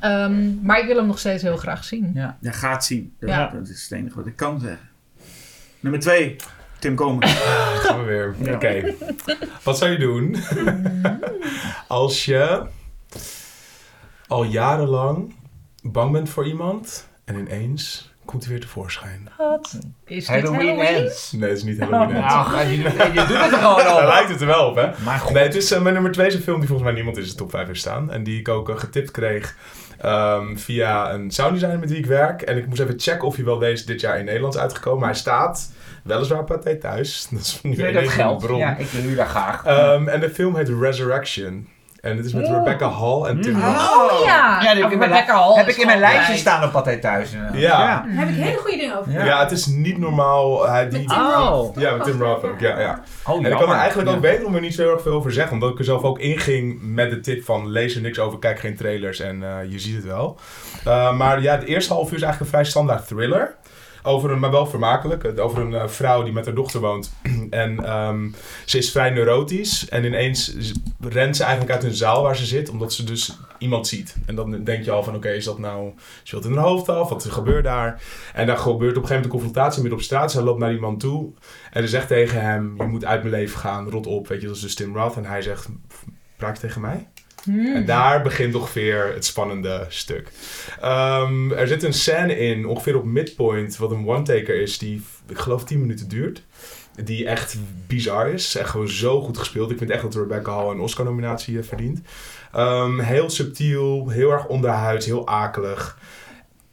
[0.00, 2.10] Ehm, maar ik wil hem nog steeds heel graag zien.
[2.14, 2.36] Ja.
[2.40, 3.14] Ja, gaat zien.
[3.20, 3.50] Dat, Ja.
[3.54, 4.88] dat is het enige wat ik kan zeggen.
[5.80, 6.36] Nummer twee.
[6.78, 7.28] Tim Komen.
[7.84, 8.54] Gaan we weer.
[8.54, 8.94] Oké.
[9.62, 10.36] Wat zou je doen
[11.88, 12.62] als je
[14.28, 15.34] al jarenlang
[15.82, 19.28] bang bent voor iemand En ineens komt hij weer tevoorschijn.
[19.38, 19.78] Wat?
[20.04, 20.94] Is dit Halloween Halloween?
[21.04, 21.32] Ends.
[21.32, 22.16] Nee, het is niet Halloween.
[22.16, 22.34] Ends.
[22.34, 22.82] Nou, je, je
[23.26, 24.06] doet het er gewoon Daar over.
[24.06, 24.90] lijkt het er wel op, hè?
[25.04, 25.32] Maar goed.
[25.34, 27.24] Nee, het is eh, mijn nummer 2 is een film die volgens mij niemand in
[27.24, 28.10] zijn top 5 heeft staan.
[28.10, 29.56] En die ik ook eh, getipt kreeg
[29.98, 32.42] ehm, via een sounddesigner met wie ik werk.
[32.42, 35.00] En ik moest even checken of hij wel deze dit jaar in Nederland is uitgekomen.
[35.00, 35.72] Maar hij staat
[36.04, 37.26] weliswaar Pathé thuis.
[37.30, 38.44] Dat is nu Nee, dat geldt.
[38.46, 38.58] bron.
[38.58, 39.64] Ja, ik huur daar graag.
[39.64, 41.68] Ehm, en de film heet Resurrection.
[42.06, 42.56] En het is met Oeh.
[42.56, 43.62] Rebecca Hall en Tim Mm.
[43.62, 43.76] Roth.
[43.76, 44.62] Oh ja!
[44.62, 45.12] Ja, die heb ik mijn,
[45.56, 47.32] heb ik in mijn lijstje staan op Pathé thuis.
[47.32, 47.60] inderdaad.
[47.60, 47.78] Ja.
[47.78, 49.12] Daar heb ik hele goede dingen over.
[49.12, 49.24] Ja.
[49.24, 49.40] Ja.
[49.40, 50.68] het is niet normaal.
[50.68, 51.48] Hij, die, Met Tim Oh.
[51.48, 51.80] Roth.
[51.80, 52.60] Ja, met Tim Roth ook.
[52.60, 53.00] Ja, ja.
[53.26, 54.20] Oh, En ik kan er eigenlijk ook Ja.
[54.20, 55.52] weten om er niet zo heel erg veel over zeggen.
[55.52, 58.58] Omdat ik er zelf ook inging met de tip van lees er niks over, kijk
[58.58, 60.38] geen trailers en eh, je ziet het wel.
[60.86, 63.54] Uh, maar ja, het eerste half uur is eigenlijk een vrij standaard thriller.
[64.06, 65.38] Over een, maar wel vermakelijk.
[65.38, 67.12] Over een eh, vrouw die met haar dochter woont.
[67.50, 68.28] en ehm,
[68.64, 69.88] ze is vrij neurotisch.
[69.88, 70.54] En ineens
[71.00, 72.68] rent ze eigenlijk uit een zaal waar ze zit.
[72.68, 74.16] Omdat ze dus iemand ziet.
[74.26, 75.92] En dan denk je al van oké, is dat nou...
[76.22, 77.08] Ze wilt in haar hoofd af.
[77.08, 78.02] Wat gebeurt daar?
[78.34, 80.32] En dan gebeurt op een gegeven moment een confrontatie midden op straat.
[80.32, 81.32] Zij loopt naar die man toe.
[81.72, 83.90] En ze zegt tegen hem, je moet uit mijn leven gaan.
[83.90, 84.28] Rot op.
[84.28, 85.16] Weet je, dat is dus Tim Roth.
[85.16, 85.68] En hij zegt,
[86.36, 87.08] praat je tegen mij?
[87.46, 90.30] En daar begint ongeveer het spannende stuk.
[90.80, 95.38] Ehm, er zit een scène in, ongeveer op midpoint, wat een one-taker is, die ik
[95.38, 96.42] geloof 10 minuten duurt.
[97.04, 97.56] Die echt
[97.86, 98.56] bizar is.
[98.56, 99.70] Echt gewoon zo goed gespeeld.
[99.70, 102.00] Ik vind echt dat Rebecca Hall een Oscar-nominatie eh, verdient.
[102.52, 105.98] Ehm, heel subtiel, heel erg onderhuids, heel akelig.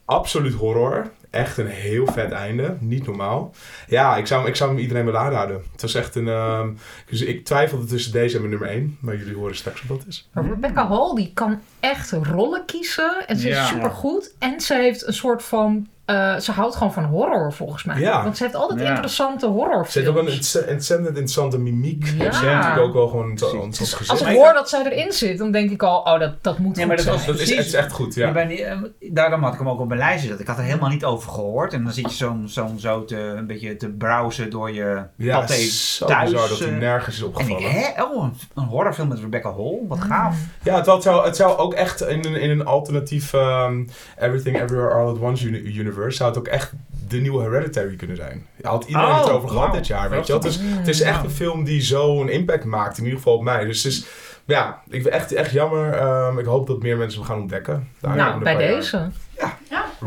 [0.06, 1.12] Absoluut horror.
[1.34, 2.76] Echt een heel vet einde.
[2.80, 3.54] Niet normaal.
[3.88, 5.64] Ja, ik zou, hem- ik zou hem iedereen willen aanraden.
[5.72, 6.28] Het was echt een...
[6.28, 6.70] ehm,
[7.10, 8.98] dus ik twijfelde tussen deze en mijn nummer 1.
[9.00, 10.30] Maar jullie horen straks wat dat is.
[10.34, 13.28] Maar Rebecca Hall die kan echt rollen kiezen.
[13.28, 13.62] En ze Ja.
[13.64, 14.36] is supergoed.
[14.40, 15.88] En ze heeft een soort van...
[16.06, 18.00] eh, ze houdt gewoon van horror volgens mij.
[18.00, 18.24] Ja.
[18.24, 18.90] Want ze heeft altijd Ja.
[18.90, 19.92] interessante horrorfilms.
[19.92, 22.06] Ze heeft ook een ontze- ontzettend interessante mimiek.
[22.18, 22.26] Ja.
[22.26, 24.10] En ze heeft natuurlijk ook wel gewoon gezicht.
[24.10, 26.00] Als ik Maar- hoor dat zij erin zit, dan denk ik al...
[26.00, 27.26] Oh, dat, dat moet Nee, goed maar dat was-.
[27.26, 27.58] Dat is, Precies.
[27.58, 28.34] het is echt goed, ja.
[28.36, 30.40] Eh, daarom had ik hem ook op mijn lijstje gezet.
[30.42, 31.74] Ik had er helemaal niet over gehoord.
[31.74, 35.40] En dan zit je zo'n zo'n zo te, een beetje te browsen door je Ja,
[35.40, 36.32] paté zo thuis.
[36.32, 37.72] bizar dat hij eh, nergens is en ik, opgevallen.
[37.72, 38.04] hè?
[38.04, 39.80] Oh, een, een horrorfilm met Rebecca Hall.
[39.88, 40.38] Wat gaaf.
[40.64, 43.84] Ja, het, het, zou, het zou ook echt in een, in een alternatief ehm,
[44.20, 45.62] Everything Everywhere All at Once uni-
[45.94, 46.18] universe...
[46.18, 46.72] zou het ook echt
[47.08, 48.46] de nieuwe Hereditary kunnen zijn.
[48.56, 50.42] Ja, had iedereen Oh, het over gehad dit jaar, weet je wel.
[50.42, 53.66] Dus het is echt een film die zo'n impact maakt, in ieder geval op mij.
[53.66, 54.06] Dus het is,
[54.46, 55.94] ja, ik vind echt, echt jammer.
[55.94, 57.90] Ehm, ik hoop dat meer mensen hem gaan ontdekken.
[58.00, 59.10] de Nou, bij deze.
[59.38, 59.58] Ja,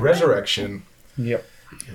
[0.02, 0.84] Resurrection.
[1.14, 1.38] Ja.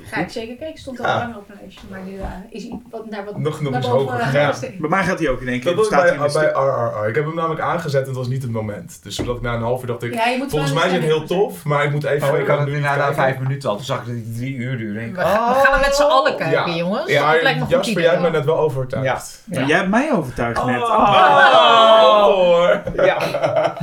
[0.04, 0.80] Ga ik zeker kijken.
[0.80, 1.18] Stond al Ja.
[1.18, 1.88] lang op mijn lijstje.
[1.90, 4.28] Maar nu eh, is hij wat, naar wat Nog- nog naar eens boven, hoger eh,
[4.28, 4.50] gegaan.
[4.52, 4.78] gestegen.
[4.82, 5.66] Bij mij gaat hij ook in één keer.
[5.70, 6.10] Dat was staat bij,
[6.44, 6.52] hij.
[6.52, 7.10] RRR.
[7.10, 9.00] Ik heb hem namelijk aangezet en het was niet het moment.
[9.04, 10.14] Dus zodat ik na een half uur dacht ik...
[10.14, 12.30] Ja, je moet Volgens mij is het heel tof, maar ik moet even...
[12.34, 13.76] Oh, ik had het nu na, vijf minuten al.
[13.76, 15.12] Toen zag ik dat het drie uur duurde.
[15.12, 16.76] We, gaan- we met z'n allen kijken, Ja.
[16.78, 17.12] jongens.
[17.12, 18.04] Ja, dat Jasper, idee.
[18.04, 19.42] jij hebt me net wel overtuigd.
[19.50, 19.66] Ja.
[19.66, 20.82] Jij hebt mij overtuigd net.
[20.82, 22.82] Oh, hoor.
[22.96, 23.18] Ja.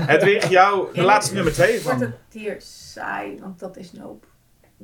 [0.00, 2.00] Hedwig, jou de laatste nummer twee Wordt van.
[2.00, 4.26] het hier saai, want dat is Nope.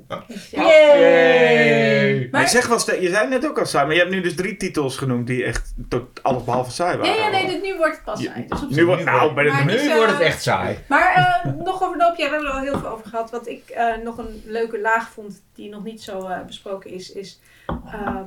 [0.09, 0.21] Oh.
[0.51, 2.29] Yay!
[2.31, 4.35] Maar je, zegt wel je zei net ook al saai, maar je hebt nu dus
[4.35, 7.13] drie titels genoemd die echt tot alles behalve saai waren.
[7.13, 8.47] Nee, ja, nee, dit, nu wordt het pas saai.
[8.49, 10.79] Dus op Nu wordt, nou, bij de dus, Nu eh, wordt het echt saai.
[10.89, 13.31] Maar eh, nog over Nope, ja, we hebben er al heel veel over gehad.
[13.31, 17.13] Wat ik eh, nog een leuke laag vond, die nog niet zo eh, besproken is,
[17.13, 18.21] is eh,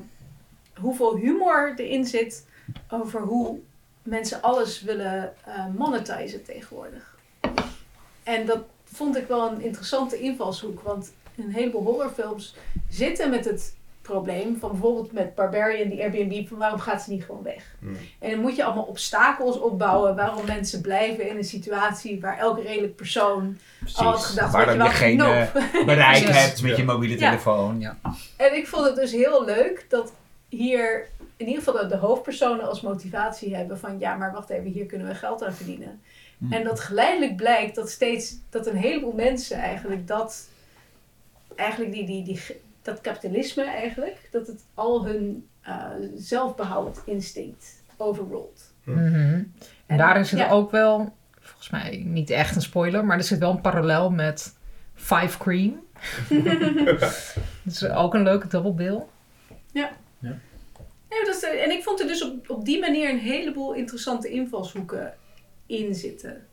[0.80, 2.46] hoeveel humor erin zit
[2.90, 3.60] over hoe
[4.04, 7.18] mensen alles willen eh monetizen tegenwoordig.
[8.24, 12.56] En dat vond ik wel een interessante invalshoek, want een heleboel horrorfilms
[12.90, 17.24] zitten met het probleem van bijvoorbeeld met Barbarian, die Airbnb, van waarom gaat ze niet
[17.24, 17.76] gewoon weg?
[17.80, 17.98] Hmm.
[18.20, 22.62] En dan moet je allemaal obstakels opbouwen waarom mensen blijven in een situatie waar elk
[22.64, 23.58] redelijk persoon
[23.94, 24.30] al had Precies.
[24.30, 25.54] gedacht, Waar je wel, geen eh,
[25.86, 27.30] bereik hebt met je mobiele Ja.
[27.30, 27.80] telefoon.
[27.80, 27.98] Ja.
[28.38, 30.14] En ik vond het dus heel leuk dat
[30.50, 31.08] hier
[31.38, 34.86] in ieder geval de, de hoofdpersonen als motivatie hebben van ja, maar wacht even, hier
[34.86, 36.02] kunnen we geld aan verdienen.
[36.38, 36.54] Hm.
[36.54, 40.48] En dat geleidelijk blijkt dat steeds dat een heleboel mensen eigenlijk dat
[41.58, 42.42] eigenlijk die, die, die,
[42.82, 45.86] dat kapitalisme eigenlijk, dat het al hun eh
[46.16, 48.74] zelfbehoud instinct overrolt.
[48.84, 49.44] Mhm.
[49.86, 50.46] En daarin zit ja.
[50.46, 54.10] er ook wel, volgens mij niet echt een spoiler, maar er zit wel een parallel
[54.10, 54.56] met
[54.94, 55.86] Five Cream.
[57.64, 59.04] dat is ook een leuke dubbelbill.
[61.10, 63.74] Ja, dat is, eh, en ik vond er dus op, op die manier een heleboel
[63.74, 65.14] interessante invalshoeken
[65.66, 66.48] in zitten.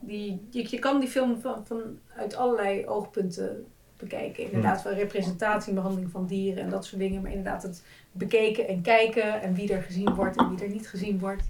[0.00, 3.66] Die, je, je kan die film van, van uit allerlei oogpunten
[3.98, 4.44] bekijken.
[4.44, 7.22] Inderdaad, wel representatie, behandeling van dieren en dat soort dingen.
[7.22, 10.88] Maar inderdaad, het bekeken en kijken en wie er gezien wordt en wie er niet
[10.88, 11.48] gezien wordt.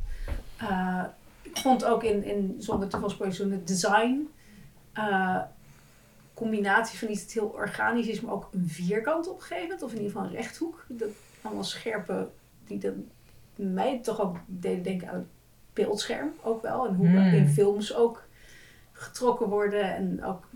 [0.56, 1.04] Eh,
[1.42, 4.28] ik vond ook in, in zonder te veel spoilers, zo'n design.
[4.92, 5.40] eh,
[6.34, 9.82] combinatie van iets dat heel organisch is, maar ook een vierkant opgevend.
[9.82, 10.84] Of in ieder geval een rechthoek.
[10.88, 11.08] Dat
[11.42, 12.28] allemaal scherpe,
[12.66, 13.04] die dan
[13.54, 15.26] mij toch ook deden denken aan het
[15.72, 16.86] beeldscherm ook wel.
[16.86, 17.34] En hoe Hmm.
[17.34, 18.26] in films ook
[18.92, 19.94] getrokken worden.
[19.94, 20.48] En ook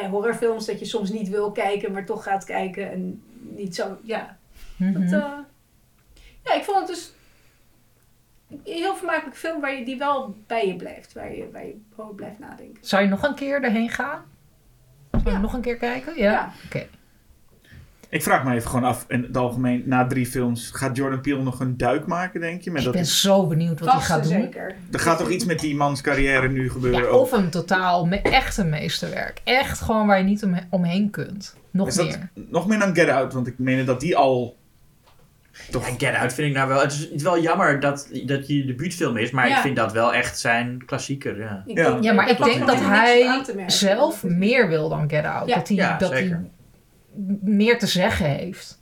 [0.00, 3.96] bij horrorfilms dat je soms niet wil kijken, maar toch gaat kijken en niet zo,
[4.02, 4.36] ja.
[4.76, 4.92] Mhm.
[4.92, 5.38] Dat, eh,
[6.44, 7.12] ja, ik vond het dus
[8.50, 11.76] een heel vermakelijk film waar je, die wel bij je blijft, waar je, waar je
[12.14, 12.84] blijft nadenken.
[12.84, 14.24] Zou je nog een keer erheen gaan?
[15.10, 15.38] Zou je Ja.
[15.38, 16.16] nog een keer kijken?
[16.16, 16.30] Ja.
[16.32, 16.52] Ja.
[16.66, 16.86] Oké.
[18.10, 21.42] Ik vraag me even gewoon af, in het algemeen, na drie films, gaat Jordan Peele
[21.42, 22.70] nog een duik maken, denk je?
[22.70, 24.40] Met Ik dat ben is- zo benieuwd wat hij gaat en doen.
[24.42, 24.74] zeker.
[24.92, 27.02] er gaat toch iets met die mans carrière nu gebeuren?
[27.02, 29.40] Ja, of een totaal me echt een meesterwerk.
[29.44, 31.56] Echt gewoon waar je niet om, omheen kunt.
[31.70, 32.30] Nog Is dat meer.
[32.50, 33.32] nog meer dan Get Out?
[33.32, 34.56] Want ik meen dat die al...
[35.70, 35.86] Toch...
[35.88, 36.80] Ja, Get Out vind ik nou wel...
[36.80, 39.56] Het is, het is wel jammer dat, dat je debuutfilm is, maar Ja.
[39.56, 41.62] ik vind dat wel echt zijn klassieker, ja.
[41.66, 41.90] Ik Ja.
[41.90, 45.48] denk- Ja, maar ik denk dat hij zelf meer wil dan Get Out.
[45.48, 45.54] Ja.
[45.54, 46.44] Dat hij, Ja, dat hij zeker.
[47.42, 48.80] Meer te zeggen heeft.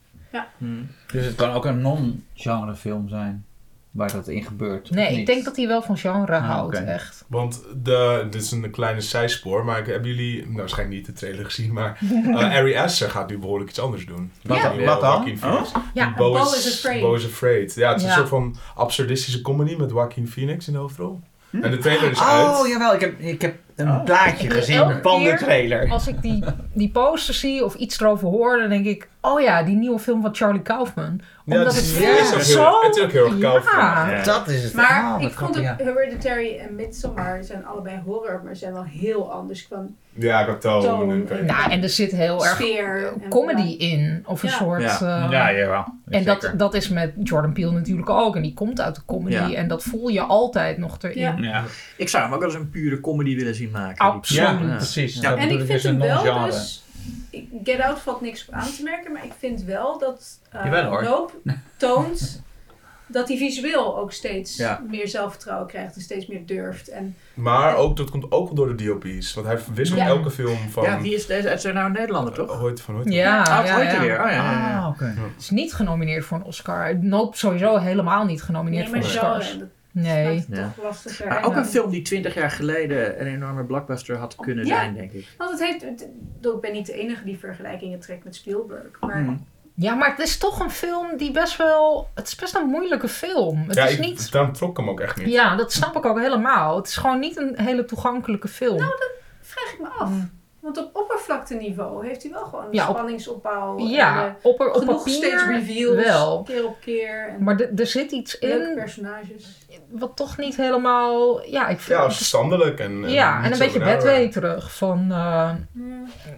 [0.59, 0.67] Hm.
[1.13, 3.45] Dus het kan ook een non-genre film zijn.
[3.91, 4.91] Waar dat in gebeurt.
[4.91, 7.25] Nee, ik denk dat hij wel van genre Ah, houdt, echt.
[7.29, 11.13] Want de, dit is een kleine zijspoor, maar ik, hebben jullie nou, waarschijnlijk niet de
[11.13, 14.33] trailer gezien, maar eh Ari Aster gaat nu behoorlijk iets anders doen.
[14.43, 14.63] Wat Ja.
[14.69, 14.85] dan?
[14.85, 15.11] Wat dan?
[15.15, 15.73] Joaquin Phoenix.
[15.95, 17.01] Ja, Bo Bo is, is Afraid.
[17.01, 17.75] Bo is Afraid.
[17.75, 18.09] Ja, het is Ja.
[18.09, 21.21] een soort van absurdistische comedy met Joaquin Phoenix in de hoofdrol.
[21.51, 22.69] En de trailer is Oh, uit.
[22.71, 22.95] jawel.
[22.95, 24.05] Ik heb, ik heb een Oh.
[24.05, 25.91] plaatje Ik- gezien elke van de trailer.
[25.91, 29.09] als ik die, die poster zie of iets erover hoor, dan denk ik...
[29.21, 31.21] Oh ja, die nieuwe film van Charlie Kaufman.
[31.45, 32.63] Ja, Omdat het het is- ook zo...
[32.63, 33.81] heel- het is ook heel erg Kaufman.
[33.85, 34.11] Ja.
[34.11, 34.23] Ja.
[34.23, 34.75] Dat is het.
[34.75, 39.33] Maar verhaal, ik vond het, Hereditary en Midsommar zijn allebei horror, maar zijn wel heel
[39.33, 39.83] anders qua
[40.13, 40.83] Ja, qua toon.
[40.83, 41.11] Toon.
[41.11, 42.63] en- en- Nou, en er zit heel erg
[43.29, 44.23] comedy in.
[44.27, 44.55] Of een Ja.
[44.55, 44.83] soort...
[44.83, 45.01] Ja.
[45.25, 45.85] eh, Ja, jawel.
[46.09, 48.37] En dat, dat is met Jordan Peele natuurlijk ook.
[48.37, 49.35] En die komt uit de comedy.
[49.35, 49.53] Ja.
[49.53, 51.19] En dat voel je altijd nog erin.
[51.19, 51.35] Ja.
[51.41, 51.65] Ja,
[51.97, 53.99] Ik zou hem ook wel eens een pure comedy willen zien maken.
[54.07, 54.43] Absoluut.
[54.43, 54.77] ja Ja.
[54.77, 55.21] precies.
[55.21, 55.37] Ja.
[55.37, 56.85] En ik dus vind een hem wel dus...
[57.31, 60.65] ik- Get Out valt niks op aan te merken, maar ik vind wel dat uh,
[60.65, 61.03] Jawel, hoor.
[61.03, 61.33] Nope
[61.77, 62.45] toont
[63.09, 64.83] dat hij visueel ook steeds Ja.
[64.91, 66.89] meer zelfvertrouwen krijgt en steeds meer durft.
[66.89, 69.35] En Maar ook, dat komt ook door de DOP's.
[69.35, 70.07] Want hij wisselt Ja.
[70.07, 70.83] elke film van...
[70.85, 71.49] Ja, wie is deze?
[71.49, 72.51] Het zijn nou een Nederlander, toch?
[72.59, 73.13] Hooit van Hooit.
[73.13, 74.01] Ja, Oh, het ja, er ja.
[74.01, 74.25] weer.
[74.25, 74.79] Oh ja, ja, ja.
[74.79, 75.15] Ah, oké.
[75.39, 76.97] is niet genomineerd voor een Oscar.
[77.01, 79.53] Nope, sowieso helemaal niet genomineerd nee, voor maar genre, Oscars.
[79.53, 79.69] en dat
[80.03, 80.45] Nee.
[80.49, 80.73] Ja.
[80.77, 81.29] toch lastiger.
[81.29, 84.79] Maar ook een film die 20 jaar geleden een enorme blockbuster had kunnen Ja.
[84.79, 85.29] zijn, denk ik.
[85.39, 85.83] Want het heeft,
[86.43, 89.01] ik ben niet de enige die vergelijkingen trekt met Spielberg.
[89.01, 89.37] Maar Hm.
[89.79, 92.09] Ja, maar het is toch een film die best wel...
[92.15, 93.65] Het is best een moeilijke film.
[93.67, 94.33] Het Ja, is ik, niet...
[94.33, 95.29] daarom trok ik hem ook echt niet.
[95.29, 96.77] Ja, dat snap ik ook helemaal.
[96.77, 98.79] Het is gewoon niet een hele toegankelijke film.
[99.41, 100.11] vraag ik me af.
[100.67, 103.79] Want op oppervlakteniveau heeft hij wel gewoon een Ja, op- spanningsopbouw.
[103.79, 106.43] en, ja, eh, op, op genoeg papier steeds reveals, wel.
[106.43, 107.29] keer op keer.
[107.29, 109.67] En Maar er- er zit iets leuke in personages.
[109.91, 111.45] wat toch niet helemaal...
[111.47, 112.79] Ja, ik vind Ja, standelijk.
[112.81, 114.77] En, en ja, en niet een beetje bedweterig.
[114.77, 115.59] Van, eh, Ja.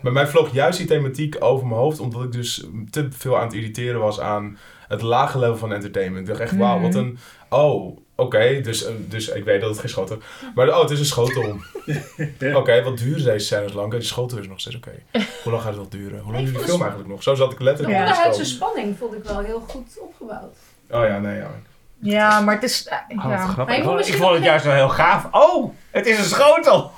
[0.03, 3.45] Bij mij vloog juist die thematiek over mijn hoofd, omdat ik dus te veel aan
[3.45, 6.21] het irriteren was aan het lage level van entertainment.
[6.23, 6.99] Ik dacht echt, wauw, wat Mhm.
[6.99, 7.19] een...
[7.49, 10.19] Oh, oké, dus, eh, dus ik weet dat het geen schotel
[10.55, 11.57] Maar oh, het is een schotel.
[12.61, 13.91] Oké, wat duren deze scènes lang?
[13.91, 14.93] Die schotel is nog steeds oké.
[15.43, 16.21] Hoe lang gaat het nog duren?
[16.21, 17.23] Hoe lang duurt de film eigenlijk nog?
[17.23, 18.69] Zo zat ik De letterlijk in de onderhuidse stoom.
[18.71, 20.57] spanning vond ik wel heel goed opgebouwd.
[20.91, 21.51] Oh ja, nee, ja.
[21.99, 22.87] ja, maar het is...
[22.87, 23.67] eh, Oh, ja.
[23.77, 25.29] Ik vond, ik vond het juist wel heel gaaf.
[25.31, 26.93] Oh, het is een schotel.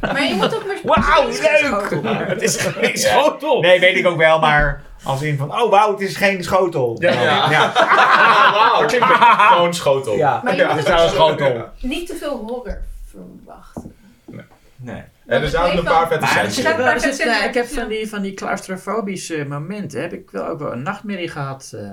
[0.00, 0.76] Maar je moet ook maar...
[0.82, 2.00] Wauw, leuk!
[2.28, 3.60] Het is geen schotel!
[3.60, 6.96] Nee, weet ik ook wel, maar als in van, oh wauw, het is geen schotel.
[7.00, 7.50] Ja, ja.
[7.56, 7.72] ja.
[8.52, 10.16] Wauw, het klinkt een beetje gewoon schotel.
[10.16, 11.68] Ja, Maar is nou een schotel.
[11.80, 12.78] niet te veel horror
[13.10, 13.94] verwachten.
[14.76, 15.02] Nee.
[15.26, 18.22] En er zaten een paar vette er scènes Ja, eh, ik heb van die, van
[18.22, 21.70] die claustrofobische momenten, heb ik wel ook wel een nachtmerrie gehad.
[21.74, 21.90] eh.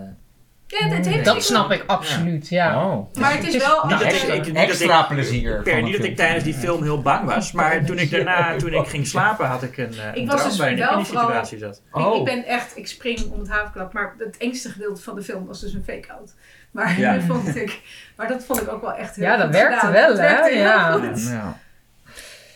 [0.67, 2.85] Ja, het heeft Dat snap ik absoluut, ja.
[2.85, 3.13] Oh.
[3.19, 3.81] Maar het is wel...
[3.85, 5.61] Niet dat ik- extra, ik- niet dat ik- extra plezier.
[5.61, 8.55] Per, van niet dat ik tijdens die film heel bang was, maar toen ik daarna,
[8.57, 11.05] toen ik ging slapen, had ik een, eh, een Ik was dus wel in die
[11.05, 11.81] situatie zat.
[11.93, 12.15] Ik, Oh.
[12.17, 15.45] ik ben echt, ik spring om het havenklap, maar het engste gedeelte van de film
[15.45, 16.33] was dus een fake-out.
[16.71, 17.13] Maar, Ja.
[17.13, 17.79] dat vond ik,
[18.15, 19.91] maar dat vond ik ook wel echt heel Ja, dat werkte gedaan.
[19.93, 20.43] wel, Dat hè?
[20.49, 20.91] heel Ja.
[20.91, 21.27] goed.
[21.29, 21.57] Ja.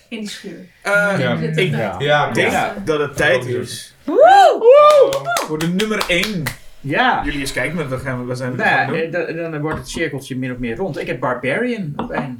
[0.09, 0.65] In die schuur.
[0.83, 1.09] Ja.
[1.11, 1.95] Ik- Ja.
[1.99, 2.73] Ja, Ik denk Ja.
[2.85, 3.95] dat het tijd is
[5.47, 6.43] voor de nummer 1.
[6.81, 7.21] Ja.
[7.25, 9.25] Jullie eens kijken, maar we, gaan, we zijn Nou, we ja, doen.
[9.25, 10.99] eh, dan, dan wordt het cirkeltje min of meer rond.
[10.99, 12.35] Ik heb Barbarian op één.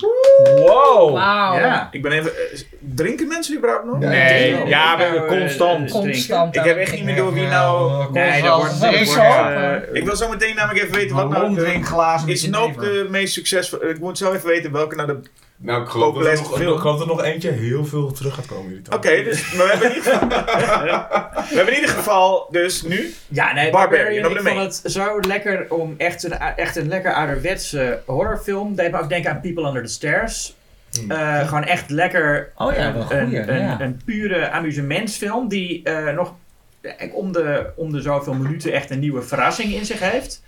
[0.56, 1.18] Wow.
[1.18, 1.88] Ja.
[1.92, 2.32] Ik ben even...
[2.32, 4.00] eh, drinken mensen überhaupt nog?
[4.00, 5.92] Nee, Oh, ja, we hebben eh, constant.
[5.92, 6.56] Constant.
[6.56, 8.04] Ik heb echt niet meer door wie nou...
[8.14, 8.82] Nee, dat wordt...
[8.82, 11.56] Dat eh, Ik wil zo meteen namelijk even weten wat nou...
[11.56, 13.90] de- glazen Is Nope de meest succesvolle...
[13.90, 15.20] Ik moet zo even weten welke nou de...
[15.62, 16.74] Nou, ik geloof, dat er nog, film.
[16.74, 18.68] ik geloof dat er nog eentje heel veel terug gaat komen.
[18.68, 18.96] jullie toch?
[18.96, 20.28] Oké, dus maar we hebben, in ieder geval,
[21.50, 23.14] we hebben in ieder geval dus nu...
[23.28, 24.58] Ja, nee, Barbarian, Barbarian.
[24.58, 28.76] Ik vond het zo lekker om echt een, echt een lekker ouderwetse horrorfilm.
[28.76, 30.56] Deed me ook denken aan People Under the Stairs.
[30.92, 31.12] Hmm.
[31.12, 33.82] Eh, gewoon echt lekker Oh ja, een, goeie, een, ja.
[33.82, 36.34] een pure amusementsfilm die eh, nog
[36.82, 40.44] eh, om de, om de zoveel minuten echt een nieuwe verrassing in zich heeft.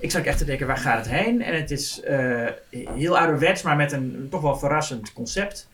[0.00, 1.42] Ik zat echt te denken, waar gaat het heen?
[1.42, 2.46] En het is eh,
[2.94, 5.68] heel ouderwets, maar met een toch wel verrassend concept.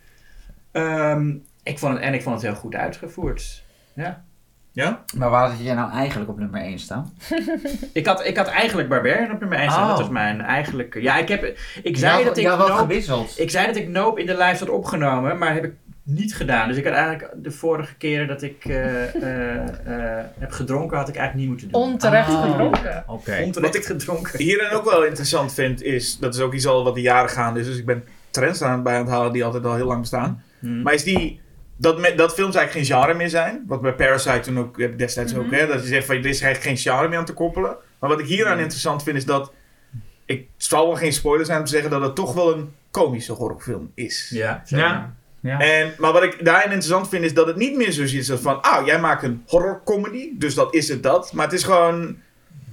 [0.73, 1.31] Ehm,
[1.63, 3.63] Ik vond het, en ik vond het heel goed uitgevoerd.
[3.95, 4.25] Ja.
[4.73, 5.05] Ja?
[5.17, 7.13] Maar waar had jij nou eigenlijk op nummer 1 staan?
[7.93, 9.83] Ik had, ik had eigenlijk Barbarian op nummer 1 staan.
[9.83, 9.89] Oh.
[9.89, 11.03] Dat was mijn eigenlijke...
[11.03, 11.45] Ja, ik, heb,
[11.83, 13.39] ik zei ja, dat ik ja, wat Nope- gewisseld.
[13.41, 15.73] Ik zei dat ik Nope in de lijst had opgenomen, maar heb ik
[16.07, 16.69] niet gedaan.
[16.69, 21.09] Dus ik had eigenlijk de vorige keren dat ik eh, eh, eh, heb gedronken, had
[21.09, 21.83] ik eigenlijk niet moeten doen.
[21.93, 22.43] Onterecht Oh.
[22.51, 23.05] gedronken.
[23.07, 23.43] Oké.
[23.45, 24.39] Onterecht gedronken.
[24.39, 27.57] Hierin ook wel interessant vind is, dat is ook iets al wat de jaren gaan
[27.57, 30.01] is, dus ik ben trends aan bij aan het halen die altijd al heel lang
[30.01, 30.43] bestaan.
[30.59, 30.83] Hmm.
[30.83, 31.41] Maar is die,
[31.77, 35.35] dat, me- dat films eigenlijk geen genre meer zijn, wat bij Parasite toen ook destijds
[35.35, 37.77] ook, hè, dat je zegt van er is eigenlijk geen genre meer aan te koppelen.
[37.99, 39.53] Maar wat ik hieraan interessant vind is dat,
[40.25, 43.33] ik zal wel geen spoiler zijn om te zeggen dat het toch wel een komische
[43.33, 44.31] horrorfilm is.
[44.35, 45.15] Ja, Ja.
[45.45, 45.59] Ja.
[45.61, 48.63] En, maar wat ik daarin interessant vind is dat het niet meer zo is van,
[48.63, 51.33] ah, jij maakt een horrorcomedy, dus dat is het dat.
[51.33, 52.17] Maar het is gewoon,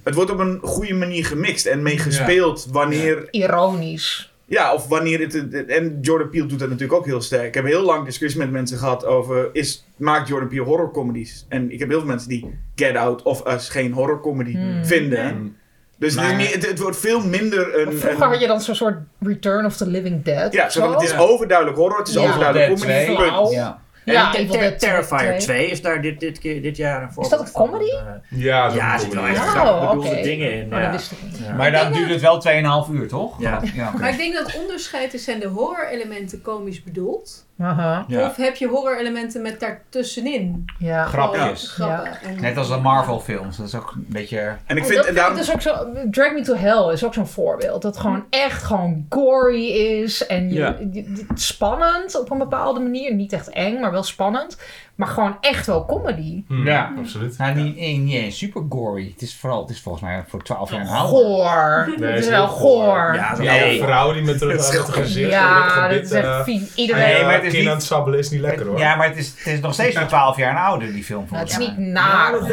[0.02, 4.32] het wordt op een goede manier gemixt en mee gespeeld wanneer, Ironisch.
[4.46, 7.46] ja, of wanneer het, en Jordan Peele doet dat natuurlijk ook heel sterk.
[7.46, 11.46] Ik heb heel lang discussie met mensen gehad over, is, maakt Jordan Peele horrorcomedies?
[11.48, 14.84] En ik heb heel veel mensen die Get Out of Us geen horrorcomedy Hmm.
[14.84, 15.56] vinden.
[16.02, 17.92] Dus het, is Maar- het, het wordt veel minder een...
[17.98, 20.52] Vroeger een- had je dan zo'n soort Return of the Living Dead.
[20.52, 21.18] ja, zo, het is Ja.
[21.18, 22.20] overduidelijk horror, het is Ja.
[22.20, 23.14] overduidelijk comedy.
[23.16, 23.52] punt.
[23.52, 23.80] Ja.
[24.04, 25.38] Ja, en Ter- Terrifier 2.
[25.38, 27.66] 2 is daar dit, dit, keer- dit jaar een voorbeeld dat een van.
[27.70, 27.90] comedy?
[27.90, 29.54] Eh, Ja, dat ja, er is zitten wel echt.
[29.54, 30.74] Oh, bedoelde dingen in.
[30.74, 31.54] Oh, ja.
[31.56, 33.40] Maar dan duurt het wel 2,5 uur, toch?
[33.40, 33.60] Ja.
[33.98, 37.46] Maar ik denk dat het onderscheid is, zijn de horror-elementen komisch bedoeld?
[37.62, 38.26] Aha, Ja.
[38.26, 40.64] Of heb je horror-elementen met daartussenin?
[40.78, 41.04] ja.
[41.04, 41.70] Grapjes.
[41.70, 42.40] Grappen.
[42.40, 43.56] Net als de Marvel films.
[43.56, 44.56] Dat is ook een beetje...
[44.66, 46.92] En ik Oh, vind, dat en daarom, ik dus ook zo, Drag Me to Hell
[46.92, 47.82] is ook zo'n voorbeeld.
[47.82, 50.26] Dat gewoon echt gewoon gory is.
[50.26, 50.76] En je, Ja.
[50.78, 53.14] je- je- spannend op een bepaalde manier.
[53.14, 54.56] Niet echt eng, maar wel spannend.
[54.94, 56.44] Maar gewoon echt wel comedy.
[56.48, 56.92] Hmm, Ja.
[56.98, 57.38] absoluut.
[57.38, 59.10] Nou, niet, niet, eens super gory.
[59.12, 61.08] Het is vooral, het is volgens mij voor 12 jaar ouder.
[61.08, 61.92] Goor.
[61.98, 62.84] Nee, Het is wel goor.
[62.84, 63.14] goor.
[63.42, 64.60] Ja, een vrouw die met haar
[64.92, 66.74] gezicht Ja, dat is echt vies.
[66.74, 67.02] Iedereen...
[67.02, 68.78] Nee, Nee, maar het is niet- aan het sabbelen is niet lekker hoor.
[68.78, 71.24] Ja, maar het is, het is nog steeds voor 12 jaar ouder, die film.
[71.30, 71.94] Nou, het is niet ik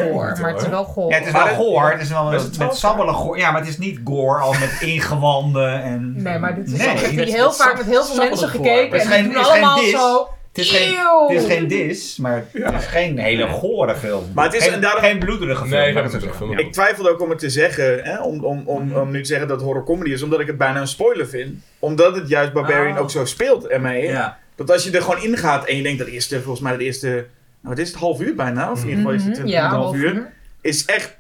[0.02, 1.12] goor, maar het is wel goor.
[1.12, 1.92] Ja, het is wel goor.
[1.92, 3.38] Het is wel met, het met 12 sabbelen goor.
[3.38, 6.14] Ja, maar het is niet gore als met ingewanden en...
[6.24, 9.00] Nee, maar dit is Nee, heel vaak met heel veel mensen gekeken.
[9.00, 10.30] Het is En die doen het is geen allemaal zo...
[10.50, 11.28] Het is, geen, Eeuw.
[11.28, 14.24] het is geen dis, maar het is geen hele gore film.
[14.36, 15.70] Maar het is- geen, en daarom- geen bloederige film.
[15.70, 16.56] Nee, geen laat ik zo bloederige zeggen.
[16.58, 16.68] film.
[16.68, 19.48] Ik twijfelde ook om het te zeggen, hè, om, om, om, om nu te zeggen
[19.48, 21.60] dat het horror comedy is, omdat ik het bijna een spoiler vind.
[21.80, 23.02] Omdat het juist Barbarian Oh.
[23.02, 24.04] ook zo speelt ermee.
[24.08, 24.38] Ja.
[24.56, 26.84] Dat als je er gewoon in gaat en je denkt dat eerste, volgens mij de
[26.84, 27.26] eerste, nou
[27.62, 28.72] wat is het, half uur bijna?
[28.72, 30.32] Of in ieder geval is het Mhm, een half uur.
[30.62, 31.18] Is echt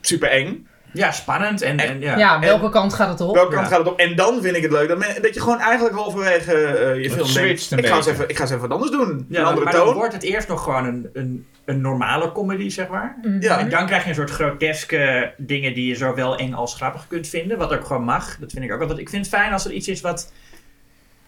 [0.00, 0.66] super eng.
[0.92, 1.62] Ja, spannend.
[1.62, 2.18] En, en, ja.
[2.18, 3.34] Ja, welke kant gaat het op?
[3.34, 3.98] Welke kant gaat het op?
[3.98, 7.10] En dan vind ik het leuk dat, men- dat je gewoon eigenlijk halverwege eh, je
[7.10, 9.26] film switcht denkt, ik ga, eens even, ik ga eens even wat anders doen.
[9.28, 9.94] Ja, een andere maar dan toon.
[9.94, 13.18] wordt het eerst nog gewoon een, een, een normale comedy, zeg maar.
[13.22, 13.40] Mhm.
[13.40, 13.58] Ja.
[13.58, 17.26] En dan krijg je een soort groteske dingen die je zowel eng als grappig kunt
[17.28, 17.58] vinden.
[17.58, 18.36] Wat ook gewoon mag.
[18.40, 18.98] Dat vind ik ook altijd.
[18.98, 20.32] Ik vind het fijn als er iets is wat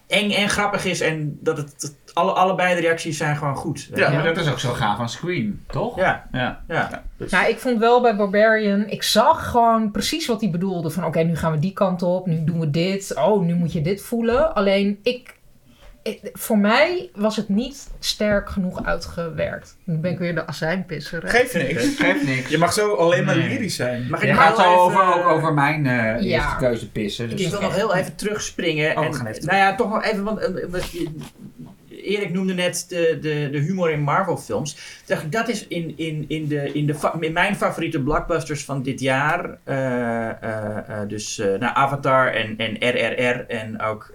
[0.07, 1.01] eng en grappig is.
[1.01, 3.89] En dat het, dat alle, allebei de reacties zijn gewoon goed.
[3.95, 4.11] Ja.
[4.11, 5.97] Maar dat is ook zo gaaf aan Scream, toch?
[5.97, 6.61] Ja, Ja.
[6.69, 7.03] ja.
[7.31, 10.91] Nou, ik vond wel bij Barbarian, ik zag gewoon precies wat hij bedoelde.
[10.91, 13.15] Van oké, nu gaan we die kant op, nu doen we dit.
[13.19, 14.55] Oh, nu moet je dit voelen.
[14.55, 15.35] Alleen, ik,
[16.32, 19.77] voor mij was het niet sterk genoeg uitgewerkt.
[19.85, 21.23] Nu ben ik weer de azijnpisser.
[21.23, 21.28] hè.
[21.28, 21.97] Geef niks.
[21.99, 22.49] Geeft niks.
[22.49, 23.49] Je mag zo alleen maar Nee.
[23.49, 24.07] lyrisch zijn.
[24.11, 26.19] Mag ik Je gaat zo even- over, ook over mijn eh, Ja.
[26.19, 27.28] eerste keuze pissen.
[27.31, 28.91] Dus Ik wil nog heel even terugspringen.
[28.91, 30.65] Oh, we en, gaan even nou ja, toch nog even, want eh,
[32.05, 34.77] Erik noemde net de, de, de humor in Marvel-films.
[35.07, 39.01] Dacht Dat is in, in, in, de, in, de, in mijn favoriete blockbusters van dit
[39.01, 39.59] jaar.
[39.65, 44.13] eh, eh, eh, dus eh nou, Avatar en, en RRR en ook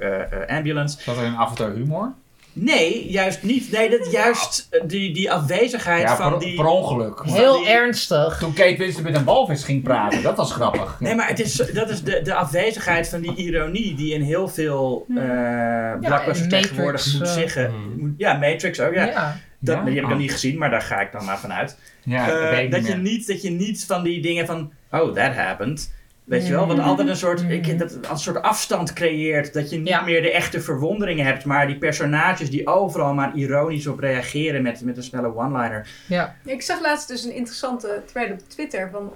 [0.48, 1.02] Ambulance.
[1.02, 2.14] Zat er een avatar humor?
[2.54, 3.72] Nee, juist niet.
[3.72, 6.56] Nee, dat juist eh, die, die afwezigheid Ja, van per, die...
[6.56, 7.22] per ongeluk.
[7.24, 8.38] Heel die- ernstig.
[8.40, 10.96] Toen Kate Winslet met een walvis ging praten, dat was grappig.
[11.00, 14.48] Nee, maar het is, dat is de, de afwezigheid van die ironie die in heel
[14.48, 17.34] veel eh blockbusters en tegenwoordig Matrix, moet eh.
[17.34, 17.74] zeggen.
[17.98, 19.06] Moet- Ja, Matrix ook, ja.
[19.06, 19.38] Ja.
[19.60, 19.84] Dat, Ja?
[19.84, 20.18] Die heb ik nog Oh.
[20.24, 21.78] niet gezien, maar daar ga ik dan maar vanuit.
[22.04, 25.94] Ja, Eh, dat je niet, dat je niet van die dingen van, oh, that happened.
[26.30, 26.76] Weet je wel, Mhm.
[26.76, 27.78] wat altijd een soort, ik, Mhm.
[27.78, 29.54] dat, als een soort afstand creëert.
[29.54, 30.02] Dat je niet Ja.
[30.02, 34.82] meer de echte verwondering hebt, maar die personages die overal maar ironisch op reageren met,
[34.84, 35.88] met een snelle one-liner.
[36.08, 36.36] Ja.
[36.46, 39.14] Ik zag laatst dus een interessante thread op Twitter van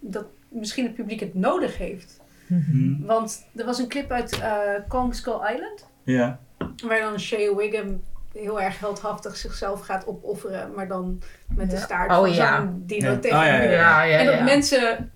[0.00, 2.20] dat misschien het publiek het nodig heeft.
[3.00, 4.58] Want er was een clip uit eh
[4.88, 6.38] Kong Skull Island, Ja.
[6.86, 8.02] waar dan Shea Wiggum
[8.32, 11.22] heel erg heldhaftig zichzelf gaat opofferen, maar dan
[11.56, 11.82] met de Ja.
[11.82, 12.56] staart Oh, van ja.
[12.56, 13.18] zo'n dino Ja.
[13.18, 13.72] tegen Oh, ja, de ja, muur.
[13.72, 14.42] Ja, ja, En dat ja.
[14.44, 15.10] mensen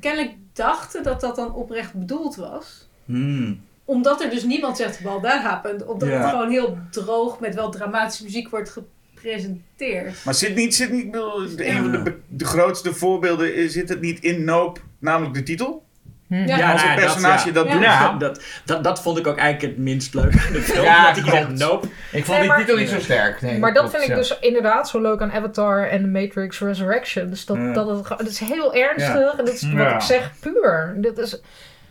[0.00, 2.88] kennelijk dachten dat dat dan oprecht bedoeld was.
[3.04, 3.60] Hmm.
[3.84, 5.84] Omdat er dus niemand zegt, well, that happened.
[5.86, 6.20] Omdat Ja.
[6.20, 10.24] het gewoon heel droog met wel dramatische muziek wordt gepresenteerd.
[10.24, 14.20] Maar zit niet, zit niet, bedoel, een van de, grootste voorbeelden is, zit het niet
[14.20, 15.85] in Nope, namelijk de titel?
[16.28, 16.34] Hm.
[16.34, 16.72] Ja.
[16.72, 17.72] als nou een ja, personage dat, ja.
[17.72, 17.82] doet.
[17.82, 18.12] Ja.
[18.18, 20.84] Dat, dat, dat vond ik ook eigenlijk het minst leuk aan de film.
[20.84, 21.86] Ja, dat ik dacht, nope.
[22.12, 23.40] Ik vond Nee, die titel niet zo sterk.
[23.40, 26.60] Nee, maar dat klopt, vind ik dus inderdaad zo leuk aan Avatar en The Matrix
[26.60, 27.30] Resurrection.
[27.30, 27.72] Dus dat, Ja.
[27.72, 29.14] dat, het, dat is heel ernstig.
[29.38, 29.74] En dat is Ja.
[29.74, 30.94] wat ik zeg, puur.
[30.96, 31.40] Dit is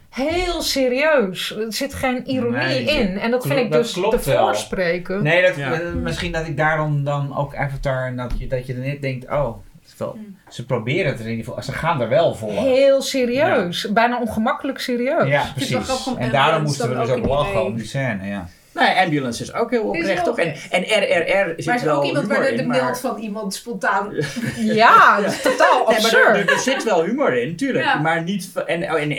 [0.09, 1.55] heel serieus.
[1.57, 3.19] Er zit geen ironie Nee, in.
[3.19, 5.23] En dat vind ik dus te voorspreken.
[5.23, 5.79] Nee, dat, Ja.
[6.01, 9.29] misschien dat ik daarom dan ook Avatar en dat je, dat je er net denkt,
[9.31, 9.57] oh,
[9.99, 10.37] wel, Hmm.
[10.49, 12.51] ze proberen het er in ieder geval, ze gaan er wel voor.
[12.51, 13.91] Heel serieus.
[13.91, 15.27] Bijna ongemakkelijk serieus.
[15.27, 16.07] Ja, precies.
[16.17, 18.47] En daarom moesten we dus ook lachen om die scène, ja.
[18.75, 20.37] Nee, Ambulance is ook heel oprecht, toch?
[20.39, 22.79] En, en RRR zit Maar is wel ook iemand waar de, de in, maar...
[22.79, 24.09] beeld van iemand spontaan...
[24.57, 26.27] Ja, dat is totaal Nee, maar absurd.
[26.35, 27.85] er, er, er zit wel humor in, tuurlijk.
[27.85, 27.99] Ja.
[27.99, 28.51] Maar niet...
[28.65, 29.11] En, oh, en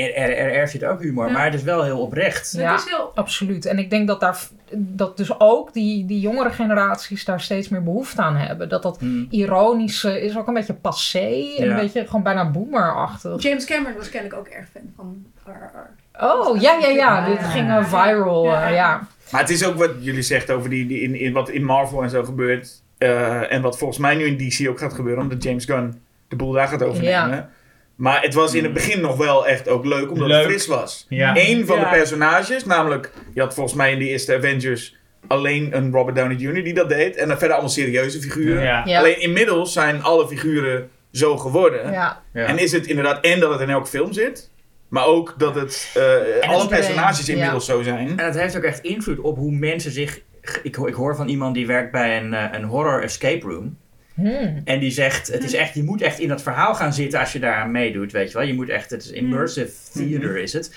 [0.60, 1.32] RRR zit ook humor, Ja.
[1.32, 2.52] maar het is wel heel oprecht.
[2.56, 2.70] Ja.
[2.72, 3.12] Het is heel...
[3.14, 3.66] Absoluut.
[3.66, 4.38] En ik denk dat, daar,
[4.72, 8.68] dat dus ook die, die jongere generaties daar steeds meer behoefte aan hebben.
[8.68, 9.26] Dat dat Hmm.
[9.30, 11.18] ironische is ook een beetje passé.
[11.58, 11.70] En Ja.
[11.70, 13.42] een beetje gewoon bijna boomerachtig.
[13.42, 16.24] James Cameron was kennelijk ook erg fan van RRR.
[16.26, 17.24] Oh, ja, ja, ja.
[17.28, 18.44] Dit ging eh, viral.
[18.46, 19.06] Ja.
[19.30, 22.02] Maar het is ook wat jullie zegt over die, die in, in, wat in Marvel
[22.02, 22.82] en zo gebeurt.
[22.98, 26.36] eh, en wat volgens mij nu in DC ook gaat gebeuren, omdat James Gunn de
[26.36, 27.50] boel daar gaat overnemen.
[27.96, 30.42] Maar het was in het begin nog wel echt ook leuk, omdat Leuk.
[30.42, 31.06] het fris was.
[31.08, 31.32] Ja.
[31.36, 31.82] Eén van Ja.
[31.90, 34.96] de personages, namelijk, je had volgens mij in de eerste Avengers
[35.26, 36.64] alleen een Robert Downey Jr.
[36.64, 37.16] die dat deed.
[37.16, 38.62] En dan verder allemaal serieuze figuren.
[38.62, 38.82] Ja.
[38.84, 38.98] Ja.
[38.98, 41.92] Alleen inmiddels zijn alle figuren zo geworden.
[41.92, 42.22] Ja.
[42.32, 42.44] Ja.
[42.46, 44.50] En is het inderdaad en dat het in elke film zit,
[44.88, 47.32] maar ook dat het eh, alle personages ja.
[47.32, 48.18] inmiddels zo zijn.
[48.18, 50.20] En het heeft ook echt invloed op hoe mensen zich...
[50.62, 53.76] Ik, hoor- ik hoor van iemand die werkt bij een, eh, een horror escape room.
[54.14, 54.60] Hmm.
[54.64, 57.32] En die zegt, het is echt, je moet echt in dat verhaal gaan zitten als
[57.32, 58.46] je daaraan meedoet, weet je wel.
[58.46, 60.74] Je moet echt, het is immersive theater is het.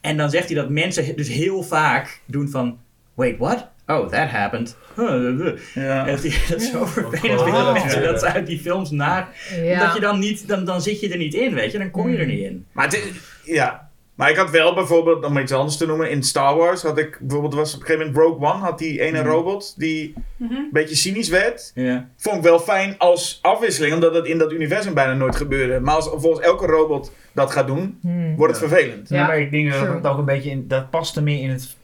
[0.00, 2.78] En dan zegt hij dat mensen dus heel vaak doen van,
[3.14, 3.68] wait, what?
[3.86, 4.76] Oh, that happened.
[4.96, 6.04] En Ja.
[6.04, 7.64] dat die dat zo vervelend Oh.
[7.64, 9.28] dat mensen dat ze uit die films na...
[9.62, 9.84] Ja.
[9.84, 11.78] Dat je dan niet, dan, dan zit je er niet in, weet je.
[11.78, 12.66] Dan kom je er niet in.
[12.72, 13.02] Maar het is,
[13.44, 13.90] ja.
[14.14, 17.18] Maar ik had wel bijvoorbeeld, om iets anders te noemen, in Star Wars had ik
[17.20, 19.28] bijvoorbeeld, was op een gegeven moment Rogue One, had die ene Mhm.
[19.28, 20.52] robot die Mhm.
[20.52, 21.70] een beetje cynisch werd.
[21.74, 22.08] Ja.
[22.16, 25.80] Vond ik wel fijn als afwisseling, omdat het in dat universum bijna nooit gebeurde.
[25.80, 28.36] Maar als volgens elke robot dat gaat doen, Hmm.
[28.36, 29.08] wordt het vervelend.
[29.08, 31.50] Ja, Ja, maar ik denk dat het ook een beetje in, dat paste meer in
[31.50, 31.76] het,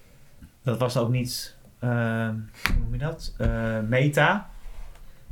[0.64, 3.48] dat was ook niet, eh, hoe noem je dat, Eh,
[3.88, 4.48] meta.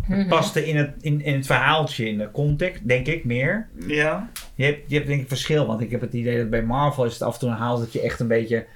[0.06, 0.18] Mhm.
[0.18, 3.68] Het paste in het, in, in het verhaaltje, in de context, denk ik meer.
[3.86, 4.30] Ja.
[4.54, 7.04] Je hebt, je hebt denk ik verschil, want ik heb het idee dat bij Marvel
[7.04, 8.66] is het af en toe een haal dat je echt een beetje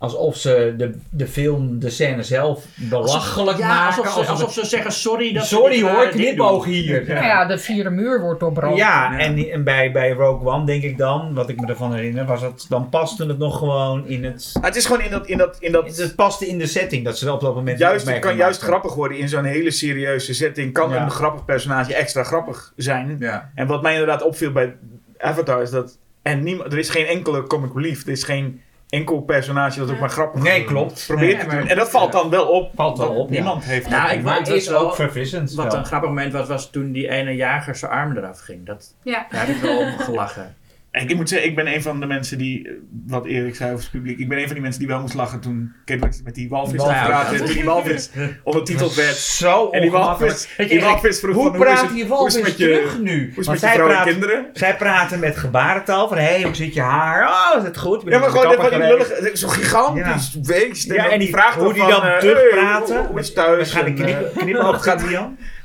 [0.00, 4.02] alsof ze de, de film, de scène zelf belachelijk ja, maken.
[4.04, 6.72] alsof, ze, alsof ze zeggen sorry dat Sorry hoor, knipoog doen.
[6.72, 7.08] hier.
[7.14, 8.76] Ja, de vierde muur wordt doorbroken.
[8.76, 9.18] Ja, Ja.
[9.18, 12.40] en, en bij, bij Rogue One denk ik dan, wat ik me ervan herinner, was
[12.42, 14.52] het, dan paste het nog gewoon in het...
[14.60, 17.18] Het is gewoon in dat, in dat, in dat Het paste in de setting dat
[17.18, 17.78] ze wel op dat moment.
[17.78, 20.72] juist, het kan juist grappig worden in zo'n hele serieuze setting.
[20.72, 21.02] Kan Ja.
[21.02, 23.16] een grappig personage extra grappig zijn.
[23.18, 23.50] Ja.
[23.54, 24.76] En wat mij inderdaad opviel bij
[25.18, 28.02] Avatar is dat en niemand, er is geen enkele comic relief.
[28.04, 28.60] Er is geen
[28.90, 31.04] enkel personage dat ook maar grappig Nee, klopt.
[31.06, 31.68] probeert Nee, te maar- doen.
[31.68, 32.70] En dat valt dan wel op.
[32.74, 33.34] Valt wel op, ja.
[33.34, 34.12] Niemand heeft Nou, dat.
[34.12, 35.52] ik- Maar is wel- ook verfrissend.
[35.52, 35.76] Wat wel.
[35.80, 38.66] een grappig moment was, was toen die ene jager zijn arm eraf ging.
[38.66, 39.26] Dat, Ja.
[39.30, 40.54] daar heb ik wel om gelachen.
[40.90, 42.72] En ik moet zeggen, ik ben een van de mensen die, eh,
[43.06, 45.14] wat Erik zei over het publiek, ik ben een van die mensen die wel moest
[45.14, 47.38] lachen toen Kate Winslet met die walvis aan praten.
[47.38, 48.10] En toen die walvis
[48.42, 49.16] ondertiteld werd.
[49.16, 52.12] Zo En die walvis, die walvis vroeg Hoe van, hoe is praat het, die hoe
[52.12, 53.32] is walvis met je, terug nu?
[53.34, 54.46] hoe is met je kinderen?
[54.52, 57.28] zij praten met gebarentaal van, hé, hey, hoe zit je haar?
[57.28, 58.04] Oh, is het goed?
[58.04, 60.92] Ben Ja, maar de gewoon van die lullige, zo'n gigantisch beest.
[60.92, 62.96] Ja, en die, vraagt hoe die dan eh, terugpraten.
[62.96, 63.72] hey, hoe is thuis?
[63.74, 64.42] Gaat die En, eh, knip,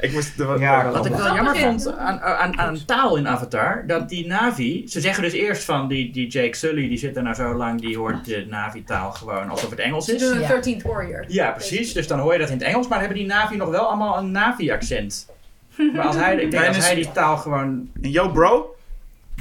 [0.05, 0.33] Ik moest...
[0.59, 1.61] Ja, Wat ik wel jammer ja.
[1.61, 5.87] vond aan, aan, aan taal in Avatar, dat die Navi, ze zeggen dus eerst van
[5.87, 9.49] die, die Jake Sully, die zit er nou zo lang, die hoort de Navi-taal gewoon
[9.49, 10.21] alsof het Engels is.
[10.21, 10.61] een Ja.
[10.61, 11.25] 13th Warrior.
[11.27, 11.93] Ja, precies.
[11.93, 14.17] Dus dan hoor je dat in het Engels, maar hebben die Navi nog wel allemaal
[14.17, 15.27] een Navi-accent.
[15.93, 17.89] Maar als hij, ik denk als hij die taal gewoon...
[18.01, 18.74] En yo, bro?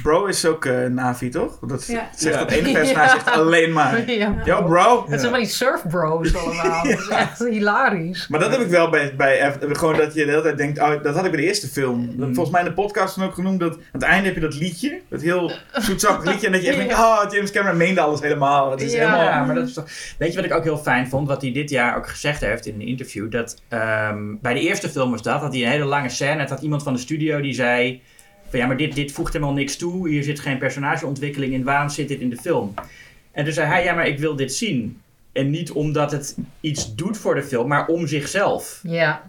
[0.03, 1.59] Bro is ook eh Navi, toch?
[1.59, 2.09] Dat Ja.
[2.15, 2.39] zegt Ja.
[2.43, 4.11] dat ene personage zegt alleen maar.
[4.11, 4.35] Ja.
[4.43, 5.05] Yo, bro?
[5.09, 6.83] Het zijn van die surfbros allemaal.
[6.87, 8.27] Dat is echt hilarisch.
[8.27, 11.03] Maar dat heb ik wel bij, bij gewoon dat je de hele tijd denkt, oh,
[11.03, 12.05] dat had ik bij de eerste film.
[12.17, 14.41] Dat, volgens mij in de podcast dan ook genoemd, dat aan het einde heb je
[14.41, 18.01] dat liedje, dat heel zoetsappig liedje, en dat je echt denkt, oh, James Cameron meende
[18.01, 18.71] alles helemaal.
[18.71, 18.97] Het is Ja.
[18.99, 19.23] helemaal...
[19.23, 19.85] Ja, maar dat is toch...
[20.17, 21.27] Weet je wat ik ook heel fijn vond?
[21.27, 23.31] Wat hij dit jaar ook gezegd heeft in een interview.
[23.31, 26.39] Dat ehm, bij de eerste film was dat, had hij een hele lange scène.
[26.39, 28.01] Het had iemand van de studio die zei...
[28.57, 30.09] Ja, maar dit, dit voegt helemaal niks toe.
[30.09, 31.63] Hier zit geen personageontwikkeling in.
[31.63, 32.73] Waarom zit dit in de film?
[33.31, 35.01] En toen zei hij, ja, maar ik wil dit zien.
[35.31, 38.79] En niet omdat het iets doet voor de film, maar om zichzelf.
[38.83, 39.23] Ja.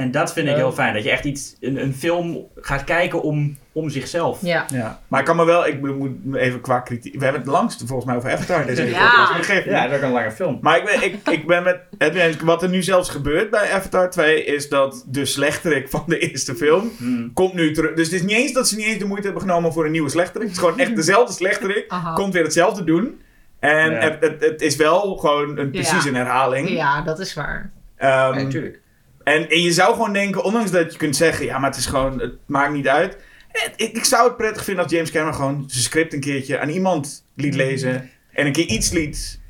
[0.00, 0.94] En dat vind ik heel fijn.
[0.94, 4.38] Dat je echt iets, een, een film gaat kijken om, om zichzelf.
[4.42, 4.64] Ja.
[4.72, 5.00] Ja.
[5.08, 7.14] Maar ik kan me wel, ik moet me even qua kritiek.
[7.18, 9.26] We hebben het langst volgens mij over Avatar deze Ja.
[9.36, 10.58] podcast, ja, dat is ook een lange film.
[10.60, 12.36] Maar ik ben, ik, ik ben met eens.
[12.36, 16.54] Wat er nu zelfs gebeurt bij Avatar 2 is dat de slechterik van de eerste
[16.54, 17.32] film Hmm.
[17.32, 17.94] komt nu terug.
[17.94, 19.92] Dus het is niet eens dat ze niet eens de moeite hebben genomen voor een
[19.92, 20.46] nieuwe slechterik.
[20.48, 21.84] Het is gewoon echt dezelfde slechterik.
[21.88, 22.12] Aha.
[22.12, 23.20] Komt weer hetzelfde doen.
[23.58, 23.98] En Ja.
[23.98, 26.08] het, het, het is wel gewoon een, precies Ja.
[26.08, 26.68] een herhaling.
[26.68, 27.70] ja, dat is waar.
[27.96, 28.80] Ehm, Ja, natuurlijk.
[29.24, 31.86] En, en je zou gewoon denken, ondanks dat je kunt zeggen, ja, maar het is
[31.86, 33.16] gewoon, het maakt niet uit.
[33.48, 36.58] Het- Ik, ik zou het prettig vinden als James Cameron gewoon zijn script een keertje
[36.58, 38.10] aan iemand liet lezen.
[38.32, 39.40] En een keer iets liet,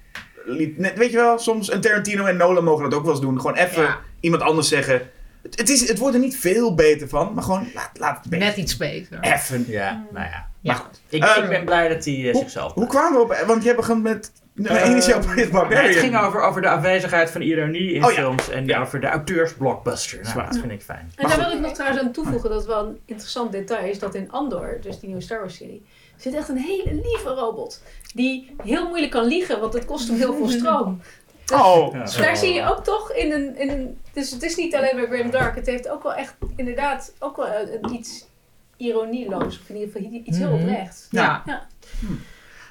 [0.44, 3.20] liet net, weet je wel, soms een Tarantino en Nolan mogen dat ook wel eens
[3.22, 3.40] doen.
[3.40, 3.98] Gewoon even Ja.
[4.20, 5.10] iemand anders zeggen.
[5.42, 8.30] Het, het, is, het wordt er niet veel beter van, maar gewoon laat, laat het
[8.30, 8.46] beter.
[8.46, 9.18] Net iets beter.
[9.20, 9.64] Even.
[9.68, 10.49] Ja, nou ja.
[10.60, 10.72] Ja.
[10.72, 11.00] Maar goed.
[11.08, 13.62] Ik, Eh, ik ben blij dat hij eh, hoe- zichzelf Hoe kwamen we op, want
[13.64, 15.84] je begon met nummer 1 is jouw Eh, Barbarian.
[15.84, 18.16] Het ging over, over de afwezigheid van ironie in Oh ja.
[18.16, 18.80] films en Ja.
[18.80, 20.18] over de auteursblockbuster.
[20.18, 20.46] Nou, Zwaar.
[20.50, 21.12] dat vind ik fijn.
[21.16, 23.98] En daar wil ik nog trouwens aan toevoegen, dat is wel een interessant detail, is
[23.98, 25.84] dat in Andor, dus die nieuwe Star Wars serie,
[26.16, 27.82] zit echt een hele lieve robot.
[28.14, 31.00] Die heel moeilijk kan liegen, want het kost hem heel veel stroom.
[31.54, 32.02] Oh, Ja.
[32.02, 33.98] Dus daar zie je ook toch in een, in een.
[34.12, 37.36] Dus het is niet alleen bij Grim Dark, het heeft ook wel echt inderdaad ook
[37.36, 38.26] wel een iets
[38.80, 40.60] ironieloos, of in ieder geval iets heel Mhm.
[40.62, 41.06] oprechts.
[41.10, 41.42] Ja.
[41.46, 41.66] Ja.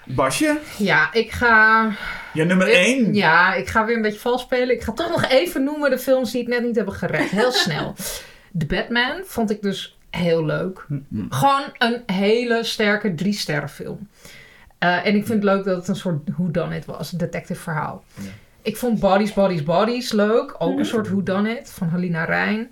[0.06, 1.88] Basje, Ja, ik ga...
[2.34, 3.14] ja, nummer 1.
[3.14, 4.76] Ja, ik ga weer een beetje vals spelen.
[4.76, 7.30] Ik ga toch nog even noemen de films die het net niet hebben gered.
[7.30, 7.96] Heel snel.
[8.58, 10.86] The Batman vond ik dus heel leuk.
[11.30, 14.08] Gewoon een hele sterke drie sterren film.
[14.78, 17.12] Eh, en ik vind het leuk dat het een soort whodunit was.
[17.12, 18.04] Een detective verhaal.
[18.62, 20.56] Ik vond Bodies, Bodies, Bodies leuk.
[20.58, 22.70] Ook een soort whodunit van Halina Rijn.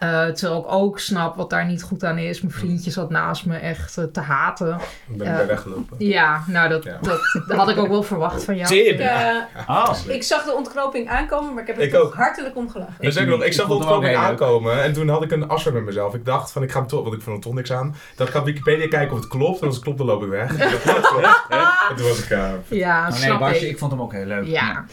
[0.00, 2.40] Eh, terwijl ik ook snap wat daar niet goed aan is.
[2.40, 4.78] Mijn vriendje zat naast me echt eh, te haten.
[5.10, 5.32] Ik ben Ja.
[5.32, 5.96] erbij weggelopen.
[5.98, 6.98] Ja, nou dat, Ja.
[7.02, 8.66] dat, dat had ik ook wel verwacht van jou.
[8.68, 8.92] Zeer.
[8.94, 9.36] Ik, eh,
[9.68, 9.92] Oh.
[10.06, 12.14] ik zag de ontknoping aankomen, maar ik heb er Ik toch ook.
[12.14, 12.94] hartelijk om gelachen.
[13.00, 14.14] Dus ik, ik Ik zag het heel leuk.
[14.14, 16.14] aankomen en toen had ik een asser met mezelf.
[16.14, 17.94] Ik dacht van ik ga hem toch, want ik vond er toch niks aan.
[18.16, 19.60] Dat ik ga op Wikipedia kijken of het klopt.
[19.60, 20.50] En als het klopt dan loop ik weg.
[20.50, 22.30] En toen dacht ik, "Ja, klopt." En toen was ik...
[22.30, 22.48] eh,
[22.78, 23.62] Ja, Oh, nee, ik.
[23.70, 24.46] ik vond hem ook heel leuk.
[24.46, 24.84] Ja.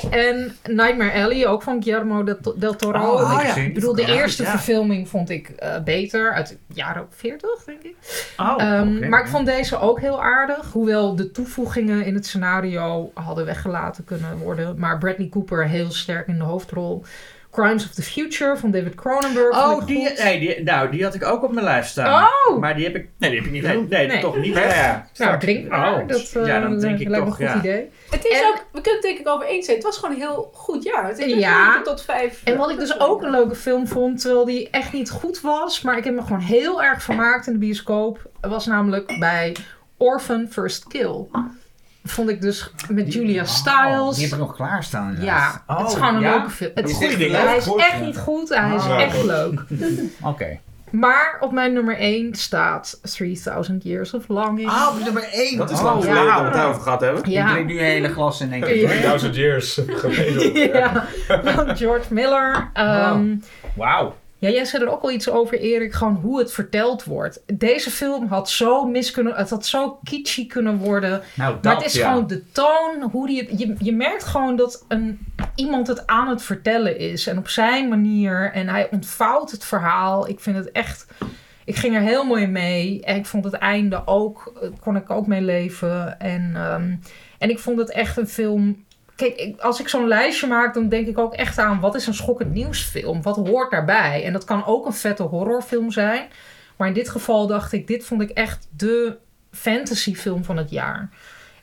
[0.00, 0.10] Ja.
[0.10, 2.24] En Nightmare Alley, ook van Guillermo
[2.56, 3.00] del, Toro.
[3.12, 4.55] Oh, ik, had ik bedoel, de Ja, eerste ja.
[4.56, 6.32] Verfilming vond ik eh, beter.
[6.32, 7.96] Uit de jaren 40, denk ik.
[8.36, 9.08] Oh, Ehm.
[9.08, 10.72] Maar ik vond deze ook heel aardig.
[10.72, 14.78] Hoewel de toevoegingen in het scenario hadden weggelaten kunnen worden.
[14.78, 17.04] Maar Bradley Cooper heel sterk in de hoofdrol.
[17.56, 19.56] Crimes of the Future van David Cronenberg.
[19.56, 22.28] Oh, die, nee, die, nou, die had ik ook op mijn lijst staan.
[22.48, 22.58] Oh!
[22.58, 23.62] Maar die heb ik, nee, die heb ik niet.
[23.62, 24.20] Nee, nee, Nee.
[24.20, 24.54] toch niet.
[24.54, 25.08] Ja, ja.
[25.16, 25.92] Nou, drink maar.
[26.00, 27.58] Oh, dat eh, ja, dan drink ik lijkt toch, een goed ja.
[27.70, 27.90] idee.
[28.10, 30.14] Het is En- ook, we kunnen het denk ik over eens zijn, het was gewoon
[30.14, 31.08] een heel goed jaar.
[31.08, 31.38] Het is Ja.
[31.38, 31.82] ja.
[31.82, 32.40] tot vijf.
[32.44, 35.80] En wat ik dus ook een leuke film vond, terwijl die echt niet goed was,
[35.80, 39.56] maar ik heb me gewoon heel erg vermaakt in de bioscoop, was namelijk bij
[39.96, 41.26] Orphan First Kill.
[42.06, 44.14] Vond ik dus met Julia Oh, Stiles.
[44.14, 45.16] die heb ik nog klaarstaan.
[45.20, 46.30] ja, het is Oh, gewoon een ja?
[46.36, 46.70] leuke film.
[46.74, 47.08] Het is hij
[47.56, 48.04] is echt ja.
[48.04, 49.60] niet goed, hij is Ah, echt leuk.
[50.22, 50.58] Oké.
[50.90, 54.68] Maar op mijn nummer 1 staat 3000 Years of Longing.
[54.68, 55.56] Ah, op nummer 1.
[55.58, 57.20] Dat is lang geleden dat we het daarover gehad hebben.
[57.22, 57.50] Ik ja.
[57.52, 58.76] drink nu een hele glas in één keer.
[58.76, 58.86] Ja.
[58.88, 59.74] 3000 years
[60.72, 61.06] ja,
[61.44, 62.70] van George Miller.
[62.72, 63.34] Ehm,
[63.74, 64.14] Wauw.
[64.46, 67.42] Ja, jij zei er ook al iets over, Erik, gewoon hoe het verteld wordt.
[67.46, 71.22] Deze film had zo mis kunnen, het had zo kitschy kunnen worden.
[71.34, 72.08] Nou, dat, Maar het is ja.
[72.08, 75.18] gewoon de toon, hoe die het, je, je merkt gewoon dat een,
[75.54, 77.26] iemand het aan het vertellen is.
[77.26, 78.50] En op zijn manier.
[78.52, 80.28] En hij ontvouwt het verhaal.
[80.28, 81.06] Ik vind het echt,
[81.64, 83.02] ik ging er heel mooi mee.
[83.02, 86.20] En ik vond het einde ook, eh, kon ik ook mee leven.
[86.20, 86.94] En, ehm,
[87.38, 88.84] en ik vond het echt een film...
[89.16, 91.80] Kijk, als ik zo'n lijstje maak, dan denk ik ook echt aan...
[91.80, 93.22] wat is een schokkend nieuwsfilm?
[93.22, 94.24] Wat hoort daarbij?
[94.24, 96.28] En dat kan ook een vette horrorfilm zijn.
[96.76, 97.86] Maar in dit geval dacht ik...
[97.86, 99.16] dit vond ik echt de
[99.50, 101.08] fantasyfilm van het jaar.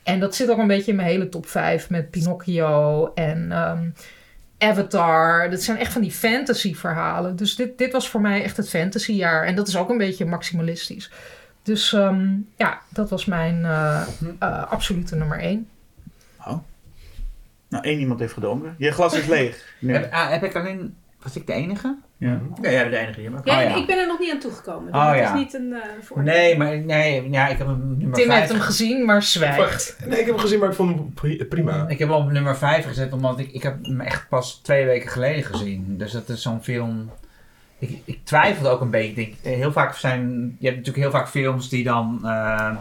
[0.03, 1.89] En dat zit ook een beetje in mijn hele top 5...
[1.89, 3.89] met Pinocchio en ehm,
[4.57, 5.49] Avatar.
[5.49, 7.35] Dat zijn echt van die fantasy verhalen.
[7.35, 9.45] Dus dit, dit was voor mij echt het fantasyjaar.
[9.45, 11.11] En dat is ook een beetje maximalistisch.
[11.63, 14.01] Dus ehm, ja, dat was mijn eh,
[14.39, 15.67] eh, absolute nummer 1.
[17.73, 18.75] Nou, één iemand heeft gedronken.
[18.77, 19.65] Je glas is leeg.
[19.79, 19.93] Nu.
[19.93, 20.95] Heb, ah, heb ik alleen...
[21.21, 21.95] Was ik de enige?
[22.17, 22.39] Ja.
[22.61, 23.31] Ja, jij bent de enige hier.
[23.31, 23.41] Maar...
[23.43, 23.75] Ja, Oh, ja.
[23.75, 24.91] ik ben er nog niet aan toegekomen.
[24.91, 25.33] Dus Oh, het ja.
[25.33, 26.33] is niet een eh voordeel.
[26.33, 28.39] Nee, maar nee, ja, ik heb hem nummer Tim 5.
[28.39, 29.97] heeft hem gezien, maar zwijgt.
[30.05, 31.85] Nee, ik heb hem gezien, maar ik vond hem pri- prima.
[31.87, 34.85] Ik heb hem op nummer 5 gezet, omdat ik, ik heb hem echt pas twee
[34.85, 35.97] weken geleden gezien.
[35.97, 37.09] Dus dat is zo'n film...
[37.79, 39.09] Ik, ik twijfelde ook een beetje.
[39.09, 40.55] Ik denk, eh, heel vaak zijn...
[40.59, 42.19] Je hebt natuurlijk heel vaak films die dan...
[42.23, 42.71] eh,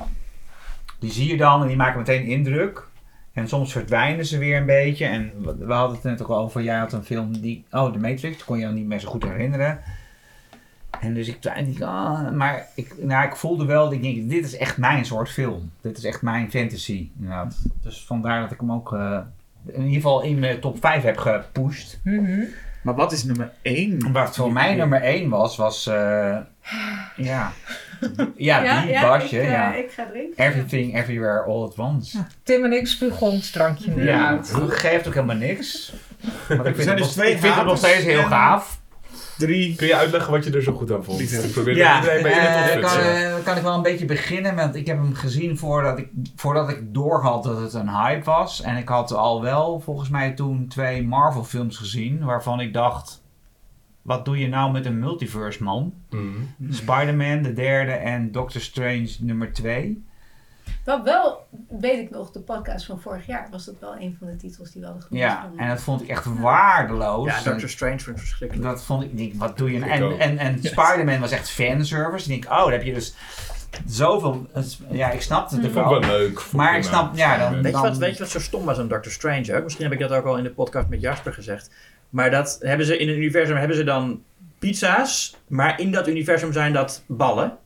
[0.98, 2.86] die zie je dan en die maken meteen indruk.
[3.32, 5.04] En soms verdwijnen ze weer een beetje.
[5.04, 6.62] En we, hadden het net ook over...
[6.62, 7.64] Jij had een film die...
[7.70, 8.36] Oh, The Matrix.
[8.36, 9.80] Dat kon je niet meer zo goed herinneren.
[11.00, 11.84] En dus ik twijfelde...
[11.84, 13.92] Ah, maar ik, nou, ik voelde wel...
[13.92, 15.70] Ik denk, dit is echt mijn soort film.
[15.80, 17.08] Dit is echt mijn fantasy.
[17.16, 17.64] inderdaad.
[17.82, 18.92] Dus vandaar dat ik hem ook...
[18.92, 19.18] eh,
[19.66, 22.00] in ieder geval in mijn top 5 heb gepusht.
[22.04, 22.42] Mhm.
[22.82, 24.12] Maar wat is nummer 1?
[24.12, 25.86] Wat voor mij nummer 1 was, was...
[25.86, 26.36] eh,
[27.16, 27.52] ja.
[28.36, 29.36] Ja, die Basje.
[29.36, 29.74] ik, eh, ja.
[29.74, 30.32] ik ga erin.
[30.36, 32.18] Everything, Everywhere, All at Once.
[32.42, 34.52] Tim en ik spugen ons drankje nu Ja, uit.
[34.54, 35.92] het geeft ook helemaal niks.
[36.48, 38.80] Want ik vind, het, dus nog, twee ik vind het nog steeds heel gaaf.
[39.38, 39.74] 3.
[39.76, 41.20] Kun je uitleggen wat je er zo goed aan vond?
[41.20, 44.54] Ik probeer Ja, iedereen bij in eh, kan, eh, kan ik wel een beetje beginnen,
[44.54, 48.62] want ik heb hem gezien voordat ik, voordat ik doorhad dat het een hype was.
[48.62, 53.22] En ik had al wel volgens mij toen twee Marvel films gezien, waarvan ik dacht,
[54.02, 55.94] wat doe je nou met een multiverse man?
[56.10, 56.72] Mhm.
[56.72, 60.04] Spider-Man, de derde, en Doctor Strange nummer twee.
[60.84, 64.26] Wat wel, weet ik nog, de podcast van vorig jaar was dat wel een van
[64.26, 65.24] de titels die we hadden genoemd.
[65.24, 67.26] Ja, en dat vond ik echt waardeloos.
[67.28, 68.68] Ja, Doctor Strange vond ik verschrikkelijk.
[68.68, 69.92] Dat vond ik, ik denk, wat doe je nou?
[69.92, 72.32] Ik En, en, en Spider-Man was echt fanservice.
[72.32, 73.14] Ik denk, oh, daar heb je dus
[73.86, 74.46] zoveel...
[74.90, 76.00] Ja, ik snapte het Ik er wel.
[76.00, 76.52] leuk.
[76.52, 77.52] Maar ik snap, ja, dan...
[77.54, 79.62] Weet je, dan wat, weet je wat zo stom was aan Doctor Strange ook?
[79.62, 81.70] Misschien heb ik dat ook al in de podcast met Jasper gezegd.
[82.08, 84.22] Maar dat hebben ze in het universum hebben ze dan
[84.58, 87.58] pizza's, maar in dat universum zijn dat ballen.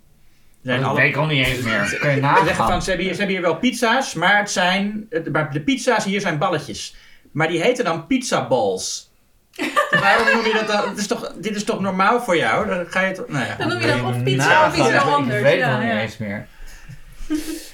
[0.67, 1.73] Zijn Dat alle- weet ik al niet eens meer.
[1.73, 2.69] Kun je Ze zeggen nagaan.
[2.69, 6.05] van, ze hebben, hier, ze hebben hier wel pizza's, maar, het zijn, maar de pizza's
[6.05, 6.97] hier zijn balletjes.
[7.33, 9.11] Maar die heten dan pizza balls.
[10.01, 10.89] Waarom noem je dat dan?
[10.89, 12.67] Het is toch, dit is toch normaal voor jou?
[12.69, 13.55] Dan ga je het, nou ja.
[13.59, 15.43] Dan noem je dat of pizza of iets heel Ik anders.
[15.43, 16.01] weet het ja, nog niet ja.
[16.01, 16.47] eens meer.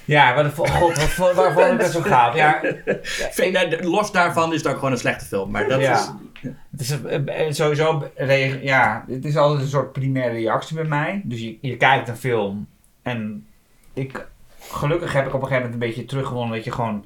[0.05, 2.35] Ja, maar de, god, wat, waar vond ik dat zo gaaf?
[2.35, 2.61] Ja,
[3.33, 5.51] Vind- Los daarvan is het ook gewoon een slechte film.
[5.51, 5.93] Maar dat Ja.
[5.95, 6.11] is...
[6.71, 8.11] het is sowieso,
[8.62, 11.21] ja, het is altijd een soort primaire reactie bij mij.
[11.25, 12.67] Dus je, je kijkt een film
[13.02, 13.47] en
[13.92, 14.26] ik,
[14.60, 17.05] gelukkig heb ik op een gegeven moment een beetje teruggewonnen dat je gewoon,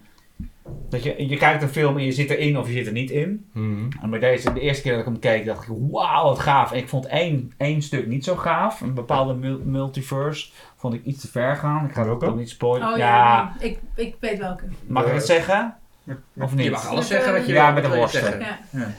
[0.91, 3.11] dat je, je kijkt een film en je zit erin of je zit er niet
[3.11, 3.47] in.
[3.53, 3.89] Mhm.
[4.03, 6.73] En bij deze, de eerste keer dat ik hem keek, dacht ik, wauw, wat gaaf.
[6.73, 8.81] En ik vond één, één stuk niet zo gaaf.
[8.81, 11.85] Een bepaalde mul- multiverse vond ik iets te ver gaan.
[11.85, 12.89] Ik ga het ook niet spoilen.
[12.93, 13.71] Oh ja, ja, nee.
[13.71, 14.65] ik, ik weet welke.
[14.87, 15.77] mag ik het zeggen?
[16.37, 16.65] Of niet?
[16.65, 18.21] Je mag alles zeggen wat je Ja, wil, met je worsten.
[18.21, 18.41] zeggen.
[18.71, 18.91] Ja.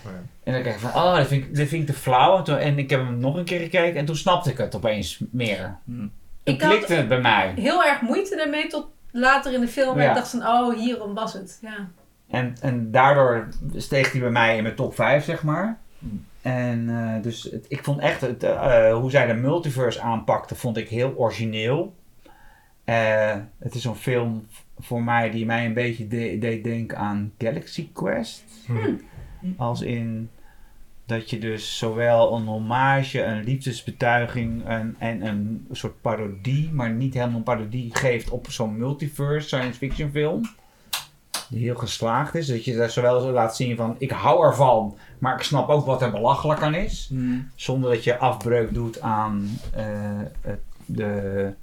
[0.44, 2.38] En dan kijk ik van, oh, dat vind ik, dat vind ik te flauw.
[2.38, 4.76] En, toen- en ik heb hem nog een keer gekeken en toen snapte ik het
[4.76, 5.78] opeens meer.
[5.86, 6.12] Hmm.
[6.54, 7.54] Ik had- klikte het bij mij.
[7.56, 9.98] Heel erg moeite daarmee tot later in de film.
[9.98, 10.10] En Ja.
[10.10, 11.60] ik dacht van, oh, hierom was het.
[11.62, 11.88] Ja.
[12.30, 15.80] En, en daardoor steeg hij bij mij in mijn top 5, zeg maar.
[16.42, 20.78] En eh, dus het- ik vond echt het, eh, hoe zij de multiverse aanpakte, vond
[20.78, 21.96] ik heel origineel.
[22.84, 24.48] Eh, het is een film
[24.80, 28.44] voor mij die mij een beetje de- deed denken aan Galaxy Quest.
[28.68, 28.92] Mhm.
[29.58, 30.30] Als in
[31.08, 37.14] dat je dus zowel een hommage, een liefdesbetuiging en, en een soort parodie, maar niet
[37.14, 40.42] helemaal een parodie geeft op zo'n multiverse science fiction film.
[41.50, 42.48] Die heel geslaagd is.
[42.48, 45.86] Dat je daar zowel zo laat zien van ik hou ervan, maar ik snap ook
[45.86, 47.08] wat er belachelijk aan is.
[47.10, 47.50] Hmm.
[47.56, 49.86] Zonder dat je afbreuk doet aan eh,
[50.42, 51.54] het, de,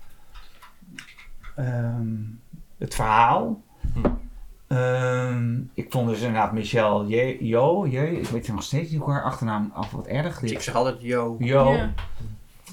[1.57, 2.17] ehm,
[2.79, 3.63] het verhaal.
[3.95, 4.09] Hm.
[4.67, 9.11] Ehm, ik vond dus inderdaad Michelle Je- Jo, Je, ik weet nog steeds niet hoe
[9.13, 10.43] haar achternaam af wat erg.
[10.43, 10.97] Ik zeg altijd.
[11.01, 11.93] Jo, Ja.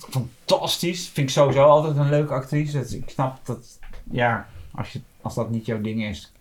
[0.10, 1.08] fantastisch.
[1.08, 2.78] Vind ik sowieso altijd een leuke actrice.
[2.78, 3.80] Dat, ik snap dat,
[4.12, 6.32] ja, als, je, als dat niet jouw ding is,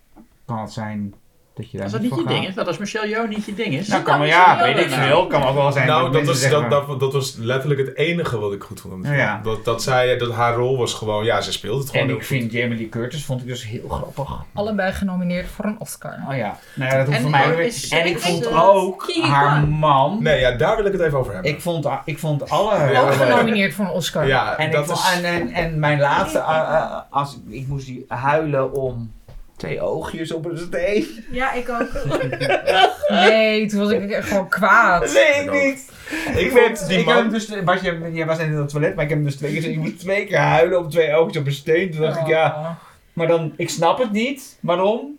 [0.45, 1.15] kan het zijn
[1.55, 2.29] dat je daar Als dat niet je gaat.
[2.29, 3.89] ding is, wat als Michelle Jo niet je ding is.
[3.89, 4.99] Nou, kan maar ja, weet ik wel.
[4.99, 5.27] veel.
[5.27, 8.53] Kan ook wel zijn Nou, dat was, dat, dat, dat was letterlijk het enige wat
[8.53, 9.19] ik goed vond aan de film.
[9.19, 9.41] Ja.
[9.43, 12.25] Dat, dat, zij, dat haar rol was gewoon, ja, ze speelde het gewoon En ik
[12.25, 14.45] vind Jamie Lee Curtis vond ik dus heel grappig.
[14.53, 16.19] Allebei genomineerd voor een Oscar.
[16.29, 20.23] Oh ja, nou ja, dat hoeft En voor mij En ik vond ook haar man.
[20.23, 21.53] Nee, ja, daar wil ik het even over hebben.
[21.53, 22.91] Ik vond, ik vond alle.
[22.93, 24.27] Ja, Ook genomineerd voor een Oscar.
[24.27, 25.13] ja, en, ik dat vond, is...
[25.13, 29.13] en, en, en mijn laatste, eh, eh, als, ik moest die huilen om
[29.61, 31.07] twee oogjes op een steen.
[31.31, 31.89] ja, ik ook.
[33.09, 35.13] Nee, toen was ik echt gewoon kwaad.
[35.13, 35.93] Nee, ik niet.
[36.37, 38.69] Ik werd- vond die ik man- heb dus, Bas, je, jij was net in het
[38.69, 39.71] toilet, maar ik heb hem dus twee keer.
[39.71, 41.91] Je moet twee keer huilen op twee oogjes op een steen.
[41.91, 42.71] Toen dacht ik, ja, Oh.
[43.13, 44.59] maar dan, ik snap het niet.
[44.61, 45.19] Waarom?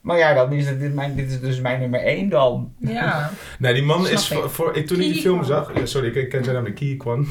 [0.00, 2.72] Maar ja, dan is het, dit, mijn, dit is dus mijn nummer één dan.
[2.78, 3.30] Ja.
[3.58, 4.36] Nee, die man Snap is ik.
[4.38, 6.64] voor, voor- ik, toen ik die film zag, ja, sorry, ik ik ken zijn naam
[6.64, 7.26] niet, Ki Kwan.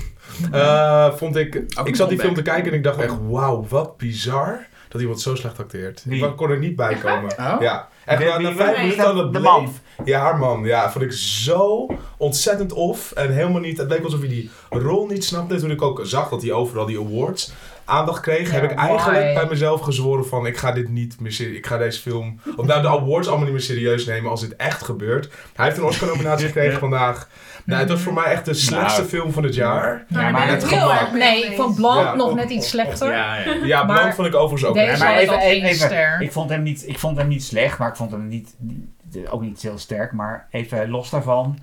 [0.51, 3.97] Eh, vond ik, ik zat die film te kijken en ik dacht echt, wauw, wat
[3.97, 6.01] bizar dat iemand zo slecht acteert.
[6.05, 6.25] Wie?
[6.25, 7.31] Ik kon er niet bij komen.
[7.39, 7.55] Oh?
[7.59, 9.73] Ja, echt Wie- na, vijf wie- minuten aan het de man.
[10.05, 10.63] Ja, haar man.
[10.63, 13.11] Ja, vond ik zo ontzettend off.
[13.11, 15.55] En helemaal niet, het leek alsof hij die rol niet snapte.
[15.59, 17.51] Toen ik ook zag dat hij overal die awards
[17.87, 19.33] aandacht kreeg, Ja, heb ik eigenlijk why?
[19.33, 22.65] bij mezelf gezworen van, ik ga dit niet meer serieus, ik ga deze film, of
[22.65, 25.29] nou de awards allemaal niet meer serieus nemen als dit echt gebeurt.
[25.55, 27.29] Hij heeft een Oscar-nominatie gekregen vandaag.
[27.65, 29.11] Nou, het was voor mij echt de slechtste Nou.
[29.13, 30.05] film van het jaar.
[30.07, 32.15] Ja, maar het heel erg Nee, vond Blanc Ja.
[32.15, 33.11] nog net iets slechter.
[33.11, 33.53] Ja, ja.
[33.63, 35.85] Ja, Maar Blanc vond ik overigens ook deze- maar even, even, één even.
[35.87, 36.21] ster.
[36.21, 39.27] Ik, vond hem niet, ik vond hem niet slecht, maar ik vond hem niet, niet-
[39.29, 40.11] ook niet heel sterk.
[40.11, 41.57] Maar even los daarvan.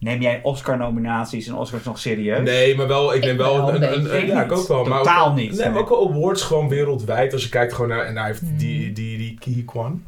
[0.00, 2.44] Neem jij Oscar-nominaties en Oscars nog serieus?
[2.44, 4.26] Nee, maar wel, ik Ik neem wel wel een, een een, een- beetje.
[4.26, 4.84] ja, ik ook wel.
[4.84, 5.56] maar Totaal ook, niet.
[5.58, 7.32] Nee, maar ook wel awards gewoon wereldwijd.
[7.32, 8.56] Als je kijkt gewoon naar, en hij heeft Hmm.
[8.56, 10.02] die, die, die Ki Kwan.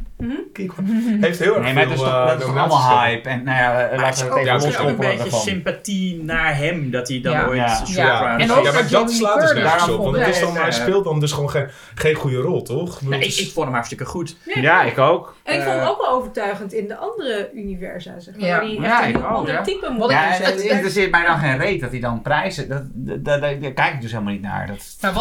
[1.20, 3.00] Heeft heel erg Nee, maar veel het is toch, eh, dat is toch nominaties allemaal
[3.04, 3.28] hype.
[3.28, 6.90] En nou ja, laten is we het ook, even ook een beetje sympathie naar hem
[6.90, 7.46] dat hij dan Ja.
[7.46, 7.82] ooit Ja.
[7.86, 10.02] Ja, En ja, maar dat slaat dus nergens op.
[10.04, 13.00] Want het is dan, hij speelt dan dus gewoon geen, geen goede rol, toch?
[13.00, 14.36] Ik vond hem hartstikke goed.
[14.54, 15.36] Ja, ik ook.
[15.42, 18.60] En ik vond hem Eh, ook wel overtuigend in de andere universa, zeg maar.
[18.60, 19.62] Die echt een ik heel ook, ander ja.
[19.62, 19.86] type
[20.38, 22.68] dus het interesseert mij dan geen reet dat hij dan prijzen.
[22.68, 24.66] Dat, dat, dat- daar kijk ik dus helemaal niet naar.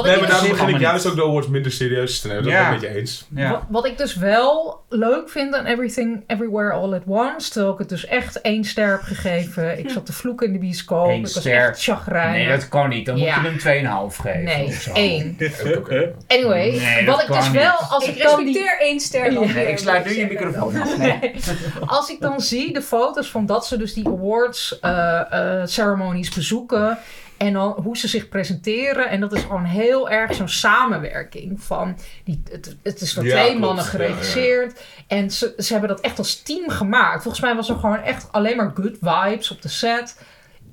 [0.06, 2.44] Nee, ik maar dus- daarom begin ik juist ook de awards minder serieus te nemen.
[2.44, 3.28] Dat ben ik met je eens.
[3.70, 7.90] wat ik dus wel leuk vind aan Everything Everywhere All at Once, terwijl ik het
[7.90, 9.80] dus echt één ster heb gegeven.
[9.80, 11.08] Ik zat te vloeken in de bioscoop.
[11.10, 11.54] Eén ik was ster.
[11.68, 12.48] echt chagrijnig.
[12.48, 13.06] Nee, dat kan niet.
[13.06, 13.40] Dan Ja.
[13.42, 14.44] moet je hem 2,5 geven.
[14.44, 14.94] Nee, of zo.
[14.94, 15.38] één.
[16.28, 17.52] Anyway, Nee, wat ik dus niet.
[17.62, 19.54] wel, als ik, Ik die, respecteer één ster dan.
[19.54, 20.98] Nee, ik sluit nu je microfoon af.
[20.98, 21.34] Nee.
[21.86, 26.30] als ik dan zie de foto's van dat ze dus die awards eh, eh, ceremonies
[26.30, 26.98] bezoeken
[27.42, 31.98] en dan hoe ze zich presenteren en dat is gewoon heel erg zo'n samenwerking van
[32.24, 33.60] die, het, het is door Ja, twee klopt.
[33.60, 37.22] mannen Ja, geregisseerd en ze, ze hebben dat echt als team gemaakt.
[37.22, 40.22] Volgens mij was er gewoon echt alleen maar good vibes op de set.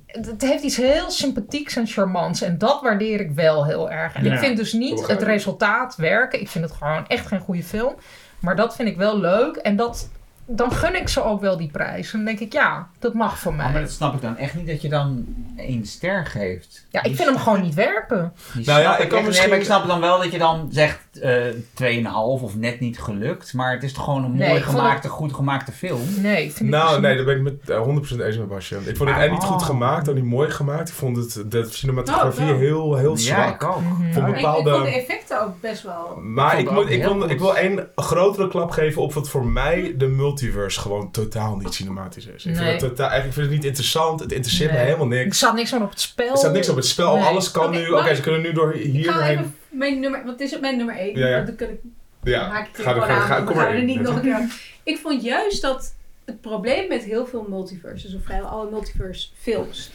[0.05, 2.41] Het heeft iets heel sympathieks en charmants.
[2.41, 4.13] En dat waardeer ik wel heel erg.
[4.13, 6.41] En ik vind dus niet het resultaat werken.
[6.41, 7.95] Ik vind het gewoon echt geen goede film.
[8.39, 9.55] Maar dat vind ik wel leuk.
[9.55, 10.09] En dat,
[10.51, 12.11] dan gun ik ze ook wel die prijs.
[12.11, 13.81] En dan denk ik, ja, dat mag voor Oh, maar mij.
[13.81, 15.25] dat snap ik dan echt niet dat je dan
[15.57, 16.85] één ster geeft.
[16.89, 18.33] Ja, ik vind hem gewoon niet werken.
[18.53, 20.67] Die Nou ja, ik kan misschien- Nee, maar ik snap dan wel dat je dan
[20.71, 23.53] zegt eh 2,5 of net niet gelukt.
[23.53, 26.01] Maar het is toch gewoon een Nee, mooi ik gemaakte, goed gemaakte film.
[26.21, 28.75] Nee, vind ik Nou, dus nee, daar ben ik met eh, 100% eens met Basje.
[28.75, 30.89] Ik vond het Ah, en niet goed gemaakt, ook niet mooi gemaakt.
[30.89, 33.61] Ik vond het, de cinematografie Oh, heel, heel Ja, zwak.
[33.61, 33.81] ik ook.
[33.81, 34.05] Mhm.
[34.07, 34.71] Ik vond Ik, ik bepaalde...
[34.71, 36.19] vond de effecten ook best wel...
[36.21, 39.45] Maar ik, moet, ook ik, wil, ik wil één grotere klap geven op wat voor
[39.45, 40.07] mij de
[40.41, 42.45] multiverse gewoon totaal niet cinematisch is.
[42.45, 42.55] Ik, Nee.
[42.69, 44.79] vind, het totaal, ik vind het niet interessant, het interesseert Nee.
[44.79, 45.37] me helemaal Er niks.
[45.37, 46.31] staat niks meer op het spel.
[46.31, 47.23] Er staat niks op het spel, Nee.
[47.23, 47.89] alles kan nu.
[47.91, 49.37] Oké, ze kunnen nu door Ik hier ga heen.
[49.37, 50.25] even mijn nummer...
[50.25, 50.61] Wat is het?
[50.61, 51.17] Mijn nummer 1.
[51.19, 51.41] Ja, ja.
[51.41, 51.79] Dan kan ik
[52.23, 54.01] Ja, maak ik het ga er gewoon ga, aan, ga, dan kom maar er niet
[54.01, 54.47] nog een keer.
[54.83, 55.93] Ik vond juist dat
[56.25, 59.91] het probleem met heel veel multiverses, of vrijwel alle multiverse films,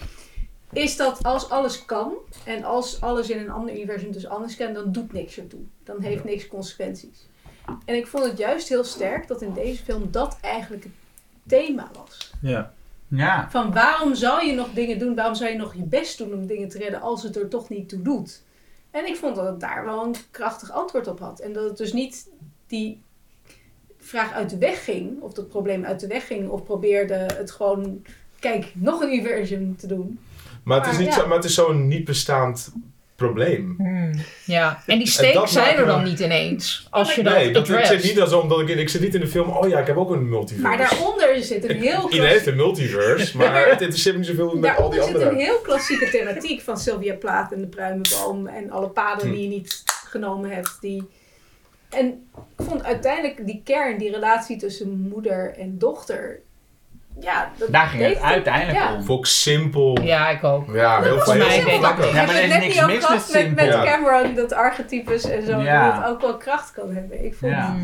[0.72, 2.12] is dat als alles kan
[2.44, 5.60] en als alles in een ander universum dus anders kan, dan doet niks ertoe.
[5.84, 7.26] Dan heeft niks consequenties.
[7.84, 10.92] En ik vond het juist heel sterk dat in deze film dat eigenlijk het
[11.46, 12.32] thema was.
[12.40, 12.72] Ja.
[13.08, 13.50] Ja.
[13.50, 16.46] Van waarom zou je nog dingen doen, waarom zou je nog je best doen om
[16.46, 18.42] dingen te redden als het er toch niet toe doet?
[18.90, 21.40] En ik vond dat het daar wel een krachtig antwoord op had.
[21.40, 22.28] En dat het dus niet
[22.66, 23.02] die
[23.98, 27.50] vraag uit de weg ging, of dat probleem uit de weg ging, of probeerde het
[27.50, 28.02] gewoon,
[28.38, 30.18] kijk, nog een universum te doen.
[30.62, 31.14] Maar het is, niet ja.
[31.14, 32.72] zo, maar het is zo'n niet bestaand
[33.16, 33.74] probleem.
[33.78, 34.12] Hmm,
[34.44, 36.86] Ja, en die stakes zijn er me- dan niet ineens.
[36.90, 39.20] Als je dat Nee, dat, ik, zit niet als omdat ik, ik zit niet in
[39.20, 40.68] de film, oh ja, ik heb ook een multiverse.
[40.68, 44.56] Maar daaronder zit een heel Iedereen heeft een multiverse, maar het interesseert me niet zoveel
[44.56, 45.42] met al die Daaronder zit een andere.
[45.50, 49.32] heel klassieke thematiek van Sylvia Plath en de pruimenboom en alle paden Hm.
[49.34, 50.76] die je niet genomen hebt.
[50.80, 51.02] Die...
[51.90, 52.06] En
[52.58, 56.40] ik vond uiteindelijk die kern, die relatie tussen moeder en dochter,
[57.20, 58.94] ja, dat Daar ging het uiteindelijk Ja.
[58.94, 59.04] om.
[59.04, 59.98] Vond ik simpel.
[60.02, 60.74] Ja, ik ook.
[60.74, 61.34] Ja, heel veel.
[61.36, 62.12] mij heel dat ook.
[62.14, 63.82] Ja, maar er is niks al mis met met, simpel.
[63.84, 66.00] Cameron, dat archetypes en zo, Ja.
[66.00, 67.24] dat ook wel kracht kan hebben.
[67.24, 67.74] Ik vond Ja.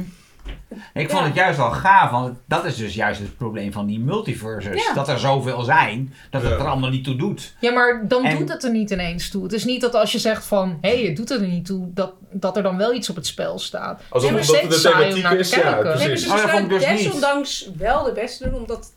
[0.95, 1.27] Ik vond Ja.
[1.27, 4.87] het juist wel gaaf, want dat is dus juist het probleem van die multiverses.
[4.87, 4.93] Ja.
[4.95, 6.57] Dat er zoveel zijn, dat het Ja.
[6.59, 7.55] er allemaal niet toe doet.
[7.61, 9.43] Ja, maar dan En- doet het er niet ineens toe.
[9.43, 12.13] Het is niet dat als je zegt van, hé, het doet er niet toe, dat,
[12.31, 14.03] dat er dan wel iets op het spel staat.
[14.09, 15.57] Alsof omdat het de thematiek is, ja.
[15.57, 16.23] Nee, maar precies.
[16.27, 16.99] ze Oh, dat dus niet.
[16.99, 18.93] desondanks wel de beste doen, omdat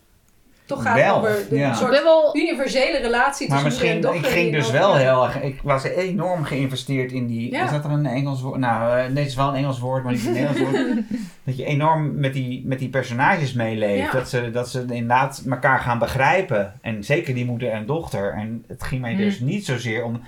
[0.66, 1.70] toch gaat Wel, over de ja.
[1.70, 2.38] Ik soort ben wel...
[2.38, 4.26] universele relatie Maar tussen moeder en misschien, dochter.
[4.26, 7.64] ik ging dus wel heel erg, ik was enorm geïnvesteerd in die, Ja.
[7.66, 8.60] is dat er een Engels woord?
[8.60, 10.98] Nou, eh, nee, het is wel een Engels woord, maar niet een Nederlands woord.
[11.46, 14.04] Dat je enorm met die, met die personages meeleeft.
[14.06, 14.12] Ja.
[14.12, 16.74] Dat, ze, dat ze inderdaad elkaar gaan begrijpen.
[16.82, 18.34] En zeker die moeder en dochter.
[18.34, 19.22] En het ging mij Hmm.
[19.24, 20.22] dus niet zozeer om...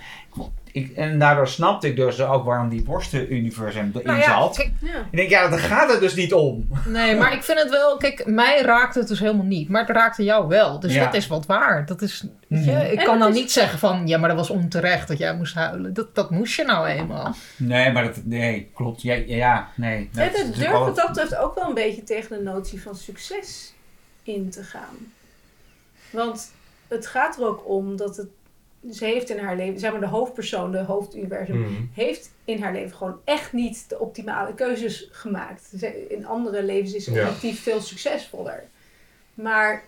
[0.72, 4.56] Ik, en daardoor snapte ik dus ook waarom die worsten-universum erin Nou ja, zat.
[4.56, 4.98] kijk, Ja.
[5.10, 6.68] Ik denk, ja, daar gaat het dus niet om.
[6.86, 7.96] nee, maar ik vind het wel...
[7.96, 9.68] Kijk, mij raakte het dus helemaal niet.
[9.68, 10.80] Maar het raakte jou wel.
[10.80, 11.04] Dus Ja.
[11.04, 11.86] dat is wat waar.
[11.86, 12.80] Dat is, weet je, Mhm.
[12.80, 14.06] ik En kan dan is- niet zeggen van...
[14.06, 15.94] Ja, maar dat was onterecht dat jij moest huilen.
[15.94, 17.34] Dat, dat moest je nou eenmaal.
[17.56, 19.02] Nee, maar dat, nee, klopt.
[19.02, 20.10] Ja, ja nee.
[20.12, 23.74] dat durft wat dat betreft ook wel een beetje tegen de notie van succes
[24.22, 25.12] in te gaan.
[26.10, 26.52] Want
[26.88, 28.26] het gaat er ook om dat het...
[28.92, 31.90] Ze heeft in haar leven, zeg maar de hoofdpersoon, de hoofduniversum, Hmm.
[31.94, 35.70] heeft in haar leven gewoon echt niet de optimale keuzes gemaakt.
[35.78, 37.22] Ze- In andere levens is ze Ja.
[37.26, 38.64] objectief veel succesvoller.
[39.34, 39.82] Maar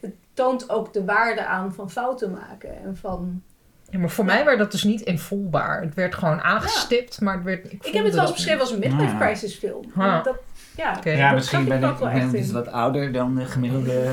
[0.00, 3.42] het toont ook de waarde aan van fouten maken en van
[3.90, 5.82] Ja, maar voor mij werd dat dus niet invoelbaar.
[5.82, 7.72] Het werd gewoon aangestipt, maar het werd...
[7.72, 9.92] Ik, Ik heb het wel beschreven als een midlife crisis film.
[10.24, 10.36] Dat,
[10.76, 10.98] ja.
[11.04, 14.10] Ja, dat misschien ben ik ben echt ik dus wat ouder dan de gemiddelde.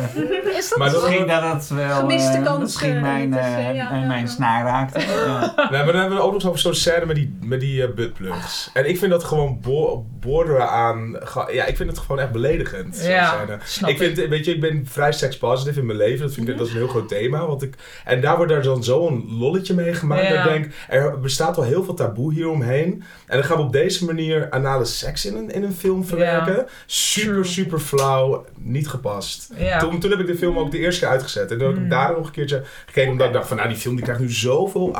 [0.57, 3.75] Is dat Maar dat- Misschien dat het wel Gemiste eh, kansen, misschien mijn, dat eh,
[3.75, 4.99] ja, mijn- ja, mijn snaar raakte.
[5.25, 5.53] Ja.
[5.55, 8.69] Nee, maar dan hebben we ook nog over zo'n scène met die, met die buttplugs.
[8.73, 11.17] En ik vind dat gewoon bo borderen aan...
[11.51, 13.05] Ja, ik vind het gewoon echt beledigend.
[13.05, 13.45] Ja,
[13.85, 13.97] ik.
[13.97, 16.25] Vind, weet je, ik ben vrij sekspositief in mijn leven.
[16.25, 17.45] Dat, vind ik, dat is een heel groot thema.
[17.45, 20.27] Want ik, en daar wordt daar dan zo'n lolletje mee gemaakt.
[20.27, 20.43] Ja.
[20.43, 23.03] Dat ik denk, er bestaat wel heel veel taboe hieromheen.
[23.27, 26.48] En dan gaan we op deze manier anale seks in een, in een film verwerken.
[26.85, 28.45] Super, super flauw.
[28.57, 29.49] Niet gepast.
[29.57, 29.79] Ja.
[29.79, 31.51] Toen, toen heb ik de film ook de eerste keer uitgezet.
[31.51, 31.89] En toen heb ik Mm.
[31.89, 33.11] daar nog een keertje gekeken.
[33.11, 34.95] Omdat ik dacht van, nou die film die krijgt nu zoveel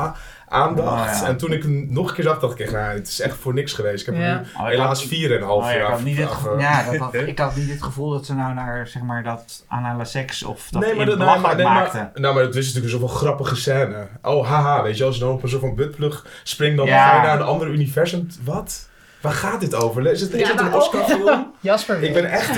[0.47, 0.87] aandacht.
[1.17, 1.27] Oh, ja.
[1.27, 3.37] En toen ik hem nog een keer zag, dacht ik echt, nou, het is echt
[3.37, 4.07] voor niks geweest.
[4.07, 4.29] Ik heb Ja.
[4.29, 6.29] er nu Oh, helaas vier en een half Oh, ja, jaar ik, had niet het
[6.29, 9.01] af- gevoel, ja, dat had, ik had niet het gevoel dat ze nou naar zeg
[9.01, 11.99] maar, dat anale seks of dat nee, maar in dat, nee, maar, nee, maakten.
[11.99, 14.07] maar, nou, maar het is natuurlijk zoveel grappige scène.
[14.21, 17.09] Oh, haha, weet je, als je dan op een soort van buttplug springt, dan Ja.
[17.09, 18.27] ga je naar een ander universum.
[18.43, 18.89] Wat?
[19.22, 20.07] Waar gaat dit over?
[20.07, 21.51] Is het, is Ja, het een maar ook- Oscar-film?
[21.61, 22.57] Jasper ik ben echt,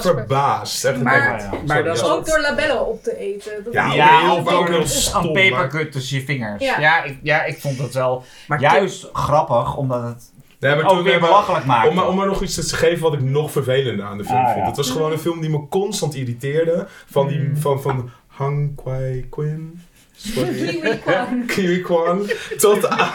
[0.00, 0.84] verbaasd.
[0.84, 2.02] Echt, Maar- maar sorry, dat is.
[2.02, 3.64] Ook door labellen op te eten.
[3.64, 6.24] Dat Ja, is- ook Ja, heel- ook heel een stom, een maar- papercut tussen je
[6.24, 6.62] vingers.
[6.64, 6.80] Ja.
[6.80, 10.90] Ja, ik, ja, ik vond het wel Maar juist grappig, omdat het Nee, maar ook
[10.90, 11.88] toen, weer maar- belachelijk maakte.
[11.88, 14.38] Om, maar- om er nog iets te geven wat ik nog vervelender aan de film
[14.38, 14.56] Ah, vond.
[14.58, 14.66] ja.
[14.66, 16.86] Het was gewoon een film die me constant irriteerde.
[17.10, 17.56] Van, die, Mm.
[17.56, 19.82] van, van Hang Kwai Quinn.
[20.22, 21.46] Kiwi kwam.
[21.46, 22.30] Kiwi Kwan.
[22.58, 23.10] Tot aan,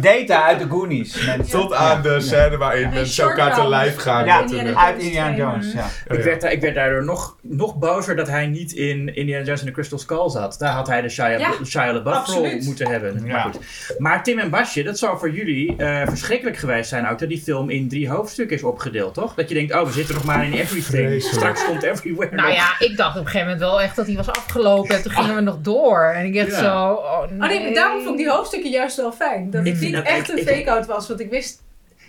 [0.00, 1.26] Data uit de Goonies.
[1.26, 4.24] Met, tot aan de scène waarin En mensen elkaar te lijf gaan.
[4.24, 5.86] Ja, uit Jones Indiana Jones, ja.
[6.10, 9.60] Oh, Ik, werd, ik werd daardoor nog, nog bozer dat hij niet in Indiana Jones
[9.60, 10.56] en de Crystal Skull zat.
[10.58, 13.20] Daar had hij de Shia, Ja, Shia LaBeouf rol moeten hebben.
[13.24, 13.32] Ja.
[13.32, 13.58] Maar, goed.
[13.98, 17.42] maar Tim en Basje, dat zou voor jullie eh, verschrikkelijk geweest zijn ook dat die
[17.42, 19.34] film in drie hoofdstukken is opgedeeld, toch?
[19.34, 20.82] Dat je denkt, oh, we zitten nog maar in Everything.
[21.08, 21.22] Vreselijk.
[21.22, 22.56] Straks komt Everywhere Nou nog.
[22.56, 24.96] ja, ik dacht op een gegeven moment wel echt dat hij was afgelopen.
[24.96, 26.12] En toen gingen we nog door.
[26.14, 26.58] En ik dacht Ja.
[26.62, 27.58] zo, oh nee.
[27.58, 29.50] Oh nee, daarom vond ik die hoofdstukken juist wel fijn.
[29.50, 31.62] Dat Ik het vind niet dat echt ik- een ik- fake-out was, want ik wist...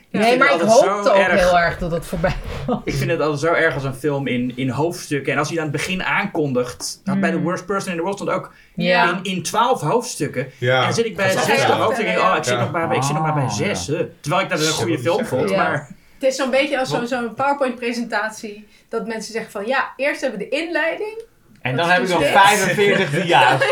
[0.09, 0.19] Ja.
[0.21, 1.39] nee, maar het ik hoopte zo ook erg.
[1.39, 2.35] heel erg dat het voorbij
[2.65, 2.79] was.
[2.83, 5.33] Ik vind het altijd zo erg als een film in, in hoofdstukken.
[5.33, 7.01] En als hij dan het begin aankondigt.
[7.03, 7.43] nou, Bij The Mm.
[7.43, 9.09] Worst Person in the World stond ook Ja.
[9.23, 10.47] in, in 12 hoofdstukken.
[10.57, 10.75] Ja.
[10.79, 12.53] En dan zit ik bij Dat het zesde hoofdstuk en denk ik, oh, ik zit,
[12.53, 12.59] Ja.
[12.59, 13.85] nog, maar, bij- ik zit nog maar bij Oh, zes.
[13.85, 15.49] Terwijl ik dat een Zo, goede film vond.
[15.49, 15.57] Ja.
[15.57, 18.67] Maar Het is zo'n beetje als zo'n zo'n PowerPoint-presentatie.
[18.89, 21.21] Dat mensen zeggen van, ja, eerst hebben we de inleiding.
[21.65, 23.63] En Dat dan heb ik nog dus 45 dia's.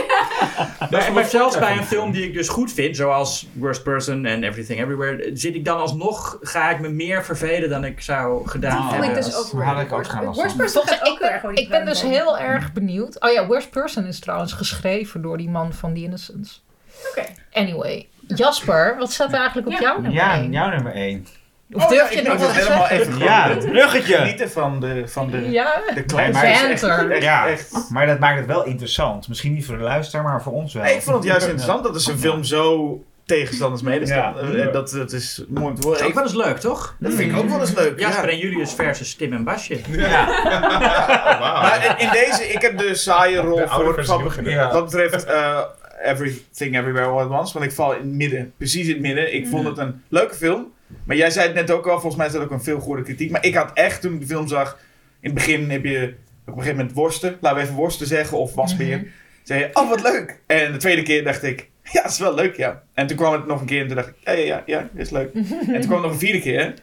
[0.89, 4.43] Maar, maar zelfs bij een film die ik dus goed vind, zoals Worst Person en
[4.43, 8.77] Everything Everywhere, zit ik dan alsnog, ga ik me meer vervelen dan ik zou gedaan
[8.77, 9.23] Oh, vond ik hebben.
[9.23, 10.57] dus dat ook had ik ook last Worst.
[10.57, 13.21] Person gaat ook erg ik ben dus heel erg benieuwd.
[13.21, 16.63] Oh ja, Worst Person is trouwens geschreven door die man van The Innocents.
[17.09, 17.25] Oké.
[17.51, 19.79] Anyway, Jasper, wat staat er eigenlijk op Ja.
[19.79, 20.51] jouw nummer Ja, één?
[20.51, 21.27] jouw nummer 1.
[21.73, 24.15] Of Oh, ja, ik het te helemaal even Ja, bruggetje.
[24.15, 27.47] genieten van de, van de, Ja, de kleine Nee, echt, echt, Ja.
[27.47, 27.71] echt.
[27.89, 29.27] Maar dat maakt het wel interessant.
[29.27, 30.83] Misschien niet voor de luisteraar, maar voor ons wel.
[30.83, 34.35] Nee, ik vond het juist interessant dat er zo'n film zo tegenstanders medestaat.
[34.41, 34.47] Ja.
[34.65, 36.01] Eh, Dat, dat is mooi om te Dat is horen.
[36.01, 36.95] ook Ik, wel eens leuk, toch?
[36.99, 37.99] dat vind ik ook wel eens leuk.
[37.99, 38.31] Jasper ja.
[38.31, 39.79] en Julius versus Tim en Basje.
[39.91, 40.25] Ja.
[41.39, 44.51] Maar in, in deze, ik heb de saaie rol De voor wat, beginnen.
[44.53, 44.71] Ja.
[44.71, 45.59] wat betreft eh,
[46.03, 47.53] Everything Everywhere All at Once.
[47.53, 49.33] Want ik val in het midden, precies in het midden.
[49.33, 50.71] Ik vond het een leuke film.
[51.05, 53.01] Maar jij zei het net ook al, volgens mij is dat ook een veel goede
[53.01, 53.31] kritiek.
[53.31, 54.77] Maar ik had echt, toen ik de film zag,
[55.19, 57.37] in het begin heb je op een gegeven moment worsten.
[57.41, 59.05] Laten we even worsten zeggen, of wasbeer.
[59.43, 60.39] Zei je, oh wat leuk.
[60.47, 62.83] En de tweede keer dacht ik, ja, dat is wel leuk, ja.
[62.93, 64.89] En toen kwam het nog een keer en toen dacht ik, ja, ja, ja, ja,
[64.95, 65.33] is leuk.
[65.33, 66.73] en toen kwam het nog een vierde keer.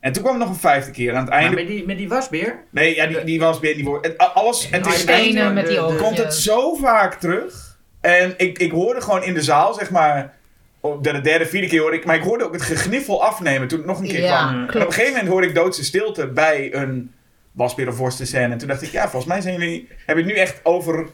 [0.00, 1.12] En toen kwam het nog een vijfde keer.
[1.14, 1.56] Aan het Maar einde...
[1.56, 4.18] met die, met die wasbeer, Nee, ja, die, die wasbeer, die wordt...
[4.18, 5.96] Alles, het is die ene de- met die ogen.
[5.96, 7.78] komt het zo vaak terug.
[8.00, 10.38] En ik, ik hoorde gewoon in de zaal, zeg maar...
[10.80, 12.04] Op de derde, vierde keer hoorde ik...
[12.04, 14.58] Maar ik hoorde ook het gegniffel afnemen toen het nog een keer Ja, kwam.
[14.58, 17.12] En op een gegeven moment hoorde ik doodse stilte bij een
[17.52, 18.52] wasbeer of worsten scène.
[18.52, 19.88] En toen dacht ik, ja, volgens mij zijn jullie...
[20.06, 21.08] Heb je het nu echt over...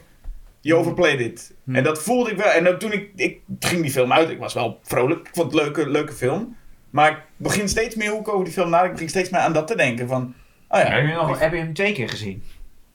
[0.60, 1.54] Je overplayed dit.
[1.64, 1.74] Hmm.
[1.74, 2.50] En dat voelde ik wel.
[2.50, 5.28] En toen ik, ik ging die film uit, ik was wel vrolijk.
[5.28, 6.56] Ik vond het een leuke, leuke film.
[6.90, 8.92] Maar ik begin steeds meer hoe ik over die film nadenk.
[8.92, 10.08] Ik ging steeds meer aan dat te denken.
[10.08, 10.34] Van,
[10.68, 10.86] oh ja.
[10.86, 12.42] Heb je, nog, heb je hem twee keer gezien?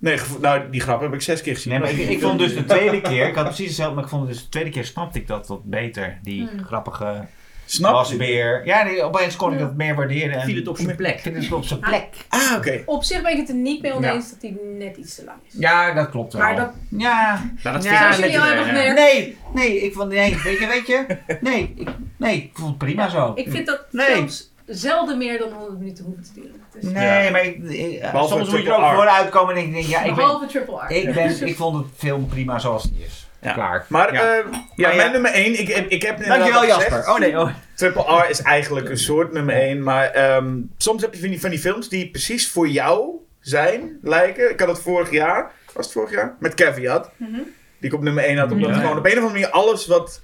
[0.01, 1.71] Nee, nou, die grap heb ik zes keer gezien.
[1.71, 4.09] Nee, maar ik, ik vond dus de tweede keer, ik had precies hetzelfde, maar ik
[4.09, 6.19] vond dus de tweede keer snapte ik dat wat beter.
[6.23, 6.63] Die Hmm.
[6.65, 7.25] grappige
[7.65, 7.95] Snap je?
[7.97, 8.65] wasbeer.
[8.65, 10.31] Ja, nee, opeens kon ik dat meer waarderen.
[10.39, 11.19] En viel het op zijn plek.
[11.19, 12.07] Vind het op zijn plek.
[12.30, 12.81] Ah, oké.
[12.85, 15.38] Op zich ben ik het er niet mee oneens dat die net iets te lang
[15.47, 15.53] is.
[15.59, 16.41] Ja, dat klopt wel.
[16.41, 17.51] Maar dat Ja.
[17.63, 18.93] Nou, dat Ja, vind ik al meer.
[18.93, 21.17] Nee, nee, ik vond, nee, weet je, weet je?
[21.41, 23.31] Nee, ik, nee, ik vond het prima zo.
[23.35, 24.05] Ik vind dat Nee.
[24.05, 26.61] films zelden meer dan 100 minuten hoeven te duren.
[26.74, 29.74] Dus, Nee, maar ik, ik- eh, soms moet je er ook vooruit komen en ik
[29.74, 30.91] denk, ja, ik ben, Behalve Triple R.
[30.91, 33.30] ik, ben, ik vond het film prima zoals het is.
[33.41, 33.53] Ja.
[33.53, 33.85] Klaar.
[33.90, 34.33] Maar Ja.
[34.75, 37.14] ja, Maar mijn nummer 1, ik, heb- ik heb Dankjewel al gezegd, Jasper.
[37.14, 37.50] Oh nee, oh.
[37.75, 39.83] Triple R is eigenlijk een soort nummer 1.
[39.83, 43.09] Maar ehm, soms heb je van die, van die films die precies voor jou
[43.40, 44.51] zijn, lijken.
[44.51, 46.35] Ik had het vorig jaar, was het vorig jaar?
[46.40, 47.11] Met Caveat.
[47.17, 47.32] Mhm.
[47.80, 48.51] Die ik op nummer 1 had.
[48.51, 48.75] Omdat Ja.
[48.80, 50.22] gewoon op een of andere manier alles wat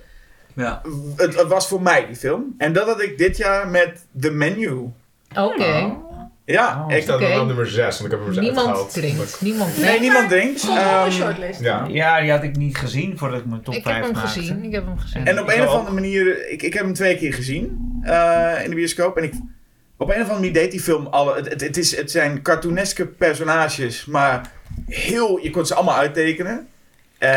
[0.58, 0.82] Ja.
[1.16, 2.56] het, het was voor mij die film.
[2.58, 4.80] En dat had ik dit jaar met The Menu.
[5.36, 5.96] Oké.
[6.46, 8.94] Ja, Oh, Ik ik, dan op nummer 6, want ik heb hem eens Niemand uitgehaald.
[8.94, 9.42] drinkt.
[9.42, 10.02] Niemand nee, drinkt.
[10.02, 10.60] niemand drinkt.
[10.60, 11.60] Stond een Ehm, shortlist.
[11.60, 11.86] Ja.
[11.90, 14.30] ja, die had ik niet gezien voordat ik mijn top Ik 5 heb hem maakte.
[14.40, 14.64] gezien.
[14.64, 15.26] Ik heb hem gezien.
[15.26, 18.54] En op Ik een of andere manier, ik, ik heb hem twee keer gezien eh,
[18.64, 19.18] in de bioscoop.
[19.18, 19.34] En ik,
[19.98, 21.36] op een of andere manier deed die film alle.
[21.36, 24.52] Het, het, het, is, het zijn cartooneske personages, maar
[24.86, 26.68] heel, je kon ze allemaal uittekenen.
[27.18, 27.30] Eh,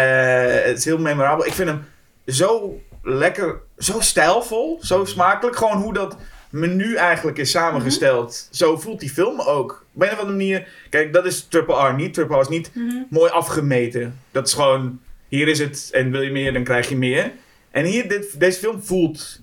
[0.65, 1.47] het is heel memorabel.
[1.47, 1.85] Ik vind hem
[2.27, 5.57] zo lekker, zo stijlvol, zo smakelijk.
[5.57, 6.17] Gewoon hoe dat
[6.51, 8.49] menu eigenlijk is samengesteld.
[8.51, 9.85] Zo voelt die film ook.
[9.95, 10.69] Op een of andere manier.
[10.91, 12.15] Kijk, dat is Triple R niet.
[12.15, 12.97] Triple R is niet Mhm.
[13.11, 14.19] mooi afgemeten.
[14.31, 17.33] Dat is gewoon, hier is het en wil je meer, dan krijg je meer.
[17.71, 19.41] En hier, dit, deze film voelt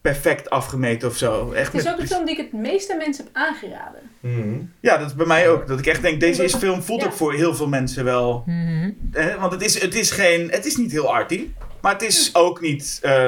[0.00, 1.52] perfect afgemeten of zo.
[1.52, 4.00] Echt Het is met- ook de film die ik het meeste mensen heb aangeraden.
[4.20, 4.58] Mhm.
[4.80, 5.66] Ja, dat is bij mij ook.
[5.66, 7.06] Dat ik echt denk, deze is film voelt Ja.
[7.06, 8.42] ook voor heel veel mensen wel.
[8.46, 8.90] Mhm.
[9.12, 11.48] Eh, want het is, het is geen, het is niet heel arty.
[11.84, 12.98] Maar het is ook niet...
[13.02, 13.26] eh,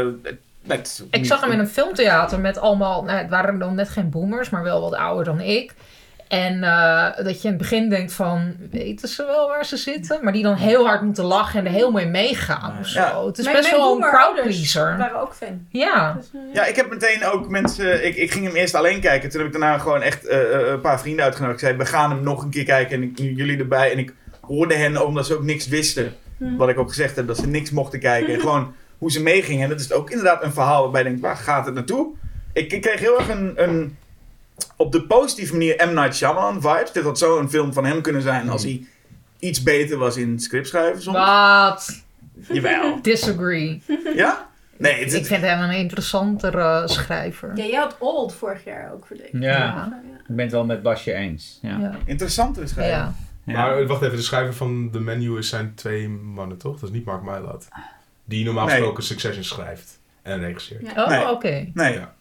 [0.67, 0.79] Ik
[1.11, 4.51] niet- zag hem in een filmtheater met allemaal, nou, het waren dan net geen boomers,
[4.51, 5.73] maar wel wat ouder dan ik.
[6.29, 10.19] En eh, dat je in het begin denkt van, weten ze wel waar ze zitten?
[10.23, 13.01] Maar die dan heel hard moeten lachen en er heel mee meegaan of zo.
[13.01, 13.27] Ja.
[13.27, 14.97] Het is Mijn- best mijn wel een crowdpleaser.
[14.99, 15.67] waren ook fan.
[15.71, 16.13] Ja.
[16.13, 18.07] Dus, eh, Ja, ik heb meteen ook mensen...
[18.07, 19.29] Ik, ik ging hem eerst alleen kijken.
[19.31, 21.61] Toen heb ik daarna gewoon echt een paar vrienden uitgenodigd.
[21.63, 22.97] Ik zei, we gaan hem nog een keer kijken.
[22.97, 23.93] En ik, jullie erbij.
[23.93, 26.15] En ik hoorde hen, omdat ze ook niks wisten.
[26.37, 26.57] Mhm.
[26.57, 28.35] Wat ik ook gezegd heb, dat ze niks mochten kijken.
[28.35, 29.63] En gewoon hoe ze meegingen.
[29.63, 32.15] En dat is ook inderdaad een verhaal waarbij je denkt, waar gaat het naartoe?
[32.53, 33.97] Ik, ik kreeg heel erg een, een...
[34.77, 35.95] Op de positieve manier M.
[35.95, 36.93] Night Shyamalan vibes.
[36.93, 38.87] Dit had zo een film van hem kunnen zijn als hij
[39.39, 41.17] iets beter was in scriptschrijven soms.
[41.19, 42.03] Wat?
[42.49, 42.99] Jawel.
[43.03, 43.83] Disagree.
[44.15, 44.49] Ja?
[44.79, 47.51] Nee, het, Ik vind hem een interessantere schrijver.
[47.55, 49.29] Ja, jij had Old vorig jaar ook verdikt.
[49.33, 50.03] Ja, Ja.
[50.29, 51.59] ik ben het wel met Basje eens.
[51.63, 51.79] Ja.
[51.79, 51.97] Ja.
[52.07, 52.97] interessantere schrijver.
[52.97, 53.15] Ja.
[53.47, 53.53] Ja.
[53.63, 56.75] Maar eh, wacht even, de schrijver van The Menu is zijn twee mannen, toch?
[56.81, 57.69] Dat is niet Mark Mylod.
[58.25, 58.75] Die normaal Nee.
[58.75, 60.83] gesproken Succession schrijft en regisseert.
[60.95, 61.03] Ja.
[61.05, 61.31] Oh, Nee.
[61.31, 61.71] oké.
[61.75, 61.93] Nee.
[61.95, 62.15] Ja.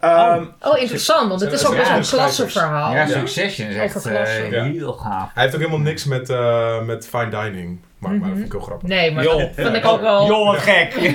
[0.00, 2.92] Ehm, Oh, interessant, want het is ook best wel een klassenverhaal.
[2.94, 3.06] Ja, Ja.
[3.18, 4.64] Succession is echt eh, Ja.
[4.64, 5.30] heel gaaf.
[5.34, 7.80] Hij heeft ook helemaal niks met, eh, met fine dining.
[7.98, 8.88] Maar, maar dat vind ik heel grappig.
[8.88, 9.38] Nee, maar Joh.
[9.38, 10.26] dat vind ik ook wel...
[10.26, 10.94] Joh, wat gek.
[10.94, 11.14] Ik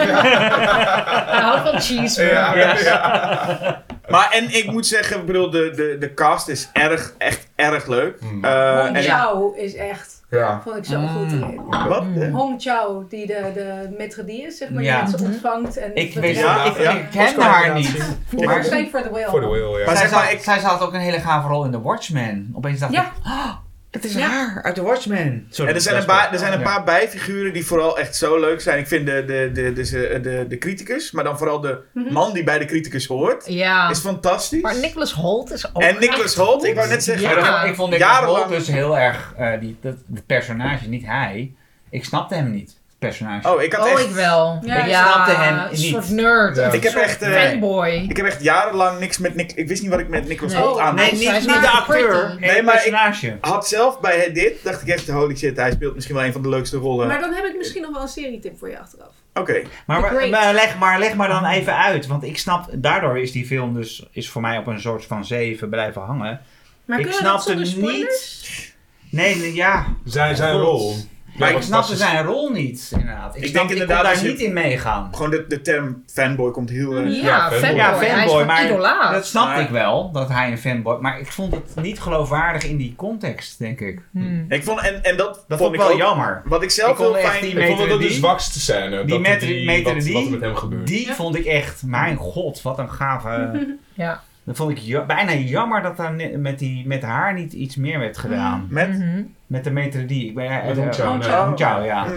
[1.40, 2.84] hou van cheeseburger.
[2.84, 2.84] Ja.
[2.84, 3.84] Ja.
[4.14, 7.88] Maar en ik moet zeggen, ik bedoel, de, de, de cast is erg, echt erg
[7.88, 8.22] leuk.
[8.22, 8.44] Mm.
[8.44, 10.62] Eh, Hong en ik- Chao is echt, Ja.
[10.64, 11.08] vond ik zo Mm.
[11.08, 11.62] goed erin.
[11.88, 12.04] wat?
[12.04, 12.34] Mm.
[12.34, 14.94] Hong Chao, die de, de is, zeg maar, Ja.
[14.94, 15.32] die mensen Mhm.
[15.34, 15.78] ontvangt.
[15.78, 16.92] En Ik, weet, Ja, ik, ja.
[16.92, 17.98] ik ken haar niet.
[18.32, 19.30] Maar Maar Save for the Whale.
[19.30, 19.86] Voor de whale, ja.
[19.86, 21.82] Maar zij, zeg maar, zat, ik- zij had ook een hele gave rol in The
[21.82, 22.52] Watchmen.
[22.56, 23.02] Opeens dacht Ja.
[23.02, 23.50] ik, oh,
[23.94, 24.28] het is Ja.
[24.30, 25.46] haar uit The Watchmen.
[25.50, 26.64] Sorry, En er zijn, een paar, er zijn een ja.
[26.66, 28.80] paar bijfiguren die vooral echt zo leuk zijn.
[28.80, 32.14] Ik vind de, de, de, de, de, de, de criticus, maar dan vooral de Mhm.
[32.14, 33.90] man die bij de criticus hoort, Ja.
[33.90, 34.62] is fantastisch.
[34.62, 36.64] Maar Nicholas Holt is ook en Nicholas Holt, goed.
[36.68, 37.64] ik wou net zeggen, Ja.
[37.64, 41.54] ik vond Nicholas Holt dus heel erg, eh die, dat, het personage, niet hij.
[41.90, 43.54] Ik snapte hem niet, personage.
[43.54, 44.10] Oh, ik had Oh, echt...
[44.10, 44.60] ik wel.
[44.62, 45.80] Ja, ik snapte hem een niet.
[45.80, 46.56] soort nerd.
[46.56, 46.68] Ja.
[46.68, 47.90] Een Ik heb echt, eh, fanboy.
[48.10, 49.52] Ik heb echt jarenlang niks met Nick...
[49.52, 50.62] Ik wist niet wat ik met Nicholas Nee.
[50.62, 53.36] Holt aan nee, niet, niet de acteur, nee, maar ik-.
[53.42, 56.42] Had zelf bij dit, dacht ik echt, holy shit, hij speelt misschien wel een van
[56.42, 57.08] de leukste rollen.
[57.08, 59.12] Maar dan heb ik misschien nog wel een serietip voor je achteraf.
[59.34, 59.62] Oké.
[59.86, 63.46] Maar, maar, leg, maar leg maar dan even uit, want ik snap, daardoor is die
[63.46, 66.42] film dus is voor mij op een soort van zeven blijven hangen.
[66.86, 68.74] Maar ik snapte zonder niet.
[69.10, 69.86] Nee, nee, ja.
[70.06, 70.96] Zijn, zijn rol.
[71.38, 73.36] Maar Ja, ik snapte zijn rol niet, inderdaad.
[73.36, 75.10] Ik, Ik snap, denk ik inderdaad kon daar je- niet in meegaan.
[75.16, 76.96] Gewoon de, de term fanboy komt heel...
[76.96, 77.16] erg.
[77.16, 77.60] Ja, Ja, fanboy.
[77.60, 77.78] fanboy.
[77.78, 79.14] Ja, Hij is fanboy, maar idolaat.
[79.14, 80.98] dat snapte Maar- ik wel, dat hij een fanboy...
[81.00, 84.02] Maar ik vond het niet geloofwaardig in die context, denk ik.
[84.12, 84.46] Hmm.
[84.50, 86.42] Ik vond, en, en dat, Dat vond vond ik wel ook, jammer.
[86.46, 87.42] Wat ik zelf Ik vond heel fijn...
[87.42, 88.90] die Ik vond ook de die- zwakste scène.
[89.00, 90.88] Die dat meter, die, meter wat, die, wat er met hem gebeurt.
[90.88, 91.14] die Ja.
[91.14, 93.52] vond ik echt, mijn god, wat een gave...
[93.94, 94.24] Ja.
[94.44, 98.00] Dat vond ik ja- bijna jammer dat daar met, die, met haar niet iets meer
[98.00, 98.68] werd gedaan.
[98.70, 98.90] Met?
[99.00, 99.22] Mhm.
[99.48, 100.28] Met de methodie.
[100.28, 101.56] Ik ben, Met eh, nee.
[101.56, 102.04] Chao, ja.
[102.04, 102.12] Mm.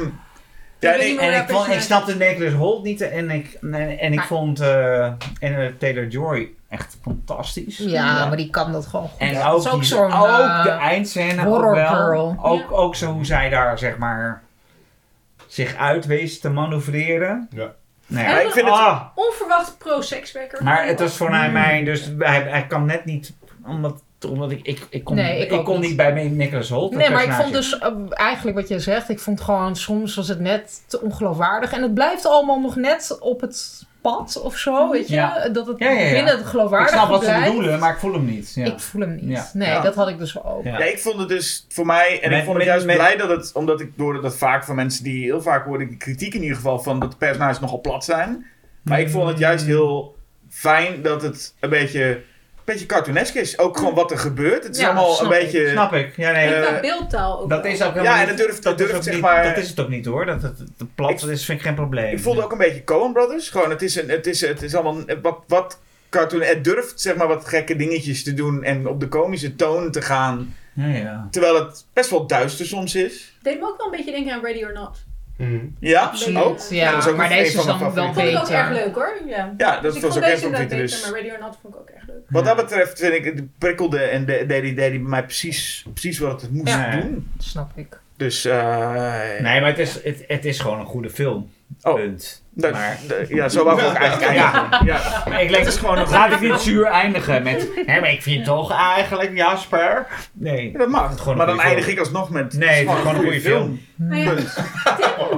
[0.81, 3.99] Ik Ja, nee, niet En ik, vond, ik snapte Nicholas Holt niet en ik, en,
[3.99, 7.77] en ik vond eh en, eh, Taylor Joy echt fantastisch.
[7.79, 9.21] Ja, maar die kan dat gewoon goed.
[9.21, 11.87] En ook, ook die- zo'n ook eh, de eindscène ook horror wel.
[11.95, 12.37] girl.
[12.43, 12.77] Ook, Ja.
[12.77, 14.43] ook zo hoe zij daar zeg maar
[15.47, 17.49] zich uit wist te manoeuvreren.
[17.51, 17.75] Ja.
[18.07, 20.62] Nee, Maar ik vind het- ah, Onverwacht pro-sekswerker.
[20.65, 21.52] maar het was voor Mm.
[21.52, 23.33] mij dus hij, hij kan net niet
[23.65, 25.97] omdat, omdat ik, ik, ik kon, Nee, ik ik kon niet.
[25.97, 26.95] bij Nicholas Holt.
[26.95, 30.29] Nee, maar ik vond dus eh, eigenlijk wat je zegt, ik vond gewoon soms was
[30.29, 31.73] het net te ongeloofwaardig.
[31.73, 35.15] En het blijft allemaal nog net op het pad of zo, weet je?
[35.15, 35.49] Ja.
[35.49, 36.13] Dat het Ja, ja, ja.
[36.13, 38.53] binnen het ik geloofwaardige snap wat ze bedoelen, maar ik voel hem niet.
[38.55, 38.65] Ja.
[38.65, 39.31] Ik voel hem niet.
[39.37, 39.51] Ja.
[39.53, 39.81] Nee, Ja.
[39.81, 40.65] dat had ik dus ook.
[40.65, 40.79] Ja.
[40.79, 43.17] Ja, ik vond het dus voor mij, en Met- ik vond het juist met- blij
[43.17, 46.41] dat het, omdat ik door dat vaak van mensen die heel vaak die kritiek in
[46.43, 48.47] ieder geval, van dat de personages nogal plat zijn.
[48.83, 50.17] Maar ik vond het juist heel
[50.49, 52.21] fijn dat het een beetje
[52.67, 53.59] beetje cartoonesk is.
[53.59, 54.65] Ook gewoon wat er gebeurt.
[54.65, 55.41] Het is Ja, allemaal een ik.
[55.41, 55.69] beetje...
[55.70, 56.17] Snap ik.
[56.17, 56.55] Ja, nee.
[56.55, 57.73] En qua beeldtaal ook dat wel.
[57.73, 59.43] is ook Ja, helemaal en niet- dat durft- dat is durft, ook zeg niet- maar-
[59.45, 60.27] Dat is het ook niet hoor.
[60.27, 62.12] Dat, dat, de plot Ik- is, vind ik geen probleem.
[62.12, 63.49] Ik voelde ook een beetje Coen Brothers.
[63.51, 65.78] Gewoon, het is, een, het is, het is allemaal wat, wat
[66.11, 66.41] cartoon.
[66.43, 70.03] Het durft zeg maar wat gekke dingetjes te doen en op de komische toon te
[70.03, 70.55] gaan.
[70.73, 71.28] Ja, ja.
[71.31, 73.36] Terwijl het best wel duister soms is.
[73.43, 74.99] Deed me ook wel een beetje denken aan Ready or Not.
[75.36, 75.59] Mhm.
[75.81, 76.43] Ja, Absoluut.
[76.43, 76.59] ook.
[76.70, 78.15] Ja, dat is ook maar deze is dan wel favorieten.
[78.15, 78.57] Vond ik ook beter.
[78.59, 79.17] erg leuk hoor.
[79.27, 81.03] Ja, Ja, dat dus ik was ook deze een beter, dus.
[81.11, 81.89] maar Ready or Not vond ik ook
[82.28, 85.86] Wat dat betreft vind ik, het prikkelde en de- deed hij deed bij mij precies,
[85.93, 87.01] precies wat het moest Ja.
[87.01, 87.28] doen.
[87.36, 88.01] Dat snap ik.
[88.17, 91.51] Dus, eh Nee, maar het is, het, het is gewoon een goede film.
[91.83, 91.94] Oh.
[91.94, 92.44] Punt.
[92.57, 94.81] Dat- maar- de- ja, zo wou ik ook eigenlijk Ja.
[94.85, 95.23] Ja.
[95.28, 96.10] Maar ik leg het gewoon nog.
[96.10, 97.68] Laat ik niet zuur eindigen met.
[97.86, 100.07] Hé, maar ik vind toch eigenlijk Jasper.
[100.33, 100.70] Nee.
[100.73, 101.02] Ja, dat mag.
[101.02, 101.97] Het is gewoon maar dan eindig film.
[101.97, 102.52] ik alsnog met...
[102.52, 103.81] Nee, het is gewoon een goede film.
[104.10, 104.57] Ja, Punt.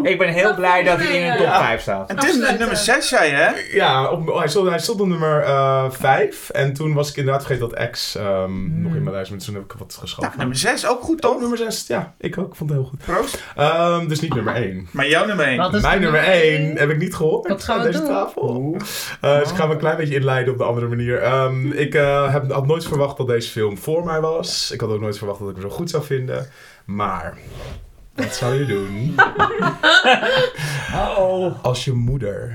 [0.03, 1.59] Ik ben heel blij dat hij in de top Ja.
[1.65, 2.11] 5 staat.
[2.11, 2.59] En Tim, Afsluiten.
[2.59, 3.51] nummer 6 zei je, hè?
[3.73, 5.45] Ja, op, hij, stond, hij stond op nummer
[5.93, 6.51] 5.
[6.51, 9.55] en toen was ik inderdaad vergeten dat X ehm, nog in mijn lijst, maar toen
[9.55, 10.23] heb ik wat geschoven.
[10.25, 11.41] Nou, nummer 6 ook goed, toch?
[11.41, 11.85] nummer 6.
[11.87, 12.47] Ja, ik ook.
[12.49, 12.99] Ik vond het heel goed.
[13.05, 13.43] Proost.
[13.57, 14.89] Ehm, dus niet nummer 1.
[14.91, 15.57] Maar jouw nummer 1.
[15.57, 18.05] Wat is Mijn de nummer 1 heb ik niet gehoord Wat gaan aan we deze
[18.05, 18.13] doen?
[18.15, 18.77] tafel.
[19.21, 21.23] Eh, dus ik ga me een klein beetje inleiden op de andere manier.
[21.23, 24.71] Ehm, ik eh, heb, had nooit verwacht dat deze film voor mij was.
[24.71, 26.47] Ik had ook nooit verwacht dat ik hem zo goed zou vinden.
[26.85, 27.39] Maar,
[28.15, 29.15] wat zou je doen
[31.19, 31.65] Oh.
[31.65, 32.55] als je moeder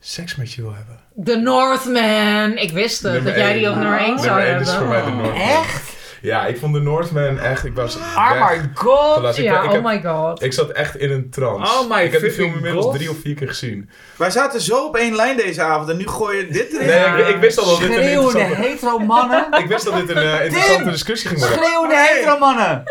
[0.00, 0.98] seks met je wil hebben?
[1.24, 2.56] The Northman.
[2.56, 4.66] Ik wist het, Nummer dat jij die op nummer 1 zou Nummer 1 hebben.
[4.72, 5.40] is voor mij de Northman.
[5.40, 5.98] Echt?
[6.22, 7.64] Ja, ik vond de Northman echt...
[7.64, 8.50] Ik was Oh weg.
[8.50, 9.38] my god.
[9.38, 10.42] Ik- Ja, ik oh heb- my god.
[10.42, 11.72] Ik zat echt in een trance.
[11.80, 12.94] Oh my ik heb die film inmiddels god.
[12.94, 13.90] drie of vier keer gezien.
[14.16, 16.86] Wij zaten zo op één lijn deze avond en nu gooi je dit erin.
[16.86, 18.68] Nee, ik, ik wist al dat dit een Schreeuwende interessante...
[18.68, 19.46] hetero mannen.
[19.62, 21.58] Ik wist dat dit een eh, interessante discussie ging worden.
[21.58, 22.82] Schreeuwende hetero mannen.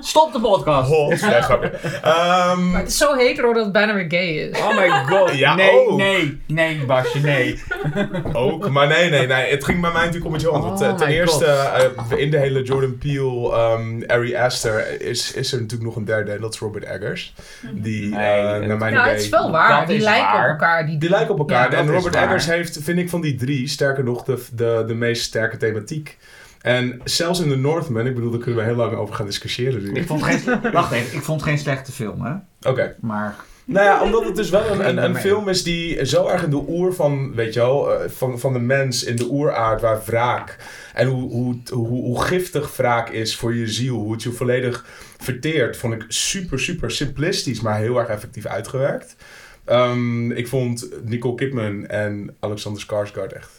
[0.00, 0.90] Stop de podcast.
[0.90, 1.08] Hot.
[1.20, 1.68] Nee, grapje.
[2.02, 4.58] Ehm, Maar het is zo hetero dat het bijna weer gay is.
[4.58, 5.34] Oh my god.
[5.36, 5.96] Ja, nee, ook.
[5.98, 7.62] nee, nee, Basje, nee.
[8.32, 9.50] ook, maar nee, nee, nee.
[9.50, 10.80] Het ging bij mij natuurlijk om iets anders.
[10.80, 15.32] Want, Oh ten my eerste, eh, in de hele Jordan Peele, ehm Ari Aster, is,
[15.32, 16.30] is er natuurlijk nog een derde.
[16.32, 17.34] En dat is Robert Eggers.
[17.74, 19.14] Die, Nee, eh, het- naar mijn Nou, idee...
[19.16, 19.78] het is wel waar.
[19.78, 20.44] dat Die lijken waar.
[20.44, 20.86] op elkaar.
[20.86, 21.70] Die, Die lijken op elkaar.
[21.72, 22.14] Ja, en Robert.
[22.14, 26.18] Eggers heeft, vind ik, van die drie, sterker nog, de, de, de meest sterke thematiek.
[26.62, 29.96] En zelfs in The Northman, ik bedoel, daar kunnen we heel lang over gaan discussiëren.
[29.96, 30.40] Ik vond geen,
[30.72, 32.32] wacht even, ik vond geen slechte film, hè.
[32.70, 32.94] Oké.
[33.00, 33.34] Maar
[33.68, 36.64] Nou ja, omdat het dus wel een, een, film is die zo erg in de
[36.68, 40.56] oer van, weet je wel, eh, van, van de mens, in de oeraard, waar wraak.
[40.94, 44.84] En hoe, hoe, hoe, hoe giftig wraak is voor je ziel, hoe het je volledig
[45.18, 49.16] verteert, vond ik super, super simplistisch, maar heel erg effectief uitgewerkt.
[49.64, 53.50] Ehm, ik vond Nicole Kidman en Alexander Skarsgård echt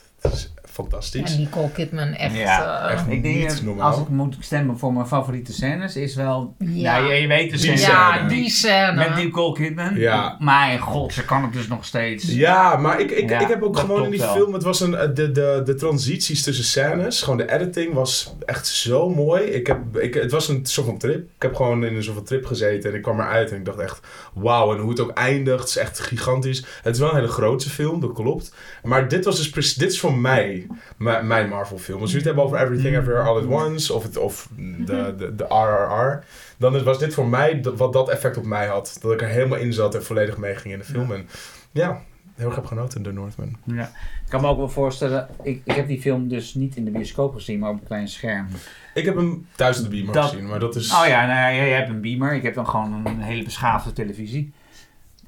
[0.83, 1.33] fantastisch.
[1.33, 2.35] En Nicole Kidman echt...
[2.35, 3.91] Ja, eh, echt ik denk, niet dat normaal.
[3.91, 6.55] als ik moet stemmen voor mijn favoriete scènes, is wel...
[6.59, 6.97] Ja.
[6.97, 7.91] Ja, je, je weet de Die scène.
[7.91, 8.93] ja, die scène.
[8.95, 9.95] Met Nicole Kidman.
[9.95, 10.35] Ja.
[10.39, 12.23] Mijn god, ze kan het dus nog steeds.
[12.33, 14.33] Ja, maar ik, ik, Ja, ik heb ook gewoon in die wel.
[14.33, 18.33] film, het was een, eh, de, de, de transities tussen scènes, gewoon de editing was
[18.45, 19.43] echt zo mooi.
[19.43, 21.17] Ik heb, ik, het was een soort van trip.
[21.35, 23.65] Ik heb gewoon in een soort van trip gezeten en ik kwam eruit en ik
[23.65, 23.99] dacht echt,
[24.33, 24.73] wauw.
[24.73, 26.63] En hoe het ook eindigt, is echt gigantisch.
[26.83, 28.53] Het is wel een hele grote film, dat klopt.
[28.83, 30.66] Maar dit was dus, precies- dit is voor mij,
[30.97, 32.01] mijn Marvel film.
[32.01, 34.49] Als jullie het hebben over Everything Everywhere All at Once, of, het, of
[34.85, 36.23] de, de, de RRR,
[36.57, 38.97] dan is- was dit voor mij dat- wat dat effect op mij had.
[39.01, 41.11] Dat ik er helemaal in zat en volledig meeging in de film.
[41.11, 41.27] En
[41.71, 42.01] ja,
[42.35, 43.55] heel erg heb genoten, The Northman.
[43.63, 43.83] Ja.
[44.23, 46.91] Ik kan me ook wel voorstellen, ik, ik heb die film dus niet in de
[46.91, 48.47] bioscoop gezien, maar op een klein scherm.
[48.93, 50.91] Ik heb hem thuis op de beamer Dat- gezien, maar dat is...
[50.93, 53.93] Oh ja, nou ja, jij hebt een beamer, ik heb dan gewoon een hele beschaafde
[53.93, 54.53] televisie.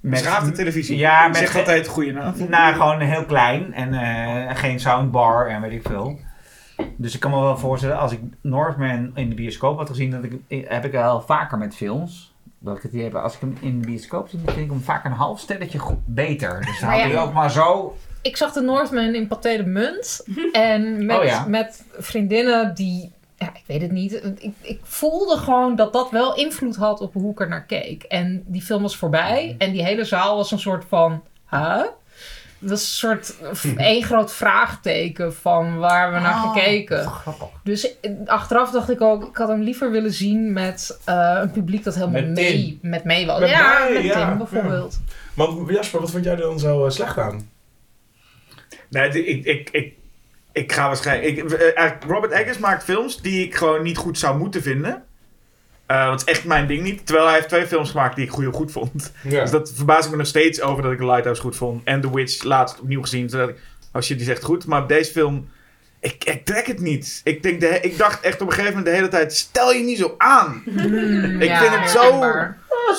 [0.02, 0.98] Met- Beschaafde televisie.
[0.98, 2.34] Ja, Je met zegt ge- altijd goede naam.
[2.50, 6.20] Nou, gewoon heel klein en eh, geen soundbar en weet ik veel.
[6.98, 10.24] Dus ik kan me wel voorstellen, als ik Northman in de bioscoop had gezien, dat
[10.24, 12.34] ik, heb ik wel vaker met films.
[12.60, 14.72] Dat ik het idee heb, als ik hem in de bioscoop zie, dan vind ik
[14.72, 16.62] hem vaak een half stelletje goed, beter.
[16.66, 17.98] Dus dan had ik ook maar zo.
[18.22, 20.26] Ik zag de Northman in Pathé de Munt.
[20.52, 21.46] En met, Oh ja.
[21.48, 23.12] met vriendinnen die...
[23.70, 24.44] Ja, ik weet het niet.
[24.44, 28.04] Ik, ik voelde gewoon dat dat wel invloed had op hoe ik er naar keek.
[28.04, 29.56] En die film was voorbij.
[29.58, 31.24] En die hele zaal was een soort van...
[31.50, 31.84] Huh?
[32.62, 33.36] Dat is een soort
[33.78, 37.06] één groot vraagteken van waar we naar Oh, gekeken.
[37.10, 37.48] Grappig.
[37.64, 41.52] Dus eh, achteraf dacht ik ook, ik had hem liever willen zien met eh, een
[41.52, 43.40] publiek dat helemaal Met mee, met mee was.
[43.40, 45.00] Met ja, mij, met ja, Tim bijvoorbeeld.
[45.34, 47.50] Want Jasper, wat vond jij er dan zo eh, slecht aan?
[48.90, 49.94] Nee, ik, ik, ik,
[50.52, 51.38] ik ga waarschijnlijk...
[51.38, 55.04] Ik, eh, Robert Eggers maakt films die ik gewoon niet goed zou moeten vinden.
[55.86, 57.06] Eh dat is echt mijn ding niet.
[57.06, 59.14] Terwijl hij heeft twee films gemaakt die ik goed, goed vond.
[59.24, 59.42] Ja.
[59.42, 61.84] Dus dat verbaas ik me nog steeds over dat ik The Lighthouse goed vond.
[61.84, 63.30] En The Witch laatst opnieuw gezien.
[63.30, 63.60] Zodat ik,
[63.94, 64.66] oh shit, die zegt goed.
[64.66, 65.50] Maar deze film...
[66.02, 67.22] Ik, ik trek het niet.
[67.24, 69.34] Ik, denk de, ik dacht echt op een gegeven moment de hele tijd...
[69.34, 70.64] Stel je niet zo aan.
[70.66, 72.24] Hmm, Ik ja, vind het zo-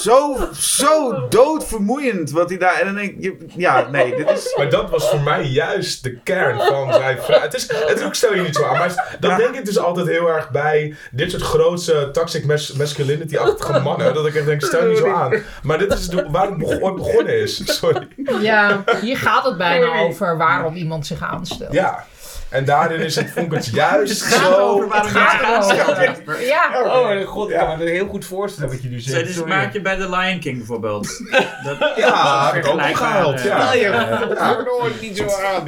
[0.01, 2.75] zo, zo doodvermoeiend wat hij daar...
[2.81, 4.55] En dan denk je, ja, nee, dit is...
[4.57, 7.43] Maar dat was voor mij juist de kern van zijn vraag.
[7.43, 9.79] Het is, het is ook stel je niet zo aan, maar dat denk ik dus
[9.79, 14.15] altijd heel erg bij dit soort grootse toxic mas masculinity-achtige mannen.
[14.15, 15.43] Dat ik echt denk, stel je niet zo aan.
[15.63, 17.77] Maar dit is de- waar het begonnen is.
[17.79, 18.09] Sorry.
[18.41, 21.73] Ja, hier gaat het bijna over waarom iemand zich aanstelt.
[21.73, 22.07] Ja.
[22.51, 24.55] En daarin is het, vond ik het juist gaat zo...
[24.55, 26.43] over Het gaat erover.
[26.47, 26.83] Ja.
[26.85, 29.25] Oh mijn god, ik kan me heel goed voorstellen wat je nu zegt.
[29.27, 29.49] dit Sorry.
[29.51, 31.07] maak je bij The Lion King bijvoorbeeld.
[31.65, 33.39] Dat, Ja, dat heb ik ook vergelijkbaar, gehaald.
[33.39, 33.73] eh, Ja.
[33.73, 35.65] Je godverdomme niet zo aan.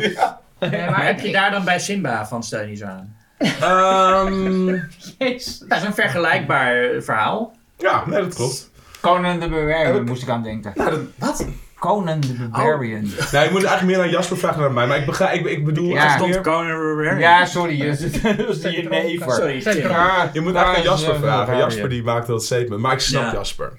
[0.70, 3.17] Nee, Maar heb je daar dan bij Simba van niet zo aan?
[3.39, 4.78] Ehm,
[5.19, 5.59] Jezus.
[5.59, 7.55] Dat is een vergelijkbaar eh, verhaal.
[7.78, 8.70] ja, nee, dat klopt.
[9.01, 10.73] Conan Heb Barbarian ik- moest ik aan denken.
[10.75, 11.47] Ja, dat, wat?
[11.83, 13.02] Conan the Barbarian.
[13.33, 14.86] Nou, je moet eigenlijk meer aan Jasper vragen dan aan mij.
[14.86, 15.89] Maar ik, begrijp, ik, ik bedoel...
[15.89, 16.05] Ja.
[16.05, 17.19] echt Stond meer- Conan the Barbarian.
[17.19, 17.99] Ja, sorry, dat
[18.49, 19.33] is die never.
[19.33, 19.86] Sorry.
[19.91, 21.57] Ah, Je moet eigenlijk aan Jasper vragen.
[21.57, 21.89] Jasper ja.
[21.89, 22.81] die maakte dat statement.
[22.81, 23.33] Maar ik snap Ja.
[23.33, 23.73] Jasper.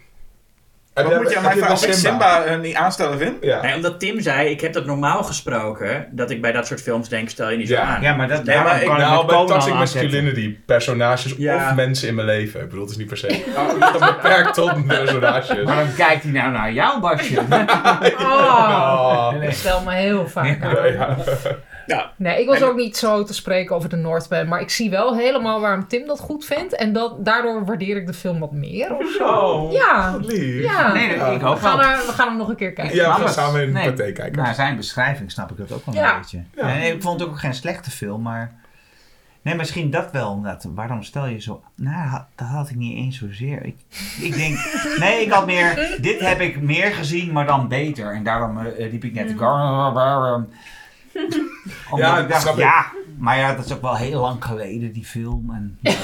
[0.94, 3.36] Heb Wat jij- moet je aan mij vragen of bij ik Simba niet aanstellen vind?
[3.42, 3.62] Ja.
[3.62, 7.10] Nee, omdat Tim zei, ik heb dat normaal gesproken, dat ik bij dat soort films
[7.10, 7.82] denk, stel je niet zo Ja.
[7.82, 8.02] aan.
[8.02, 11.70] Ja, maar dat Nee, maar ik- kan Nou, met bij toxic masculinity, personages Ja.
[11.70, 12.62] of mensen in mijn leven.
[12.62, 13.44] Ik bedoel, het is niet per se
[13.80, 15.64] dat beperkt tot personages.
[15.64, 17.40] Waarom kijkt hij nou naar jou, Basje?
[18.20, 19.50] Oh, Oh.
[19.50, 21.06] stel me heel vaak Ja.
[21.08, 21.18] aan.
[21.86, 22.12] Ja.
[22.16, 24.48] Nee, ik was ook niet zo te spreken over de Northman.
[24.48, 26.76] Maar ik zie wel helemaal waarom Tim dat goed vindt.
[26.76, 29.26] En dat, daardoor waardeer ik de film wat meer of zo.
[29.26, 30.12] Oh, Ja.
[30.12, 30.64] wat lief.
[30.64, 30.94] Ja.
[30.94, 31.88] Nee, dat- ik We ook gaan, wel.
[31.88, 32.96] er, we gaan hem nog een keer kijken.
[32.96, 33.90] Ja, we gaan samen in nee.
[33.94, 34.44] Pathé kijken.
[34.44, 36.14] Na zijn beschrijving snap ik dat ook wel Ja.
[36.14, 36.44] een beetje.
[36.56, 36.66] Ja.
[36.66, 38.62] Nee, ik vond het ook geen slechte film, maar...
[39.42, 40.30] Nee, misschien dat wel.
[40.32, 41.64] omdat waarom stel je zo...
[41.76, 43.66] Nou, dat had ik niet eens zozeer.
[43.66, 43.76] Ik,
[44.22, 44.58] ik denk...
[45.00, 45.98] Nee, ik had meer...
[46.02, 48.14] Dit heb ik meer gezien, maar dan beter.
[48.14, 49.30] En daarom eh, riep ik net...
[49.32, 49.94] Omdat
[51.96, 52.60] Ja, ik dacht, snap ik.
[52.60, 52.86] ja...
[53.18, 55.50] Maar ja, dat is ook wel heel lang geleden, die film.
[55.54, 55.78] En,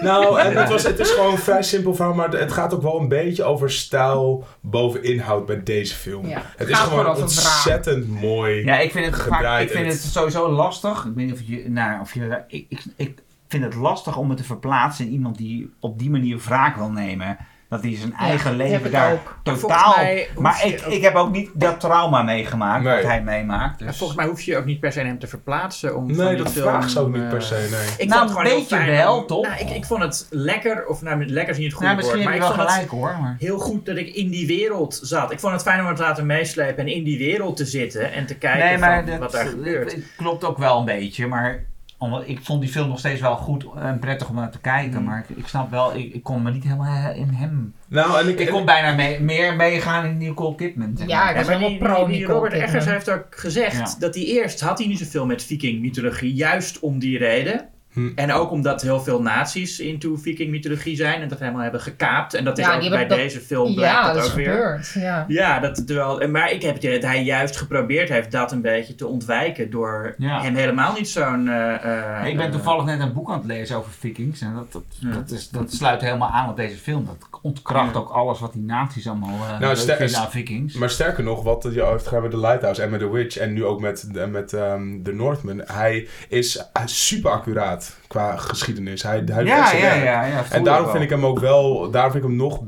[0.00, 2.82] Nou, en het, was, het is gewoon een vrij simpel verhaal, maar het gaat ook
[2.82, 6.26] wel een beetje over stijl boven inhoud bij deze film.
[6.26, 8.64] Ja, Het is gewoon ontzettend mooi.
[8.64, 11.04] ja, ik vind het, vaak, ik vind het- sowieso lastig.
[11.04, 11.64] Ik weet niet of je...
[11.70, 15.36] Nou, of je ik, ik, ik vind het lastig om het te verplaatsen in iemand
[15.38, 17.36] die op die manier wraak wil nemen.
[17.70, 19.36] Dat hij zijn eigen leven daar ook.
[19.42, 19.94] Totaal...
[20.38, 22.94] Maar ik, ook- ik heb ook niet dat trauma meegemaakt Nee.
[22.94, 23.78] wat hij meemaakt.
[23.78, 23.96] Dus.
[23.98, 26.68] Volgens mij hoef je ook niet per se hem te verplaatsen om Nee, dat film,
[26.68, 27.88] vraagt ze ook niet eh, per se, nee.
[27.98, 29.46] Ik Nou, vond het gewoon heel weet je fijn wel, om- toch?
[29.46, 32.22] Nou, ik, ik vond het lekker, of nou, lekker is niet het goede nou, misschien
[32.22, 33.22] woord, heb maar je ik wel vond het gelijk hoor.
[33.22, 33.36] Maar...
[33.38, 35.30] heel goed dat ik in die wereld zat.
[35.32, 38.12] Ik vond het fijn om het te laten meeslepen en in die wereld te zitten
[38.12, 39.92] en te kijken Nee, maar van dat, wat daar gebeurt.
[39.92, 41.26] het klopt ook wel een beetje.
[41.26, 41.64] Maar
[42.00, 45.00] omdat, ik vond die film nog steeds wel goed en prettig om naar te kijken.
[45.00, 45.04] Mm.
[45.06, 47.74] Maar ik, ik snap wel, ik, ik kon me niet helemaal in hem...
[47.88, 50.96] Nou, en ik, Ik kon bijna mee- meer meegaan in Nicole Kidman.
[50.96, 52.68] zeg Ja, ik was helemaal pro die, die Nicole Robert Kidman.
[52.68, 53.94] Eggers heeft ook gezegd Ja.
[53.98, 57.68] dat hij eerst had hij niet zoveel met viking mythologie, juist om die reden.
[57.92, 58.08] Hm.
[58.14, 62.34] En ook omdat heel veel naties into viking mythologie zijn en dat helemaal hebben gekaapt.
[62.34, 64.36] En dat is Ja, ook bij dat- deze film blijkt Ja, dat, dat is ook
[64.36, 64.46] weer.
[64.50, 64.90] gebeurd.
[64.94, 65.24] Ja.
[65.28, 68.60] Ja, dat, terwijl, maar ik heb het idee dat hij juist geprobeerd heeft dat een
[68.62, 70.42] beetje te ontwijken door Ja.
[70.42, 71.48] hem helemaal niet zo'n...
[71.48, 74.40] eh, eh, ik ben eh, toevallig net een boek aan het lezen over vikings.
[74.40, 75.10] En dat, dat, Ja.
[75.10, 77.06] dat, is, dat sluit helemaal aan op deze film.
[77.06, 78.00] Dat ontkracht Ja.
[78.00, 80.74] ook alles wat die naties allemaal uh, Nou, ster- vinden aan vikings.
[80.74, 83.52] Maar sterker nog, wat je heeft gedaan met The Lighthouse en met The Witch en
[83.52, 85.62] nu ook met, de- met ehm, The Northman.
[85.66, 89.02] Hij is super accuraat qua geschiedenis.
[89.02, 90.44] Hij, ja, ja, ja, ja.
[90.50, 92.60] En daarom vind ik hem ook wel, daarom vind ik hem nog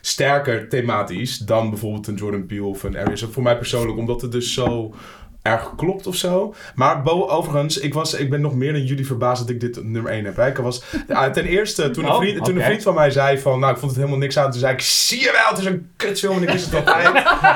[0.00, 3.26] sterker thematisch dan bijvoorbeeld een Jordan Peele of een Arias.
[3.30, 4.94] Voor mij persoonlijk, omdat het dus zo
[5.42, 6.54] erg klopt of zo.
[6.74, 9.84] Maar bo- overigens, ik, was, ik ben nog meer dan jullie verbaasd dat ik dit
[9.84, 10.36] nummer 1 heb.
[10.36, 10.46] Hè.
[10.48, 13.38] Ik was, ja, ten eerste, toen, een Oh, vriend, toen een vriend van mij zei
[13.38, 14.50] van, nou ik vond het helemaal niks aan.
[14.50, 17.06] Toen zei ik, zie je wel, het is een kutfilm en ik wist het altijd.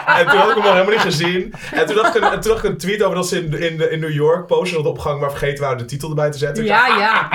[0.06, 1.54] en toen had ik hem nog helemaal niet gezien.
[1.72, 3.60] En toen dacht ik een, en toen dacht ik een tweet over dat ze in,
[3.60, 6.38] in, de- in New York posters hadden opgehangen, maar vergeten waren de titel erbij te
[6.38, 6.64] zetten.
[6.64, 7.28] Ja, ja.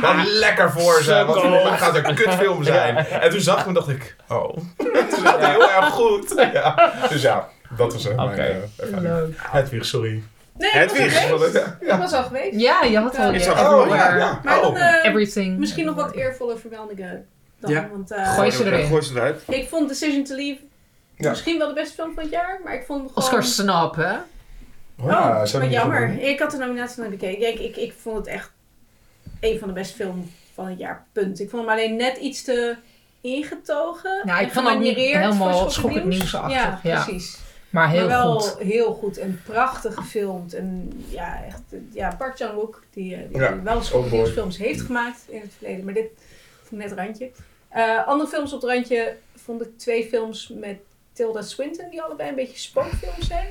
[0.00, 1.24] wat lekker voor ze.
[1.26, 2.96] Wat voor mij gaat een kutfilm zijn.
[2.96, 4.56] En toen zag ik hem en dacht ik, oh.
[5.10, 6.48] Toen zat hij heel erg goed.
[6.52, 6.92] Ja.
[7.08, 8.40] Dus ja, dat was uh, mijn Oké.
[8.40, 9.02] eh, ervaring.
[9.02, 9.34] Leuk.
[9.36, 10.22] Hedwig, sorry.
[10.58, 11.26] Nee, ik was al Hedwig.
[11.28, 11.52] geweest.
[11.80, 11.94] Ja.
[11.94, 12.60] Ik was al geweest.
[12.60, 13.50] Ja, je had al Ja.
[13.50, 13.94] Oh, everywhere.
[13.96, 14.40] ja, ja.
[14.44, 14.80] Maar dan, Oh.
[14.80, 15.58] eh, Everything.
[15.58, 17.26] misschien nog wat eervolle vermeldingen
[17.60, 17.70] dan.
[17.70, 17.88] Ja.
[17.92, 18.86] Want, eh, Gooi ze erin.
[18.86, 19.42] Gooi ze eruit.
[19.48, 20.60] ik vond Decision to Leave
[21.16, 21.28] Ja.
[21.30, 22.60] misschien wel de beste film van het jaar.
[22.64, 23.14] Maar ik vond gewoon...
[23.24, 24.12] Oscar Snap, hè?
[25.00, 26.18] Oh, ja, Oh, hem jammer.
[26.22, 27.48] Ik had de nominatie nog bekeken.
[27.48, 28.50] Ik, ik, ik vond het echt
[29.40, 31.04] een van de beste films van het jaar.
[31.12, 31.40] Punt.
[31.40, 32.76] Ik vond hem alleen net iets te
[33.20, 34.22] ingetogen.
[34.24, 37.02] Ja, ik en vond hem niet helemaal voor schokkend nieuwsachtig, Ja, ja.
[37.04, 37.38] precies.
[37.76, 38.58] Maar heel maar wel goed.
[38.58, 40.54] heel goed en prachtig gefilmd.
[40.54, 43.92] En ja, echt, ja Park Chan-wook, die, eh, die Ja, wel eens
[44.32, 45.84] films heeft gemaakt in het verleden.
[45.84, 46.10] Maar dit
[46.62, 47.30] vond ik net randje.
[47.68, 50.78] Eh, andere films op het randje vond ik twee films met
[51.12, 53.48] Tilda Swinton, die allebei een beetje spookfilms zijn.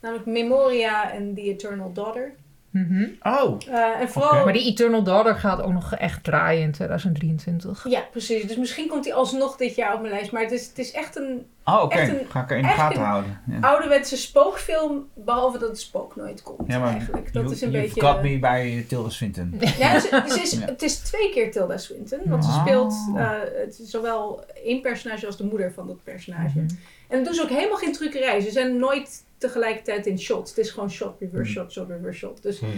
[0.00, 2.34] Namelijk Memoria en The Eternal Daughter.
[2.70, 3.04] Mhm.
[3.22, 3.60] Oh.
[3.68, 4.44] Eh, en vooral...
[4.44, 7.84] Maar die Eternal Daughter gaat ook nog echt draaien in 2023.
[7.88, 8.46] Ja, precies.
[8.46, 10.32] Dus misschien komt hij alsnog dit jaar op mijn lijst.
[10.32, 12.24] Maar het is, het is echt een Oh, oké.
[12.28, 13.40] Ga ik er in de gaten houden.
[13.46, 13.58] Ja.
[13.60, 15.08] ouderwetse spookfilm.
[15.14, 17.32] Behalve dat het spook nooit komt Ja, maar eigenlijk.
[17.32, 18.00] Dat you, is een beetje...
[18.00, 19.60] got me bij Tilda Swinton.
[19.78, 20.66] Ja, dus is, Ja.
[20.66, 22.20] het is twee keer Tilda Swinton.
[22.24, 22.60] Want ze Ah.
[22.60, 23.30] speelt eh,
[23.64, 26.58] het is zowel één personage als de moeder van dat personage.
[26.58, 26.68] Mhm.
[27.08, 28.40] En dat doen ze ook helemaal geen truckerij.
[28.40, 30.50] Ze zijn nooit tegelijkertijd in shots.
[30.50, 32.42] Het is gewoon shot, reverse shot, shot, reverse shot.
[32.42, 32.70] Dus Hmm.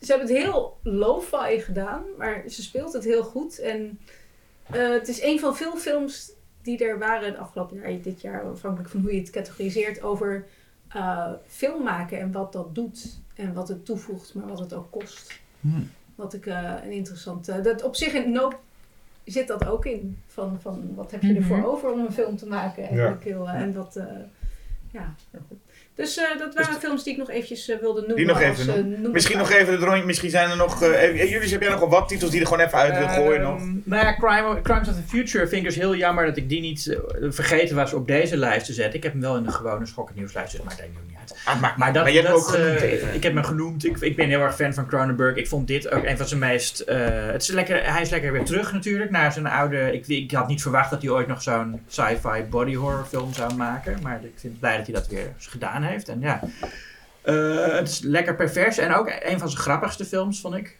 [0.00, 2.02] ze hebben het heel lo-fi gedaan.
[2.18, 3.58] Maar ze speelt het heel goed.
[3.58, 3.98] En
[4.70, 6.30] eh, het is een van veel films
[6.62, 10.46] die er waren het afgelopen jaar, dit jaar, afhankelijk van hoe je het categoriseert, over
[10.88, 13.18] eh, film maken en wat dat doet.
[13.34, 15.40] En wat het toevoegt, maar wat het ook kost.
[15.60, 15.90] Hmm.
[16.14, 17.48] Wat ik eh, een interessant...
[17.48, 18.56] eh, dat op zich in Nope
[19.24, 20.18] zit dat ook in.
[20.26, 21.66] Van, van wat heb je ervoor Mhm.
[21.66, 22.82] over om een film te maken?
[22.88, 23.96] Eigenlijk heel, eh, En wat...
[23.96, 24.06] eh,
[24.90, 25.14] ja.
[25.96, 28.16] Dus eh, dat waren films die ik nog eventjes eh, wilde noemen.
[28.16, 28.90] Die nog even als, eh, noemen.
[28.90, 30.04] noemen Misschien nog even het rondje.
[30.04, 30.80] Misschien zijn er nog.
[30.80, 33.40] jullie, heb jij nog wel wat titels die je er gewoon even uit wil gooien
[33.40, 33.58] nog?
[33.58, 36.48] Ehm, Nou ja, Crime, Crimes of the Future vind ik dus heel jammer dat ik
[36.48, 38.94] die niet vergeten was op deze lijst te zetten.
[38.94, 41.38] Ik heb hem wel in de gewone schokken nieuwslijst, dus maakt eigenlijk ook niet uit.
[41.44, 43.14] Ah, maakt Maar, dat, maar je hebt hem dat, ook genoemd even.
[43.14, 43.84] Ik heb hem genoemd.
[43.84, 45.36] Ik, ik ben heel erg fan van Cronenberg.
[45.36, 46.80] Ik vond dit ook een van zijn meest...
[46.80, 49.92] eh, het is lekker, hij is lekker weer terug natuurlijk naar zijn oude...
[49.92, 53.54] Ik, ik had niet verwacht dat hij ooit nog zo'n sci-fi body horror film zou
[53.54, 53.98] maken.
[54.02, 56.08] Maar ik vind het blij dat hij dat weer eens gedaan heeft.
[56.08, 56.40] En ja,
[57.22, 58.78] eh, het is lekker pervers.
[58.78, 60.78] En ook een van zijn grappigste films, vond ik.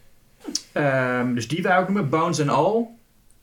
[0.71, 2.09] Ehm, dus die wou ik noemen.
[2.09, 2.85] Bones and All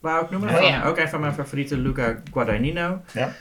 [0.00, 0.55] wou ik noemen.
[0.55, 0.84] Oh, ja.
[0.84, 3.02] Ook een van mijn favorieten, Luca Guadagnino.
[3.12, 3.32] Ja.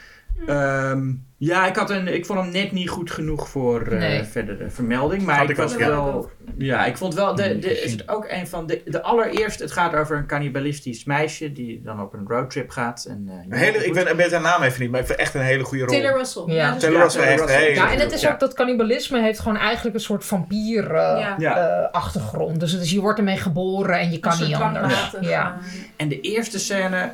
[0.48, 4.24] Ehm, ja, ik, had een, ik vond hem net niet goed genoeg voor eh, Nee.
[4.24, 5.22] verdere vermelding.
[5.22, 5.88] Maar ik, ik was ook, ja.
[5.88, 6.30] wel.
[6.58, 7.36] Ja, ik vond wel.
[7.36, 8.82] De, de, is het ook een van de.
[8.86, 9.64] De allereerste.
[9.64, 11.52] Het gaat over een cannibalistisch meisje.
[11.52, 13.06] die dan op een roadtrip gaat.
[13.10, 15.34] En, eh, Een hele, ik weet, weet haar naam even niet, maar ik vind echt
[15.34, 15.94] een hele goede rol.
[15.94, 16.44] Taylor Russell.
[16.48, 16.66] Ja.
[16.68, 17.02] dat is Taylor.
[17.02, 18.32] Russell heeft een hele Ja, en het is Ja.
[18.32, 21.36] ook dat cannibalisme heeft gewoon eigenlijk een soort vampier eh, Ja.
[21.38, 21.58] Ja.
[21.58, 22.60] eh, achtergrond.
[22.60, 25.16] Dus het is, je wordt ermee geboren en je kan niet anders.
[25.22, 25.58] Ja.
[25.96, 27.12] En de eerste scène.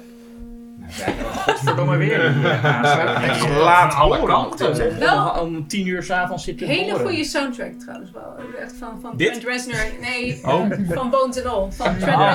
[0.89, 1.05] Ja,
[1.45, 2.39] godverdomme weer.
[2.41, 4.99] Ja, Laat alle kanten.
[4.99, 7.05] Wel- Om, om tien uur s'avonds zitten Hele boren.
[7.07, 8.35] goede soundtrack trouwens wel.
[8.61, 9.27] Echt van, van Dit?
[9.27, 9.85] Trent Reznor.
[10.01, 10.65] Nee, Oh.
[10.89, 11.71] van Bones and All.
[11.71, 12.33] Van, Trent Ah.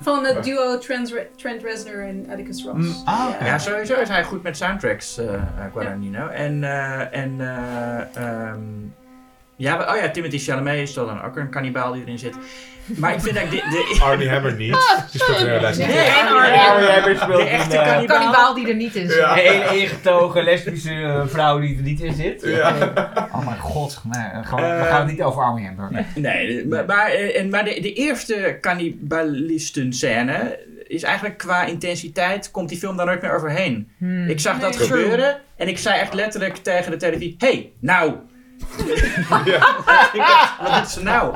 [0.00, 2.76] van het duo Trent, Re- Trent Reznor en Atticus Ross.
[2.86, 3.44] Mm, ah, oké.
[3.44, 5.40] Ja, sowieso is hij goed met soundtracks, eh eh,
[5.72, 6.26] Guadagnino.
[6.26, 8.60] En, eh, en eh, ehm,
[9.56, 12.36] ja, oh ja, Timothy Chalamet is dan ook een kannibaal die erin zit.
[12.86, 14.76] Maar ik vind eigenlijk de, de, Arnie Hammer niet.
[15.10, 15.88] Die speelt de lijst niet.
[15.88, 17.16] Nee, Arnie Hammer.
[17.16, 18.18] Speelt de echte een, eh, kannibaal.
[18.18, 19.18] Kannibaal die er niet in zit.
[19.18, 19.30] Ja.
[19.32, 22.42] Een hele ingetogen lesbische eh, vrouw die er niet in zit.
[22.42, 22.74] Ja.
[23.32, 25.88] Oh mijn god, nee, gewoon, Eh, we gaan het niet over Army Hammer.
[25.90, 26.04] Nee.
[26.14, 32.68] Nee, maar, maar, eh, en, maar de, de eerste cannibalisten-scène is eigenlijk qua intensiteit, komt
[32.68, 33.88] die film daar nooit meer overheen.
[33.98, 34.28] Hmm.
[34.28, 34.86] Ik zag dat Nee.
[34.88, 38.12] gebeuren en ik zei echt letterlijk tegen de televisie, hey, nou!
[39.28, 41.32] Wat doet ze nou?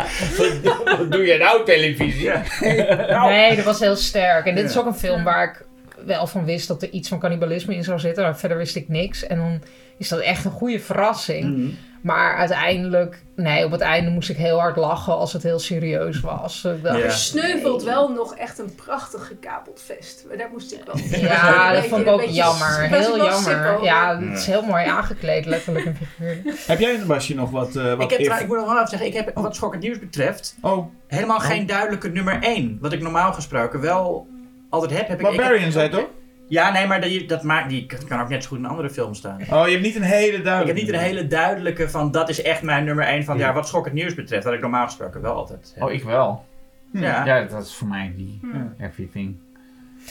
[0.84, 2.22] Wat doe je nou, televisie?
[2.22, 3.26] Ja.
[3.28, 4.46] Nee, dat was heel sterk.
[4.46, 4.80] En dit is Ja.
[4.80, 5.64] ook een film waar ik
[6.06, 8.22] wel van wist dat er iets van cannibalisme in zou zitten.
[8.22, 9.26] Maar verder wist ik niks.
[9.26, 9.62] En dan
[9.98, 11.56] is dat echt een goede verrassing.
[11.56, 11.68] Mhm.
[12.02, 16.20] Maar uiteindelijk, nee, op het einde moest ik heel hard lachen als het heel serieus
[16.20, 16.64] was.
[16.64, 17.04] Ik dacht, Ja.
[17.04, 20.24] Er sneuvelt wel nog echt een prachtig gekabeld vest.
[20.28, 21.20] Maar daar moest ik wel.
[21.20, 22.80] Ja, dat beetje- vond ik ook jammer.
[22.80, 23.82] Heel jammer.
[23.84, 26.58] Ja, het is heel mooi aangekleed, letterlijk en figuurlijk.
[26.66, 27.76] Heb jij, Basje, nog wat...
[27.76, 29.56] eh, wat Ik, heb, if- trouw- ik moet nog wel even zeggen, ik heb wat
[29.56, 32.78] schokkend nieuws betreft Oh, helemaal geen duidelijke nummer 1.
[32.80, 34.26] Wat ik normaal gesproken wel
[34.70, 35.08] altijd heb.
[35.08, 36.06] heb ik, ik heb- Barbarian zei toch?
[36.48, 38.90] Ja, nee, maar die, dat maakt, die kan ook net zo goed in een andere
[38.90, 39.40] film staan.
[39.50, 40.60] Oh, je hebt niet een hele duidelijke...
[40.60, 43.52] Ik heb niet een hele duidelijke van dat is echt mijn nummer 1 van ja,
[43.52, 44.44] wat schokkend nieuws betreft.
[44.44, 45.84] Dat ik normaal gesproken wel altijd heb.
[45.84, 46.44] Oh, ik wel.
[46.92, 47.24] ja.
[47.24, 48.82] Ja, dat is voor mij die Hm.
[48.82, 49.36] everything.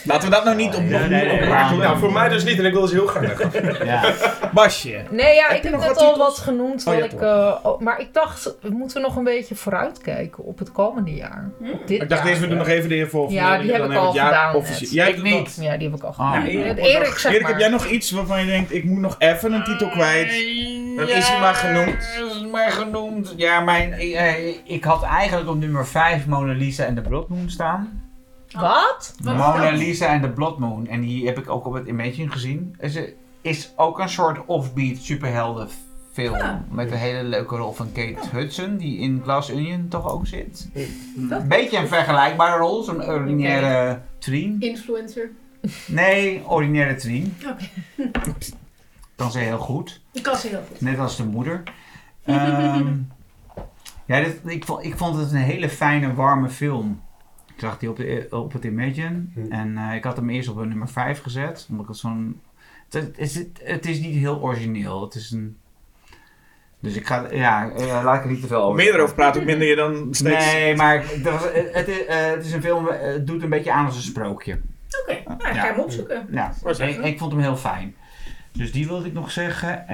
[0.04, 0.82] Laten we dat nou niet op...
[0.82, 1.40] Nee,
[1.78, 3.24] Nou, voor mij dus niet en ik wil dus heel graag
[3.84, 4.12] Ja.
[4.52, 5.02] Basje.
[5.10, 6.18] Nee, ja, Heb ik heb net wat al titels?
[6.28, 6.86] wat genoemd.
[6.86, 10.58] Oh, Wat ik, eh, oh, maar ik dacht, moeten we nog een beetje vooruitkijken op
[10.58, 11.50] het komende jaar?
[11.58, 11.70] Hm?
[11.70, 12.30] Op dit Ik dacht jaar.
[12.30, 13.40] eerst, we doen nog even de volgende.
[13.40, 14.72] Ja, die heb ik hebben al jaar gedaan.
[14.78, 15.58] Jij Ik niet.
[15.60, 16.32] Ja, die heb ik al Ah.
[16.32, 16.46] gedaan.
[16.46, 17.50] Erik Erik, zeg Erik, maar.
[17.50, 20.28] heb jij nog iets waarvan je denkt, ik moet nog even een titel kwijt?
[20.96, 22.02] Dan is hij maar genoemd.
[22.30, 23.34] Is maar genoemd.
[23.36, 27.50] Ja, mijn, eh, ik had eigenlijk op nummer 5 Mona Lisa en de Blood Moon
[27.50, 28.04] staan.
[28.60, 29.14] Wat?
[29.22, 29.70] Mona?
[29.70, 30.86] Lisa en de Blood Moon.
[30.86, 32.76] En die heb ik ook op het Imagine gezien.
[32.78, 32.98] Is,
[33.40, 35.68] is ook een soort offbeat superhelden
[36.12, 36.64] film.
[36.70, 38.76] Met een hele leuke rol van Kate Hudson.
[38.76, 40.68] Die in Glass Onion toch ook zit.
[41.30, 42.82] Een beetje een vergelijkbare rol.
[42.82, 44.56] Zo'n ordinaire trien.
[44.60, 45.30] Influencer.
[45.86, 47.36] Nee, ordinaire trien.
[47.48, 47.68] Oké.
[49.16, 50.00] Kan ze heel goed.
[50.12, 50.80] Ik kan ze heel goed.
[50.80, 51.62] Net als de moeder.
[52.24, 52.92] Ehm,
[54.06, 57.00] ja, dit, ik, vond, ik vond het een hele fijne, warme film.
[57.56, 59.24] Ik zag die op, de, op het Imagine.
[59.34, 59.52] Hm.
[59.52, 61.66] En eh, ik had hem eerst op een nummer 5 gezet.
[61.70, 62.40] Omdat ik het zo'n...
[62.90, 65.02] Het, is, het is niet heel origineel.
[65.02, 65.56] Het is een...
[66.80, 68.76] Dus ik ga, ja, eh, laat ik er niet te veel over.
[68.76, 70.52] Meer erover praten, hoe minder je dan steeds...
[70.52, 73.86] Nee, maar was- het, is, eh, het is een film, het doet een beetje aan
[73.86, 74.60] als een sprookje.
[75.02, 75.60] Oké, nou, ik Ja.
[75.60, 76.26] ga hem opzoeken.
[76.30, 77.94] Ja, ik, ik vond hem heel fijn.
[78.52, 79.84] Dus die wilde ik nog zeggen.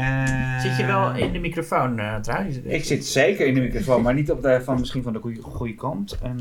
[0.61, 2.57] Zit je wel in de microfoon eh trouwens?
[2.57, 5.43] Ik zit zeker in de microfoon, maar niet op de, van, misschien van de goede,
[5.43, 6.19] goede kant.
[6.23, 6.41] En,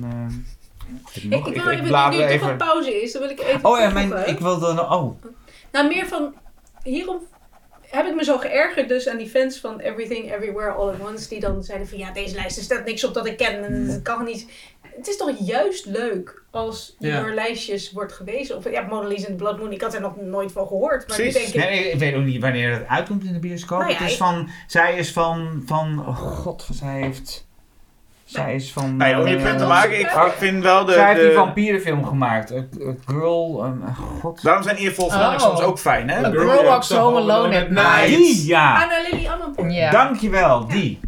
[1.14, 3.32] ik, Ik, ik ik- wil ik even, nu er toch een pauze is, dan wil
[3.32, 4.68] ik even Oh ja, mijn, ik wilde.
[4.82, 5.22] Oh,
[5.72, 6.34] Nou, meer van...
[6.84, 7.20] Hierom
[7.82, 11.30] heb ik me zo geërgerd dus aan die fans van Everything Everywhere All at Once.
[11.30, 13.64] Die dan zeiden van ja, deze lijst er staat niks op dat ik ken.
[13.64, 14.52] En dat kan niet.
[14.96, 17.22] Het is toch juist leuk als je Ja.
[17.22, 18.58] door lijstjes wordt gewezen.
[18.58, 19.72] Of ja, Mona Lisa en Blood Moon.
[19.72, 21.08] Ik had er nog nooit van gehoord.
[21.08, 21.54] Maar nu denk ik...
[21.56, 23.80] nee, ik weet ook niet wanneer het uitkomt in de bioscoop.
[23.80, 27.48] Nou ja, het is ik- van, zij is van, van, oh god, zij heeft,
[28.32, 28.98] zij is van...
[28.98, 30.92] Nee, om je eh, punt te maken, ik, ik vind wel de...
[30.94, 32.52] zij heeft die de vampierenfilm gemaakt.
[32.52, 33.84] A, A Girl, um,
[34.22, 34.44] god.
[34.44, 35.40] daarom zijn verhalen Oh.
[35.40, 36.18] soms ook fijn, hè?
[36.18, 38.08] A Dat- Girl Walks Home Alone at Night.
[38.08, 38.84] Die, ja.
[38.84, 39.72] Anna Lily Amanpour.
[39.72, 39.92] Ja.
[39.92, 41.00] Dankjewel, die.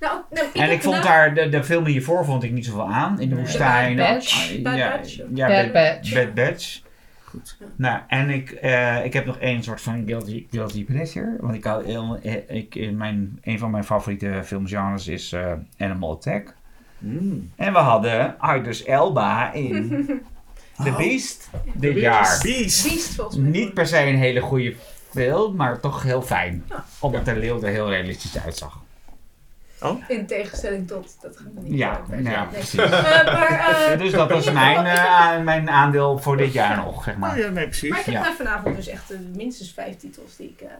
[0.00, 2.88] Nou, nou, ik En ik vond daar, de, de film hiervoor vond ik niet zoveel
[2.88, 3.20] aan.
[3.20, 3.96] In de woestijn.
[3.96, 4.12] Bad ook.
[4.14, 4.52] Batch.
[4.56, 5.16] Ah, Bad ja, Batch.
[5.34, 6.14] Ja, Bad Batch.
[6.14, 6.80] Bad Batch.
[7.24, 7.56] Goed.
[7.76, 11.36] Nou, en ik, eh, ik heb nog één soort van guilty, guilty pleasure.
[11.40, 15.52] Want ik had heel, eh, ik, in mijn, een van mijn favoriete filmgenres is eh,
[15.78, 16.54] Animal Attack.
[17.00, 17.52] Mm.
[17.56, 20.06] En we hadden Idris Elba in
[20.84, 22.40] The Beast dit jaar.
[22.42, 22.88] Beast.
[22.88, 23.50] Beast volgens mij.
[23.50, 24.74] Niet per se een hele goede
[25.10, 26.64] film, maar toch heel fijn.
[26.68, 26.84] Ja.
[26.98, 28.78] Omdat de leeuw er heel realistisch uitzag.
[30.08, 31.16] In tegenstelling tot...
[31.20, 32.80] Dat gaan we niet Ja, nou ja, precies.
[32.80, 32.90] Eh,
[33.24, 33.48] maar,
[33.92, 37.38] eh, Dus dat was mijn, eh, mijn aandeel voor dit jaar nog, zeg Oh, maar.
[37.38, 37.90] ja, nee, precies.
[37.90, 38.34] Maar ik heb Ja.
[38.36, 40.70] vanavond dus echt minstens vijf titels die ik eh,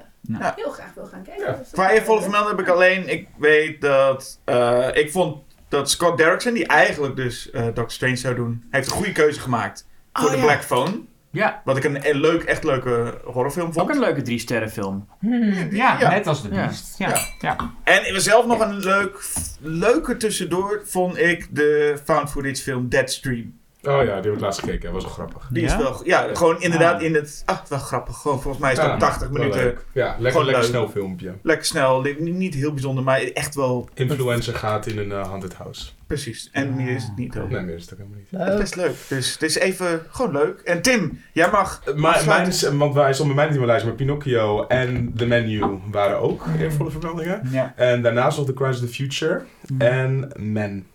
[0.41, 0.53] Ja.
[0.57, 1.47] heel graag wil gaan kijken.
[1.47, 1.53] Ja.
[1.53, 3.09] Dus Qua eervolle vermelding heb ik alleen...
[3.09, 4.39] Ik weet dat...
[4.45, 8.65] eh, ik vond dat Scott Derrickson, die eigenlijk dus eh Doctor Strange zou doen...
[8.71, 10.45] heeft een goede keuze gemaakt voor Oh, de ja.
[10.45, 11.01] Black Phone.
[11.33, 13.89] Ja, Wat ik een, een leuk, echt leuke horrorfilm vond.
[13.89, 15.09] ook een leuke drie sterren film.
[15.21, 15.53] Hmm.
[15.71, 16.11] Ja, Ja.
[16.11, 16.67] net als de Ja.
[16.67, 16.99] Beast.
[16.99, 17.19] Ja.
[17.41, 17.57] Ja.
[17.85, 19.25] En ik was zelf nog een leuk,
[19.61, 23.59] leuke tussendoor vond ik de found footage film Deadstream.
[23.83, 24.83] Oh ja, die heb ik laatst gekeken.
[24.83, 25.49] Dat was wel grappig.
[25.53, 25.69] Die Ja?
[25.69, 27.03] is wel, ja, gewoon inderdaad Ah.
[27.03, 28.17] in het, ah, wel grappig.
[28.17, 29.61] Gewoon volgens mij is het Ja, ook 80 wel minuten.
[29.63, 29.85] leuk.
[29.93, 30.71] Ja, lekker, Gewoon lekker leuk.
[30.73, 31.33] snel filmpje.
[31.43, 35.91] Lekker snel, niet, heel bijzonder, maar echt wel Influencer gaat in een eh, haunted house.
[36.07, 36.49] precies.
[36.53, 37.51] En meer is het niet ook.
[37.51, 38.41] Nee, meer is het ook helemaal niet.
[38.41, 38.95] Het is best leuk.
[39.09, 40.61] Dus het is even gewoon leuk.
[40.61, 41.83] En Tim, jij mag.
[41.85, 44.67] Eh, Maar, mijn is, want wij stonden bij mij niet in mijn lijst, maar Pinocchio
[44.67, 47.49] en The Menu waren ook eervolle vermeldingen.
[47.51, 47.73] Ja.
[47.77, 49.43] En daarnaast nog The Crimes of the Future
[49.79, 50.87] en Men.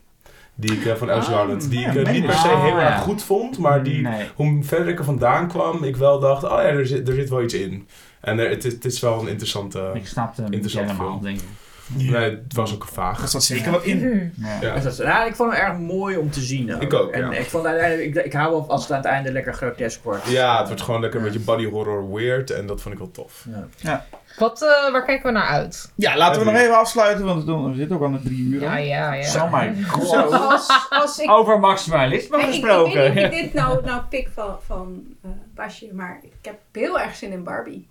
[0.55, 1.59] Die ik eh, van Elsie Oh.
[1.69, 4.01] Die ja, ik eh, Men niet per se oh, heel erg goed vond, maar die,
[4.01, 4.25] Nee.
[4.35, 7.29] hoe verder ik er vandaan kwam, ik wel dacht, oh ja, er zit, er zit
[7.29, 7.87] wel iets in.
[8.21, 9.91] En er, het, is, het is wel een interessante...
[9.93, 11.23] Ik snapte hem niet Interessant helemaal, film.
[11.23, 11.47] denk ik.
[11.87, 13.21] Nee, het was ook vaag.
[13.21, 13.99] Er staat zeker wat in.
[13.99, 14.31] Hmm.
[14.61, 14.75] Ja.
[14.75, 14.91] Ja.
[14.97, 16.81] Ja, ik vond hem erg mooi om te zien.
[16.81, 17.37] Ik ook, En ja.
[17.37, 20.29] ik, vond uiteindelijk, ik, ik hou wel als het aan het einde lekker grotesk wordt.
[20.29, 23.11] Ja, het wordt gewoon lekker een beetje body horror weird en dat vond ik wel
[23.11, 23.45] tof.
[23.77, 24.05] Ja.
[24.37, 25.91] Wat, eh, waar kijken we naar uit?
[25.95, 28.61] Ja, laten we nog even afsluiten, want we zitten ook aan de drie uur.
[28.61, 29.23] Ja, ja, ja.
[29.23, 30.07] Zo mijn god.
[30.07, 30.21] Zo.
[30.21, 32.93] Als, als ik, Over maximalisme Nee, ik, ik gesproken.
[33.01, 36.55] weet niet of ik dit nou, nou pik van, van eh, Basje, maar ik heb
[36.71, 37.87] heel erg zin in Barbie.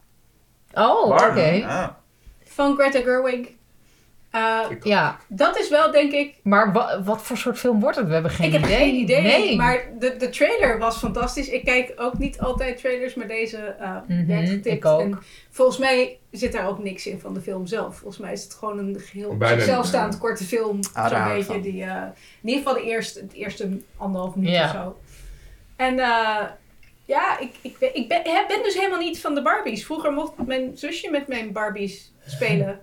[0.73, 1.65] Oh, oké.
[1.67, 1.89] Ah.
[2.45, 3.47] Van Greta Gerwig.
[4.35, 8.07] Eh, Ja, dat is wel, denk ik, maar wa- wat voor soort film wordt het?
[8.07, 8.77] We hebben geen ik heb idee.
[8.77, 9.57] geen idee, Nee.
[9.57, 11.49] maar de, de trailer was fantastisch.
[11.49, 14.67] Ik kijk ook niet altijd trailers, maar deze eh Mhm, werd getipt.
[14.67, 15.01] ik ook.
[15.01, 15.19] En
[15.51, 17.97] volgens mij zit daar ook niks in van de film zelf.
[17.97, 20.19] Volgens mij is het gewoon een geheel op Bijna niet, zichzelf staand ja.
[20.19, 20.79] korte film.
[20.93, 21.61] Ah, zo'n beetje.
[21.61, 22.03] Die, eh,
[22.43, 24.65] in ieder geval de eerste, het eerste anderhalf minuut Ja.
[24.65, 24.99] of zo.
[25.77, 26.43] En eh,
[27.05, 28.09] ja, ik, ik, ben, ik
[28.49, 29.85] ben dus helemaal niet van de Barbies.
[29.85, 32.81] Vroeger mocht mijn zusje met mijn Barbies spelen.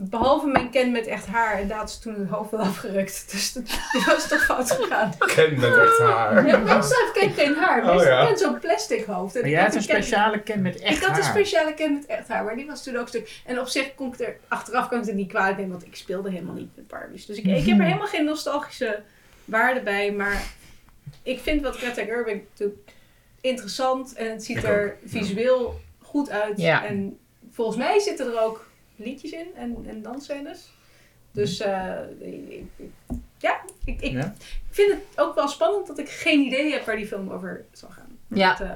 [0.00, 1.58] Behalve mijn Ken met echt haar.
[1.58, 3.30] En daar had ze toen het hoofd wel afgerukt.
[3.32, 5.12] Dus dat, dat was toch fout gegaan.
[5.18, 6.46] Ken met echt haar.
[6.46, 7.84] Ja, maar zelf Ken geen haar.
[7.84, 8.20] Oh, Dus ja.
[8.20, 9.34] ik ken zo'n plastic hoofd.
[9.34, 11.32] En Maar ik jij had hebt een speciale ken met echt Ik had een haar.
[11.32, 12.44] speciale Ken met echt haar.
[12.44, 13.40] Maar die was toen ook stuk.
[13.46, 14.36] En op zich kon ik er...
[14.48, 15.72] Achteraf kan ik het niet kwalijk nemen.
[15.72, 17.26] Want ik speelde helemaal niet met Barbies.
[17.26, 19.02] Dus ik, ik heb er helemaal geen nostalgische
[19.44, 20.12] waarde bij.
[20.12, 20.42] Maar
[21.22, 22.72] ik vind wat Greta Gerwig doet
[23.40, 24.14] interessant.
[24.14, 26.58] En het ziet Ik er visueel goed uit.
[26.60, 26.84] Ja.
[26.84, 27.18] En
[27.52, 28.65] volgens mij zitten er ook
[28.96, 29.46] liedjes in.
[29.56, 30.70] En, en dansscènes.
[31.32, 32.90] Dus eh, ik- ik-
[33.38, 34.34] ja, ik, ik Ja?
[34.70, 37.88] vind het ook wel spannend dat ik geen idee heb waar die film over zal
[37.90, 38.18] gaan.
[38.28, 38.54] Ja.
[38.54, 38.66] Dat,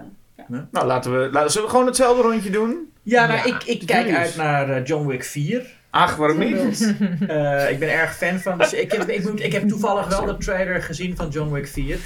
[0.46, 2.92] eh, Nou, laten we, laten, zullen we gewoon hetzelfde rondje doen?
[3.02, 5.66] Ja, nou, Ja, ik, ik kijk uit naar eh, John Wick 4.
[5.90, 6.56] Ach, waarom niet?
[7.28, 8.58] Eh, ik ben erg fan van.
[8.58, 11.68] Dus ik, heb, ik, moet, ik heb toevallig wel de trailer gezien van John Wick
[11.68, 11.98] 4.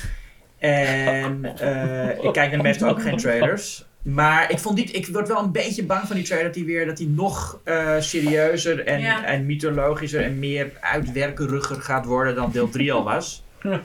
[0.58, 3.86] En eh, ik kijk naar meestal ook geen trailers.
[4.04, 6.64] Maar ik, vond die, ik word wel een beetje bang van die trailer dat hij
[6.64, 9.24] weer dat hij nog eh, serieuzer en, Ja.
[9.24, 13.44] en mythologischer en meer uitwerkeriger gaat worden dan deel 3 al was.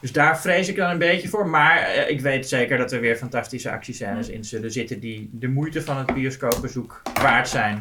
[0.00, 1.48] Dus daar vrees ik dan een beetje voor.
[1.48, 5.48] Maar eh, ik weet zeker dat er weer fantastische actiescènes in zullen zitten die de
[5.48, 7.80] moeite van het bioscoopbezoek waard zijn.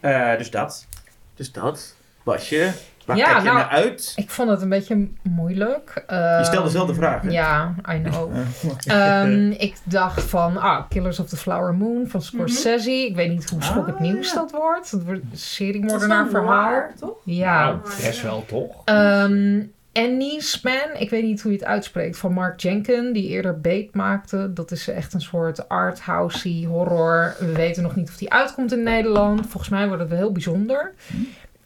[0.00, 0.86] Eh, dus dat.
[1.34, 2.70] Dus dat was je.
[3.06, 4.12] Waar Ja, kijk je nou, naar uit?
[4.16, 5.92] Ik vond het een beetje moeilijk.
[5.94, 7.30] Je stelt Ehm, dezelfde vraag, hè?
[7.30, 8.32] Ja, I know.
[8.86, 12.90] Ehm, ik dacht van, ah, Killers of the Flower Moon van Scorsese.
[13.06, 14.34] Ik weet niet hoe schokkend Ah, nieuws ja.
[14.34, 14.90] dat wordt.
[14.90, 16.64] Het wordt een Dat is serie-moordenaar wel verhaal.
[16.70, 17.16] noir, toch?
[17.24, 17.64] Ja.
[17.64, 18.82] Nou, best wel toch?
[18.84, 19.60] Ehm
[19.92, 23.94] Annie's Man, ik weet niet hoe je het uitspreekt, van Mark Jenken, die eerder Bait
[23.94, 24.52] maakte.
[24.52, 27.34] Dat is echt een soort arthousey horror.
[27.38, 29.40] We weten nog niet of die uitkomt in Nederland.
[29.46, 30.92] Volgens mij wordt het wel heel bijzonder.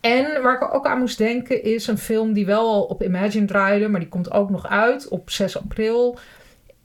[0.01, 3.89] En waar ik ook aan moest denken is een film die wel op Imagine draaide,
[3.89, 6.19] maar die komt ook nog uit op 6 april.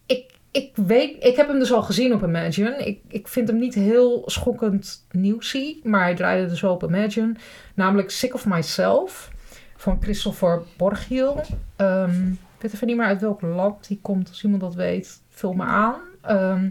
[0.06, 2.77] Ik, ik weet, ik heb hem dus al gezien op Imagine.
[2.77, 7.35] Ik, ik vind hem niet heel schokkend nieuwsie, maar hij draaide dus wel op Imagine.
[7.74, 9.32] Namelijk Sick of Myself
[9.75, 11.42] van Christopher Borgiel.
[11.75, 14.30] Ehm, ik weet even niet meer uit welk land die komt.
[14.30, 15.95] Als iemand dat weet, vul me aan.
[16.22, 16.69] Ehm,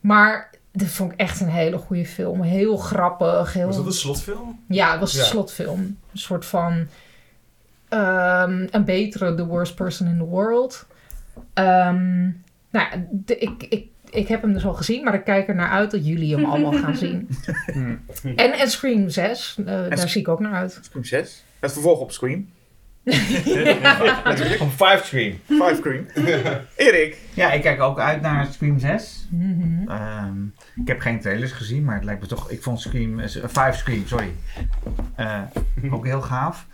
[0.00, 2.42] maar dit vond ik echt een hele goede film.
[2.42, 3.52] Heel grappig.
[3.52, 3.66] Heel...
[3.66, 4.60] Was dat een slotfilm?
[4.68, 5.78] Ja, het was een slotfilm.
[6.12, 6.86] Een soort van
[7.88, 10.86] ehm, een betere The Worst Person in the World.
[11.54, 12.32] Ehm, nou,
[12.70, 15.70] ja, de- ik, ik, ik heb hem dus al gezien, maar ik kijk er naar
[15.70, 17.28] uit dat jullie hem allemaal gaan zien.
[18.36, 20.78] en, en Scream 6, eh, daar zie ik ook naar uit.
[20.82, 21.44] Scream 6.
[21.60, 22.48] Het vervolg op Scream.
[24.58, 25.34] Van Five Scream.
[25.48, 26.06] 5 Scream.
[26.76, 27.18] Erik.
[27.34, 29.26] Ja, ik kijk ook uit naar Scream 6.
[29.30, 29.88] Mhm.
[29.88, 30.32] Ehm,
[30.76, 32.50] ik heb geen trailers gezien, maar het lijkt me toch...
[32.50, 33.20] Ik vond Scream...
[33.20, 34.34] eh, Five Scream, sorry.
[35.14, 35.40] Eh,
[35.90, 36.66] ook heel gaaf.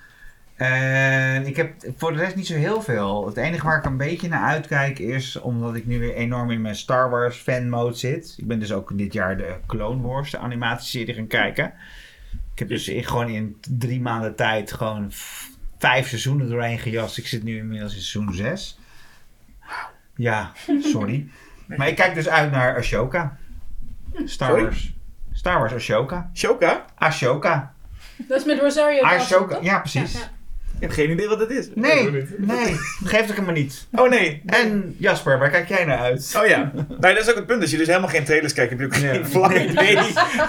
[0.55, 3.27] En ik heb voor de rest niet zo heel veel.
[3.27, 6.61] Het enige waar ik een beetje naar uitkijk is omdat ik nu weer enorm in
[6.61, 8.35] mijn Star Wars fan mode zit.
[8.39, 11.73] Ik ben dus ook dit jaar de Clone Wars, de animatieserie gaan kijken.
[12.53, 15.13] Ik heb dus gewoon in drie maanden tijd gewoon
[15.79, 17.19] vijf seizoenen doorheen gejast.
[17.19, 18.79] Ik zit nu inmiddels in seizoen 6.
[20.17, 21.27] Ja, sorry.
[21.77, 23.39] Maar ik kijk dus uit naar Ashoka.
[24.25, 24.63] Star Sorry?
[24.63, 24.93] Wars.
[25.33, 26.31] Star Wars Ashoka.
[26.35, 26.85] Shoka?
[26.95, 27.75] Ashoka.
[28.17, 29.55] Dat is met Rosario Dawson, Ashoka.
[29.55, 29.65] toch?
[29.65, 30.13] Ja, precies.
[30.13, 30.19] Ja,
[30.75, 31.69] Ik heb geen idee wat het is.
[31.75, 32.77] Nee, nee.
[33.05, 33.87] Geef het hem maar niet.
[33.93, 34.43] Oh nee.
[34.47, 36.35] En Jasper, waar kijk jij naar uit?
[36.39, 36.71] Oh ja.
[36.75, 37.61] Nee, dat is ook het punt.
[37.63, 39.97] Als je dus helemaal geen trailers kijkt, heb je ook geen flauw idee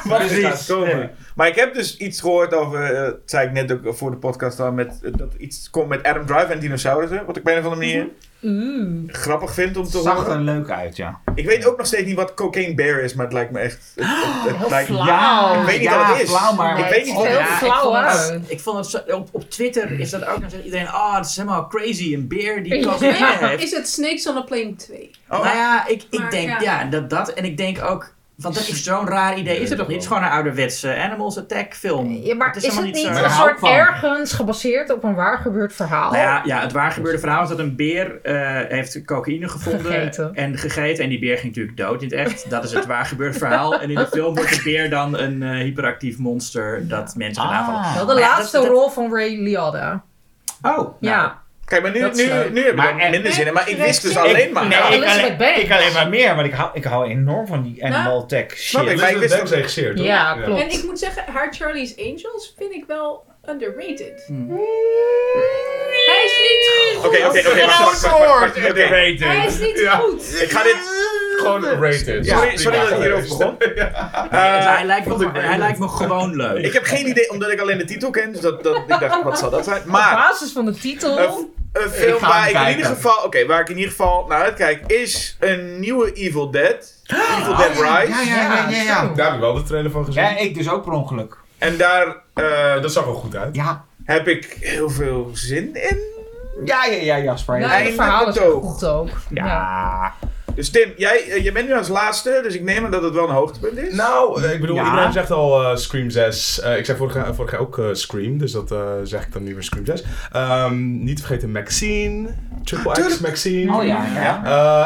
[0.03, 0.98] wat er gaat komen.
[0.98, 1.09] Nee.
[1.35, 4.17] Maar ik heb dus iets gehoord over, eh, dat zei ik net ook voor de
[4.17, 7.25] podcast al, met, dat iets komt met Adam Driver en dinosaurussen.
[7.25, 8.07] Wat ik op een of andere manier
[8.44, 8.88] Oeh.
[9.08, 10.32] grappig vind om te Zag horen.
[10.32, 11.20] er leuk uit, ja.
[11.36, 13.92] Ik weet ook nog steeds niet wat Cocaine Bear is, maar het lijkt me echt...
[13.95, 15.06] Het, het, het Heel lijkt flauw.
[15.06, 16.30] Ja, Ik weet niet ja, wat het is.
[16.36, 16.80] flauw, maar...
[16.80, 18.30] Ik weet niet het is wat- heel Ja, flauw ik vond, uit.
[18.30, 21.26] het, ik vond het op, op Twitter is dat ook nog steeds iedereen, ah, het
[21.26, 23.64] is helemaal crazy, een beer die Ja, heeft.
[23.64, 25.11] is het Snakes on a Plane 2?
[25.30, 26.60] Oh, Nou ja, ik, ik Maar, denk, ja.
[26.61, 27.30] ja, dat, dat.
[27.34, 29.60] En ik denk ook, want dat is zo'n raar idee.
[29.60, 29.95] Is het toch niet?
[29.95, 32.11] Het is gewoon een ouderwetse Animals Attack film.
[32.11, 33.69] Ja, maar is het niet een soort van.
[33.69, 36.11] ergens gebaseerd op een waar gebeurd verhaal?
[36.11, 39.85] Nou ja, ja, het waar gebeurde verhaal is dat een beer eh, heeft cocaïne gevonden
[39.92, 40.34] Gegeten.
[40.35, 41.03] en gegeten.
[41.03, 42.50] En die beer ging natuurlijk dood in het echt.
[42.50, 43.80] Dat is het waar gebeurde verhaal.
[43.80, 47.51] En in de film wordt de beer dan een eh, hyperactief monster dat mensen gaan
[47.53, 47.80] aanvallen.
[47.82, 47.95] Ah.
[47.95, 50.03] Wel de Maar ja, laatste dat- dat- rol van Ray Liotta.
[50.61, 51.41] Oh, nou, ja.
[51.72, 53.53] Kijk, maar nu, Dat nu, nu heb ik Maar minder zin in.
[53.53, 54.67] Maar ik wist dus Ik- alleen maar...
[54.67, 57.64] Nee, Nou, ik, alleen, ik alleen maar meer, want ik hou, ik hou enorm van
[57.64, 58.59] die Animal Tech shit.
[58.59, 60.06] Snap ik, maar ik wist regisseert, toch?
[60.06, 60.61] Ja, klopt.
[60.61, 64.24] En ik moet zeggen, haar Charlie's Angels vind ik wel underrated.
[64.28, 64.50] Hmm.
[66.06, 67.06] Hij is niet goed.
[67.08, 67.66] Oké, oké, oké.
[67.66, 68.82] wacht, wacht, wacht, wacht, wacht, oké.
[68.82, 69.95] Hij is niet Ja.
[69.95, 70.42] goed.
[70.42, 70.78] Ik ga dit...
[71.38, 72.26] Gewoon rated.
[72.28, 73.56] Sorry, sorry dat ik hierover begon.
[73.58, 76.66] Dus Eh, hij, lijkt me, hij lijkt me gewoon leuk.
[76.66, 78.32] ik heb geen idee, omdat ik alleen de titel ken.
[78.32, 79.80] Dus dat, dat, ik dacht, wat zal dat zijn?
[79.82, 80.16] Op Maar...
[80.16, 81.20] basis van de titel.
[81.20, 82.78] Een, een film ga waar ik in kijken.
[82.78, 86.94] ieder geval, oké, waar ik in ieder geval naar uitkijk, is een nieuwe Evil Dead.
[87.40, 87.86] Evil Dead Rise.
[87.86, 89.11] Ja, ja, ja, ja.
[89.16, 90.24] Daar heb ik wel de trailer van gezien.
[90.24, 91.38] Ja, ik dus ook per ongeluk.
[91.58, 93.56] En daar eh, dat zag wel goed uit.
[93.56, 93.85] Ja.
[94.03, 95.98] heb ik heel veel zin in.
[96.66, 97.60] Ja, ja, ja, Jasper.
[97.60, 97.72] Ja, Ja.
[97.72, 99.10] Einde het verhaal is goed ook.
[99.30, 99.45] Ja.
[99.45, 100.14] ja.
[100.56, 103.14] Dus Tim, jij, eh, jij bent nu als laatste, dus ik neem aan dat het
[103.14, 103.93] wel een hoogtepunt is.
[103.93, 104.85] Nou, eh, ik bedoel, Ja.
[104.90, 106.60] iedereen zegt al eh, Scream 6.
[106.60, 107.14] Eh, ik zei vorig
[107.51, 110.03] jaar, ook eh, Scream, dus dat eh, zeg ik dan nu weer Scream 6.
[110.32, 112.30] Ehm, niet te vergeten Maxine,
[112.64, 113.19] Triple X.
[113.19, 113.76] Maxine.
[113.76, 114.42] Oh ja, ja.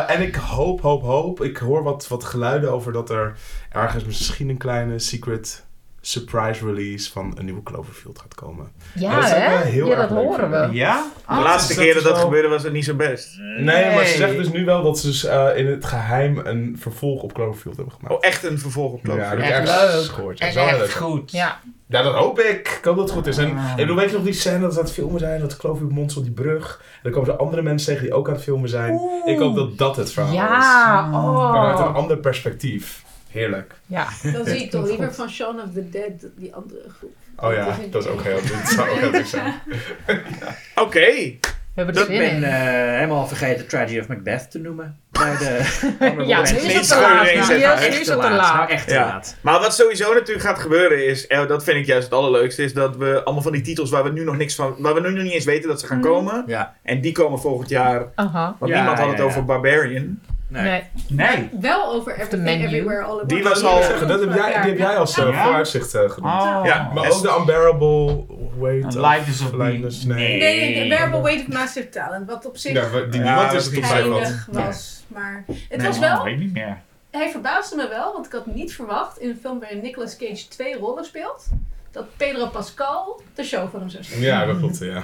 [0.08, 1.44] Eh, en ik hoop, hoop, hoop.
[1.44, 3.38] Ik hoor wat, wat geluiden over dat er
[3.72, 5.65] ergens misschien een kleine secret
[6.08, 8.68] surprise release van een nieuwe Cloverfield gaat komen.
[8.96, 9.50] Ja, dat hè?
[9.50, 10.76] wel heel ja, erg dat leuk horen we.
[10.76, 11.06] Ja?
[11.28, 13.38] de laatste dat keer dat dat wel- gebeurde was het niet zo best.
[13.60, 16.76] Nee, maar ze zegt dus nu wel dat ze dus, eh, in het geheim een
[16.80, 18.14] vervolg op Cloverfield hebben gemaakt.
[18.16, 19.68] Oh, echt een vervolg op ja, dat Cloverfield.
[19.70, 20.04] Echt leuk.
[20.04, 20.38] gehoord.
[20.38, 21.04] Ja, En leuk echt zijn.
[21.04, 21.32] goed.
[21.32, 21.60] Ja.
[21.88, 22.68] Ja, dat hoop ik.
[22.80, 23.38] Ik hoop dat het goed is.
[23.38, 23.70] En Ah.
[23.70, 25.40] ik bedoel, weet je nog die scène dat ze aan het filmen zijn?
[25.42, 26.82] Dat Cloverfield monster op die brug.
[26.94, 29.00] En dan komen er andere mensen tegen die ook aan het filmen zijn.
[29.26, 30.38] Ik hoop dat dat het verhaal is.
[30.38, 31.96] Ja, Maar uit een oh.
[31.96, 33.04] ander perspectief.
[33.36, 33.74] Heerlijk.
[33.86, 34.08] Ja.
[34.34, 37.14] Dan zie ik toch liever van Shaun of the Dead, die andere groep.
[37.38, 39.54] Oh ja, dat is ook heel Dat zou ook heel leuk zijn.
[40.86, 41.00] Oké.
[41.00, 42.44] We hebben er zin ben in.
[42.44, 42.52] eh,
[42.94, 45.00] helemaal vergeten Tragedy of Macbeth te noemen.
[45.12, 45.60] Bij de...
[46.28, 47.24] Ja, nu is het te laat.
[47.24, 48.54] Nu Echt is het te laat.
[48.56, 49.06] Nou, echt te Ja.
[49.06, 49.36] laat.
[49.42, 52.74] Maar wat sowieso natuurlijk gaat gebeuren is, en dat vind ik juist het allerleukste, is
[52.74, 55.12] dat we allemaal van die titels waar we nu nog niks van, waar we nu
[55.12, 56.08] nog niet eens weten dat ze gaan Mhm.
[56.08, 56.44] komen.
[56.48, 56.76] Ja.
[56.84, 58.06] En die komen volgend jaar.
[58.16, 58.56] Aha.
[58.60, 59.26] Want Ja, niemand had ja, het ja.
[59.28, 60.20] over Barbarian.
[60.64, 60.84] Nee.
[61.08, 61.28] Nee.
[61.38, 61.50] Nee.
[61.62, 62.64] Wel over Everything.
[62.64, 65.30] Everywhere All at Die was al- Zeggen, dat heb jij, die heb jij als uh,
[65.30, 65.44] Ja?
[65.44, 66.34] vooruitzicht eh, genoemd.
[66.34, 66.62] Oh.
[66.64, 68.24] Ja, Maar ook de Unbearable
[68.60, 70.38] Weight of Likeness of nee.
[70.38, 72.28] Nee, de Wearable Weight of Massive Talent.
[72.30, 75.04] Wat op zich Ja, die niemand is het op geinig was.
[75.08, 76.24] Maar het Nee, was wel...
[76.24, 76.78] weet ik niet meer.
[77.12, 80.48] Hij verbaasde me wel, want ik had niet verwacht in een film waarin Nicolas Cage
[80.48, 81.46] twee rollen speelt,
[81.92, 84.24] dat Pedro Pascal de show voor hem zou spelen.
[84.24, 85.04] Ja, dat klopt, ja.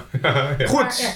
[0.58, 0.66] ja.
[0.66, 1.10] Goed, Maar, ja.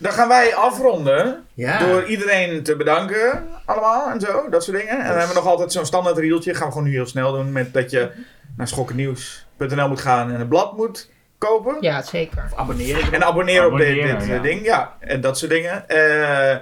[0.00, 1.78] Dan gaan wij afronden Ja.
[1.78, 3.48] door iedereen te bedanken.
[3.64, 4.92] Allemaal en zo, dat soort dingen.
[4.92, 6.54] En dan hebben we nog altijd zo'n standaard rieltje.
[6.54, 7.52] Gaan we gewoon nu heel snel doen.
[7.52, 8.10] Met dat je
[8.56, 11.76] naar schokkennieuws.nl moet gaan en een blad moet kopen.
[11.80, 12.44] Ja, zeker.
[12.56, 13.12] Abonneren.
[13.12, 14.34] En abonneren op dit, Abonneren, dit ja.
[14.34, 14.64] eh, ding.
[14.64, 15.88] Ja, en dat soort dingen.
[15.88, 16.56] Eh,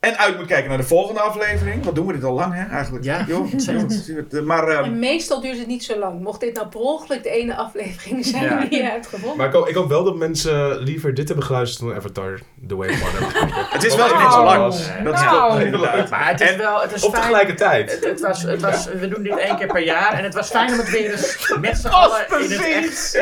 [0.00, 1.84] en uit moet kijken naar de volgende aflevering.
[1.84, 3.04] Wat doen we dit al lang, hè, eigenlijk?
[3.04, 4.44] Ja, Joh, ontzettend.
[4.44, 6.20] Maar eh, En meestal duurt het niet zo lang.
[6.20, 8.64] Mocht dit nou per ongeluk de ene aflevering zijn Ja.
[8.64, 9.36] die je uitgevonden.
[9.36, 12.76] Maar ik hoop, ik hoop wel dat mensen liever dit hebben geluisterd dan Avatar The
[12.76, 13.68] Way of Water.
[13.72, 14.72] het is wel net zo lang.
[15.04, 15.64] Dat is Nou.
[15.64, 16.10] inderdaad.
[16.10, 16.80] Maar het is En wel...
[16.80, 17.22] Het is Op fijn.
[17.22, 17.90] tegelijkertijd.
[17.92, 20.50] Het, het was, het was, we doen dit één keer per jaar en het was
[20.50, 23.18] fijn om het weer eens met z'n allen in het echt...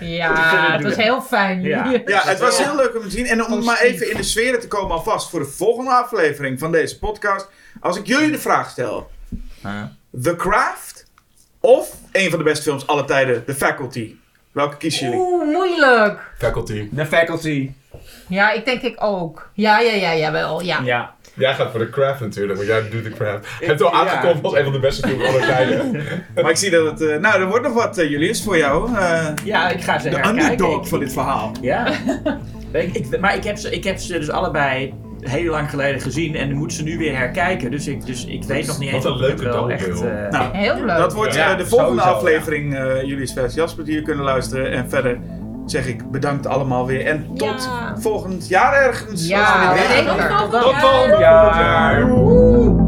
[0.00, 1.62] Ja, het was heel fijn.
[1.62, 1.92] Ja.
[2.06, 3.26] Ja, het was heel leuk om te zien.
[3.26, 6.04] En om maar even in de sfeer te komen alvast voor de volgende aflevering
[6.58, 7.48] van deze podcast.
[7.80, 9.10] Als ik jullie de vraag stel.
[10.22, 11.06] The Craft
[11.60, 14.14] of een van de beste films aller tijden, The Faculty.
[14.52, 15.20] Welke kiezen jullie?
[15.20, 16.32] Oeh, moeilijk.
[16.38, 16.88] Faculty.
[16.96, 17.70] The Faculty.
[18.28, 19.50] Ja, ik denk ik ook.
[19.52, 20.62] Ja, ja, ja, jawel.
[20.62, 20.80] Ja.
[20.84, 21.14] Ja.
[21.34, 23.46] Jij gaat voor de craft natuurlijk, want jij doet de craft.
[23.60, 23.98] Je hebt al Ja.
[24.00, 25.92] aangekondigd als een van de beste films aller tijden.
[26.42, 27.08] Maar ik zie dat het...
[27.10, 28.96] eh, nou, er wordt nog wat, uh, Julius, voor jou.
[28.96, 31.52] eh, Ja, ik ga ze de underdog van dit verhaal.
[31.60, 31.92] Ja.
[32.72, 34.94] Ik, ik, maar ik heb, ze, ik heb ze dus allebei
[35.28, 37.70] heel lang geleden gezien en moet ze nu weer herkijken.
[37.70, 39.88] Dus ik, dus ik weet nog niet Wat eens een ik het leuke wel echt...
[40.02, 40.96] eh, Nou, Heel leuk.
[40.96, 44.24] dat wordt Ja, eh, de volgende sowieso, aflevering eh Julius vers Jasper die jullie kunnen
[44.24, 44.70] luisteren.
[44.72, 45.18] En verder
[45.66, 47.06] zeg ik bedankt allemaal weer.
[47.06, 47.96] En tot Ja.
[47.98, 49.26] volgend jaar ergens.
[49.28, 49.78] Ja, we
[50.22, 50.42] gaan.
[50.42, 50.62] Tot dan.
[50.62, 52.85] Tot Volgend jaar.